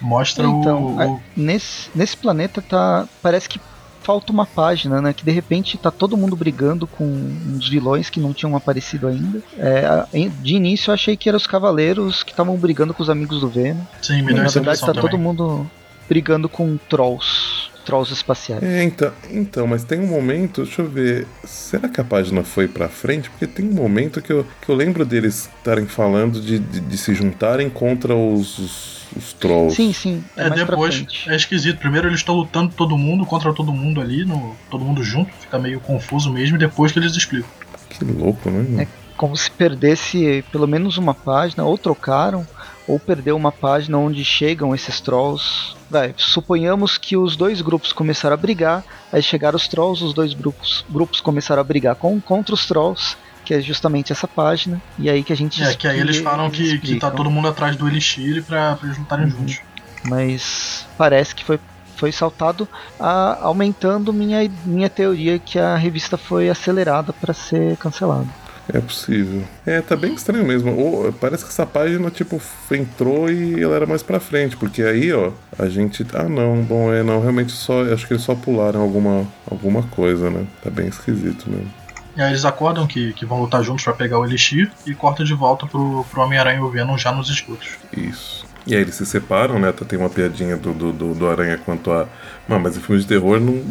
Mostra 0.00 0.46
Então, 0.46 0.96
o, 0.96 1.20
nesse, 1.36 1.88
nesse 1.94 2.16
planeta 2.16 2.60
tá. 2.60 3.08
Parece 3.22 3.48
que 3.48 3.60
falta 4.02 4.32
uma 4.32 4.44
página, 4.44 5.00
né? 5.00 5.12
Que 5.14 5.24
de 5.24 5.30
repente 5.30 5.78
tá 5.78 5.90
todo 5.90 6.16
mundo 6.16 6.36
brigando 6.36 6.86
com 6.86 7.04
uns 7.04 7.68
vilões 7.68 8.10
que 8.10 8.20
não 8.20 8.34
tinham 8.34 8.54
aparecido 8.54 9.06
ainda. 9.08 9.42
É, 9.56 10.04
de 10.42 10.54
início 10.56 10.90
eu 10.90 10.94
achei 10.94 11.16
que 11.16 11.28
eram 11.28 11.38
os 11.38 11.46
cavaleiros 11.46 12.22
que 12.22 12.30
estavam 12.32 12.56
brigando 12.56 12.92
com 12.92 13.02
os 13.02 13.08
amigos 13.08 13.40
do 13.40 13.48
Venom. 13.48 13.80
Sim, 14.02 14.22
me 14.22 14.32
E, 14.32 14.34
deu 14.34 14.36
na 14.36 14.44
essa 14.44 14.60
verdade 14.60 14.80
tá 14.80 14.86
também. 14.88 15.02
todo 15.02 15.18
mundo 15.18 15.66
brigando 16.08 16.48
com 16.48 16.76
trolls. 16.88 17.72
Trolls 17.84 18.10
espaciais. 18.10 18.62
É, 18.62 18.82
então, 18.82 19.12
então, 19.30 19.66
mas 19.66 19.84
tem 19.84 20.00
um 20.00 20.06
momento, 20.06 20.62
deixa 20.62 20.80
eu 20.80 20.88
ver, 20.88 21.26
será 21.44 21.86
que 21.86 22.00
a 22.00 22.04
página 22.04 22.42
foi 22.42 22.66
pra 22.66 22.88
frente? 22.88 23.28
Porque 23.28 23.46
tem 23.46 23.68
um 23.68 23.74
momento 23.74 24.22
que 24.22 24.32
eu, 24.32 24.46
que 24.62 24.70
eu 24.70 24.74
lembro 24.74 25.04
deles 25.04 25.50
estarem 25.58 25.84
falando 25.86 26.40
de, 26.40 26.58
de, 26.58 26.80
de 26.80 26.96
se 26.96 27.14
juntarem 27.14 27.68
contra 27.68 28.16
os, 28.16 28.58
os, 28.58 29.06
os 29.14 29.32
trolls. 29.34 29.76
Sim, 29.76 29.92
sim. 29.92 30.24
É, 30.34 30.46
É, 30.46 30.50
depois 30.50 31.04
é 31.26 31.36
esquisito. 31.36 31.78
Primeiro 31.78 32.08
eles 32.08 32.20
estão 32.20 32.36
lutando 32.36 32.72
todo 32.74 32.96
mundo 32.96 33.26
contra 33.26 33.52
todo 33.52 33.70
mundo 33.70 34.00
ali, 34.00 34.24
no, 34.24 34.56
todo 34.70 34.82
mundo 34.82 35.04
junto, 35.04 35.30
fica 35.38 35.58
meio 35.58 35.78
confuso 35.78 36.32
mesmo, 36.32 36.56
e 36.56 36.58
depois 36.58 36.90
que 36.90 36.98
eles 36.98 37.14
explicam. 37.14 37.50
Que 37.90 38.02
louco, 38.02 38.50
né? 38.50 38.84
É. 38.84 38.88
Como 39.14 39.36
se 39.36 39.50
perdesse 39.50 40.42
pelo 40.50 40.66
menos 40.66 40.96
uma 40.96 41.12
página, 41.12 41.64
ou 41.64 41.76
trocaram, 41.76 42.46
ou 42.86 42.98
perdeu 43.00 43.36
uma 43.36 43.50
página 43.52 43.98
onde 43.98 44.24
chegam 44.24 44.74
esses 44.74 45.00
trolls. 45.00 45.74
Vai, 45.90 46.14
suponhamos 46.16 46.98
que 46.98 47.16
os 47.16 47.36
dois 47.36 47.60
grupos 47.60 47.92
começaram 47.92 48.34
a 48.34 48.36
brigar, 48.38 48.84
aí 49.12 49.22
chegaram 49.22 49.56
os 49.56 49.66
trolls, 49.68 50.04
os 50.04 50.12
dois 50.14 50.34
grupos, 50.34 50.84
grupos 50.90 51.20
começaram 51.20 51.60
a 51.60 51.64
brigar 51.64 51.94
com, 51.96 52.20
contra 52.20 52.54
os 52.54 52.66
trolls, 52.66 53.16
que 53.44 53.54
é 53.54 53.60
justamente 53.60 54.10
essa 54.12 54.26
página, 54.26 54.80
e 54.98 55.08
aí 55.10 55.22
que 55.22 55.32
a 55.32 55.36
gente 55.36 55.62
É, 55.62 55.74
que 55.74 55.86
aí 55.86 55.98
eles 56.00 56.16
explica- 56.16 56.30
falam 56.36 56.50
que, 56.50 56.78
que 56.78 56.98
tá 56.98 57.10
todo 57.10 57.30
mundo 57.30 57.48
atrás 57.48 57.76
do 57.76 57.86
Elixir 57.86 58.42
pra, 58.44 58.74
pra 58.76 58.86
eles 58.86 58.98
lutarem 58.98 59.26
Uhum. 59.26 59.30
juntos. 59.30 59.60
mas 60.06 60.86
parece 60.98 61.34
que 61.34 61.44
foi, 61.44 61.58
foi 61.96 62.10
saltado, 62.12 62.68
a- 62.98 63.38
aumentando 63.42 64.12
minha, 64.12 64.50
minha 64.64 64.88
teoria 64.90 65.38
que 65.38 65.58
a 65.58 65.76
revista 65.76 66.16
foi 66.18 66.48
acelerada 66.50 67.12
para 67.12 67.32
ser 67.32 67.76
cancelada. 67.76 68.28
É 68.72 68.80
possível. 68.80 69.42
É, 69.66 69.80
tá 69.80 69.94
bem 69.94 70.14
estranho 70.14 70.44
mesmo. 70.44 70.74
Ou, 70.76 71.12
parece 71.12 71.44
que 71.44 71.50
essa 71.50 71.66
página, 71.66 72.10
tipo, 72.10 72.40
entrou 72.70 73.30
e 73.30 73.62
ela 73.62 73.76
era 73.76 73.86
mais 73.86 74.02
pra 74.02 74.20
frente. 74.20 74.56
Porque 74.56 74.82
aí, 74.82 75.12
ó, 75.12 75.32
a 75.58 75.68
gente. 75.68 76.06
Ah, 76.14 76.28
não, 76.28 76.62
bom, 76.62 76.92
é, 76.92 77.02
não, 77.02 77.20
realmente 77.20 77.52
só. 77.52 77.82
Acho 77.92 78.06
que 78.06 78.14
eles 78.14 78.24
só 78.24 78.34
pularam 78.34 78.80
alguma, 78.80 79.26
alguma 79.50 79.82
coisa, 79.82 80.30
né? 80.30 80.46
Tá 80.62 80.70
bem 80.70 80.88
esquisito 80.88 81.48
mesmo. 81.50 81.70
E 82.16 82.22
aí 82.22 82.30
eles 82.30 82.44
acordam 82.44 82.86
que, 82.86 83.12
que 83.12 83.26
vão 83.26 83.40
lutar 83.40 83.62
juntos 83.62 83.82
pra 83.82 83.92
pegar 83.92 84.18
o 84.18 84.24
Elixir 84.24 84.70
e 84.86 84.94
corta 84.94 85.24
de 85.24 85.34
volta 85.34 85.66
pro, 85.66 86.04
pro 86.10 86.22
Homem-Aranha 86.22 86.58
e 86.58 86.62
o 86.62 86.70
Venom 86.70 86.96
já 86.96 87.10
nos 87.10 87.28
escudos. 87.28 87.76
Isso. 87.92 88.46
E 88.66 88.74
aí 88.74 88.80
eles 88.80 88.94
se 88.94 89.04
separam, 89.04 89.58
né? 89.58 89.68
Até 89.68 89.84
tem 89.84 89.98
uma 89.98 90.08
piadinha 90.08 90.56
do, 90.56 90.72
do, 90.72 90.92
do, 90.92 91.14
do 91.14 91.28
Aranha 91.28 91.58
quanto 91.64 91.90
a. 91.92 92.06
Mas 92.48 92.76
em 92.76 92.80
filme 92.80 93.00
de 93.00 93.06
terror 93.06 93.38
nu- 93.38 93.62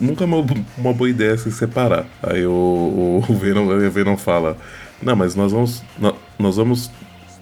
nunca 0.00 0.24
é 0.24 0.26
uma, 0.26 0.44
uma 0.76 0.92
boa 0.92 1.08
ideia 1.10 1.36
se 1.36 1.52
separar. 1.52 2.06
Aí 2.22 2.46
o, 2.46 3.22
o, 3.28 3.34
Venom, 3.34 3.66
o 3.66 3.90
Venom 3.90 4.16
fala. 4.16 4.56
Não, 5.02 5.14
mas 5.14 5.34
nós 5.34 5.52
vamos. 5.52 5.82
nó- 5.98 6.14
Nós 6.38 6.56
vamos 6.56 6.90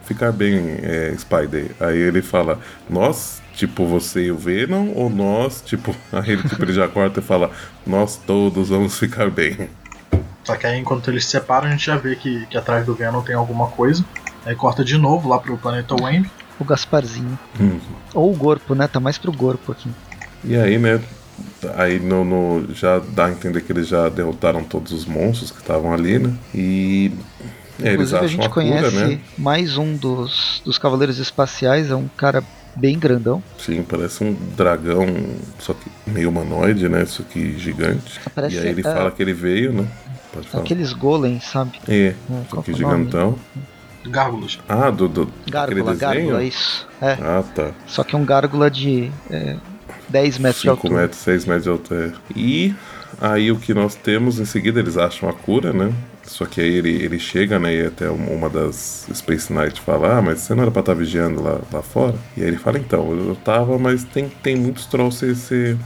ficar 0.04 0.32
bem, 0.32 0.78
é, 0.82 1.14
Spider. 1.18 1.70
Aí 1.80 1.96
ele 1.98 2.22
fala, 2.22 2.58
nós, 2.88 3.42
tipo 3.54 3.84
você 3.86 4.24
e 4.26 4.30
o 4.32 4.36
Venom, 4.38 4.92
ou 4.94 5.10
nós, 5.10 5.62
tipo, 5.64 5.94
aí 6.12 6.30
ele, 6.30 6.42
tipo, 6.48 6.62
ele 6.62 6.72
já 6.72 6.86
corta 6.88 7.18
e 7.20 7.22
fala, 7.22 7.50
nós 7.86 8.16
todos 8.16 8.68
vamos 8.68 8.96
ficar 8.98 9.30
bem. 9.30 9.68
Só 10.44 10.54
que 10.56 10.64
aí 10.66 10.78
enquanto 10.78 11.10
eles 11.10 11.24
se 11.24 11.32
separam, 11.32 11.66
a 11.66 11.70
gente 11.72 11.84
já 11.86 11.96
vê 11.96 12.14
que, 12.14 12.46
que 12.46 12.56
atrás 12.56 12.86
do 12.86 12.94
Venom 12.94 13.20
tem 13.22 13.34
alguma 13.34 13.66
coisa. 13.68 14.04
Aí 14.44 14.54
corta 14.54 14.84
de 14.84 14.96
novo 14.96 15.28
lá 15.28 15.38
pro 15.40 15.58
planeta 15.58 15.94
Wemby. 16.00 16.30
O 16.58 16.64
Gasparzinho. 16.64 17.38
Hum. 17.60 17.78
Ou 18.14 18.32
o 18.32 18.36
Gorpo, 18.36 18.74
né? 18.74 18.88
Tá 18.88 18.98
mais 19.00 19.18
pro 19.18 19.32
Gorpo 19.32 19.72
aqui. 19.72 19.90
E 20.44 20.56
aí, 20.56 20.78
né? 20.78 21.00
Aí 21.76 21.98
no, 21.98 22.24
no- 22.24 22.74
já 22.74 22.98
dá 22.98 23.26
a 23.26 23.30
entender 23.30 23.60
que 23.60 23.70
eles 23.72 23.88
já 23.88 24.08
derrotaram 24.08 24.64
todos 24.64 24.92
os 24.92 25.04
monstros 25.04 25.50
que 25.50 25.58
estavam 25.60 25.92
ali, 25.92 26.18
né? 26.18 26.32
E 26.54 27.12
é, 27.82 27.92
eles 27.92 28.12
Inclusive 28.12 28.16
a 28.16 28.18
acham 28.20 28.28
gente 28.28 28.46
a 28.46 28.48
cura, 28.48 28.64
conhece 28.66 28.96
né? 28.96 29.20
mais 29.36 29.76
um 29.76 29.94
dos, 29.96 30.62
dos 30.64 30.78
Cavaleiros 30.78 31.18
Espaciais, 31.18 31.90
é 31.90 31.94
um 31.94 32.08
cara 32.16 32.42
bem 32.74 32.98
grandão. 32.98 33.42
Sim, 33.58 33.82
parece 33.82 34.24
um 34.24 34.34
dragão, 34.56 35.06
só 35.58 35.74
que 35.74 35.90
meio 36.10 36.30
humanoide, 36.30 36.88
né? 36.88 37.02
Isso 37.02 37.22
aqui 37.22 37.58
gigante. 37.58 38.18
Parece 38.34 38.56
e 38.56 38.58
aí 38.60 38.68
ele 38.68 38.80
é, 38.80 38.84
fala 38.84 39.10
que 39.10 39.22
ele 39.22 39.32
veio, 39.34 39.72
né? 39.72 39.86
Falar. 40.50 40.64
aqueles 40.64 40.92
golems, 40.92 41.44
sabe? 41.44 41.78
É, 41.88 42.08
É, 42.08 42.14
que 42.62 42.70
é 42.70 42.74
o 42.74 42.78
nome? 42.80 43.36
Gárgulas. 44.08 44.58
Ah, 44.68 44.90
do, 44.90 45.08
do 45.08 45.28
Gárgula, 45.48 45.94
gárgula, 45.94 46.42
isso. 46.44 46.86
É, 47.00 47.12
Ah, 47.12 47.42
tá. 47.54 47.70
só 47.86 48.02
que 48.04 48.14
é 48.14 48.18
um 48.18 48.24
gárgula 48.24 48.70
de 48.70 49.10
é, 49.30 49.56
10 50.08 50.38
metros 50.38 50.62
de 50.62 50.68
5 50.68 50.72
altura. 50.86 50.94
metros, 51.02 51.20
6 51.20 51.44
metros 51.44 51.64
de 51.64 51.70
altura. 51.70 52.12
E 52.34 52.74
aí 53.20 53.50
o 53.52 53.56
que 53.58 53.72
nós 53.74 53.94
temos, 53.94 54.38
em 54.38 54.44
seguida 54.44 54.80
eles 54.80 54.96
acham 54.96 55.28
a 55.28 55.32
cura, 55.32 55.72
né? 55.72 55.92
Só 56.24 56.44
que 56.44 56.60
aí 56.60 56.74
ele, 56.74 56.90
ele 56.90 57.18
chega, 57.20 57.56
né? 57.58 57.72
E 57.74 57.86
até 57.86 58.10
um- 58.10 58.34
uma 58.34 58.48
das 58.50 59.06
Space 59.14 59.52
Knight 59.52 59.80
fala, 59.80 60.18
ah, 60.18 60.22
mas 60.22 60.40
você 60.40 60.54
não 60.54 60.62
era 60.62 60.70
pra 60.72 60.80
estar 60.80 60.94
vigiando 60.94 61.40
lá, 61.42 61.60
lá 61.72 61.82
fora? 61.82 62.16
E 62.36 62.42
aí 62.42 62.48
ele 62.48 62.56
fala, 62.58 62.78
então, 62.78 63.12
eu 63.12 63.36
tava, 63.44 63.78
mas 63.78 64.02
tem, 64.02 64.28
tem 64.42 64.56
muitos 64.56 64.86
trolls 64.86 65.18
se, 65.36 65.76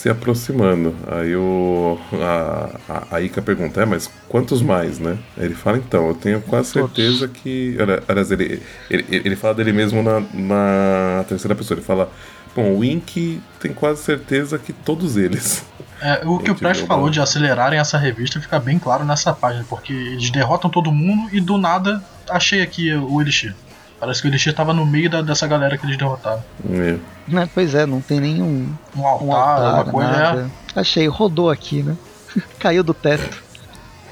se, 0.00 0.08
aproximando. 0.08 0.94
Aí 1.06 1.34
o, 1.36 1.98
a, 2.14 2.70
a, 2.88 3.16
a 3.16 3.20
Ika 3.20 3.42
pergunta, 3.42 3.82
é, 3.82 3.84
mas 3.84 4.10
quantos 4.28 4.62
mais, 4.62 4.98
né? 4.98 5.18
Ele 5.36 5.54
fala, 5.54 5.76
então, 5.78 6.08
eu 6.08 6.14
tenho 6.14 6.40
quase 6.40 6.70
certeza 6.70 7.28
que... 7.28 7.76
ali- 7.80 8.02
Aliás, 8.08 8.30
ele, 8.30 8.62
ele, 8.90 9.04
ele 9.10 9.36
fala 9.36 9.54
dele 9.54 9.72
mesmo 9.72 10.02
na, 10.02 10.20
na 10.32 11.24
terceira 11.28 11.54
pessoa, 11.54 11.76
ele 11.78 11.84
fala... 11.86 12.10
Bom, 12.56 12.78
o 12.78 12.84
Ink 12.84 13.40
tem 13.60 13.72
quase 13.72 14.02
certeza 14.02 14.58
que 14.58 14.72
todos 14.72 15.16
eles. 15.16 15.64
É, 16.02 16.22
o 16.26 16.36
que 16.36 16.50
o 16.50 16.54
Prest 16.56 16.84
falou 16.84 17.08
de 17.08 17.20
acelerarem 17.20 17.78
essa 17.78 17.96
revista 17.96 18.40
fica 18.40 18.58
bem 18.58 18.76
claro 18.76 19.04
nessa 19.04 19.32
página, 19.32 19.64
porque 19.68 19.92
eles 19.92 20.30
derrotam 20.30 20.68
todo 20.68 20.90
mundo 20.90 21.28
e 21.32 21.40
do 21.40 21.56
nada 21.56 22.02
achei 22.28 22.60
aqui 22.60 22.92
o 22.92 23.20
Elixir. 23.20 23.54
Parece 24.00 24.22
que 24.22 24.28
o 24.28 24.30
Elixir 24.30 24.54
tava 24.54 24.72
no 24.72 24.86
meio 24.86 25.10
da, 25.10 25.20
dessa 25.20 25.46
galera 25.46 25.76
que 25.76 25.84
eles 25.84 25.98
derrotaram. 25.98 26.42
É. 26.70 26.96
Né, 27.28 27.48
pois 27.54 27.74
é, 27.74 27.84
não 27.84 28.00
tem 28.00 28.18
nenhum 28.18 28.72
Um 28.96 29.06
altar, 29.06 29.26
um 29.26 29.32
altar, 29.34 29.74
alguma 29.78 29.92
coisa, 29.92 30.10
nada. 30.10 30.50
Achei, 30.74 31.06
rodou 31.06 31.50
aqui, 31.50 31.82
né? 31.82 31.94
Caiu 32.58 32.82
do 32.82 32.94
teto. 32.94 33.42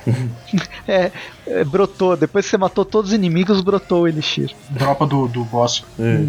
é, 0.86 1.11
é, 1.47 1.64
brotou. 1.64 2.16
Depois 2.16 2.45
que 2.45 2.51
você 2.51 2.59
matou 2.59 2.84
todos 2.84 3.11
os 3.11 3.14
inimigos, 3.14 3.61
brotou 3.61 4.03
o 4.03 4.09
Elixir. 4.09 4.55
Dropa 4.70 5.07
do, 5.07 5.26
do 5.28 5.45
boss. 5.45 5.84
É. 5.99 6.24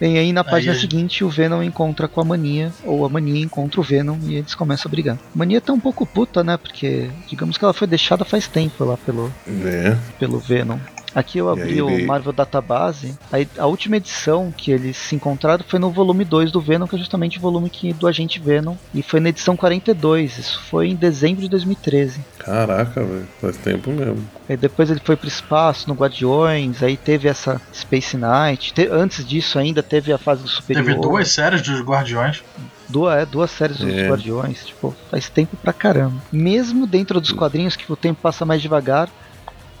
Bem, 0.00 0.18
aí 0.18 0.32
na 0.32 0.42
página 0.42 0.72
aí- 0.72 0.80
seguinte 0.80 1.22
o 1.22 1.28
Venom 1.28 1.62
encontra 1.62 2.08
com 2.08 2.20
a 2.20 2.24
Mania, 2.24 2.72
ou 2.84 3.04
a 3.06 3.08
Mania 3.08 3.40
encontra 3.44 3.80
o 3.80 3.84
Venom 3.84 4.16
e 4.22 4.34
eles 4.36 4.54
começam 4.54 4.88
a 4.88 4.90
brigar. 4.90 5.16
A 5.16 5.38
Mania 5.38 5.60
tá 5.60 5.72
um 5.72 5.78
pouco 5.78 6.04
puta, 6.04 6.42
né? 6.42 6.56
Porque 6.56 7.08
digamos 7.28 7.56
que 7.56 7.64
ela 7.64 7.72
foi 7.72 7.86
deixada 7.86 8.24
faz 8.24 8.48
tempo 8.48 8.84
lá 8.84 8.96
pelo, 8.96 9.32
É. 9.46 9.96
pelo 10.18 10.38
Venom. 10.40 10.78
Aqui 11.14 11.38
eu 11.38 11.48
abri 11.50 11.72
aí 11.74 11.82
o 11.82 12.06
Marvel 12.06 12.32
Database. 12.32 13.16
Aí, 13.30 13.46
a 13.58 13.66
última 13.66 13.96
edição 13.96 14.52
que 14.56 14.70
eles 14.70 14.96
se 14.96 15.14
encontraram 15.14 15.64
foi 15.66 15.78
no 15.78 15.90
volume 15.90 16.24
2 16.24 16.50
do 16.50 16.60
Venom, 16.60 16.86
que 16.86 16.96
é 16.96 16.98
justamente 16.98 17.38
o 17.38 17.40
volume 17.40 17.68
que, 17.68 17.92
do 17.92 18.06
Agente 18.06 18.38
Venom. 18.40 18.74
E 18.94 19.02
foi 19.02 19.20
na 19.20 19.28
edição 19.28 19.56
42. 19.56 20.38
Isso 20.38 20.60
foi 20.70 20.88
em 20.88 20.94
dezembro 20.94 21.42
de 21.42 21.48
2013. 21.48 22.20
Caraca, 22.38 23.02
velho. 23.02 23.28
Faz 23.40 23.56
tempo 23.56 23.90
mesmo. 23.90 24.24
Aí 24.48 24.56
depois 24.56 24.90
ele 24.90 25.00
foi 25.04 25.16
pro 25.16 25.28
espaço, 25.28 25.88
no 25.88 25.94
Guardiões. 25.94 26.82
Aí 26.82 26.96
teve 26.96 27.28
essa 27.28 27.60
Space 27.74 28.16
Knight. 28.16 28.72
Te- 28.72 28.88
antes 28.90 29.26
disso 29.26 29.58
ainda 29.58 29.82
teve 29.82 30.12
a 30.12 30.18
fase 30.18 30.42
do 30.42 30.48
Superior. 30.48 30.84
Teve 30.84 30.98
duas 31.00 31.28
séries 31.30 31.62
dos 31.62 31.80
Guardiões. 31.80 32.42
Duas, 32.88 33.22
é, 33.22 33.26
duas 33.26 33.50
séries 33.50 33.78
dos 33.78 33.88
É. 33.92 34.08
Guardiões, 34.08 34.66
tipo, 34.66 34.94
faz 35.10 35.28
tempo 35.28 35.56
pra 35.56 35.72
caramba. 35.72 36.16
Mesmo 36.30 36.86
dentro 36.86 37.20
dos 37.20 37.32
quadrinhos 37.32 37.74
que 37.76 37.90
o 37.90 37.96
tempo 37.96 38.20
passa 38.20 38.44
mais 38.44 38.60
devagar, 38.60 39.08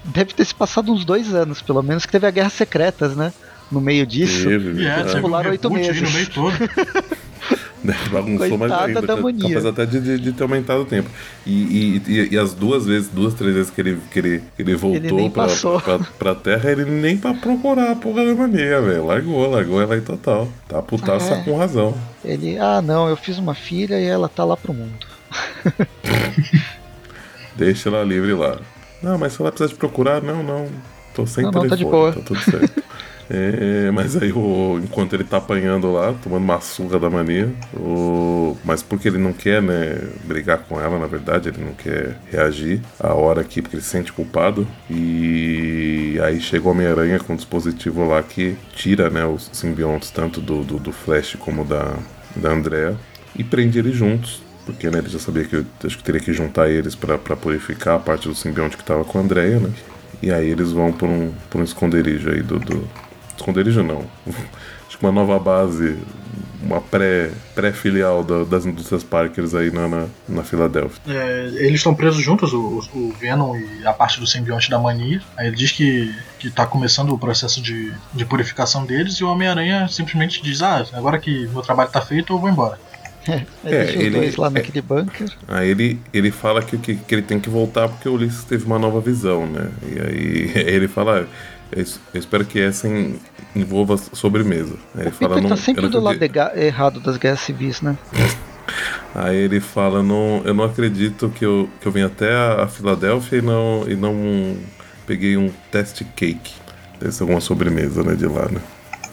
deve 0.04 0.34
ter 0.34 0.44
se 0.44 0.54
passado 0.54 0.92
uns 0.92 1.04
dois 1.04 1.34
anos, 1.34 1.60
pelo 1.62 1.82
menos, 1.82 2.04
que 2.06 2.12
teve 2.12 2.26
a 2.26 2.30
Guerra 2.30 2.50
Secretas, 2.50 3.14
né? 3.16 3.32
No 3.70 3.80
meio 3.80 4.04
disso. 4.06 4.46
Teve, 4.48 4.82
E 4.82 4.86
é, 4.86 5.02
um 5.16 5.20
Pularam 5.22 5.50
oito 5.50 5.66
aí 5.68 5.72
no 5.74 5.78
meses. 5.80 6.12
meio 6.14 6.30
todo. 6.30 6.52
Bagunçou 8.12 8.56
mais 8.58 8.70
ainda. 8.70 9.02
da 9.02 9.16
mania. 9.16 9.48
Capaz 9.48 9.66
até 9.66 9.84
de, 9.86 10.00
de- 10.00 10.18
de 10.20 10.32
ter 10.32 10.42
aumentado 10.44 10.82
o 10.82 10.84
tempo. 10.84 11.10
E, 11.44 11.50
e- 11.50 12.02
e- 12.06 12.28
e 12.34 12.38
as 12.38 12.54
duas 12.54 12.86
vezes, 12.86 13.08
duas, 13.08 13.34
três 13.34 13.54
vezes 13.54 13.70
que 13.72 13.80
ele, 13.80 13.98
que 14.12 14.18
ele, 14.20 14.38
que 14.54 14.62
ele 14.62 14.76
voltou 14.76 15.16
nem 15.18 15.28
pra, 15.28 15.48
pra, 15.48 15.98
pra 16.16 16.34
Terra, 16.34 16.70
ele 16.70 16.84
nem 16.84 17.16
pra 17.16 17.34
procurar 17.34 17.90
a 17.90 17.96
porra 17.96 18.24
da 18.24 18.34
mania, 18.36 18.80
velho. 18.80 19.06
Largou, 19.06 19.50
largou 19.50 19.82
ela 19.82 19.94
aí 19.94 20.00
total. 20.00 20.48
Tá 20.68 20.80
putaça 20.80 21.34
É. 21.34 21.42
com 21.42 21.56
razão. 21.56 21.92
Ele, 22.24 22.56
ah 22.58 22.80
não, 22.80 23.08
eu 23.08 23.16
fiz 23.16 23.36
uma 23.38 23.54
filha 23.54 23.98
e 23.98 24.04
ela 24.04 24.28
tá 24.28 24.44
lá 24.44 24.56
pro 24.56 24.72
mundo. 24.72 24.94
Deixa 27.56 27.88
ela 27.88 28.04
livre 28.04 28.32
lá. 28.34 28.58
Não, 29.02 29.18
mas 29.18 29.32
se 29.32 29.40
ela 29.40 29.50
precisar 29.50 29.72
de 29.72 29.78
procurar, 29.78 30.22
não, 30.22 30.42
não. 30.42 30.68
Tô 31.14 31.26
sem 31.26 31.44
Não, 31.44 31.50
não, 31.50 31.68
tá 31.68 31.76
telefone, 31.76 31.84
de 31.84 31.90
boa. 31.90 32.12
tá 32.12 32.20
tudo 32.20 32.40
certo. 32.40 32.82
É, 33.34 33.90
mas 33.92 34.14
aí, 34.20 34.30
o, 34.30 34.78
enquanto 34.82 35.14
ele 35.14 35.24
tá 35.24 35.38
apanhando 35.38 35.90
lá, 35.90 36.12
tomando 36.22 36.42
uma 36.42 36.60
surra 36.60 36.98
da 36.98 37.08
mania, 37.08 37.50
o, 37.74 38.54
mas 38.62 38.82
porque 38.82 39.08
ele 39.08 39.16
não 39.16 39.32
quer, 39.32 39.62
né, 39.62 39.98
brigar 40.24 40.58
com 40.58 40.78
ela, 40.78 40.98
na 40.98 41.06
verdade, 41.06 41.48
ele 41.48 41.64
não 41.64 41.72
quer 41.72 42.18
reagir 42.30 42.82
a 43.00 43.14
hora 43.14 43.40
aqui, 43.40 43.62
porque 43.62 43.76
ele 43.76 43.82
se 43.82 43.88
sente 43.88 44.12
culpado. 44.12 44.66
E 44.90 46.18
aí 46.22 46.40
chega 46.42 46.68
o 46.68 46.70
Homem-Aranha 46.70 47.18
com 47.20 47.32
um 47.32 47.36
dispositivo 47.36 48.06
lá 48.06 48.22
que 48.22 48.54
tira, 48.74 49.08
né, 49.08 49.24
os 49.24 49.48
simbiontes, 49.52 50.10
tanto 50.10 50.38
do, 50.40 50.62
do, 50.62 50.78
do 50.78 50.92
Flash 50.92 51.36
como 51.38 51.64
da, 51.64 51.96
da 52.36 52.50
Andrea, 52.50 52.96
e 53.34 53.42
prende 53.42 53.78
eles 53.78 53.94
juntos. 53.96 54.42
Porque 54.64 54.88
né, 54.90 54.98
ele 54.98 55.08
já 55.08 55.18
sabia 55.18 55.44
que 55.44 55.56
eu 55.56 55.66
acho 55.84 55.96
que 55.98 56.04
teria 56.04 56.20
que 56.20 56.32
juntar 56.32 56.68
eles 56.70 56.94
pra 56.94 57.18
purificar 57.18 57.96
a 57.96 57.98
parte 57.98 58.28
do 58.28 58.34
simbionte 58.34 58.76
que 58.76 58.84
tava 58.84 59.04
com 59.04 59.18
a 59.18 59.22
Andrea, 59.22 59.58
né? 59.58 59.70
E 60.22 60.30
aí 60.30 60.48
eles 60.48 60.70
vão 60.70 60.92
por 60.92 61.08
um, 61.08 61.32
um 61.54 61.62
esconderijo 61.64 62.30
aí 62.30 62.42
do, 62.42 62.58
do. 62.60 62.88
Esconderijo 63.36 63.82
não. 63.82 64.04
Acho 64.86 64.98
que 64.98 65.04
uma 65.04 65.10
nova 65.10 65.36
base, 65.38 65.98
uma 66.62 66.80
pré- 66.80 67.30
pré-filial 67.54 68.22
da- 68.22 68.44
das 68.44 68.66
indústrias 68.66 69.02
Parkers 69.02 69.54
aí 69.54 69.70
na, 69.72 69.88
na, 69.88 70.06
na 70.28 70.44
Filadélfia. 70.44 71.00
É, 71.08 71.46
eles 71.56 71.76
estão 71.80 71.94
presos 71.94 72.22
juntos, 72.22 72.52
o, 72.52 72.78
o 72.94 73.12
Venom 73.18 73.56
e 73.56 73.86
a 73.86 73.92
parte 73.92 74.20
do 74.20 74.26
simbionte 74.26 74.70
da 74.70 74.78
mania. 74.78 75.20
Aí 75.36 75.48
ele 75.48 75.56
diz 75.56 75.72
que, 75.72 76.14
que 76.38 76.50
tá 76.50 76.66
começando 76.66 77.10
o 77.12 77.18
processo 77.18 77.60
de, 77.60 77.92
de 78.12 78.24
purificação 78.26 78.84
deles 78.84 79.14
e 79.14 79.24
o 79.24 79.28
Homem-Aranha 79.28 79.88
simplesmente 79.88 80.42
diz: 80.42 80.62
Ah, 80.62 80.86
agora 80.92 81.18
que 81.18 81.46
meu 81.48 81.62
trabalho 81.62 81.90
tá 81.90 82.00
feito, 82.02 82.32
eu 82.34 82.38
vou 82.38 82.50
embora. 82.50 82.78
É, 83.28 83.46
os 83.84 83.94
ele- 83.94 84.10
dois 84.10 84.36
lá 84.36 84.48
é- 84.48 84.50
naquele 84.50 84.82
bunker. 84.82 85.28
Aí 85.48 85.68
ele, 85.70 85.98
ele 86.12 86.30
fala 86.30 86.62
que, 86.62 86.76
que, 86.78 86.96
que 86.96 87.14
ele 87.14 87.22
tem 87.22 87.38
que 87.38 87.48
voltar 87.48 87.88
porque 87.88 88.08
o 88.08 88.14
Ulisses 88.14 88.44
teve 88.44 88.64
uma 88.64 88.78
nova 88.78 89.00
visão, 89.00 89.46
né? 89.46 89.68
E 89.82 90.00
aí 90.00 90.52
ele 90.68 90.88
fala, 90.88 91.20
"Ah, 91.20 91.26
eu 91.74 91.82
es- 91.82 92.00
eu 92.12 92.18
espero 92.20 92.44
que 92.44 92.60
essa 92.60 92.88
en- 92.88 93.16
envolva 93.54 93.96
sobremesa. 93.96 94.74
Aí 94.94 95.02
ele 95.02 95.08
O 95.10 95.12
fala, 95.12 95.40
tá 95.40 95.48
não, 95.48 95.56
sempre 95.56 95.84
eu 95.86 95.90
do 95.90 96.00
lado 96.00 96.18
errado 96.56 97.00
das 97.00 97.16
guerras 97.16 97.40
civis, 97.40 97.80
né? 97.80 97.96
Aí 99.14 99.36
ele 99.36 99.60
fala, 99.60 100.02
não, 100.02 100.40
eu 100.44 100.54
não 100.54 100.64
acredito 100.64 101.28
que 101.30 101.44
eu, 101.44 101.68
que 101.80 101.86
eu 101.86 101.92
vim 101.92 102.00
até 102.02 102.32
a, 102.32 102.62
a 102.62 102.68
Filadélfia 102.68 103.38
e 103.38 103.42
não, 103.42 103.84
e 103.86 103.94
não 103.94 104.56
peguei 105.06 105.36
um 105.36 105.50
test 105.70 106.02
cake. 106.16 106.52
Deve 106.98 107.12
ser 107.12 107.22
alguma 107.24 107.40
sobremesa, 107.40 108.02
né, 108.02 108.14
de 108.14 108.26
lá, 108.26 108.48
né? 108.48 108.60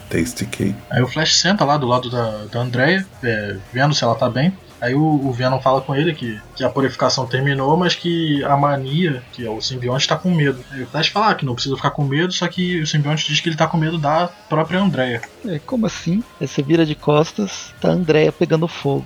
Tasty 0.10 0.46
cake. 0.46 0.76
Aí 0.90 1.02
o 1.02 1.08
Flash 1.08 1.36
senta 1.36 1.64
lá 1.64 1.78
do 1.78 1.88
lado 1.88 2.10
da, 2.10 2.46
da 2.52 2.60
Andrea, 2.60 3.06
é, 3.24 3.56
vendo 3.72 3.94
se 3.94 4.04
ela 4.04 4.16
tá 4.16 4.30
bem. 4.30 4.54
Aí 4.82 4.96
o, 4.96 5.02
o 5.04 5.32
Venom 5.34 5.60
fala 5.60 5.82
com 5.82 5.96
ele 5.96 6.14
que, 6.14 6.40
que 6.56 6.64
a 6.64 6.70
purificação 6.70 7.26
terminou, 7.26 7.76
mas 7.78 7.96
que 7.96 8.44
a 8.46 8.56
mania, 8.56 9.22
que 9.34 9.46
é 9.46 9.50
o 9.50 9.62
simbionte, 9.62 10.08
tá 10.08 10.16
com 10.16 10.32
medo. 10.34 10.60
Aí 10.72 10.84
o 10.84 10.88
Flash 10.88 11.10
fala 11.10 11.30
ah, 11.32 11.36
que 11.36 11.46
não 11.46 11.54
precisa 11.54 11.76
ficar 11.76 11.92
com 11.92 12.04
medo, 12.04 12.32
só 12.32 12.48
que 12.48 12.82
o 12.82 12.88
simbionte 12.88 13.28
diz 13.28 13.40
que 13.40 13.50
ele 13.50 13.56
tá 13.58 13.68
com 13.68 13.78
medo 13.78 13.98
da 13.98 14.30
própria 14.48 14.80
Andrea. 14.80 15.22
É, 15.46 15.60
como 15.60 15.86
assim? 15.86 16.24
Aí 16.40 16.48
você 16.48 16.62
vira 16.62 16.86
de 16.86 16.96
costas, 16.96 17.74
tá 17.82 17.90
a 17.90 17.92
Andrea 17.92 18.32
pegando 18.32 18.68
fogo. 18.68 19.06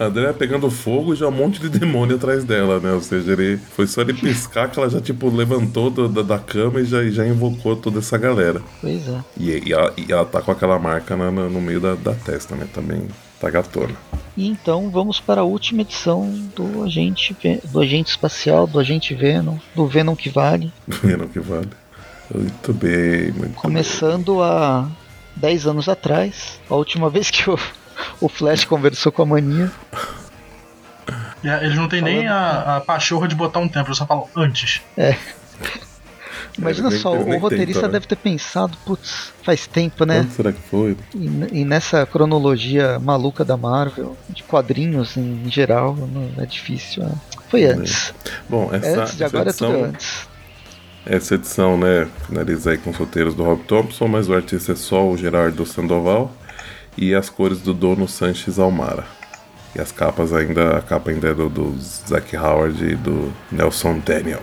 A 0.00 0.04
Andrea 0.04 0.32
pegando 0.32 0.70
fogo 0.70 1.12
e 1.12 1.16
já 1.16 1.28
um 1.28 1.32
monte 1.32 1.60
de 1.60 1.68
demônio 1.68 2.16
atrás 2.16 2.42
dela, 2.44 2.80
né? 2.80 2.92
Ou 2.92 3.00
seja, 3.02 3.32
ele 3.32 3.56
foi 3.56 3.86
só 3.86 4.00
ele 4.00 4.14
piscar 4.14 4.68
que 4.70 4.78
ela 4.78 4.88
já, 4.88 5.00
tipo, 5.00 5.28
levantou 5.28 5.90
do- 5.90 6.08
da, 6.08 6.22
da 6.22 6.38
cama 6.38 6.80
e 6.80 6.84
já, 6.84 7.04
já 7.10 7.26
invocou 7.26 7.76
toda 7.76 7.98
essa 7.98 8.16
galera. 8.16 8.62
Pois 8.80 9.06
é. 9.08 9.20
E, 9.36 9.68
e, 9.68 9.72
ela, 9.72 9.92
e 9.96 10.10
ela 10.10 10.24
tá 10.24 10.40
com 10.40 10.50
aquela 10.50 10.78
marca 10.78 11.16
na- 11.16 11.30
no 11.30 11.60
meio 11.60 11.80
da, 11.80 11.94
da 11.94 12.14
testa, 12.14 12.54
né? 12.56 12.66
Também 12.72 13.06
tá 13.40 13.50
gatona. 13.50 13.94
E 14.38 14.46
então 14.48 14.88
vamos 14.88 15.18
para 15.18 15.40
a 15.40 15.44
última 15.44 15.82
edição 15.82 16.30
do 16.54 16.84
agente 16.84 17.36
do 17.64 17.80
agente 17.80 18.10
espacial, 18.10 18.68
do 18.68 18.78
agente 18.78 19.12
Venom, 19.12 19.56
do 19.74 19.84
Venom 19.86 20.14
que 20.14 20.30
vale, 20.30 20.72
Vendo 20.86 21.26
que 21.28 21.40
vale. 21.40 21.68
Muito 22.32 22.72
bem, 22.72 23.32
muito 23.32 23.54
começando 23.54 24.40
há 24.42 24.86
10 25.34 25.66
anos 25.66 25.88
atrás, 25.88 26.60
a 26.70 26.74
última 26.76 27.10
vez 27.10 27.30
que 27.30 27.50
o, 27.50 27.58
o 28.20 28.28
Flash 28.28 28.64
conversou 28.64 29.10
com 29.10 29.22
a 29.22 29.26
Mania. 29.26 29.72
A- 31.44 31.64
eles 31.64 31.74
não 31.76 31.88
tem 31.88 32.00
nem 32.00 32.28
a, 32.28 32.76
a 32.76 32.80
pachorra 32.80 33.26
de 33.26 33.34
botar 33.34 33.58
um 33.58 33.68
tempo, 33.68 33.88
eles 33.88 33.98
só 33.98 34.06
falam 34.06 34.28
antes. 34.36 34.82
Imagina 36.58 36.88
Eles 36.88 37.02
nem- 37.04 37.12
só, 37.12 37.16
o 37.16 37.38
roteirista 37.38 37.82
né? 37.86 37.92
deve 37.92 38.06
ter 38.06 38.16
pensado, 38.16 38.76
putz, 38.84 39.32
faz 39.42 39.66
tempo, 39.66 40.04
né? 40.04 40.20
Quanto 40.22 40.32
será 40.32 40.52
que 40.52 40.60
foi? 40.60 40.96
E, 41.14 41.60
e 41.60 41.64
nessa 41.64 42.04
cronologia 42.04 42.98
maluca 42.98 43.44
da 43.44 43.56
Marvel, 43.56 44.16
de 44.28 44.42
quadrinhos 44.42 45.16
em 45.16 45.48
geral, 45.50 45.94
não- 45.96 46.30
é 46.42 46.46
difícil. 46.46 47.04
é. 47.04 47.10
Foi 47.48 47.64
antes. 47.64 48.12
Bom, 48.48 48.68
essa, 48.72 48.86
É 48.86 48.94
antes 48.96 49.16
de 49.16 49.24
agora 49.24 49.44
é 49.44 49.48
edição, 49.50 49.72
tudo 49.72 49.84
antes. 49.84 50.28
essa 51.06 51.34
edição, 51.36 51.78
né, 51.78 52.06
finaliza 52.26 52.70
aí 52.72 52.78
com 52.78 52.90
os 52.90 52.96
roteiros 52.96 53.34
do 53.34 53.42
Rob 53.44 53.62
Thompson, 53.64 54.06
mas 54.08 54.28
o 54.28 54.34
artista 54.34 54.72
é 54.72 54.76
só 54.76 55.08
o 55.08 55.16
Gerardo 55.16 55.64
Sandoval 55.64 56.30
e 56.96 57.14
as 57.14 57.30
cores 57.30 57.60
do 57.60 57.72
Dono 57.72 58.06
Sanches 58.08 58.58
Almara. 58.58 59.04
E 59.76 59.80
as 59.80 59.92
capas 59.92 60.32
ainda, 60.32 60.76
a 60.78 60.82
capa 60.82 61.10
ainda 61.10 61.28
é 61.28 61.34
do, 61.34 61.48
do 61.48 61.74
Zack 61.80 62.36
Howard 62.36 62.84
e 62.84 62.96
do 62.96 63.32
Nelson 63.52 63.98
Daniel. 64.04 64.40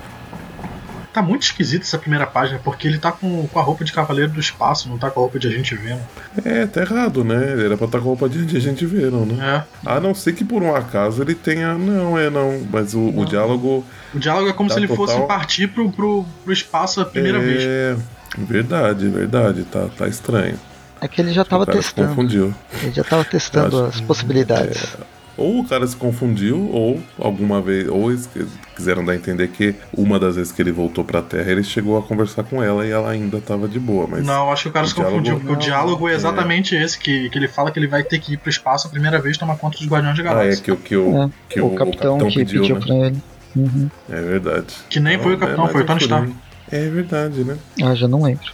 Tá 1.15 1.21
muito 1.21 1.43
esquisito 1.43 1.83
essa 1.83 1.97
primeira 1.97 2.27
página, 2.27 2.59
porque 2.61 2.85
ele 2.89 2.97
tá 2.97 3.09
com, 3.09 3.47
com 3.47 3.57
a 3.57 3.61
roupa 3.63 3.85
de 3.85 3.93
Cavaleiro 3.93 4.31
do 4.33 4.39
Espaço, 4.41 4.89
não 4.89 4.97
tá 4.97 5.09
com 5.09 5.21
a 5.21 5.23
roupa 5.23 5.39
de 5.39 5.47
Agente 5.47 5.73
Venom. 5.73 5.97
É, 6.43 6.65
tá 6.65 6.81
errado, 6.81 7.23
né? 7.23 7.53
Ele 7.53 7.63
era 7.67 7.77
pra 7.77 7.85
estar 7.85 7.99
com 7.99 8.05
roupa 8.05 8.27
de, 8.27 8.45
de 8.45 8.59
gente 8.59 8.85
viram, 8.85 9.25
né? 9.25 9.63
É. 9.85 9.89
A 9.89 9.99
não 10.01 10.13
ser 10.13 10.33
que 10.33 10.43
por 10.43 10.61
um 10.61 10.75
acaso 10.75 11.21
ele 11.21 11.33
tenha. 11.33 11.73
Não, 11.75 12.19
é 12.19 12.29
não. 12.29 12.67
Mas 12.69 12.93
o, 12.93 12.99
o 13.17 13.25
diálogo. 13.25 13.85
O 14.13 14.19
diálogo 14.19 14.49
é 14.49 14.53
como 14.53 14.67
Tá 14.67 14.75
se 14.75 14.81
ele 14.81 14.87
total- 14.89 15.07
fosse 15.07 15.25
partir 15.25 15.67
pro, 15.69 15.89
pro, 15.89 16.25
pro 16.43 16.51
espaço 16.51 16.99
a 16.99 17.05
primeira 17.05 17.39
vez. 17.39 17.63
é. 17.63 17.95
Verdade, 18.37 19.07
verdade. 19.07 19.63
Tá, 19.63 19.87
tá 19.97 20.09
estranho. 20.09 20.59
É 20.99 21.07
que 21.07 21.21
ele 21.21 21.31
já 21.31 21.43
o 21.43 21.45
tava 21.45 21.65
cara 21.65 21.77
se 21.77 21.85
testando. 21.85 22.09
confundiu. 22.09 22.53
Ele 22.83 22.91
já 22.91 23.03
tava 23.05 23.23
testando 23.23 23.77
Eu 23.77 23.85
as 23.85 24.01
possibilidades. 24.01 24.97
Ou 25.37 25.59
o 25.59 25.67
cara 25.67 25.85
se 25.85 25.95
confundiu, 25.95 26.69
ou 26.71 27.01
alguma 27.19 27.61
vez. 27.61 27.87
Ou 27.89 28.09
eles 28.11 28.29
quiseram 28.75 29.03
dar 29.03 29.13
a 29.13 29.15
entender 29.15 29.49
que 29.49 29.75
uma 29.95 30.17
das 30.19 30.35
vezes 30.35 30.51
que 30.51 30.61
ele 30.61 30.71
voltou 30.71 31.03
pra 31.03 31.21
Terra, 31.21 31.51
ele 31.51 31.63
chegou 31.63 31.97
a 31.97 32.01
conversar 32.01 32.43
com 32.43 32.61
ela 32.63 32.85
e 32.85 32.91
ela 32.91 33.09
ainda 33.09 33.39
tava 33.41 33.67
de 33.67 33.79
boa. 33.79 34.07
Mas 34.07 34.25
Não, 34.25 34.51
acho 34.51 34.63
que 34.63 34.69
o 34.69 34.71
cara 34.71 34.85
o 34.85 34.89
se 34.89 34.95
confundiu, 34.95 35.21
diálogo- 35.21 35.39
porque 35.41 35.51
o 35.53 35.55
Não, 35.55 35.59
diálogo 35.61 36.07
é 36.09 36.13
é. 36.13 36.15
exatamente 36.15 36.75
esse, 36.75 36.97
que, 36.97 37.29
que 37.29 37.37
ele 37.37 37.47
fala 37.47 37.69
que 37.71 37.79
ele 37.79 37.87
vai 37.87 38.03
ter 38.03 38.19
que 38.19 38.33
ir 38.33 38.37
pro 38.37 38.49
espaço 38.49 38.87
a 38.87 38.89
primeira 38.89 39.19
vez 39.21 39.37
tomar 39.37 39.57
conta 39.57 39.77
dos 39.77 39.87
Guardiões 39.87 40.17
da 40.17 40.23
Ah, 40.23 40.25
é 40.25 40.35
Galáxia. 40.35 40.63
que, 40.63 40.71
o- 40.71 40.77
que, 40.77 40.95
o, 40.95 41.23
É, 41.23 41.29
que 41.49 41.61
o, 41.61 41.69
capitão 41.71 42.17
que 42.17 42.35
pediu, 42.35 42.63
né? 42.63 42.79
pra 42.79 42.95
ele. 42.95 43.17
Uhum. 43.55 43.89
É 44.09 44.21
verdade. 44.21 44.67
Que 44.89 44.99
nem 44.99 45.17
foi 45.19 45.33
o 45.35 45.37
capitão, 45.37 45.65
é, 45.67 45.69
foi 45.69 45.81
o 45.81 45.85
Tony 45.85 45.99
é 45.99 46.03
Stark. 46.03 46.33
É 46.71 46.89
verdade, 46.89 47.43
né? 47.43 47.57
Ah, 47.83 47.93
já 47.95 48.07
não 48.07 48.21
lembro. 48.23 48.53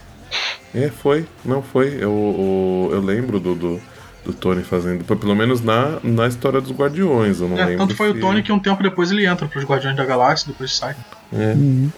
É, 0.73 0.89
foi. 0.89 1.25
Não 1.43 1.61
foi. 1.61 1.87
Eu, 1.99 2.89
eu, 2.89 2.89
eu 2.93 3.01
lembro 3.01 3.39
do, 3.39 3.55
do, 3.55 3.81
do, 4.25 4.33
Tony 4.33 4.63
fazendo. 4.63 5.03
Pelo 5.03 5.35
menos 5.35 5.61
na, 5.61 5.99
na 6.03 6.27
história 6.27 6.61
dos 6.61 6.71
Guardiões. 6.71 7.39
Eu 7.39 7.49
não 7.49 7.57
é, 7.57 7.65
lembro. 7.65 7.85
Tanto 7.85 7.95
foi 7.95 8.11
se... 8.11 8.17
o 8.17 8.21
Tony 8.21 8.43
que 8.43 8.51
um 8.51 8.59
tempo 8.59 8.81
depois 8.81 9.11
ele 9.11 9.25
entra 9.25 9.47
pros 9.47 9.63
Guardiões 9.63 9.95
da 9.95 10.05
Galáxia, 10.05 10.47
depois 10.47 10.75
sai. 10.75 10.95
É. 11.33 11.53
Uhum. 11.53 11.89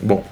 Bom, 0.00 0.24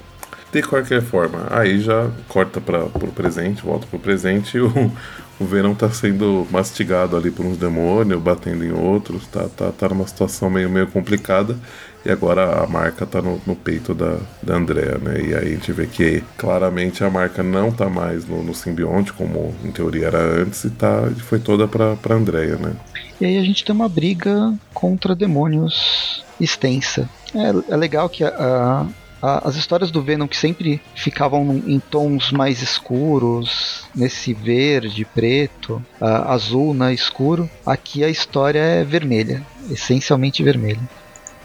de 0.51 0.61
qualquer 0.61 1.01
forma, 1.01 1.47
aí 1.49 1.79
já 1.79 2.09
corta 2.27 2.59
para 2.59 2.85
pro 2.85 3.07
presente, 3.07 3.63
volta 3.63 3.87
pro 3.87 3.97
presente 3.97 4.57
e 4.57 4.59
o, 4.61 4.91
o 5.39 5.45
Verão 5.45 5.73
tá 5.73 5.89
sendo 5.89 6.45
mastigado 6.51 7.15
ali 7.15 7.31
por 7.31 7.45
uns 7.45 7.57
demônios, 7.57 8.21
batendo 8.21 8.63
em 8.63 8.71
outros, 8.71 9.27
tá, 9.27 9.47
tá, 9.55 9.71
tá 9.71 9.89
numa 9.89 10.05
situação 10.05 10.49
meio, 10.49 10.69
meio 10.69 10.87
complicada. 10.87 11.57
E 12.05 12.11
agora 12.11 12.63
a 12.63 12.67
marca 12.67 13.05
tá 13.05 13.21
no, 13.21 13.39
no 13.45 13.55
peito 13.55 13.93
da, 13.93 14.17
da 14.41 14.55
Andrea, 14.55 14.97
né? 14.97 15.21
E 15.21 15.35
aí 15.35 15.47
a 15.47 15.49
gente 15.49 15.71
vê 15.71 15.85
que 15.85 16.23
claramente 16.37 17.03
a 17.03 17.09
marca 17.09 17.43
não 17.43 17.71
tá 17.71 17.89
mais 17.89 18.25
no, 18.27 18.43
no 18.43 18.55
simbionte, 18.55 19.13
como 19.13 19.53
em 19.63 19.71
teoria 19.71 20.07
era 20.07 20.19
antes, 20.19 20.63
e 20.63 20.69
tá, 20.71 21.11
foi 21.19 21.39
toda 21.39 21.67
pra, 21.67 21.95
pra 21.95 22.15
Andrea, 22.15 22.55
né? 22.55 22.73
E 23.19 23.25
aí 23.25 23.37
a 23.37 23.43
gente 23.43 23.63
tem 23.63 23.75
uma 23.75 23.87
briga 23.87 24.53
contra 24.73 25.15
demônios 25.15 26.23
extensa. 26.39 27.07
É, 27.35 27.73
é 27.73 27.77
legal 27.77 28.09
que 28.09 28.23
a, 28.23 28.87
as 29.21 29.55
histórias 29.55 29.91
do 29.91 30.01
Venom 30.01 30.27
que 30.27 30.35
sempre 30.35 30.81
ficavam 30.95 31.61
em 31.67 31.79
tons 31.79 32.31
mais 32.31 32.61
escuros, 32.61 33.85
nesse 33.95 34.33
verde, 34.33 35.05
preto, 35.05 35.83
azul, 35.99 36.73
né, 36.73 36.93
escuro, 36.93 37.49
aqui 37.65 38.03
a 38.03 38.09
história 38.09 38.59
é 38.59 38.83
vermelha, 38.83 39.45
essencialmente 39.69 40.43
vermelha. 40.43 40.81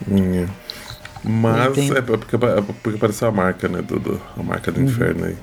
Hum. 0.09 0.47
Mas 1.25 1.75
tem... 1.75 1.91
é 1.91 2.01
porque, 2.01 2.37
é 2.37 2.63
porque 2.83 2.97
apareceu 2.97 3.29
a 3.29 3.33
marca, 3.33 3.69
né? 3.69 3.83
Do, 3.83 3.99
do 3.99 4.21
a 4.37 4.43
marca 4.43 4.71
do 4.71 4.81
uhum. 4.81 4.87
inferno 4.87 5.25
aí. 5.25 5.37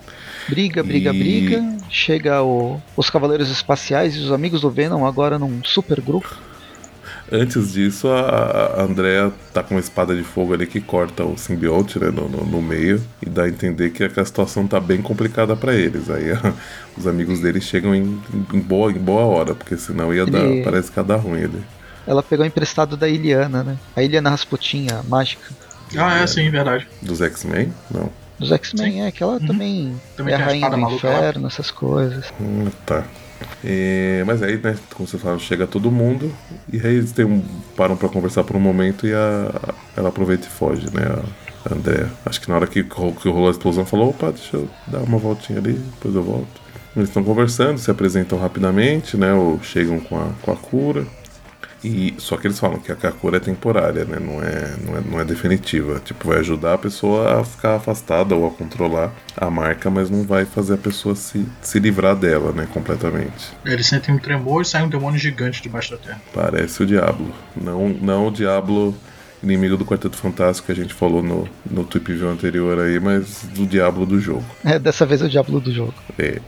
Briga, 0.47 0.83
briga, 0.83 1.13
e... 1.13 1.19
briga. 1.19 1.77
Chega 1.89 2.41
o, 2.41 2.81
os 2.95 3.09
Cavaleiros 3.09 3.49
Espaciais 3.49 4.15
e 4.15 4.19
os 4.19 4.31
amigos 4.31 4.61
do 4.61 4.69
Venom 4.69 5.05
agora 5.05 5.37
num 5.37 5.63
super 5.63 5.99
grupo. 6.01 6.35
Antes 7.31 7.73
disso, 7.73 8.09
a, 8.09 8.75
a 8.77 8.83
Andrea 8.83 9.31
tá 9.53 9.63
com 9.63 9.73
uma 9.73 9.79
espada 9.79 10.15
de 10.15 10.23
fogo 10.23 10.53
ali 10.53 10.67
que 10.67 10.79
corta 10.79 11.23
o 11.23 11.37
simbionte 11.37 11.97
né, 11.97 12.11
no, 12.11 12.29
no, 12.29 12.45
no, 12.45 12.61
meio 12.61 13.01
e 13.21 13.29
dá 13.29 13.43
a 13.43 13.49
entender 13.49 13.91
que 13.91 14.03
a 14.03 14.25
situação 14.25 14.67
tá 14.67 14.79
bem 14.79 15.01
complicada 15.01 15.55
para 15.55 15.73
eles. 15.73 16.09
Aí 16.09 16.31
a, 16.31 16.53
os 16.97 17.07
amigos 17.07 17.39
dele 17.39 17.59
chegam 17.59 17.95
em, 17.95 18.21
em, 18.53 18.59
boa, 18.59 18.91
em 18.91 18.99
boa 18.99 19.23
hora, 19.23 19.55
porque 19.55 19.77
senão 19.77 20.13
ia 20.13 20.21
Ele... 20.21 20.31
dar. 20.31 20.63
Parece 20.63 20.91
que 20.91 20.99
ia 20.99 21.03
dar 21.03 21.15
ruim 21.15 21.43
ali. 21.43 21.63
Ela 22.05 22.21
pegou 22.21 22.45
emprestado 22.45 22.97
da 22.97 23.07
Iliana, 23.07 23.63
né? 23.63 23.77
A 23.95 24.03
Iliana 24.03 24.29
Rasputin, 24.29 24.87
a 24.91 25.03
mágica. 25.03 25.43
Ah, 25.97 26.19
é, 26.19 26.27
sim, 26.27 26.49
verdade. 26.49 26.87
Dos 27.01 27.21
X-Men? 27.21 27.73
Não. 27.91 28.09
Dos 28.39 28.51
X-Men, 28.51 29.05
é, 29.05 29.11
que 29.11 29.23
ela 29.23 29.33
uhum. 29.33 29.47
também, 29.47 30.01
também 30.17 30.33
é 30.33 30.37
a 30.37 30.45
rainha 30.45 30.69
do 30.69 30.77
inferno, 30.79 31.47
essas 31.47 31.71
coisas. 31.71 32.25
Hum, 32.41 32.69
tá. 32.85 33.03
E, 33.63 34.23
mas 34.25 34.41
aí, 34.41 34.57
né, 34.57 34.75
como 34.93 35.07
você 35.07 35.17
fala, 35.17 35.37
chega 35.37 35.67
todo 35.67 35.91
mundo 35.91 36.33
e 36.71 36.77
aí 36.77 36.95
eles 36.95 37.11
tem 37.11 37.25
um, 37.25 37.43
param 37.75 37.95
para 37.95 38.09
conversar 38.09 38.43
por 38.43 38.55
um 38.55 38.59
momento 38.59 39.05
e 39.05 39.13
a, 39.13 39.73
ela 39.95 40.09
aproveita 40.09 40.47
e 40.47 40.49
foge, 40.49 40.87
né? 40.93 41.03
A, 41.05 41.69
a 41.69 41.75
Andrea. 41.75 42.09
Acho 42.25 42.41
que 42.41 42.49
na 42.49 42.55
hora 42.55 42.67
que, 42.67 42.83
que 42.83 43.29
rolou 43.29 43.47
a 43.47 43.51
explosão, 43.51 43.85
falou: 43.85 44.09
opa, 44.09 44.31
deixa 44.31 44.57
eu 44.57 44.69
dar 44.87 44.99
uma 44.99 45.17
voltinha 45.17 45.59
ali, 45.59 45.73
depois 45.73 46.15
eu 46.15 46.23
volto. 46.23 46.63
Eles 46.95 47.09
estão 47.09 47.23
conversando, 47.23 47.79
se 47.79 47.89
apresentam 47.89 48.37
rapidamente, 48.37 49.17
né? 49.17 49.33
Ou 49.33 49.59
chegam 49.63 49.99
com 49.99 50.17
a, 50.17 50.29
com 50.41 50.51
a 50.51 50.55
cura. 50.55 51.05
E, 51.83 52.13
só 52.17 52.37
que 52.37 52.47
eles 52.47 52.59
falam 52.59 52.79
que 52.79 52.91
a 52.91 53.11
cura 53.11 53.37
é 53.37 53.39
temporária, 53.39 54.05
né? 54.05 54.17
Não 54.19 54.41
é, 54.41 54.75
não, 54.85 54.97
é, 54.97 55.01
não 55.11 55.19
é 55.19 55.25
definitiva. 55.25 56.01
Tipo, 56.03 56.29
vai 56.29 56.39
ajudar 56.39 56.75
a 56.75 56.77
pessoa 56.77 57.41
a 57.41 57.43
ficar 57.43 57.75
afastada 57.75 58.35
ou 58.35 58.47
a 58.47 58.51
controlar 58.51 59.11
a 59.35 59.49
marca, 59.49 59.89
mas 59.89 60.09
não 60.09 60.23
vai 60.23 60.45
fazer 60.45 60.75
a 60.75 60.77
pessoa 60.77 61.15
se, 61.15 61.45
se 61.61 61.79
livrar 61.79 62.15
dela, 62.15 62.51
né? 62.51 62.67
Completamente. 62.73 63.51
Eles 63.65 63.87
sentem 63.87 64.15
um 64.15 64.19
tremor 64.19 64.61
e 64.61 64.65
sai 64.65 64.83
um 64.83 64.89
demônio 64.89 65.19
gigante 65.19 65.61
debaixo 65.61 65.91
da 65.91 65.97
terra. 65.97 66.21
Parece 66.33 66.83
o 66.83 66.85
Diablo. 66.85 67.33
Não, 67.55 67.89
não 67.89 68.27
o 68.27 68.31
Diablo 68.31 68.95
inimigo 69.43 69.75
do 69.75 69.85
Quarteto 69.85 70.15
Fantástico 70.15 70.67
que 70.67 70.71
a 70.71 70.75
gente 70.75 70.93
falou 70.93 71.21
no, 71.21 71.47
no 71.69 71.83
Tweep 71.83 72.13
View 72.13 72.29
anterior 72.29 72.79
aí, 72.79 72.99
mas 72.99 73.43
do 73.53 73.65
Diablo 73.65 74.05
do 74.05 74.19
jogo. 74.19 74.45
É, 74.63 74.79
dessa 74.79 75.05
vez 75.05 75.21
é 75.21 75.25
o 75.25 75.29
Diablo 75.29 75.59
do 75.59 75.71
jogo. 75.71 75.93
É. 76.17 76.39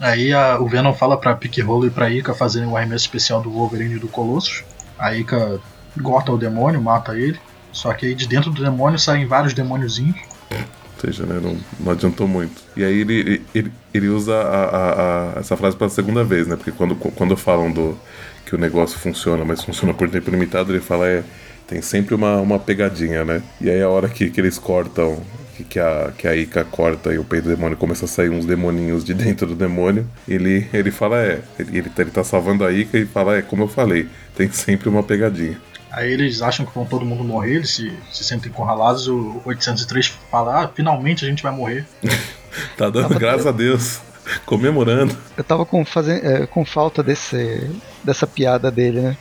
Aí 0.00 0.32
a, 0.32 0.60
o 0.60 0.68
Venom 0.68 0.92
fala 0.94 1.16
pra 1.16 1.34
Pickroll 1.34 1.86
e 1.86 1.90
pra 1.90 2.10
Ica 2.10 2.34
fazerem 2.34 2.68
o 2.68 2.76
arremesso 2.76 3.04
especial 3.04 3.40
do 3.42 3.50
Wolverine 3.50 3.96
e 3.96 3.98
do 3.98 4.08
Colossus. 4.08 4.64
A 4.98 5.14
Ica 5.14 5.60
corta 6.02 6.32
o 6.32 6.38
demônio, 6.38 6.80
mata 6.80 7.16
ele. 7.16 7.38
Só 7.72 7.92
que 7.92 8.06
aí 8.06 8.14
de 8.14 8.26
dentro 8.26 8.50
do 8.50 8.62
demônio 8.62 8.98
saem 8.98 9.26
vários 9.26 9.54
demôniozinhos. 9.54 10.16
Ou 10.50 11.00
seja, 11.00 11.26
né, 11.26 11.38
não, 11.40 11.56
não 11.78 11.92
adiantou 11.92 12.26
muito. 12.26 12.62
E 12.76 12.84
aí 12.84 13.00
ele, 13.00 13.42
ele, 13.54 13.72
ele 13.94 14.08
usa 14.08 14.34
a, 14.34 14.64
a, 14.64 15.36
a, 15.36 15.40
essa 15.40 15.56
frase 15.56 15.76
pela 15.76 15.90
segunda 15.90 16.24
vez, 16.24 16.46
né? 16.46 16.56
Porque 16.56 16.72
quando, 16.72 16.96
quando 16.96 17.36
falam 17.36 17.70
do 17.70 17.96
que 18.44 18.54
o 18.54 18.58
negócio 18.58 18.98
funciona, 18.98 19.44
mas 19.44 19.62
funciona 19.62 19.92
por 19.92 20.08
tempo 20.08 20.30
limitado, 20.30 20.72
ele 20.72 20.80
fala 20.80 21.06
é 21.06 21.22
tem 21.68 21.82
sempre 21.82 22.14
uma, 22.14 22.36
uma 22.36 22.58
pegadinha, 22.58 23.24
né? 23.24 23.42
E 23.60 23.68
aí 23.68 23.82
a 23.82 23.88
hora 23.90 24.08
que, 24.08 24.30
que 24.30 24.40
eles 24.40 24.58
cortam 24.58 25.22
que, 25.58 25.64
que, 25.64 25.80
a, 25.80 26.12
que 26.16 26.28
a 26.28 26.36
Ica 26.36 26.64
corta 26.64 27.12
e 27.12 27.18
o 27.18 27.24
peito 27.24 27.44
do 27.44 27.54
demônio 27.54 27.76
começa 27.76 28.04
a 28.04 28.08
sair 28.08 28.30
uns 28.30 28.46
demoninhos 28.46 29.04
de 29.04 29.12
dentro 29.12 29.46
do 29.46 29.54
demônio, 29.56 30.08
ele, 30.28 30.68
ele 30.72 30.90
fala, 30.90 31.18
é, 31.18 31.40
ele, 31.58 31.78
ele, 31.78 31.90
ele 31.98 32.10
tá 32.10 32.22
salvando 32.22 32.64
a 32.64 32.72
Ica 32.72 32.96
e 32.96 33.04
fala, 33.04 33.36
é, 33.36 33.42
como 33.42 33.64
eu 33.64 33.68
falei, 33.68 34.08
tem 34.36 34.50
sempre 34.52 34.88
uma 34.88 35.02
pegadinha. 35.02 35.60
Aí 35.90 36.12
eles 36.12 36.42
acham 36.42 36.64
que 36.64 36.72
vão 36.72 36.84
todo 36.84 37.04
mundo 37.04 37.24
morrer, 37.24 37.56
eles 37.56 37.70
se, 37.70 37.92
se 38.12 38.22
sentem 38.22 38.50
encurralados, 38.50 39.08
o 39.08 39.42
803 39.44 40.06
fala, 40.30 40.64
ah, 40.64 40.68
finalmente 40.68 41.24
a 41.24 41.28
gente 41.28 41.42
vai 41.42 41.50
morrer. 41.50 41.84
tá 42.76 42.88
dando 42.88 43.18
graças 43.18 43.46
a 43.46 43.52
Deus. 43.52 44.00
Comemorando. 44.44 45.16
Eu 45.38 45.42
tava 45.42 45.64
com, 45.64 45.82
fazendo, 45.86 46.26
é, 46.26 46.46
com 46.46 46.62
falta 46.62 47.02
desse, 47.02 47.70
dessa 48.04 48.26
piada 48.26 48.70
dele, 48.70 49.00
né? 49.00 49.16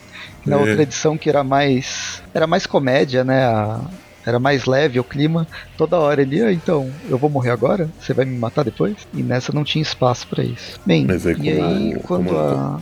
Na 0.45 0.57
é. 0.57 0.59
outra 0.59 0.83
edição 0.83 1.17
que 1.17 1.29
era 1.29 1.45
mais. 1.45 2.21
Era 2.33 2.45
mais 2.45 2.65
comédia, 2.65 3.23
né? 3.23 3.45
A, 3.45 3.79
era 4.27 4.39
mais 4.39 4.65
leve 4.65 4.99
o 4.99 5.05
clima. 5.05 5.47
Toda 5.77 5.97
hora 5.97 6.21
ele, 6.21 6.43
ah, 6.43 6.51
então, 6.51 6.91
eu 7.09 7.17
vou 7.17 7.29
morrer 7.29 7.51
agora? 7.51 7.89
Você 7.97 8.13
vai 8.13 8.25
me 8.25 8.37
matar 8.37 8.65
depois? 8.65 8.95
E 9.13 9.23
nessa 9.23 9.53
não 9.53 9.63
tinha 9.63 9.81
espaço 9.81 10.27
para 10.27 10.43
isso. 10.43 10.77
Bem, 10.85 11.07
aí, 11.09 11.41
e 11.41 11.49
aí 11.49 11.99
quando 12.03 12.37
a. 12.37 12.81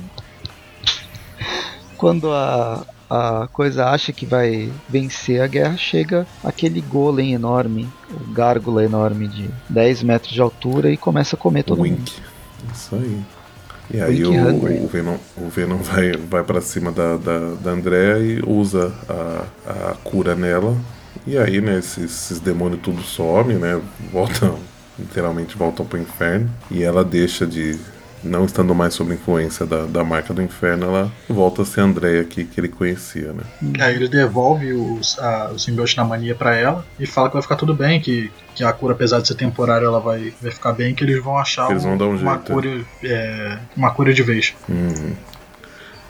Quando 1.97 2.31
a, 2.31 2.83
a 3.09 3.47
coisa 3.53 3.85
acha 3.85 4.11
que 4.11 4.25
vai 4.25 4.71
vencer 4.89 5.39
a 5.39 5.47
guerra, 5.47 5.77
chega 5.77 6.25
aquele 6.43 6.81
golem 6.81 7.33
enorme, 7.33 7.87
o 8.09 8.33
gárgula 8.33 8.83
enorme 8.83 9.27
de 9.27 9.49
10 9.69 10.01
metros 10.01 10.33
de 10.33 10.41
altura 10.41 10.91
e 10.91 10.97
começa 10.97 11.35
a 11.35 11.39
comer 11.39 11.63
todo 11.63 11.83
Wink. 11.83 11.97
mundo. 11.97 12.11
Isso 12.73 12.95
aí. 12.95 13.21
E 13.93 14.01
aí 14.01 14.25
o, 14.25 14.83
o, 14.83 14.87
Venom, 14.87 15.17
o 15.37 15.47
Venom 15.47 15.77
vai, 15.77 16.13
vai 16.13 16.43
para 16.43 16.59
cima 16.59 16.91
da, 16.91 17.17
da, 17.17 17.53
da 17.53 17.71
Andrea 17.71 18.17
e 18.17 18.41
usa 18.45 18.91
a, 19.07 19.91
a 19.91 19.93
cura 20.03 20.35
nela 20.35 20.75
e 21.25 21.37
aí, 21.37 21.61
né, 21.61 21.79
esses, 21.79 22.03
esses 22.03 22.39
demônios 22.39 22.81
tudo 22.81 23.01
somem, 23.01 23.57
né? 23.57 23.81
Voltam, 24.11 24.59
literalmente 24.97 25.57
voltam 25.57 25.85
pro 25.85 25.99
inferno. 25.99 26.49
E 26.69 26.83
ela 26.83 27.03
deixa 27.03 27.45
de. 27.45 27.77
Não 28.23 28.43
estando 28.43 28.73
mais 28.73 28.95
sob 28.95 29.13
influência 29.13 29.67
da, 29.67 29.85
da 29.85 30.03
marca 30.03 30.33
do 30.33 30.41
inferno, 30.41 30.87
ela 30.87 31.11
volta 31.29 31.61
a 31.61 31.65
ser 31.65 31.81
a 31.81 31.83
Andrea 31.83 32.23
que, 32.23 32.43
que 32.43 32.59
ele 32.59 32.69
conhecia, 32.69 33.31
né? 33.33 33.43
Aí 33.79 33.95
ele 33.95 34.07
devolve 34.07 34.73
os, 34.73 35.19
a, 35.19 35.51
o 35.51 35.59
simbionte 35.59 35.95
na 35.95 36.03
mania 36.03 36.33
para 36.33 36.55
ela 36.55 36.83
e 36.99 37.05
fala 37.05 37.27
que 37.27 37.33
vai 37.33 37.43
ficar 37.43 37.55
tudo 37.55 37.75
bem, 37.75 38.01
que, 38.01 38.31
que 38.55 38.63
a 38.63 38.73
cura, 38.73 38.93
apesar 38.93 39.21
de 39.21 39.27
ser 39.27 39.35
temporária, 39.35 39.85
ela 39.85 39.99
vai, 39.99 40.33
vai 40.41 40.49
ficar 40.49 40.71
bem, 40.71 40.95
que 40.95 41.03
eles 41.03 41.23
vão 41.23 41.37
achar 41.37 41.69
eles 41.69 41.83
vão 41.83 41.93
um, 41.99 42.03
um 42.03 42.17
uma, 42.17 42.33
jeito, 42.33 42.51
cura, 42.51 42.85
é, 43.03 43.59
uma 43.77 43.91
cura 43.91 44.11
de 44.11 44.23
vez. 44.23 44.55
Uhum. 44.67 45.13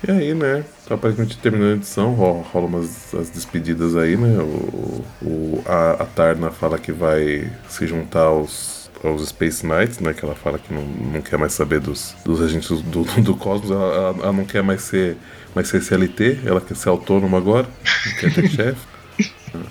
E 0.08 0.12
aí, 0.12 0.34
né, 0.34 0.64
aparentemente 0.90 1.38
terminando 1.38 1.74
a 1.74 1.76
edição, 1.76 2.14
rola 2.14 2.66
umas 2.66 3.14
as 3.14 3.30
despedidas 3.30 3.96
aí, 3.96 4.16
né? 4.16 4.38
O, 4.40 5.04
o, 5.22 5.64
a, 5.66 6.04
a 6.04 6.06
Tarna 6.06 6.52
fala 6.52 6.78
que 6.78 6.92
vai 6.92 7.52
se 7.68 7.88
juntar 7.88 8.24
aos, 8.24 8.90
aos 9.04 9.28
Space 9.30 9.66
Knights, 9.66 10.00
né? 10.00 10.14
Que 10.14 10.24
ela 10.24 10.36
fala 10.36 10.60
que 10.60 10.74
não, 10.74 10.84
não 10.84 11.22
quer 11.22 11.38
mais 11.38 11.54
saber 11.54 11.80
dos, 11.80 12.16
dos 12.24 12.42
agentes 12.42 12.70
do, 12.82 13.04
do, 13.04 13.22
do 13.22 13.36
cosmos, 13.36 13.72
ela, 13.72 13.94
ela, 13.94 14.18
ela, 14.24 14.34
não 14.34 14.46
quer 14.46 14.62
mais 14.62 14.82
ser, 14.82 15.18
mais 15.54 15.68
ser 15.68 15.82
CLT, 15.82 16.40
ela 16.46 16.62
quer 16.62 16.76
ser 16.76 16.90
autônoma 16.90 17.38
agora, 17.38 17.68
não 18.06 18.14
quer 18.18 18.34
ter 18.34 18.50
chefe. 18.52 18.95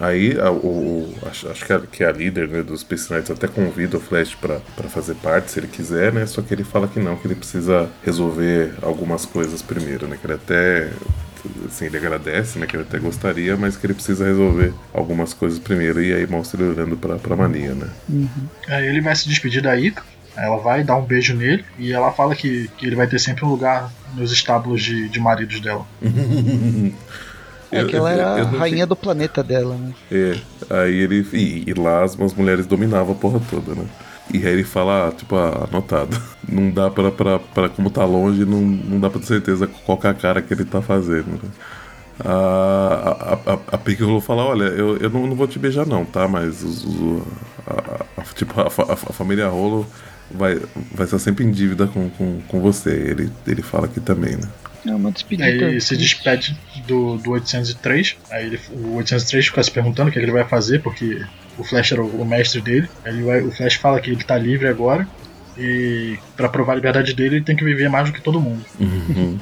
Aí 0.01 0.39
a, 0.39 0.51
o, 0.51 1.13
acho, 1.27 1.49
acho 1.49 1.65
que, 1.65 1.73
a, 1.73 1.81
que 1.81 2.05
a 2.05 2.13
líder 2.13 2.49
né, 2.49 2.63
dos 2.63 2.81
Space 2.81 3.13
Knights 3.13 3.31
até 3.31 3.47
convida 3.47 3.97
o 3.97 4.01
Flash 4.01 4.35
para 4.35 4.61
fazer 4.89 5.15
parte, 5.17 5.51
se 5.51 5.61
ele 5.61 5.69
quiser, 5.69 6.13
né? 6.13 6.27
Só 6.27 6.43
que 6.43 6.53
ele 6.53 6.65
fala 6.65 6.89
que 6.89 7.01
não, 7.01 7.17
que 7.17 7.27
ele 7.27 7.35
precisa 7.35 7.89
resolver 8.05 8.75
algumas 8.83 9.25
coisas 9.25 9.63
primeiro, 9.63 10.07
né? 10.07 10.19
Que 10.21 10.27
ele 10.27 10.35
até 10.35 10.91
assim, 11.67 11.87
ele 11.87 11.97
agradece, 11.97 12.59
né? 12.59 12.67
Que 12.67 12.77
ele 12.77 12.85
até 12.85 12.99
gostaria, 12.99 13.57
mas 13.57 13.77
que 13.77 13.87
ele 13.87 13.95
precisa 13.95 14.25
resolver 14.25 14.73
algumas 14.93 15.35
coisas 15.35 15.59
primeiro. 15.59 16.03
E 16.03 16.13
aí 16.13 16.27
mostra 16.27 16.61
ele 16.61 16.71
olhando 16.71 16.97
pra, 16.97 17.17
pra 17.17 17.37
Mania, 17.37 17.75
né? 17.75 17.89
Uhum. 18.09 18.49
Aí 18.69 18.87
ele 18.87 19.01
vai 19.01 19.15
se 19.15 19.29
despedir 19.29 19.63
da 19.63 19.77
Ika. 19.77 20.03
Ela 20.37 20.57
vai 20.57 20.83
dar 20.83 20.97
um 20.97 21.05
beijo 21.05 21.35
nele 21.35 21.65
e 21.79 21.93
ela 21.93 22.11
fala 22.11 22.35
que, 22.35 22.69
que 22.77 22.87
ele 22.87 22.97
vai 22.97 23.07
ter 23.07 23.21
sempre 23.21 23.45
um 23.45 23.49
lugar 23.49 23.93
nos 24.15 24.33
estábulos 24.33 24.83
de, 24.83 25.09
de 25.09 25.21
maridos 25.21 25.61
dela. 25.61 25.87
É 27.81 27.85
que 27.85 27.97
ela 27.97 28.11
era 28.11 28.43
a 28.43 28.45
rainha 28.45 28.87
do 28.87 28.97
planeta 28.97 29.43
dela, 29.43 29.77
né? 29.77 29.93
É, 30.11 30.37
aí 30.71 30.95
ele. 30.95 31.27
E, 31.33 31.65
e 31.71 31.75
lá 31.75 32.03
as, 32.03 32.19
as 32.21 32.35
mulheres 32.35 32.67
dominavam 32.67 33.13
a 33.13 33.17
porra 33.17 33.41
toda, 33.51 33.75
né? 33.75 33.85
E 34.33 34.39
aí 34.39 34.53
ele 34.53 34.65
fala, 34.65 35.09
ah, 35.09 35.13
tipo, 35.13 35.37
ah, 35.37 35.69
anotado. 35.71 36.21
Não 36.49 36.71
dá 36.71 36.91
pra, 36.91 37.11
pra, 37.11 37.39
pra 37.39 37.69
como 37.69 37.91
tá 37.91 38.05
longe, 38.05 38.45
não, 38.45 38.61
não 38.61 39.01
dá 39.01 39.09
pra 39.09 39.19
ter 39.19 39.27
certeza 39.27 39.67
qual 39.67 39.99
é 40.05 40.09
a 40.09 40.15
cara 40.15 40.43
que 40.43 40.53
ele 40.53 40.65
tá 40.65 40.83
fazendo. 40.83 41.43
Né? 41.43 41.51
A, 42.23 43.41
a, 43.47 43.53
a, 43.53 43.59
a 43.73 43.79
Piccolo 43.79 44.21
fala, 44.21 44.45
olha, 44.45 44.65
eu, 44.65 44.99
eu 44.99 45.11
não, 45.11 45.27
não 45.27 45.35
vou 45.35 45.49
te 45.49 45.59
beijar 45.59 45.87
não, 45.87 46.05
tá? 46.05 46.29
Mas 46.29 46.63
o, 46.85 47.23
a, 47.67 48.21
a, 48.21 48.23
tipo, 48.35 48.61
a, 48.61 48.65
a, 48.65 48.93
a 48.93 48.97
família 48.97 49.49
Rolo 49.49 49.87
vai, 50.31 50.61
vai 50.93 51.07
estar 51.07 51.19
sempre 51.19 51.45
em 51.45 51.51
dívida 51.51 51.87
com, 51.87 52.09
com, 52.11 52.41
com 52.47 52.61
você. 52.61 52.91
Ele, 52.91 53.33
ele 53.47 53.63
fala 53.63 53.87
aqui 53.87 54.01
também, 54.01 54.37
né? 54.37 54.49
É 54.87 54.95
uma 54.95 55.11
despedida. 55.11 55.49
Aí 55.49 55.63
ele 55.63 55.81
se 55.81 55.97
despede 55.97 56.57
do, 56.87 57.17
do 57.17 57.31
803. 57.31 58.17
Aí 58.31 58.47
ele, 58.47 58.61
o 58.71 58.97
803 58.97 59.47
fica 59.47 59.63
se 59.63 59.71
perguntando 59.71 60.11
o 60.11 60.13
que 60.13 60.19
ele 60.19 60.31
vai 60.31 60.45
fazer, 60.45 60.83
porque 60.83 61.25
o 61.59 61.65
Flash 61.65 61.93
era 61.93 62.03
o, 62.03 62.23
o 62.23 62.25
mestre 62.25 62.61
dele. 62.61 62.89
Aí 63.05 63.23
vai, 63.23 63.41
o 63.41 63.51
Flash 63.51 63.75
fala 63.75 64.01
que 64.01 64.11
ele 64.11 64.23
tá 64.23 64.37
livre 64.37 64.69
agora. 64.69 65.07
E 65.57 66.19
para 66.37 66.49
provar 66.49 66.73
a 66.73 66.77
liberdade 66.77 67.15
dele, 67.15 67.37
ele 67.37 67.45
tem 67.45 67.57
que 67.57 67.65
viver 67.65 67.89
mais 67.89 68.09
do 68.09 68.13
que 68.13 68.21
todo 68.21 68.41
mundo. 68.41 68.65
Uhum. 68.79 69.39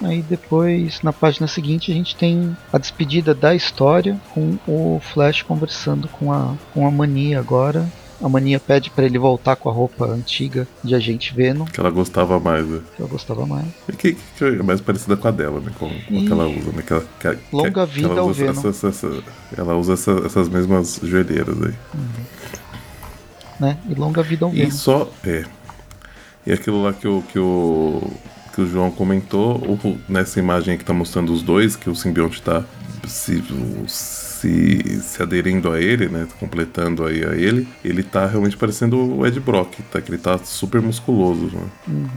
Aí 0.00 0.22
depois, 0.22 1.02
na 1.02 1.12
página 1.12 1.48
seguinte, 1.48 1.90
a 1.90 1.94
gente 1.94 2.14
tem 2.14 2.56
a 2.72 2.78
despedida 2.78 3.34
da 3.34 3.54
história 3.54 4.18
com 4.32 4.56
o 4.66 5.00
Flash 5.12 5.42
conversando 5.42 6.06
com 6.08 6.32
a, 6.32 6.54
com 6.72 6.86
a 6.86 6.90
Mania 6.90 7.40
agora. 7.40 7.86
A 8.20 8.28
Mania 8.28 8.58
pede 8.58 8.90
para 8.90 9.04
ele 9.06 9.16
voltar 9.18 9.54
com 9.54 9.68
a 9.68 9.72
roupa 9.72 10.04
antiga 10.06 10.66
de 10.82 10.92
agente 10.94 11.32
Venom. 11.34 11.64
Que 11.66 11.78
ela 11.78 11.90
gostava 11.90 12.40
mais, 12.40 12.66
né? 12.66 12.80
Que 12.96 13.02
ela 13.02 13.08
gostava 13.10 13.46
mais. 13.46 13.66
E 13.88 13.92
que, 13.92 14.14
que 14.36 14.44
é 14.44 14.62
mais 14.62 14.80
parecida 14.80 15.16
com 15.16 15.28
a 15.28 15.30
dela, 15.30 15.60
né? 15.60 15.70
Com, 15.78 15.88
com 15.88 15.94
a 15.94 16.24
que 16.24 16.32
ela 16.32 16.46
usa, 16.48 16.72
né? 16.72 16.82
Que 16.84 16.92
ela, 16.94 17.04
que, 17.20 17.28
que- 17.36 17.38
Longa 17.56 17.86
que 17.86 17.92
vida 17.94 18.08
ela 18.08 18.20
ao 18.20 18.32
Venom. 18.32 18.68
essa- 18.68 18.88
essa- 18.88 19.22
ela 19.56 19.76
usa 19.76 19.92
essa- 19.92 20.22
essas 20.26 20.48
mesmas 20.48 20.98
joelheiras 21.02 21.56
aí. 21.62 21.74
Né? 23.60 23.78
E 23.88 23.94
longa 23.94 24.22
vida 24.22 24.44
ao 24.46 24.52
E 24.52 24.56
Venom. 24.58 24.70
só. 24.72 25.10
É. 25.24 25.44
E 26.46 26.52
aquilo 26.52 26.82
lá 26.82 26.92
que 26.92 27.06
o. 27.06 27.22
Que 27.32 27.38
o 27.38 28.02
que 28.54 28.62
o 28.62 28.66
João 28.66 28.90
comentou, 28.90 29.78
nessa 30.08 30.40
imagem 30.40 30.76
que 30.76 30.84
tá 30.84 30.92
mostrando 30.92 31.32
os 31.32 31.42
dois, 31.42 31.76
que 31.76 31.88
o 31.88 31.94
simbionte 31.94 32.42
tá 32.42 32.64
se, 33.06 33.40
se, 34.40 35.00
se 35.02 35.22
aderindo 35.22 35.72
a 35.72 35.80
ele, 35.80 36.08
né? 36.08 36.26
Completando 36.38 37.04
aí 37.04 37.24
a 37.24 37.34
ele, 37.34 37.66
ele 37.84 38.02
tá 38.02 38.26
realmente 38.26 38.56
parecendo 38.56 38.96
o 39.16 39.26
Ed 39.26 39.38
Brock, 39.40 39.80
tá? 39.90 40.00
Que 40.00 40.10
ele 40.10 40.18
tá 40.18 40.38
super 40.38 40.80
musculoso, 40.80 41.50
né? 41.52 42.08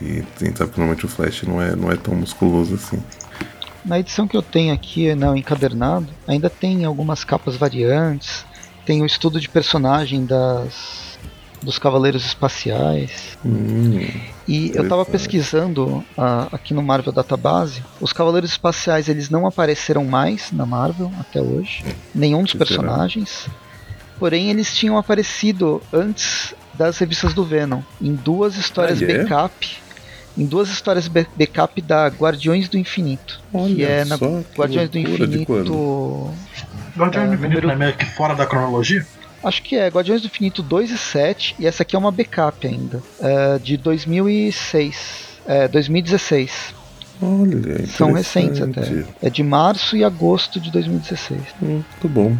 E 0.00 0.24
a 0.40 0.44
gente 0.44 0.58
sabe 0.58 0.70
que 0.72 0.78
normalmente 0.78 1.04
o 1.04 1.08
Flash 1.08 1.42
não 1.42 1.60
é, 1.60 1.74
não 1.74 1.90
é 1.90 1.96
tão 1.96 2.14
musculoso 2.14 2.74
assim. 2.74 3.02
Na 3.84 3.98
edição 3.98 4.26
que 4.26 4.36
eu 4.36 4.42
tenho 4.42 4.72
aqui, 4.72 5.14
no 5.14 5.36
encadernado, 5.36 6.08
ainda 6.26 6.48
tem 6.48 6.84
algumas 6.84 7.22
capas 7.22 7.56
variantes. 7.56 8.46
Tem 8.86 9.02
o 9.02 9.06
estudo 9.06 9.40
de 9.40 9.48
personagem 9.48 10.24
das 10.24 11.03
dos 11.64 11.78
Cavaleiros 11.78 12.24
Espaciais. 12.26 13.36
Hum, 13.44 14.06
E 14.46 14.68
eu 14.74 14.86
tava 14.88 15.02
Interessante. 15.02 15.10
pesquisando 15.10 16.04
ah, 16.16 16.48
aqui 16.52 16.74
no 16.74 16.82
Marvel 16.82 17.12
Database. 17.12 17.82
Os 18.00 18.12
Cavaleiros 18.12 18.50
Espaciais 18.50 19.08
eles 19.08 19.30
não 19.30 19.46
apareceram 19.46 20.04
mais 20.04 20.52
na 20.52 20.66
Marvel 20.66 21.10
até 21.18 21.40
hoje. 21.40 21.84
Nenhum 22.14 22.42
dos 22.42 22.52
Que 22.52 22.58
será? 22.58 22.68
personagens. 22.68 23.48
Porém, 24.18 24.50
eles 24.50 24.74
tinham 24.76 24.96
aparecido 24.98 25.82
antes 25.92 26.54
das 26.74 26.98
revistas 26.98 27.32
do 27.34 27.44
Venom. 27.44 27.80
Em 28.00 28.14
duas 28.14 28.56
histórias 28.56 29.00
Ah, 29.02 29.04
é? 29.04 29.18
backup. 29.18 29.76
Em 30.36 30.44
duas 30.46 30.68
histórias 30.68 31.06
backup 31.08 31.80
da 31.80 32.08
Guardiões 32.08 32.68
do 32.68 32.76
Infinito. 32.76 33.40
que 33.50 33.56
Olha 33.56 33.86
é 33.86 34.04
na 34.04 34.18
só, 34.18 34.26
que 34.26 34.58
Guardiões 34.60 34.90
do 34.90 34.98
Infinito. 34.98 36.32
Guardião 36.96 37.22
É, 37.22 37.26
do 37.28 37.34
Infinito 37.34 37.48
número- 37.48 37.66
não 37.68 37.74
é 37.74 37.76
meio 37.76 37.92
que 37.96 38.04
fora 38.04 38.34
da 38.34 38.44
cronologia? 38.44 39.06
Acho 39.44 39.62
que 39.62 39.76
é 39.76 39.88
Guardiões 39.88 40.22
do 40.22 40.26
Infinito 40.26 40.62
2 40.62 40.90
e 40.90 40.98
7, 40.98 41.54
e 41.58 41.66
essa 41.66 41.82
aqui 41.82 41.94
é 41.94 41.98
uma 41.98 42.10
backup 42.10 42.66
ainda, 42.66 43.02
é, 43.20 43.58
de 43.58 43.76
2006, 43.76 45.40
é, 45.46 45.68
2016. 45.68 46.74
Olha, 47.22 47.86
São 47.86 48.12
recentes 48.12 48.60
até. 48.60 49.04
É 49.22 49.30
de 49.30 49.42
março 49.42 49.96
e 49.96 50.02
agosto 50.04 50.58
de 50.60 50.70
2016. 50.70 51.40
Hum, 51.62 51.66
Muito 52.00 52.08
bom. 52.08 52.36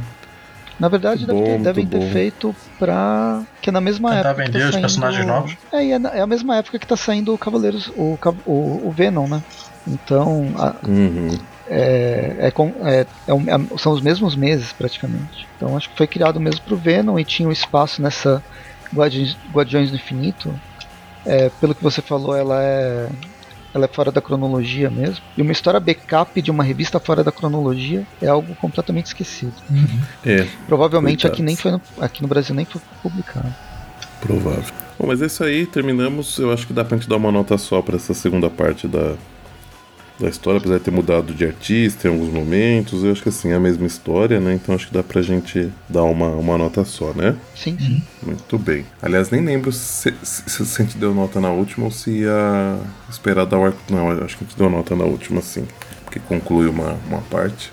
Na 0.81 0.89
verdade, 0.89 1.25
Muito 1.25 1.33
deve 1.35 1.45
ter- 1.53 1.57
bom, 1.59 1.63
devem 1.63 1.85
muito 1.85 1.99
ter 1.99 2.05
bom. 2.07 2.13
feito 2.13 2.57
pra. 2.81 3.43
Que 3.63 3.71
é 3.71 3.73
na 3.73 3.81
mesma 3.81 4.11
Tentar 4.17 4.31
época. 4.31 4.45
que 4.47 4.51
vender 4.51 4.59
tá 4.61 4.65
os 4.67 4.73
saindo... 4.73 4.81
personagens 4.83 5.27
novos? 5.27 5.57
É, 5.73 5.85
e 5.85 5.93
é, 5.93 5.99
na- 6.01 6.09
é 6.11 6.21
a 6.21 6.27
mesma 6.27 6.57
época 6.57 6.79
que 6.81 6.87
tá 6.87 6.97
saindo 6.97 7.33
o 7.33 7.39
Cavaleiros. 7.39 7.89
O, 7.97 8.19
o, 8.45 8.89
o 8.89 8.91
Venom, 8.91 9.29
né? 9.29 9.41
Então, 9.87 10.53
a- 10.59 10.75
Uhum. 10.87 11.39
É, 11.69 12.37
é 12.39 12.51
com- 12.51 12.75
é- 12.85 13.07
é 13.27 13.35
um- 13.35 13.45
é- 13.49 13.79
são 13.79 13.93
os 13.93 14.01
mesmos 14.01 14.35
meses 14.37 14.73
praticamente. 14.73 15.47
Então 15.57 15.77
acho 15.77 15.89
que 15.91 15.97
foi 15.97 16.07
criado 16.07 16.39
mesmo 16.41 16.61
pro 16.63 16.77
Venom 16.77 17.19
e 17.19 17.25
tinha 17.25 17.49
um 17.49 17.53
espaço 17.53 18.01
nessa 18.03 18.43
Guardiões, 18.95 19.37
Guardiões 19.53 19.91
do 19.91 19.97
Infinito. 19.97 20.55
É, 21.27 21.51
pelo 21.61 21.75
que 21.75 21.83
você 21.83 22.03
falou, 22.03 22.37
ela 22.37 22.63
é 22.63 23.09
ela 23.75 23.87
é 23.87 23.89
fora 23.89 24.13
da 24.13 24.21
cronologia 24.21 24.89
mesmo. 24.89 25.17
E 25.37 25.43
uma 25.43 25.51
história 25.51 25.81
backup 25.81 26.41
de 26.41 26.49
uma 26.49 26.63
revista 26.63 27.01
fora 27.01 27.25
da 27.25 27.33
cronologia 27.33 28.07
é 28.23 28.29
algo 28.29 28.55
completamente 28.55 29.07
esquecido. 29.07 29.53
É, 30.25 30.47
Provavelmente 30.69 31.23
Coitados. 31.23 31.35
aqui 31.35 31.43
nem 31.43 31.57
foi 31.57 31.73
no, 31.73 31.81
aqui 32.01 32.23
no 32.23 32.29
Brasil 32.29 32.55
nem 32.55 32.65
foi 32.65 32.81
publicado. 33.03 33.53
provável. 34.21 34.63
Bom, 34.97 35.09
mas 35.09 35.21
é 35.21 35.27
isso 35.27 35.43
aí, 35.43 35.67
terminamos. 35.67 36.39
Eu 36.39 36.53
acho 36.53 36.69
que 36.69 36.73
dá 36.73 36.85
pra 36.85 36.97
gente 36.97 37.09
dar 37.09 37.17
uma 37.17 37.33
nota 37.33 37.59
só 37.59 37.83
pra 37.83 37.97
essa 37.97 38.15
segunda 38.15 38.49
parte 38.49 38.87
da, 38.87 39.15
da 40.19 40.29
história, 40.29 40.59
apesar 40.59 40.79
de 40.79 40.85
ter 40.85 40.91
mudado 40.91 41.35
de 41.35 41.45
artista 41.45 42.07
em 42.07 42.11
alguns 42.13 42.33
momentos. 42.33 43.03
Eu 43.03 43.13
acho 43.13 43.23
que 43.23 43.29
assim, 43.29 43.51
é 43.51 43.55
a 43.55 43.61
mesma 43.61 43.87
história, 43.87 44.39
né? 44.41 44.55
Então 44.55 44.75
acho 44.75 44.87
que 44.89 44.95
dá 44.95 45.03
pra 45.03 45.21
gente 45.23 45.71
dar 45.89 46.05
uma, 46.05 46.29
uma 46.29 46.57
nota 46.57 46.85
só, 46.85 47.13
né? 47.13 47.35
Sim, 47.55 47.77
sim. 47.79 48.03
Muito 48.23 48.57
bem. 48.59 48.85
Aliás, 49.03 49.31
nem 49.31 49.45
lembro 49.45 49.73
se, 49.73 50.15
se, 50.23 50.65
se 50.67 50.83
a 50.83 50.85
gente 50.85 50.97
deu 50.99 51.13
nota 51.13 51.41
na 51.41 51.51
última 51.51 51.87
ou 51.87 51.91
se 51.91 52.11
ia 52.21 52.79
esperar 53.11 53.45
dar 53.45 53.59
o 53.59 53.65
arco. 53.65 53.79
Não, 53.91 54.11
acho 54.11 54.37
que 54.39 54.45
a 54.45 54.47
gente 54.47 54.57
deu 54.57 54.71
nota 54.71 54.95
na 54.95 55.05
última, 55.05 55.41
sim. 55.43 55.67
Porque 56.05 56.21
conclui 56.21 56.69
uma, 56.69 56.97
uma 57.09 57.21
parte. 57.23 57.73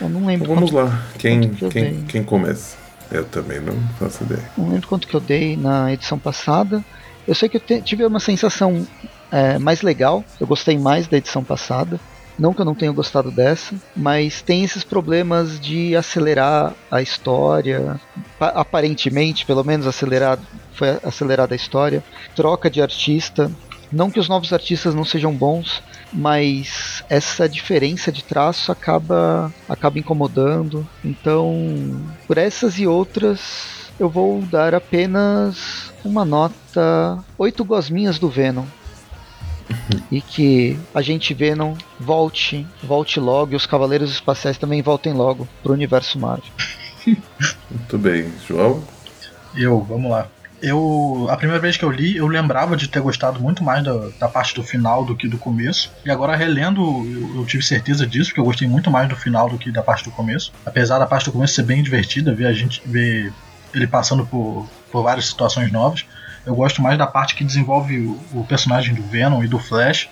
Eu 0.00 0.08
não 0.08 0.26
lembro 0.26 0.44
Então 0.46 0.54
vamos 0.56 0.70
quanto, 0.72 0.84
lá. 0.90 1.02
Quem, 1.18 1.50
quem, 1.50 1.68
dei. 1.70 2.04
quem 2.08 2.24
começa? 2.24 2.76
Eu 3.10 3.24
também 3.24 3.60
não 3.60 3.74
faço 4.00 4.24
ideia. 4.24 4.42
Não 4.56 4.68
lembro 4.70 4.88
quanto 4.88 5.06
que 5.06 5.14
eu 5.14 5.20
dei 5.20 5.56
na 5.56 5.92
edição 5.92 6.18
passada. 6.18 6.82
Eu 7.28 7.34
sei 7.36 7.48
que 7.48 7.58
eu 7.58 7.60
te- 7.60 7.82
tive 7.82 8.04
uma 8.04 8.18
sensação 8.18 8.84
é, 9.32 9.58
mais 9.58 9.82
legal. 9.82 10.24
Eu 10.38 10.46
gostei 10.46 10.78
mais 10.78 11.08
da 11.08 11.16
edição 11.16 11.42
passada. 11.42 11.98
Não 12.38 12.54
que 12.54 12.60
eu 12.62 12.64
não 12.64 12.74
tenha 12.74 12.90
gostado 12.92 13.30
dessa, 13.30 13.74
mas 13.94 14.40
tem 14.40 14.64
esses 14.64 14.82
problemas 14.82 15.60
de 15.60 15.94
acelerar 15.94 16.72
a 16.90 17.02
história. 17.02 18.00
Pa- 18.38 18.52
Aparentemente, 18.54 19.44
pelo 19.44 19.62
menos 19.62 19.86
acelerado, 19.86 20.42
foi 20.72 20.98
acelerada 21.02 21.54
a 21.54 21.56
história. 21.56 22.02
Troca 22.34 22.70
de 22.70 22.80
artista. 22.80 23.50
Não 23.92 24.10
que 24.10 24.18
os 24.18 24.28
novos 24.28 24.50
artistas 24.54 24.94
não 24.94 25.04
sejam 25.04 25.30
bons, 25.34 25.82
mas 26.10 27.04
essa 27.10 27.46
diferença 27.46 28.10
de 28.10 28.24
traço 28.24 28.72
acaba 28.72 29.52
acaba 29.68 29.98
incomodando. 29.98 30.88
Então, 31.04 32.02
por 32.26 32.38
essas 32.38 32.78
e 32.78 32.86
outras, 32.86 33.92
eu 34.00 34.08
vou 34.08 34.40
dar 34.46 34.74
apenas 34.74 35.92
uma 36.02 36.24
nota 36.24 37.18
8 37.36 37.62
gosminhas 37.66 38.18
do 38.18 38.30
Venom. 38.30 38.64
E 40.10 40.20
que 40.20 40.78
a 40.94 41.02
gente 41.02 41.34
Venom 41.34 41.74
volte, 41.98 42.66
volte 42.82 43.18
logo 43.20 43.52
e 43.52 43.56
os 43.56 43.66
Cavaleiros 43.66 44.10
Espaciais 44.10 44.58
também 44.58 44.82
voltem 44.82 45.12
logo 45.12 45.48
pro 45.62 45.72
universo 45.72 46.18
Marvel. 46.18 46.44
Muito 47.70 47.98
bem. 47.98 48.32
João? 48.46 48.82
Eu, 49.54 49.80
vamos 49.80 50.10
lá. 50.10 50.28
Eu, 50.62 51.26
a 51.28 51.36
primeira 51.36 51.60
vez 51.60 51.76
que 51.76 51.84
eu 51.84 51.90
li, 51.90 52.16
eu 52.16 52.28
lembrava 52.28 52.76
de 52.76 52.86
ter 52.86 53.00
gostado 53.00 53.40
muito 53.40 53.64
mais 53.64 53.82
da, 53.82 54.10
da 54.20 54.28
parte 54.28 54.54
do 54.54 54.62
final 54.62 55.04
do 55.04 55.16
que 55.16 55.26
do 55.26 55.36
começo. 55.36 55.90
E 56.04 56.10
agora, 56.10 56.36
relendo, 56.36 56.80
eu, 56.80 57.40
eu 57.40 57.44
tive 57.44 57.64
certeza 57.64 58.06
disso, 58.06 58.30
porque 58.30 58.40
eu 58.40 58.44
gostei 58.44 58.68
muito 58.68 58.88
mais 58.88 59.08
do 59.08 59.16
final 59.16 59.50
do 59.50 59.58
que 59.58 59.72
da 59.72 59.82
parte 59.82 60.04
do 60.04 60.12
começo. 60.12 60.52
Apesar 60.64 61.00
da 61.00 61.06
parte 61.06 61.24
do 61.24 61.32
começo 61.32 61.54
ser 61.54 61.64
bem 61.64 61.82
divertida, 61.82 62.32
ver 62.32 62.46
a 62.46 62.52
gente 62.52 62.80
ver 62.86 63.32
ele 63.74 63.88
passando 63.88 64.24
por, 64.24 64.68
por 64.92 65.02
várias 65.02 65.26
situações 65.26 65.72
novas. 65.72 66.06
Eu 66.46 66.54
gosto 66.54 66.82
mais 66.82 66.98
da 66.98 67.06
parte 67.06 67.34
que 67.34 67.44
desenvolve 67.44 67.98
o, 67.98 68.20
o 68.40 68.44
personagem 68.44 68.94
do 68.94 69.02
Venom 69.02 69.42
e 69.42 69.48
do 69.48 69.58
Flash. 69.58 70.08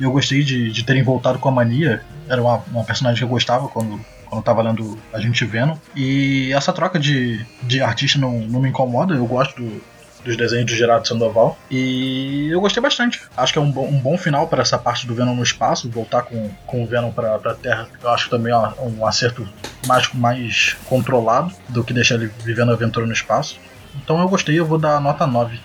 E 0.00 0.02
eu 0.02 0.10
gostei 0.10 0.42
de, 0.42 0.70
de 0.72 0.82
terem 0.84 1.02
voltado 1.02 1.38
com 1.38 1.48
a 1.48 1.52
mania. 1.52 2.02
Era 2.28 2.42
uma, 2.42 2.56
uma 2.72 2.84
personagem 2.84 3.18
que 3.18 3.24
eu 3.24 3.28
gostava 3.28 3.68
quando, 3.68 4.00
quando 4.26 4.38
eu 4.38 4.42
tava 4.42 4.60
lendo 4.62 4.98
a 5.12 5.20
gente 5.20 5.44
vendo. 5.44 5.80
E 5.94 6.52
essa 6.52 6.72
troca 6.72 6.98
de, 6.98 7.44
de 7.62 7.80
artista 7.80 8.18
não, 8.18 8.40
não 8.40 8.60
me 8.60 8.68
incomoda, 8.70 9.14
eu 9.14 9.24
gosto 9.26 9.62
do- 9.62 9.92
dos 10.24 10.36
desenhos 10.36 10.66
do 10.66 10.76
Gerardo 10.76 11.06
Sandoval. 11.08 11.56
E 11.70 12.48
eu 12.52 12.60
gostei 12.60 12.80
bastante. 12.82 13.20
Acho 13.36 13.52
que 13.52 13.58
é 13.58 13.62
um 13.62 13.70
bom, 13.72 13.86
um 13.88 13.98
bom 13.98 14.16
final 14.18 14.46
para 14.46 14.62
essa 14.62 14.78
parte 14.78 15.04
do 15.06 15.14
Venom 15.16 15.34
no 15.34 15.42
espaço, 15.42 15.88
voltar 15.90 16.22
com, 16.22 16.48
com 16.66 16.82
o 16.82 16.86
Venom 16.86 17.10
pra, 17.10 17.38
pra 17.40 17.54
Terra. 17.54 17.88
Eu 18.02 18.08
acho 18.10 18.24
que 18.24 18.30
também 18.30 18.52
é 18.52 18.56
um 18.56 19.04
acerto 19.06 19.48
mais, 19.86 20.12
mais 20.14 20.76
controlado 20.86 21.52
do 21.68 21.82
que 21.82 21.92
deixar 21.92 22.14
ele 22.16 22.30
vivendo 22.44 22.70
a 22.70 22.74
aventura 22.74 23.04
no 23.06 23.12
espaço. 23.12 23.58
Então 23.96 24.20
eu 24.20 24.28
gostei, 24.28 24.58
eu 24.58 24.66
vou 24.66 24.78
dar 24.78 25.00
nota 25.00 25.26
9. 25.26 25.58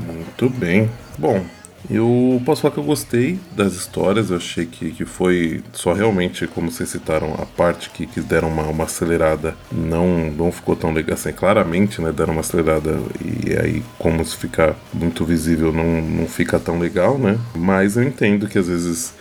Muito 0.00 0.48
bem. 0.50 0.90
Bom, 1.16 1.44
Eu 1.90 2.42
posso 2.44 2.62
falar 2.62 2.74
que 2.74 2.80
eu 2.80 2.84
gostei 2.84 3.38
das 3.52 3.74
histórias, 3.74 4.30
eu 4.30 4.36
achei 4.36 4.66
que, 4.66 4.90
que 4.90 5.04
foi 5.04 5.62
só 5.72 5.92
realmente, 5.92 6.46
como 6.46 6.70
vocês 6.70 6.88
citaram, 6.88 7.34
a 7.34 7.46
parte 7.46 7.88
que, 7.90 8.04
que 8.06 8.20
deram 8.20 8.48
uma, 8.48 8.64
uma 8.64 8.84
acelerada 8.84 9.54
não, 9.70 10.30
não 10.30 10.50
ficou 10.50 10.74
tão 10.74 10.92
legal, 10.92 11.14
assim, 11.14 11.32
claramente, 11.32 12.00
né, 12.02 12.12
deram 12.12 12.32
uma 12.32 12.40
acelerada 12.40 12.98
e 13.24 13.56
aí 13.56 13.82
como 13.96 14.20
isso 14.20 14.36
fica 14.36 14.74
muito 14.92 15.24
visível 15.24 15.72
não, 15.72 16.02
não 16.02 16.26
fica 16.26 16.58
tão 16.58 16.78
legal, 16.78 17.16
né, 17.16 17.38
mas 17.54 17.96
eu 17.96 18.02
entendo 18.02 18.48
que 18.48 18.58
às 18.58 18.66
vezes 18.66 19.14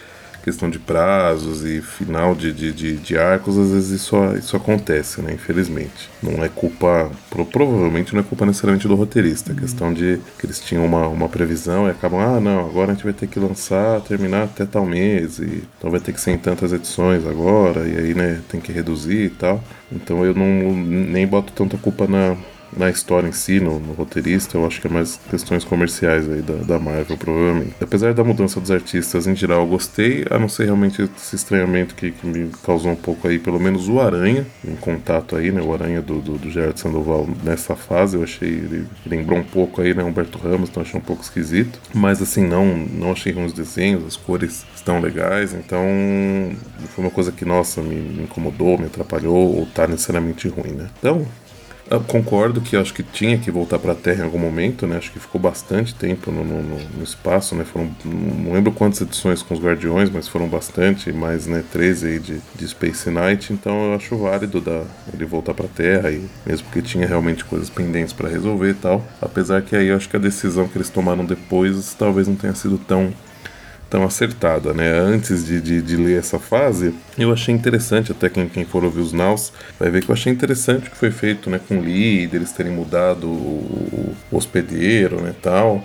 questão 0.47 0.69
de 0.69 0.79
prazos 0.79 1.65
e 1.65 1.81
final 1.81 2.33
de, 2.33 2.53
de, 2.53 2.71
de, 2.71 2.95
de, 2.95 3.17
arcos, 3.17 3.57
às 3.57 3.69
vezes 3.71 4.01
isso, 4.01 4.15
isso 4.37 4.55
acontece, 4.55 5.21
né? 5.21 5.33
Infelizmente. 5.33 6.09
Não 6.23 6.41
é 6.41 6.47
culpa, 6.47 7.11
provavelmente 7.51 8.13
não 8.13 8.21
é 8.21 8.23
culpa 8.23 8.45
necessariamente 8.45 8.87
do 8.87 8.95
roteirista. 8.95 9.51
É 9.51 9.55
questão 9.55 9.93
de 9.93 10.21
que 10.39 10.45
eles 10.45 10.61
tinham 10.61 10.85
uma, 10.85 11.05
uma 11.09 11.27
previsão 11.27 11.85
e 11.85 11.91
acabam, 11.91 12.21
ah, 12.21 12.39
não, 12.39 12.61
agora 12.61 12.91
a 12.91 12.93
gente 12.93 13.03
vai 13.03 13.11
ter 13.11 13.27
que 13.27 13.37
lançar, 13.37 13.99
terminar 13.99 14.43
até 14.43 14.65
tal 14.65 14.85
mês, 14.85 15.37
e 15.39 15.63
então 15.77 15.91
vai 15.91 15.99
ter 15.99 16.13
que 16.13 16.21
ser 16.21 16.31
em 16.31 16.37
tantas 16.37 16.71
edições 16.71 17.25
agora, 17.25 17.85
e 17.85 17.97
aí, 17.97 18.13
né, 18.13 18.39
tem 18.47 18.61
que 18.61 18.71
reduzir 18.71 19.25
e 19.25 19.29
tal. 19.29 19.61
Então 19.91 20.23
eu 20.23 20.33
não 20.33 20.73
nem 20.73 21.27
boto 21.27 21.51
tanta 21.51 21.77
culpa 21.77 22.07
na, 22.07 22.37
na 22.75 22.89
história 22.89 23.27
em 23.27 23.31
si, 23.31 23.59
no, 23.59 23.79
no, 23.79 23.93
roteirista, 23.93 24.57
eu 24.57 24.65
acho 24.65 24.81
que 24.81 24.87
é 24.87 24.89
mais 24.89 25.19
questões 25.29 25.63
comerciais 25.63 26.29
aí 26.29 26.41
da, 26.41 26.55
da, 26.55 26.79
Marvel, 26.79 27.17
provavelmente. 27.17 27.75
Apesar 27.81 28.13
da 28.13 28.23
mudança 28.23 28.59
dos 28.59 28.71
artistas 28.71 29.27
em 29.27 29.35
geral, 29.35 29.61
eu 29.61 29.67
gostei, 29.67 30.25
a 30.29 30.37
não 30.37 30.49
ser 30.49 30.65
realmente 30.65 31.01
esse 31.01 31.35
estranhamento 31.35 31.95
que, 31.95 32.11
que 32.11 32.25
me 32.25 32.49
causou 32.63 32.91
um 32.91 32.95
pouco 32.95 33.27
aí, 33.27 33.39
pelo 33.39 33.59
menos 33.59 33.87
o 33.87 33.99
Aranha, 33.99 34.45
em 34.65 34.75
contato 34.75 35.35
aí, 35.35 35.51
né? 35.51 35.61
O 35.61 35.73
Aranha 35.73 36.01
do, 36.01 36.21
do, 36.21 36.37
do 36.37 36.49
Gerard 36.49 36.79
Sandoval 36.79 37.27
nessa 37.43 37.75
fase, 37.75 38.17
eu 38.17 38.23
achei, 38.23 38.49
ele 38.49 38.87
lembrou 39.05 39.39
um 39.39 39.43
pouco 39.43 39.81
aí, 39.81 39.93
né? 39.93 40.03
Humberto 40.03 40.37
Ramos, 40.37 40.69
então 40.69 40.81
achei 40.83 40.99
um 40.99 41.03
pouco 41.03 41.23
esquisito. 41.23 41.79
Mas 41.93 42.21
assim, 42.21 42.45
não, 42.45 42.65
não 42.65 43.11
achei 43.11 43.31
ruins 43.31 43.53
desenhos, 43.53 44.05
as 44.05 44.15
cores 44.15 44.65
estão 44.75 44.99
legais, 44.99 45.53
então 45.53 45.85
foi 46.89 47.03
uma 47.03 47.11
coisa 47.11 47.31
que, 47.31 47.45
nossa, 47.45 47.81
me, 47.81 47.95
me 47.95 48.23
incomodou, 48.23 48.77
me 48.77 48.85
atrapalhou, 48.85 49.57
ou 49.57 49.65
tá 49.65 49.87
necessariamente 49.87 50.47
ruim, 50.47 50.71
né? 50.71 50.89
Então, 50.99 51.25
eu 51.89 52.01
concordo 52.01 52.61
que 52.61 52.75
acho 52.75 52.93
que 52.93 53.03
tinha 53.03 53.37
que 53.37 53.49
voltar 53.49 53.79
para 53.79 53.93
a 53.93 53.95
Terra 53.95 54.21
em 54.21 54.25
algum 54.25 54.39
momento, 54.39 54.85
né? 54.85 54.97
Acho 54.97 55.11
que 55.11 55.19
ficou 55.19 55.39
bastante 55.39 55.93
tempo 55.95 56.31
no, 56.31 56.43
no, 56.43 56.61
no, 56.61 57.03
espaço, 57.03 57.55
né? 57.55 57.63
Foram, 57.63 57.89
não 58.05 58.53
lembro 58.53 58.71
quantas 58.71 59.01
edições 59.01 59.41
com 59.41 59.53
os 59.53 59.59
Guardiões, 59.59 60.09
mas 60.09 60.27
foram 60.27 60.47
bastante, 60.47 61.11
mais, 61.11 61.47
né, 61.47 61.63
13 61.71 62.07
aí 62.07 62.19
de, 62.19 62.39
de 62.55 62.67
Space 62.67 63.09
Knight, 63.09 63.53
então 63.53 63.91
eu 63.91 63.95
acho 63.95 64.17
válido 64.17 64.59
da, 64.59 64.83
ele 65.13 65.25
voltar 65.25 65.53
para 65.53 65.65
a 65.65 65.69
Terra, 65.69 66.11
e, 66.11 66.27
mesmo 66.45 66.65
porque 66.65 66.81
tinha 66.81 67.07
realmente 67.07 67.45
coisas 67.45 67.69
pendentes 67.69 68.13
para 68.13 68.29
resolver 68.29 68.71
e 68.71 68.73
tal. 68.73 69.05
Apesar 69.21 69.61
que 69.61 69.75
aí 69.75 69.87
eu 69.87 69.95
acho 69.95 70.09
que 70.09 70.15
a 70.15 70.19
decisão 70.19 70.67
que 70.67 70.77
eles 70.77 70.89
tomaram 70.89 71.25
depois 71.25 71.93
talvez 71.93 72.27
não 72.27 72.35
tenha 72.35 72.55
sido 72.55 72.77
tão 72.77 73.13
tão 73.89 74.03
acertada, 74.03 74.73
né? 74.73 74.91
Antes 74.99 75.45
de, 75.45 75.61
de, 75.61 75.81
de, 75.81 75.95
ler 75.95 76.19
essa 76.19 76.39
fase, 76.39 76.93
eu 77.17 77.31
achei 77.31 77.53
interessante, 77.53 78.11
até 78.11 78.29
quem, 78.29 78.47
quem 78.47 78.65
for 78.65 78.83
ouvir 78.83 79.01
os 79.01 79.13
Naus 79.13 79.51
vai 79.79 79.89
ver 79.89 80.03
que 80.03 80.09
eu 80.09 80.13
achei 80.13 80.31
interessante 80.31 80.87
o 80.87 80.91
que 80.91 80.97
foi 80.97 81.11
feito, 81.11 81.49
né? 81.49 81.59
Com 81.67 81.79
o 81.79 81.83
líder, 81.83 82.37
eles 82.37 82.51
terem 82.51 82.71
mudado 82.71 83.27
o, 83.27 84.15
o 84.31 84.37
hospedeiro, 84.37 85.21
né? 85.21 85.33
Tal. 85.41 85.83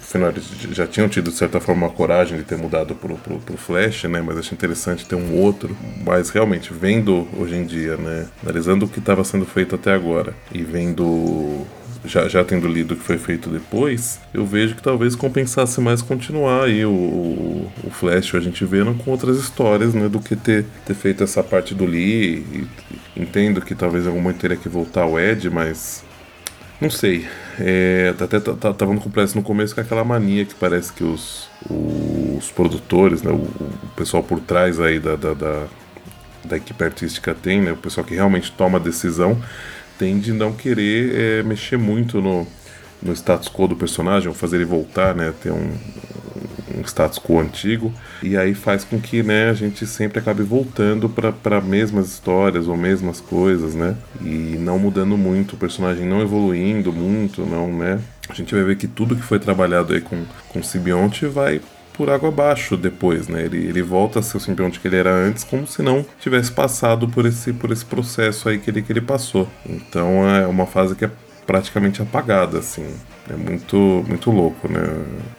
Afinal, 0.00 0.28
eles 0.28 0.44
já 0.72 0.86
tinham 0.86 1.08
tido, 1.08 1.30
de 1.30 1.36
certa 1.36 1.58
forma, 1.58 1.86
a 1.86 1.90
coragem 1.90 2.36
de 2.36 2.44
ter 2.44 2.58
mudado 2.58 2.94
pro, 2.94 3.16
pro, 3.16 3.38
pro 3.38 3.56
Flash, 3.56 4.04
né? 4.04 4.20
Mas 4.20 4.36
achei 4.36 4.54
interessante 4.54 5.06
ter 5.06 5.14
um 5.14 5.34
outro. 5.40 5.74
Mas 6.04 6.28
realmente, 6.28 6.70
vendo 6.72 7.26
hoje 7.38 7.56
em 7.56 7.64
dia, 7.64 7.96
né? 7.96 8.26
Analisando 8.42 8.84
o 8.84 8.88
que 8.88 8.98
estava 8.98 9.24
sendo 9.24 9.46
feito 9.46 9.74
até 9.74 9.90
agora 9.90 10.34
e 10.52 10.62
vendo 10.62 11.66
já, 12.04 12.28
já 12.28 12.44
tendo 12.44 12.66
lido 12.66 12.94
o 12.94 12.96
que 12.96 13.04
foi 13.04 13.18
feito 13.18 13.48
depois, 13.48 14.20
eu 14.34 14.44
vejo 14.44 14.74
que 14.74 14.82
talvez 14.82 15.14
compensasse 15.14 15.80
mais 15.80 16.02
continuar 16.02 16.64
aí 16.64 16.84
o, 16.84 16.90
o, 16.90 17.72
o 17.84 17.90
Flash, 17.90 18.34
a 18.34 18.40
gente 18.40 18.64
vendo 18.64 18.92
com 18.94 19.10
outras 19.10 19.38
histórias, 19.38 19.94
né, 19.94 20.08
do 20.08 20.18
que 20.18 20.34
ter, 20.34 20.64
ter 20.84 20.94
feito 20.94 21.22
essa 21.22 21.42
parte 21.42 21.74
do 21.74 21.84
Lee. 21.84 22.44
E, 22.52 22.66
entendo 23.16 23.60
que 23.60 23.74
talvez 23.74 24.06
algum 24.06 24.20
momento 24.20 24.40
teria 24.40 24.56
que 24.56 24.68
voltar 24.68 25.02
ao 25.02 25.18
Ed, 25.18 25.48
mas 25.48 26.04
não 26.80 26.90
sei. 26.90 27.26
É, 27.60 28.12
até 28.18 28.40
tava 28.40 28.86
com 28.86 28.98
complexo 28.98 29.36
no 29.36 29.42
começo 29.42 29.74
com 29.74 29.80
aquela 29.80 30.02
mania 30.02 30.44
que 30.44 30.54
parece 30.54 30.92
que 30.92 31.04
os, 31.04 31.48
os 31.70 32.50
produtores, 32.50 33.22
né, 33.22 33.30
o, 33.30 33.36
o 33.36 33.88
pessoal 33.94 34.22
por 34.22 34.40
trás 34.40 34.80
aí 34.80 34.98
da, 34.98 35.14
da, 35.14 35.34
da, 35.34 35.66
da 36.44 36.56
equipe 36.56 36.82
artística 36.82 37.32
tem, 37.32 37.60
né, 37.60 37.72
o 37.72 37.76
pessoal 37.76 38.04
que 38.04 38.14
realmente 38.14 38.50
toma 38.50 38.78
a 38.78 38.80
decisão 38.80 39.40
tende 40.02 40.32
não 40.32 40.52
querer 40.52 41.14
é, 41.14 41.42
mexer 41.44 41.78
muito 41.78 42.20
no, 42.20 42.44
no 43.00 43.12
status 43.12 43.48
quo 43.48 43.68
do 43.68 43.76
personagem, 43.76 44.28
ou 44.28 44.34
fazer 44.34 44.56
ele 44.56 44.64
voltar, 44.64 45.14
né, 45.14 45.32
ter 45.40 45.52
um, 45.52 45.70
um 46.76 46.80
status 46.84 47.20
quo 47.20 47.38
antigo, 47.38 47.92
e 48.20 48.36
aí 48.36 48.52
faz 48.52 48.82
com 48.82 49.00
que 49.00 49.22
né, 49.22 49.48
a 49.48 49.52
gente 49.52 49.86
sempre 49.86 50.18
acabe 50.18 50.42
voltando 50.42 51.08
para 51.08 51.60
mesmas 51.60 52.08
histórias 52.08 52.66
ou 52.66 52.76
mesmas 52.76 53.20
coisas, 53.20 53.76
né, 53.76 53.94
e 54.20 54.56
não 54.58 54.76
mudando 54.76 55.16
muito, 55.16 55.52
o 55.52 55.56
personagem 55.56 56.04
não 56.04 56.20
evoluindo 56.20 56.92
muito, 56.92 57.46
não, 57.46 57.72
né. 57.72 58.00
A 58.28 58.34
gente 58.34 58.52
vai 58.52 58.64
ver 58.64 58.76
que 58.76 58.88
tudo 58.88 59.14
que 59.14 59.22
foi 59.22 59.38
trabalhado 59.38 59.92
aí 59.92 60.00
com, 60.00 60.24
com 60.48 60.62
Sibionte 60.64 61.26
vai 61.26 61.60
por 61.92 62.10
água 62.10 62.28
abaixo 62.28 62.76
depois, 62.76 63.28
né? 63.28 63.44
Ele, 63.44 63.58
ele 63.58 63.82
volta 63.82 64.18
a 64.18 64.22
ser 64.22 64.36
o 64.36 64.40
simbionte 64.40 64.80
que 64.80 64.88
ele 64.88 64.96
era 64.96 65.10
antes, 65.10 65.44
como 65.44 65.66
se 65.66 65.82
não 65.82 66.04
tivesse 66.20 66.50
passado 66.52 67.08
por 67.08 67.26
esse, 67.26 67.52
por 67.52 67.70
esse 67.70 67.84
processo 67.84 68.48
aí 68.48 68.58
que 68.58 68.70
ele, 68.70 68.82
que 68.82 68.92
ele 68.92 69.00
passou. 69.00 69.48
Então 69.66 70.28
é 70.28 70.46
uma 70.46 70.66
fase 70.66 70.94
que 70.94 71.04
é 71.04 71.10
praticamente 71.46 72.00
apagada, 72.02 72.58
assim. 72.58 72.86
É 73.30 73.36
muito, 73.36 73.76
muito 74.06 74.30
louco, 74.30 74.68
né? 74.70 74.82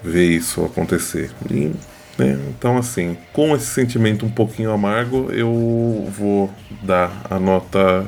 Ver 0.04 0.30
isso 0.30 0.64
acontecer. 0.64 1.32
E, 1.50 1.72
né? 2.18 2.40
Então, 2.50 2.78
assim, 2.78 3.18
com 3.32 3.56
esse 3.56 3.68
sentimento 3.68 4.26
um 4.26 4.32
pouquinho 4.32 4.72
amargo, 4.72 5.30
eu 5.32 6.08
vou 6.16 6.50
dar 6.82 7.12
a 7.30 7.40
nota 7.40 8.06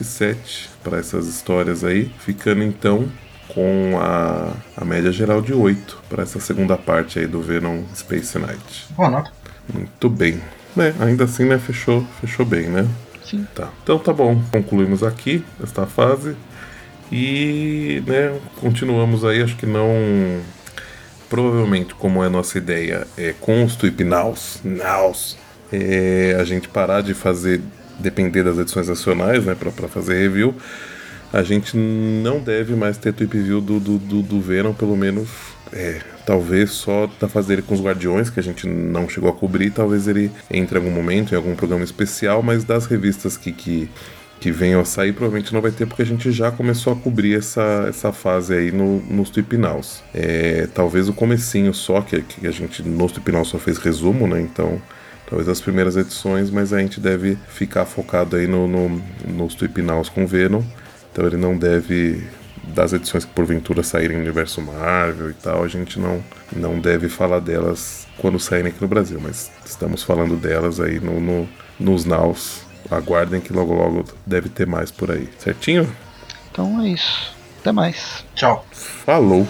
7 0.00 0.70
para 0.82 0.98
essas 0.98 1.26
histórias 1.26 1.82
aí, 1.82 2.10
ficando 2.18 2.62
então 2.62 3.08
com 3.54 3.98
a, 4.00 4.52
a 4.76 4.84
média 4.84 5.12
geral 5.12 5.40
de 5.40 5.54
8 5.54 6.02
para 6.08 6.24
essa 6.24 6.40
segunda 6.40 6.76
parte 6.76 7.18
aí 7.18 7.26
do 7.26 7.40
Venom 7.40 7.82
Space 7.94 8.36
Knight. 8.36 8.86
Boa 8.90 9.08
nota. 9.08 9.30
Muito 9.72 10.10
bem. 10.10 10.40
É, 10.76 10.92
ainda 11.00 11.24
assim, 11.24 11.44
né, 11.44 11.58
fechou, 11.58 12.04
fechou 12.20 12.44
bem, 12.44 12.68
né? 12.68 12.86
Sim. 13.24 13.46
Tá. 13.54 13.70
Então 13.82 13.98
tá 13.98 14.12
bom, 14.12 14.42
concluímos 14.50 15.02
aqui 15.02 15.44
esta 15.62 15.86
fase 15.86 16.36
e, 17.10 18.02
né, 18.06 18.38
continuamos 18.60 19.24
aí, 19.24 19.40
acho 19.40 19.56
que 19.56 19.66
não 19.66 20.40
provavelmente 21.30 21.94
como 21.94 22.22
é 22.22 22.26
a 22.26 22.30
nossa 22.30 22.58
ideia 22.58 23.06
é 23.16 23.34
com 23.40 23.64
os 23.64 23.76
Tweep 23.76 24.04
Naus, 24.04 24.60
Naus 24.62 25.38
é, 25.72 26.36
a 26.38 26.44
gente 26.44 26.68
parar 26.68 27.02
de 27.02 27.14
fazer 27.14 27.62
depender 27.98 28.42
das 28.42 28.58
edições 28.58 28.88
nacionais, 28.88 29.44
né, 29.44 29.54
para 29.54 29.88
fazer 29.88 30.20
review 30.20 30.54
a 31.34 31.42
gente 31.42 31.76
não 31.76 32.38
deve 32.38 32.76
mais 32.76 32.96
ter 32.96 33.12
tweep 33.12 33.36
view 33.36 33.60
do, 33.60 33.80
do, 33.80 33.98
do, 33.98 34.22
do 34.22 34.40
Venom, 34.40 34.72
pelo 34.72 34.96
menos 34.96 35.28
é, 35.72 36.00
talvez 36.24 36.70
só 36.70 37.10
da 37.18 37.28
fase 37.28 37.48
dele 37.48 37.62
com 37.62 37.74
os 37.74 37.82
Guardiões, 37.82 38.30
que 38.30 38.38
a 38.38 38.42
gente 38.42 38.68
não 38.68 39.08
chegou 39.08 39.28
a 39.28 39.32
cobrir, 39.32 39.70
talvez 39.70 40.06
ele 40.06 40.30
entre 40.48 40.78
em 40.78 40.80
algum 40.80 40.94
momento, 40.94 41.32
em 41.32 41.36
algum 41.36 41.56
programa 41.56 41.82
especial, 41.82 42.40
mas 42.40 42.62
das 42.62 42.86
revistas 42.86 43.36
que, 43.36 43.50
que, 43.50 43.90
que 44.38 44.52
venham 44.52 44.80
a 44.80 44.84
sair, 44.84 45.12
provavelmente 45.12 45.52
não 45.52 45.60
vai 45.60 45.72
ter, 45.72 45.86
porque 45.86 46.02
a 46.02 46.06
gente 46.06 46.30
já 46.30 46.52
começou 46.52 46.92
a 46.92 46.96
cobrir 46.96 47.36
essa, 47.36 47.86
essa 47.88 48.12
fase 48.12 48.54
aí 48.54 48.70
no, 48.70 49.00
nos 49.00 49.28
Tweepnaus. 49.28 50.04
É, 50.14 50.68
talvez 50.72 51.08
o 51.08 51.12
comecinho 51.12 51.74
só, 51.74 52.00
que, 52.00 52.22
que 52.22 52.46
a 52.46 52.52
gente 52.52 52.80
nos 52.80 53.10
Tweepnaus 53.10 53.48
só 53.48 53.58
fez 53.58 53.78
resumo, 53.78 54.28
né, 54.28 54.40
então 54.40 54.80
talvez 55.28 55.48
as 55.48 55.60
primeiras 55.60 55.96
edições, 55.96 56.48
mas 56.48 56.72
a 56.72 56.78
gente 56.78 57.00
deve 57.00 57.36
ficar 57.48 57.86
focado 57.86 58.36
aí 58.36 58.46
no, 58.46 58.68
no, 58.68 59.02
nos 59.26 59.56
Tweepnaus 59.56 60.08
com 60.08 60.24
Venom, 60.28 60.62
então 61.14 61.24
ele 61.24 61.36
não 61.36 61.56
deve 61.56 62.26
das 62.64 62.92
edições 62.92 63.24
que 63.24 63.30
porventura 63.30 63.84
saírem 63.84 64.16
no 64.16 64.22
universo 64.24 64.60
Marvel 64.60 65.30
e 65.30 65.34
tal, 65.34 65.62
a 65.62 65.68
gente 65.68 66.00
não, 66.00 66.20
não 66.52 66.80
deve 66.80 67.08
falar 67.08 67.38
delas 67.38 68.08
quando 68.18 68.40
saírem 68.40 68.72
aqui 68.72 68.82
no 68.82 68.88
Brasil, 68.88 69.20
mas 69.22 69.48
estamos 69.64 70.02
falando 70.02 70.34
delas 70.36 70.80
aí 70.80 70.98
no, 70.98 71.20
no, 71.20 71.48
nos 71.78 72.04
Naus. 72.04 72.62
Aguardem 72.90 73.40
que 73.40 73.52
logo 73.52 73.72
logo 73.72 74.04
deve 74.26 74.48
ter 74.48 74.66
mais 74.66 74.90
por 74.90 75.10
aí, 75.10 75.28
certinho? 75.38 75.88
Então 76.50 76.82
é 76.82 76.88
isso. 76.88 77.32
Até 77.60 77.70
mais. 77.70 78.24
Tchau. 78.34 78.66
Falou. 78.72 79.46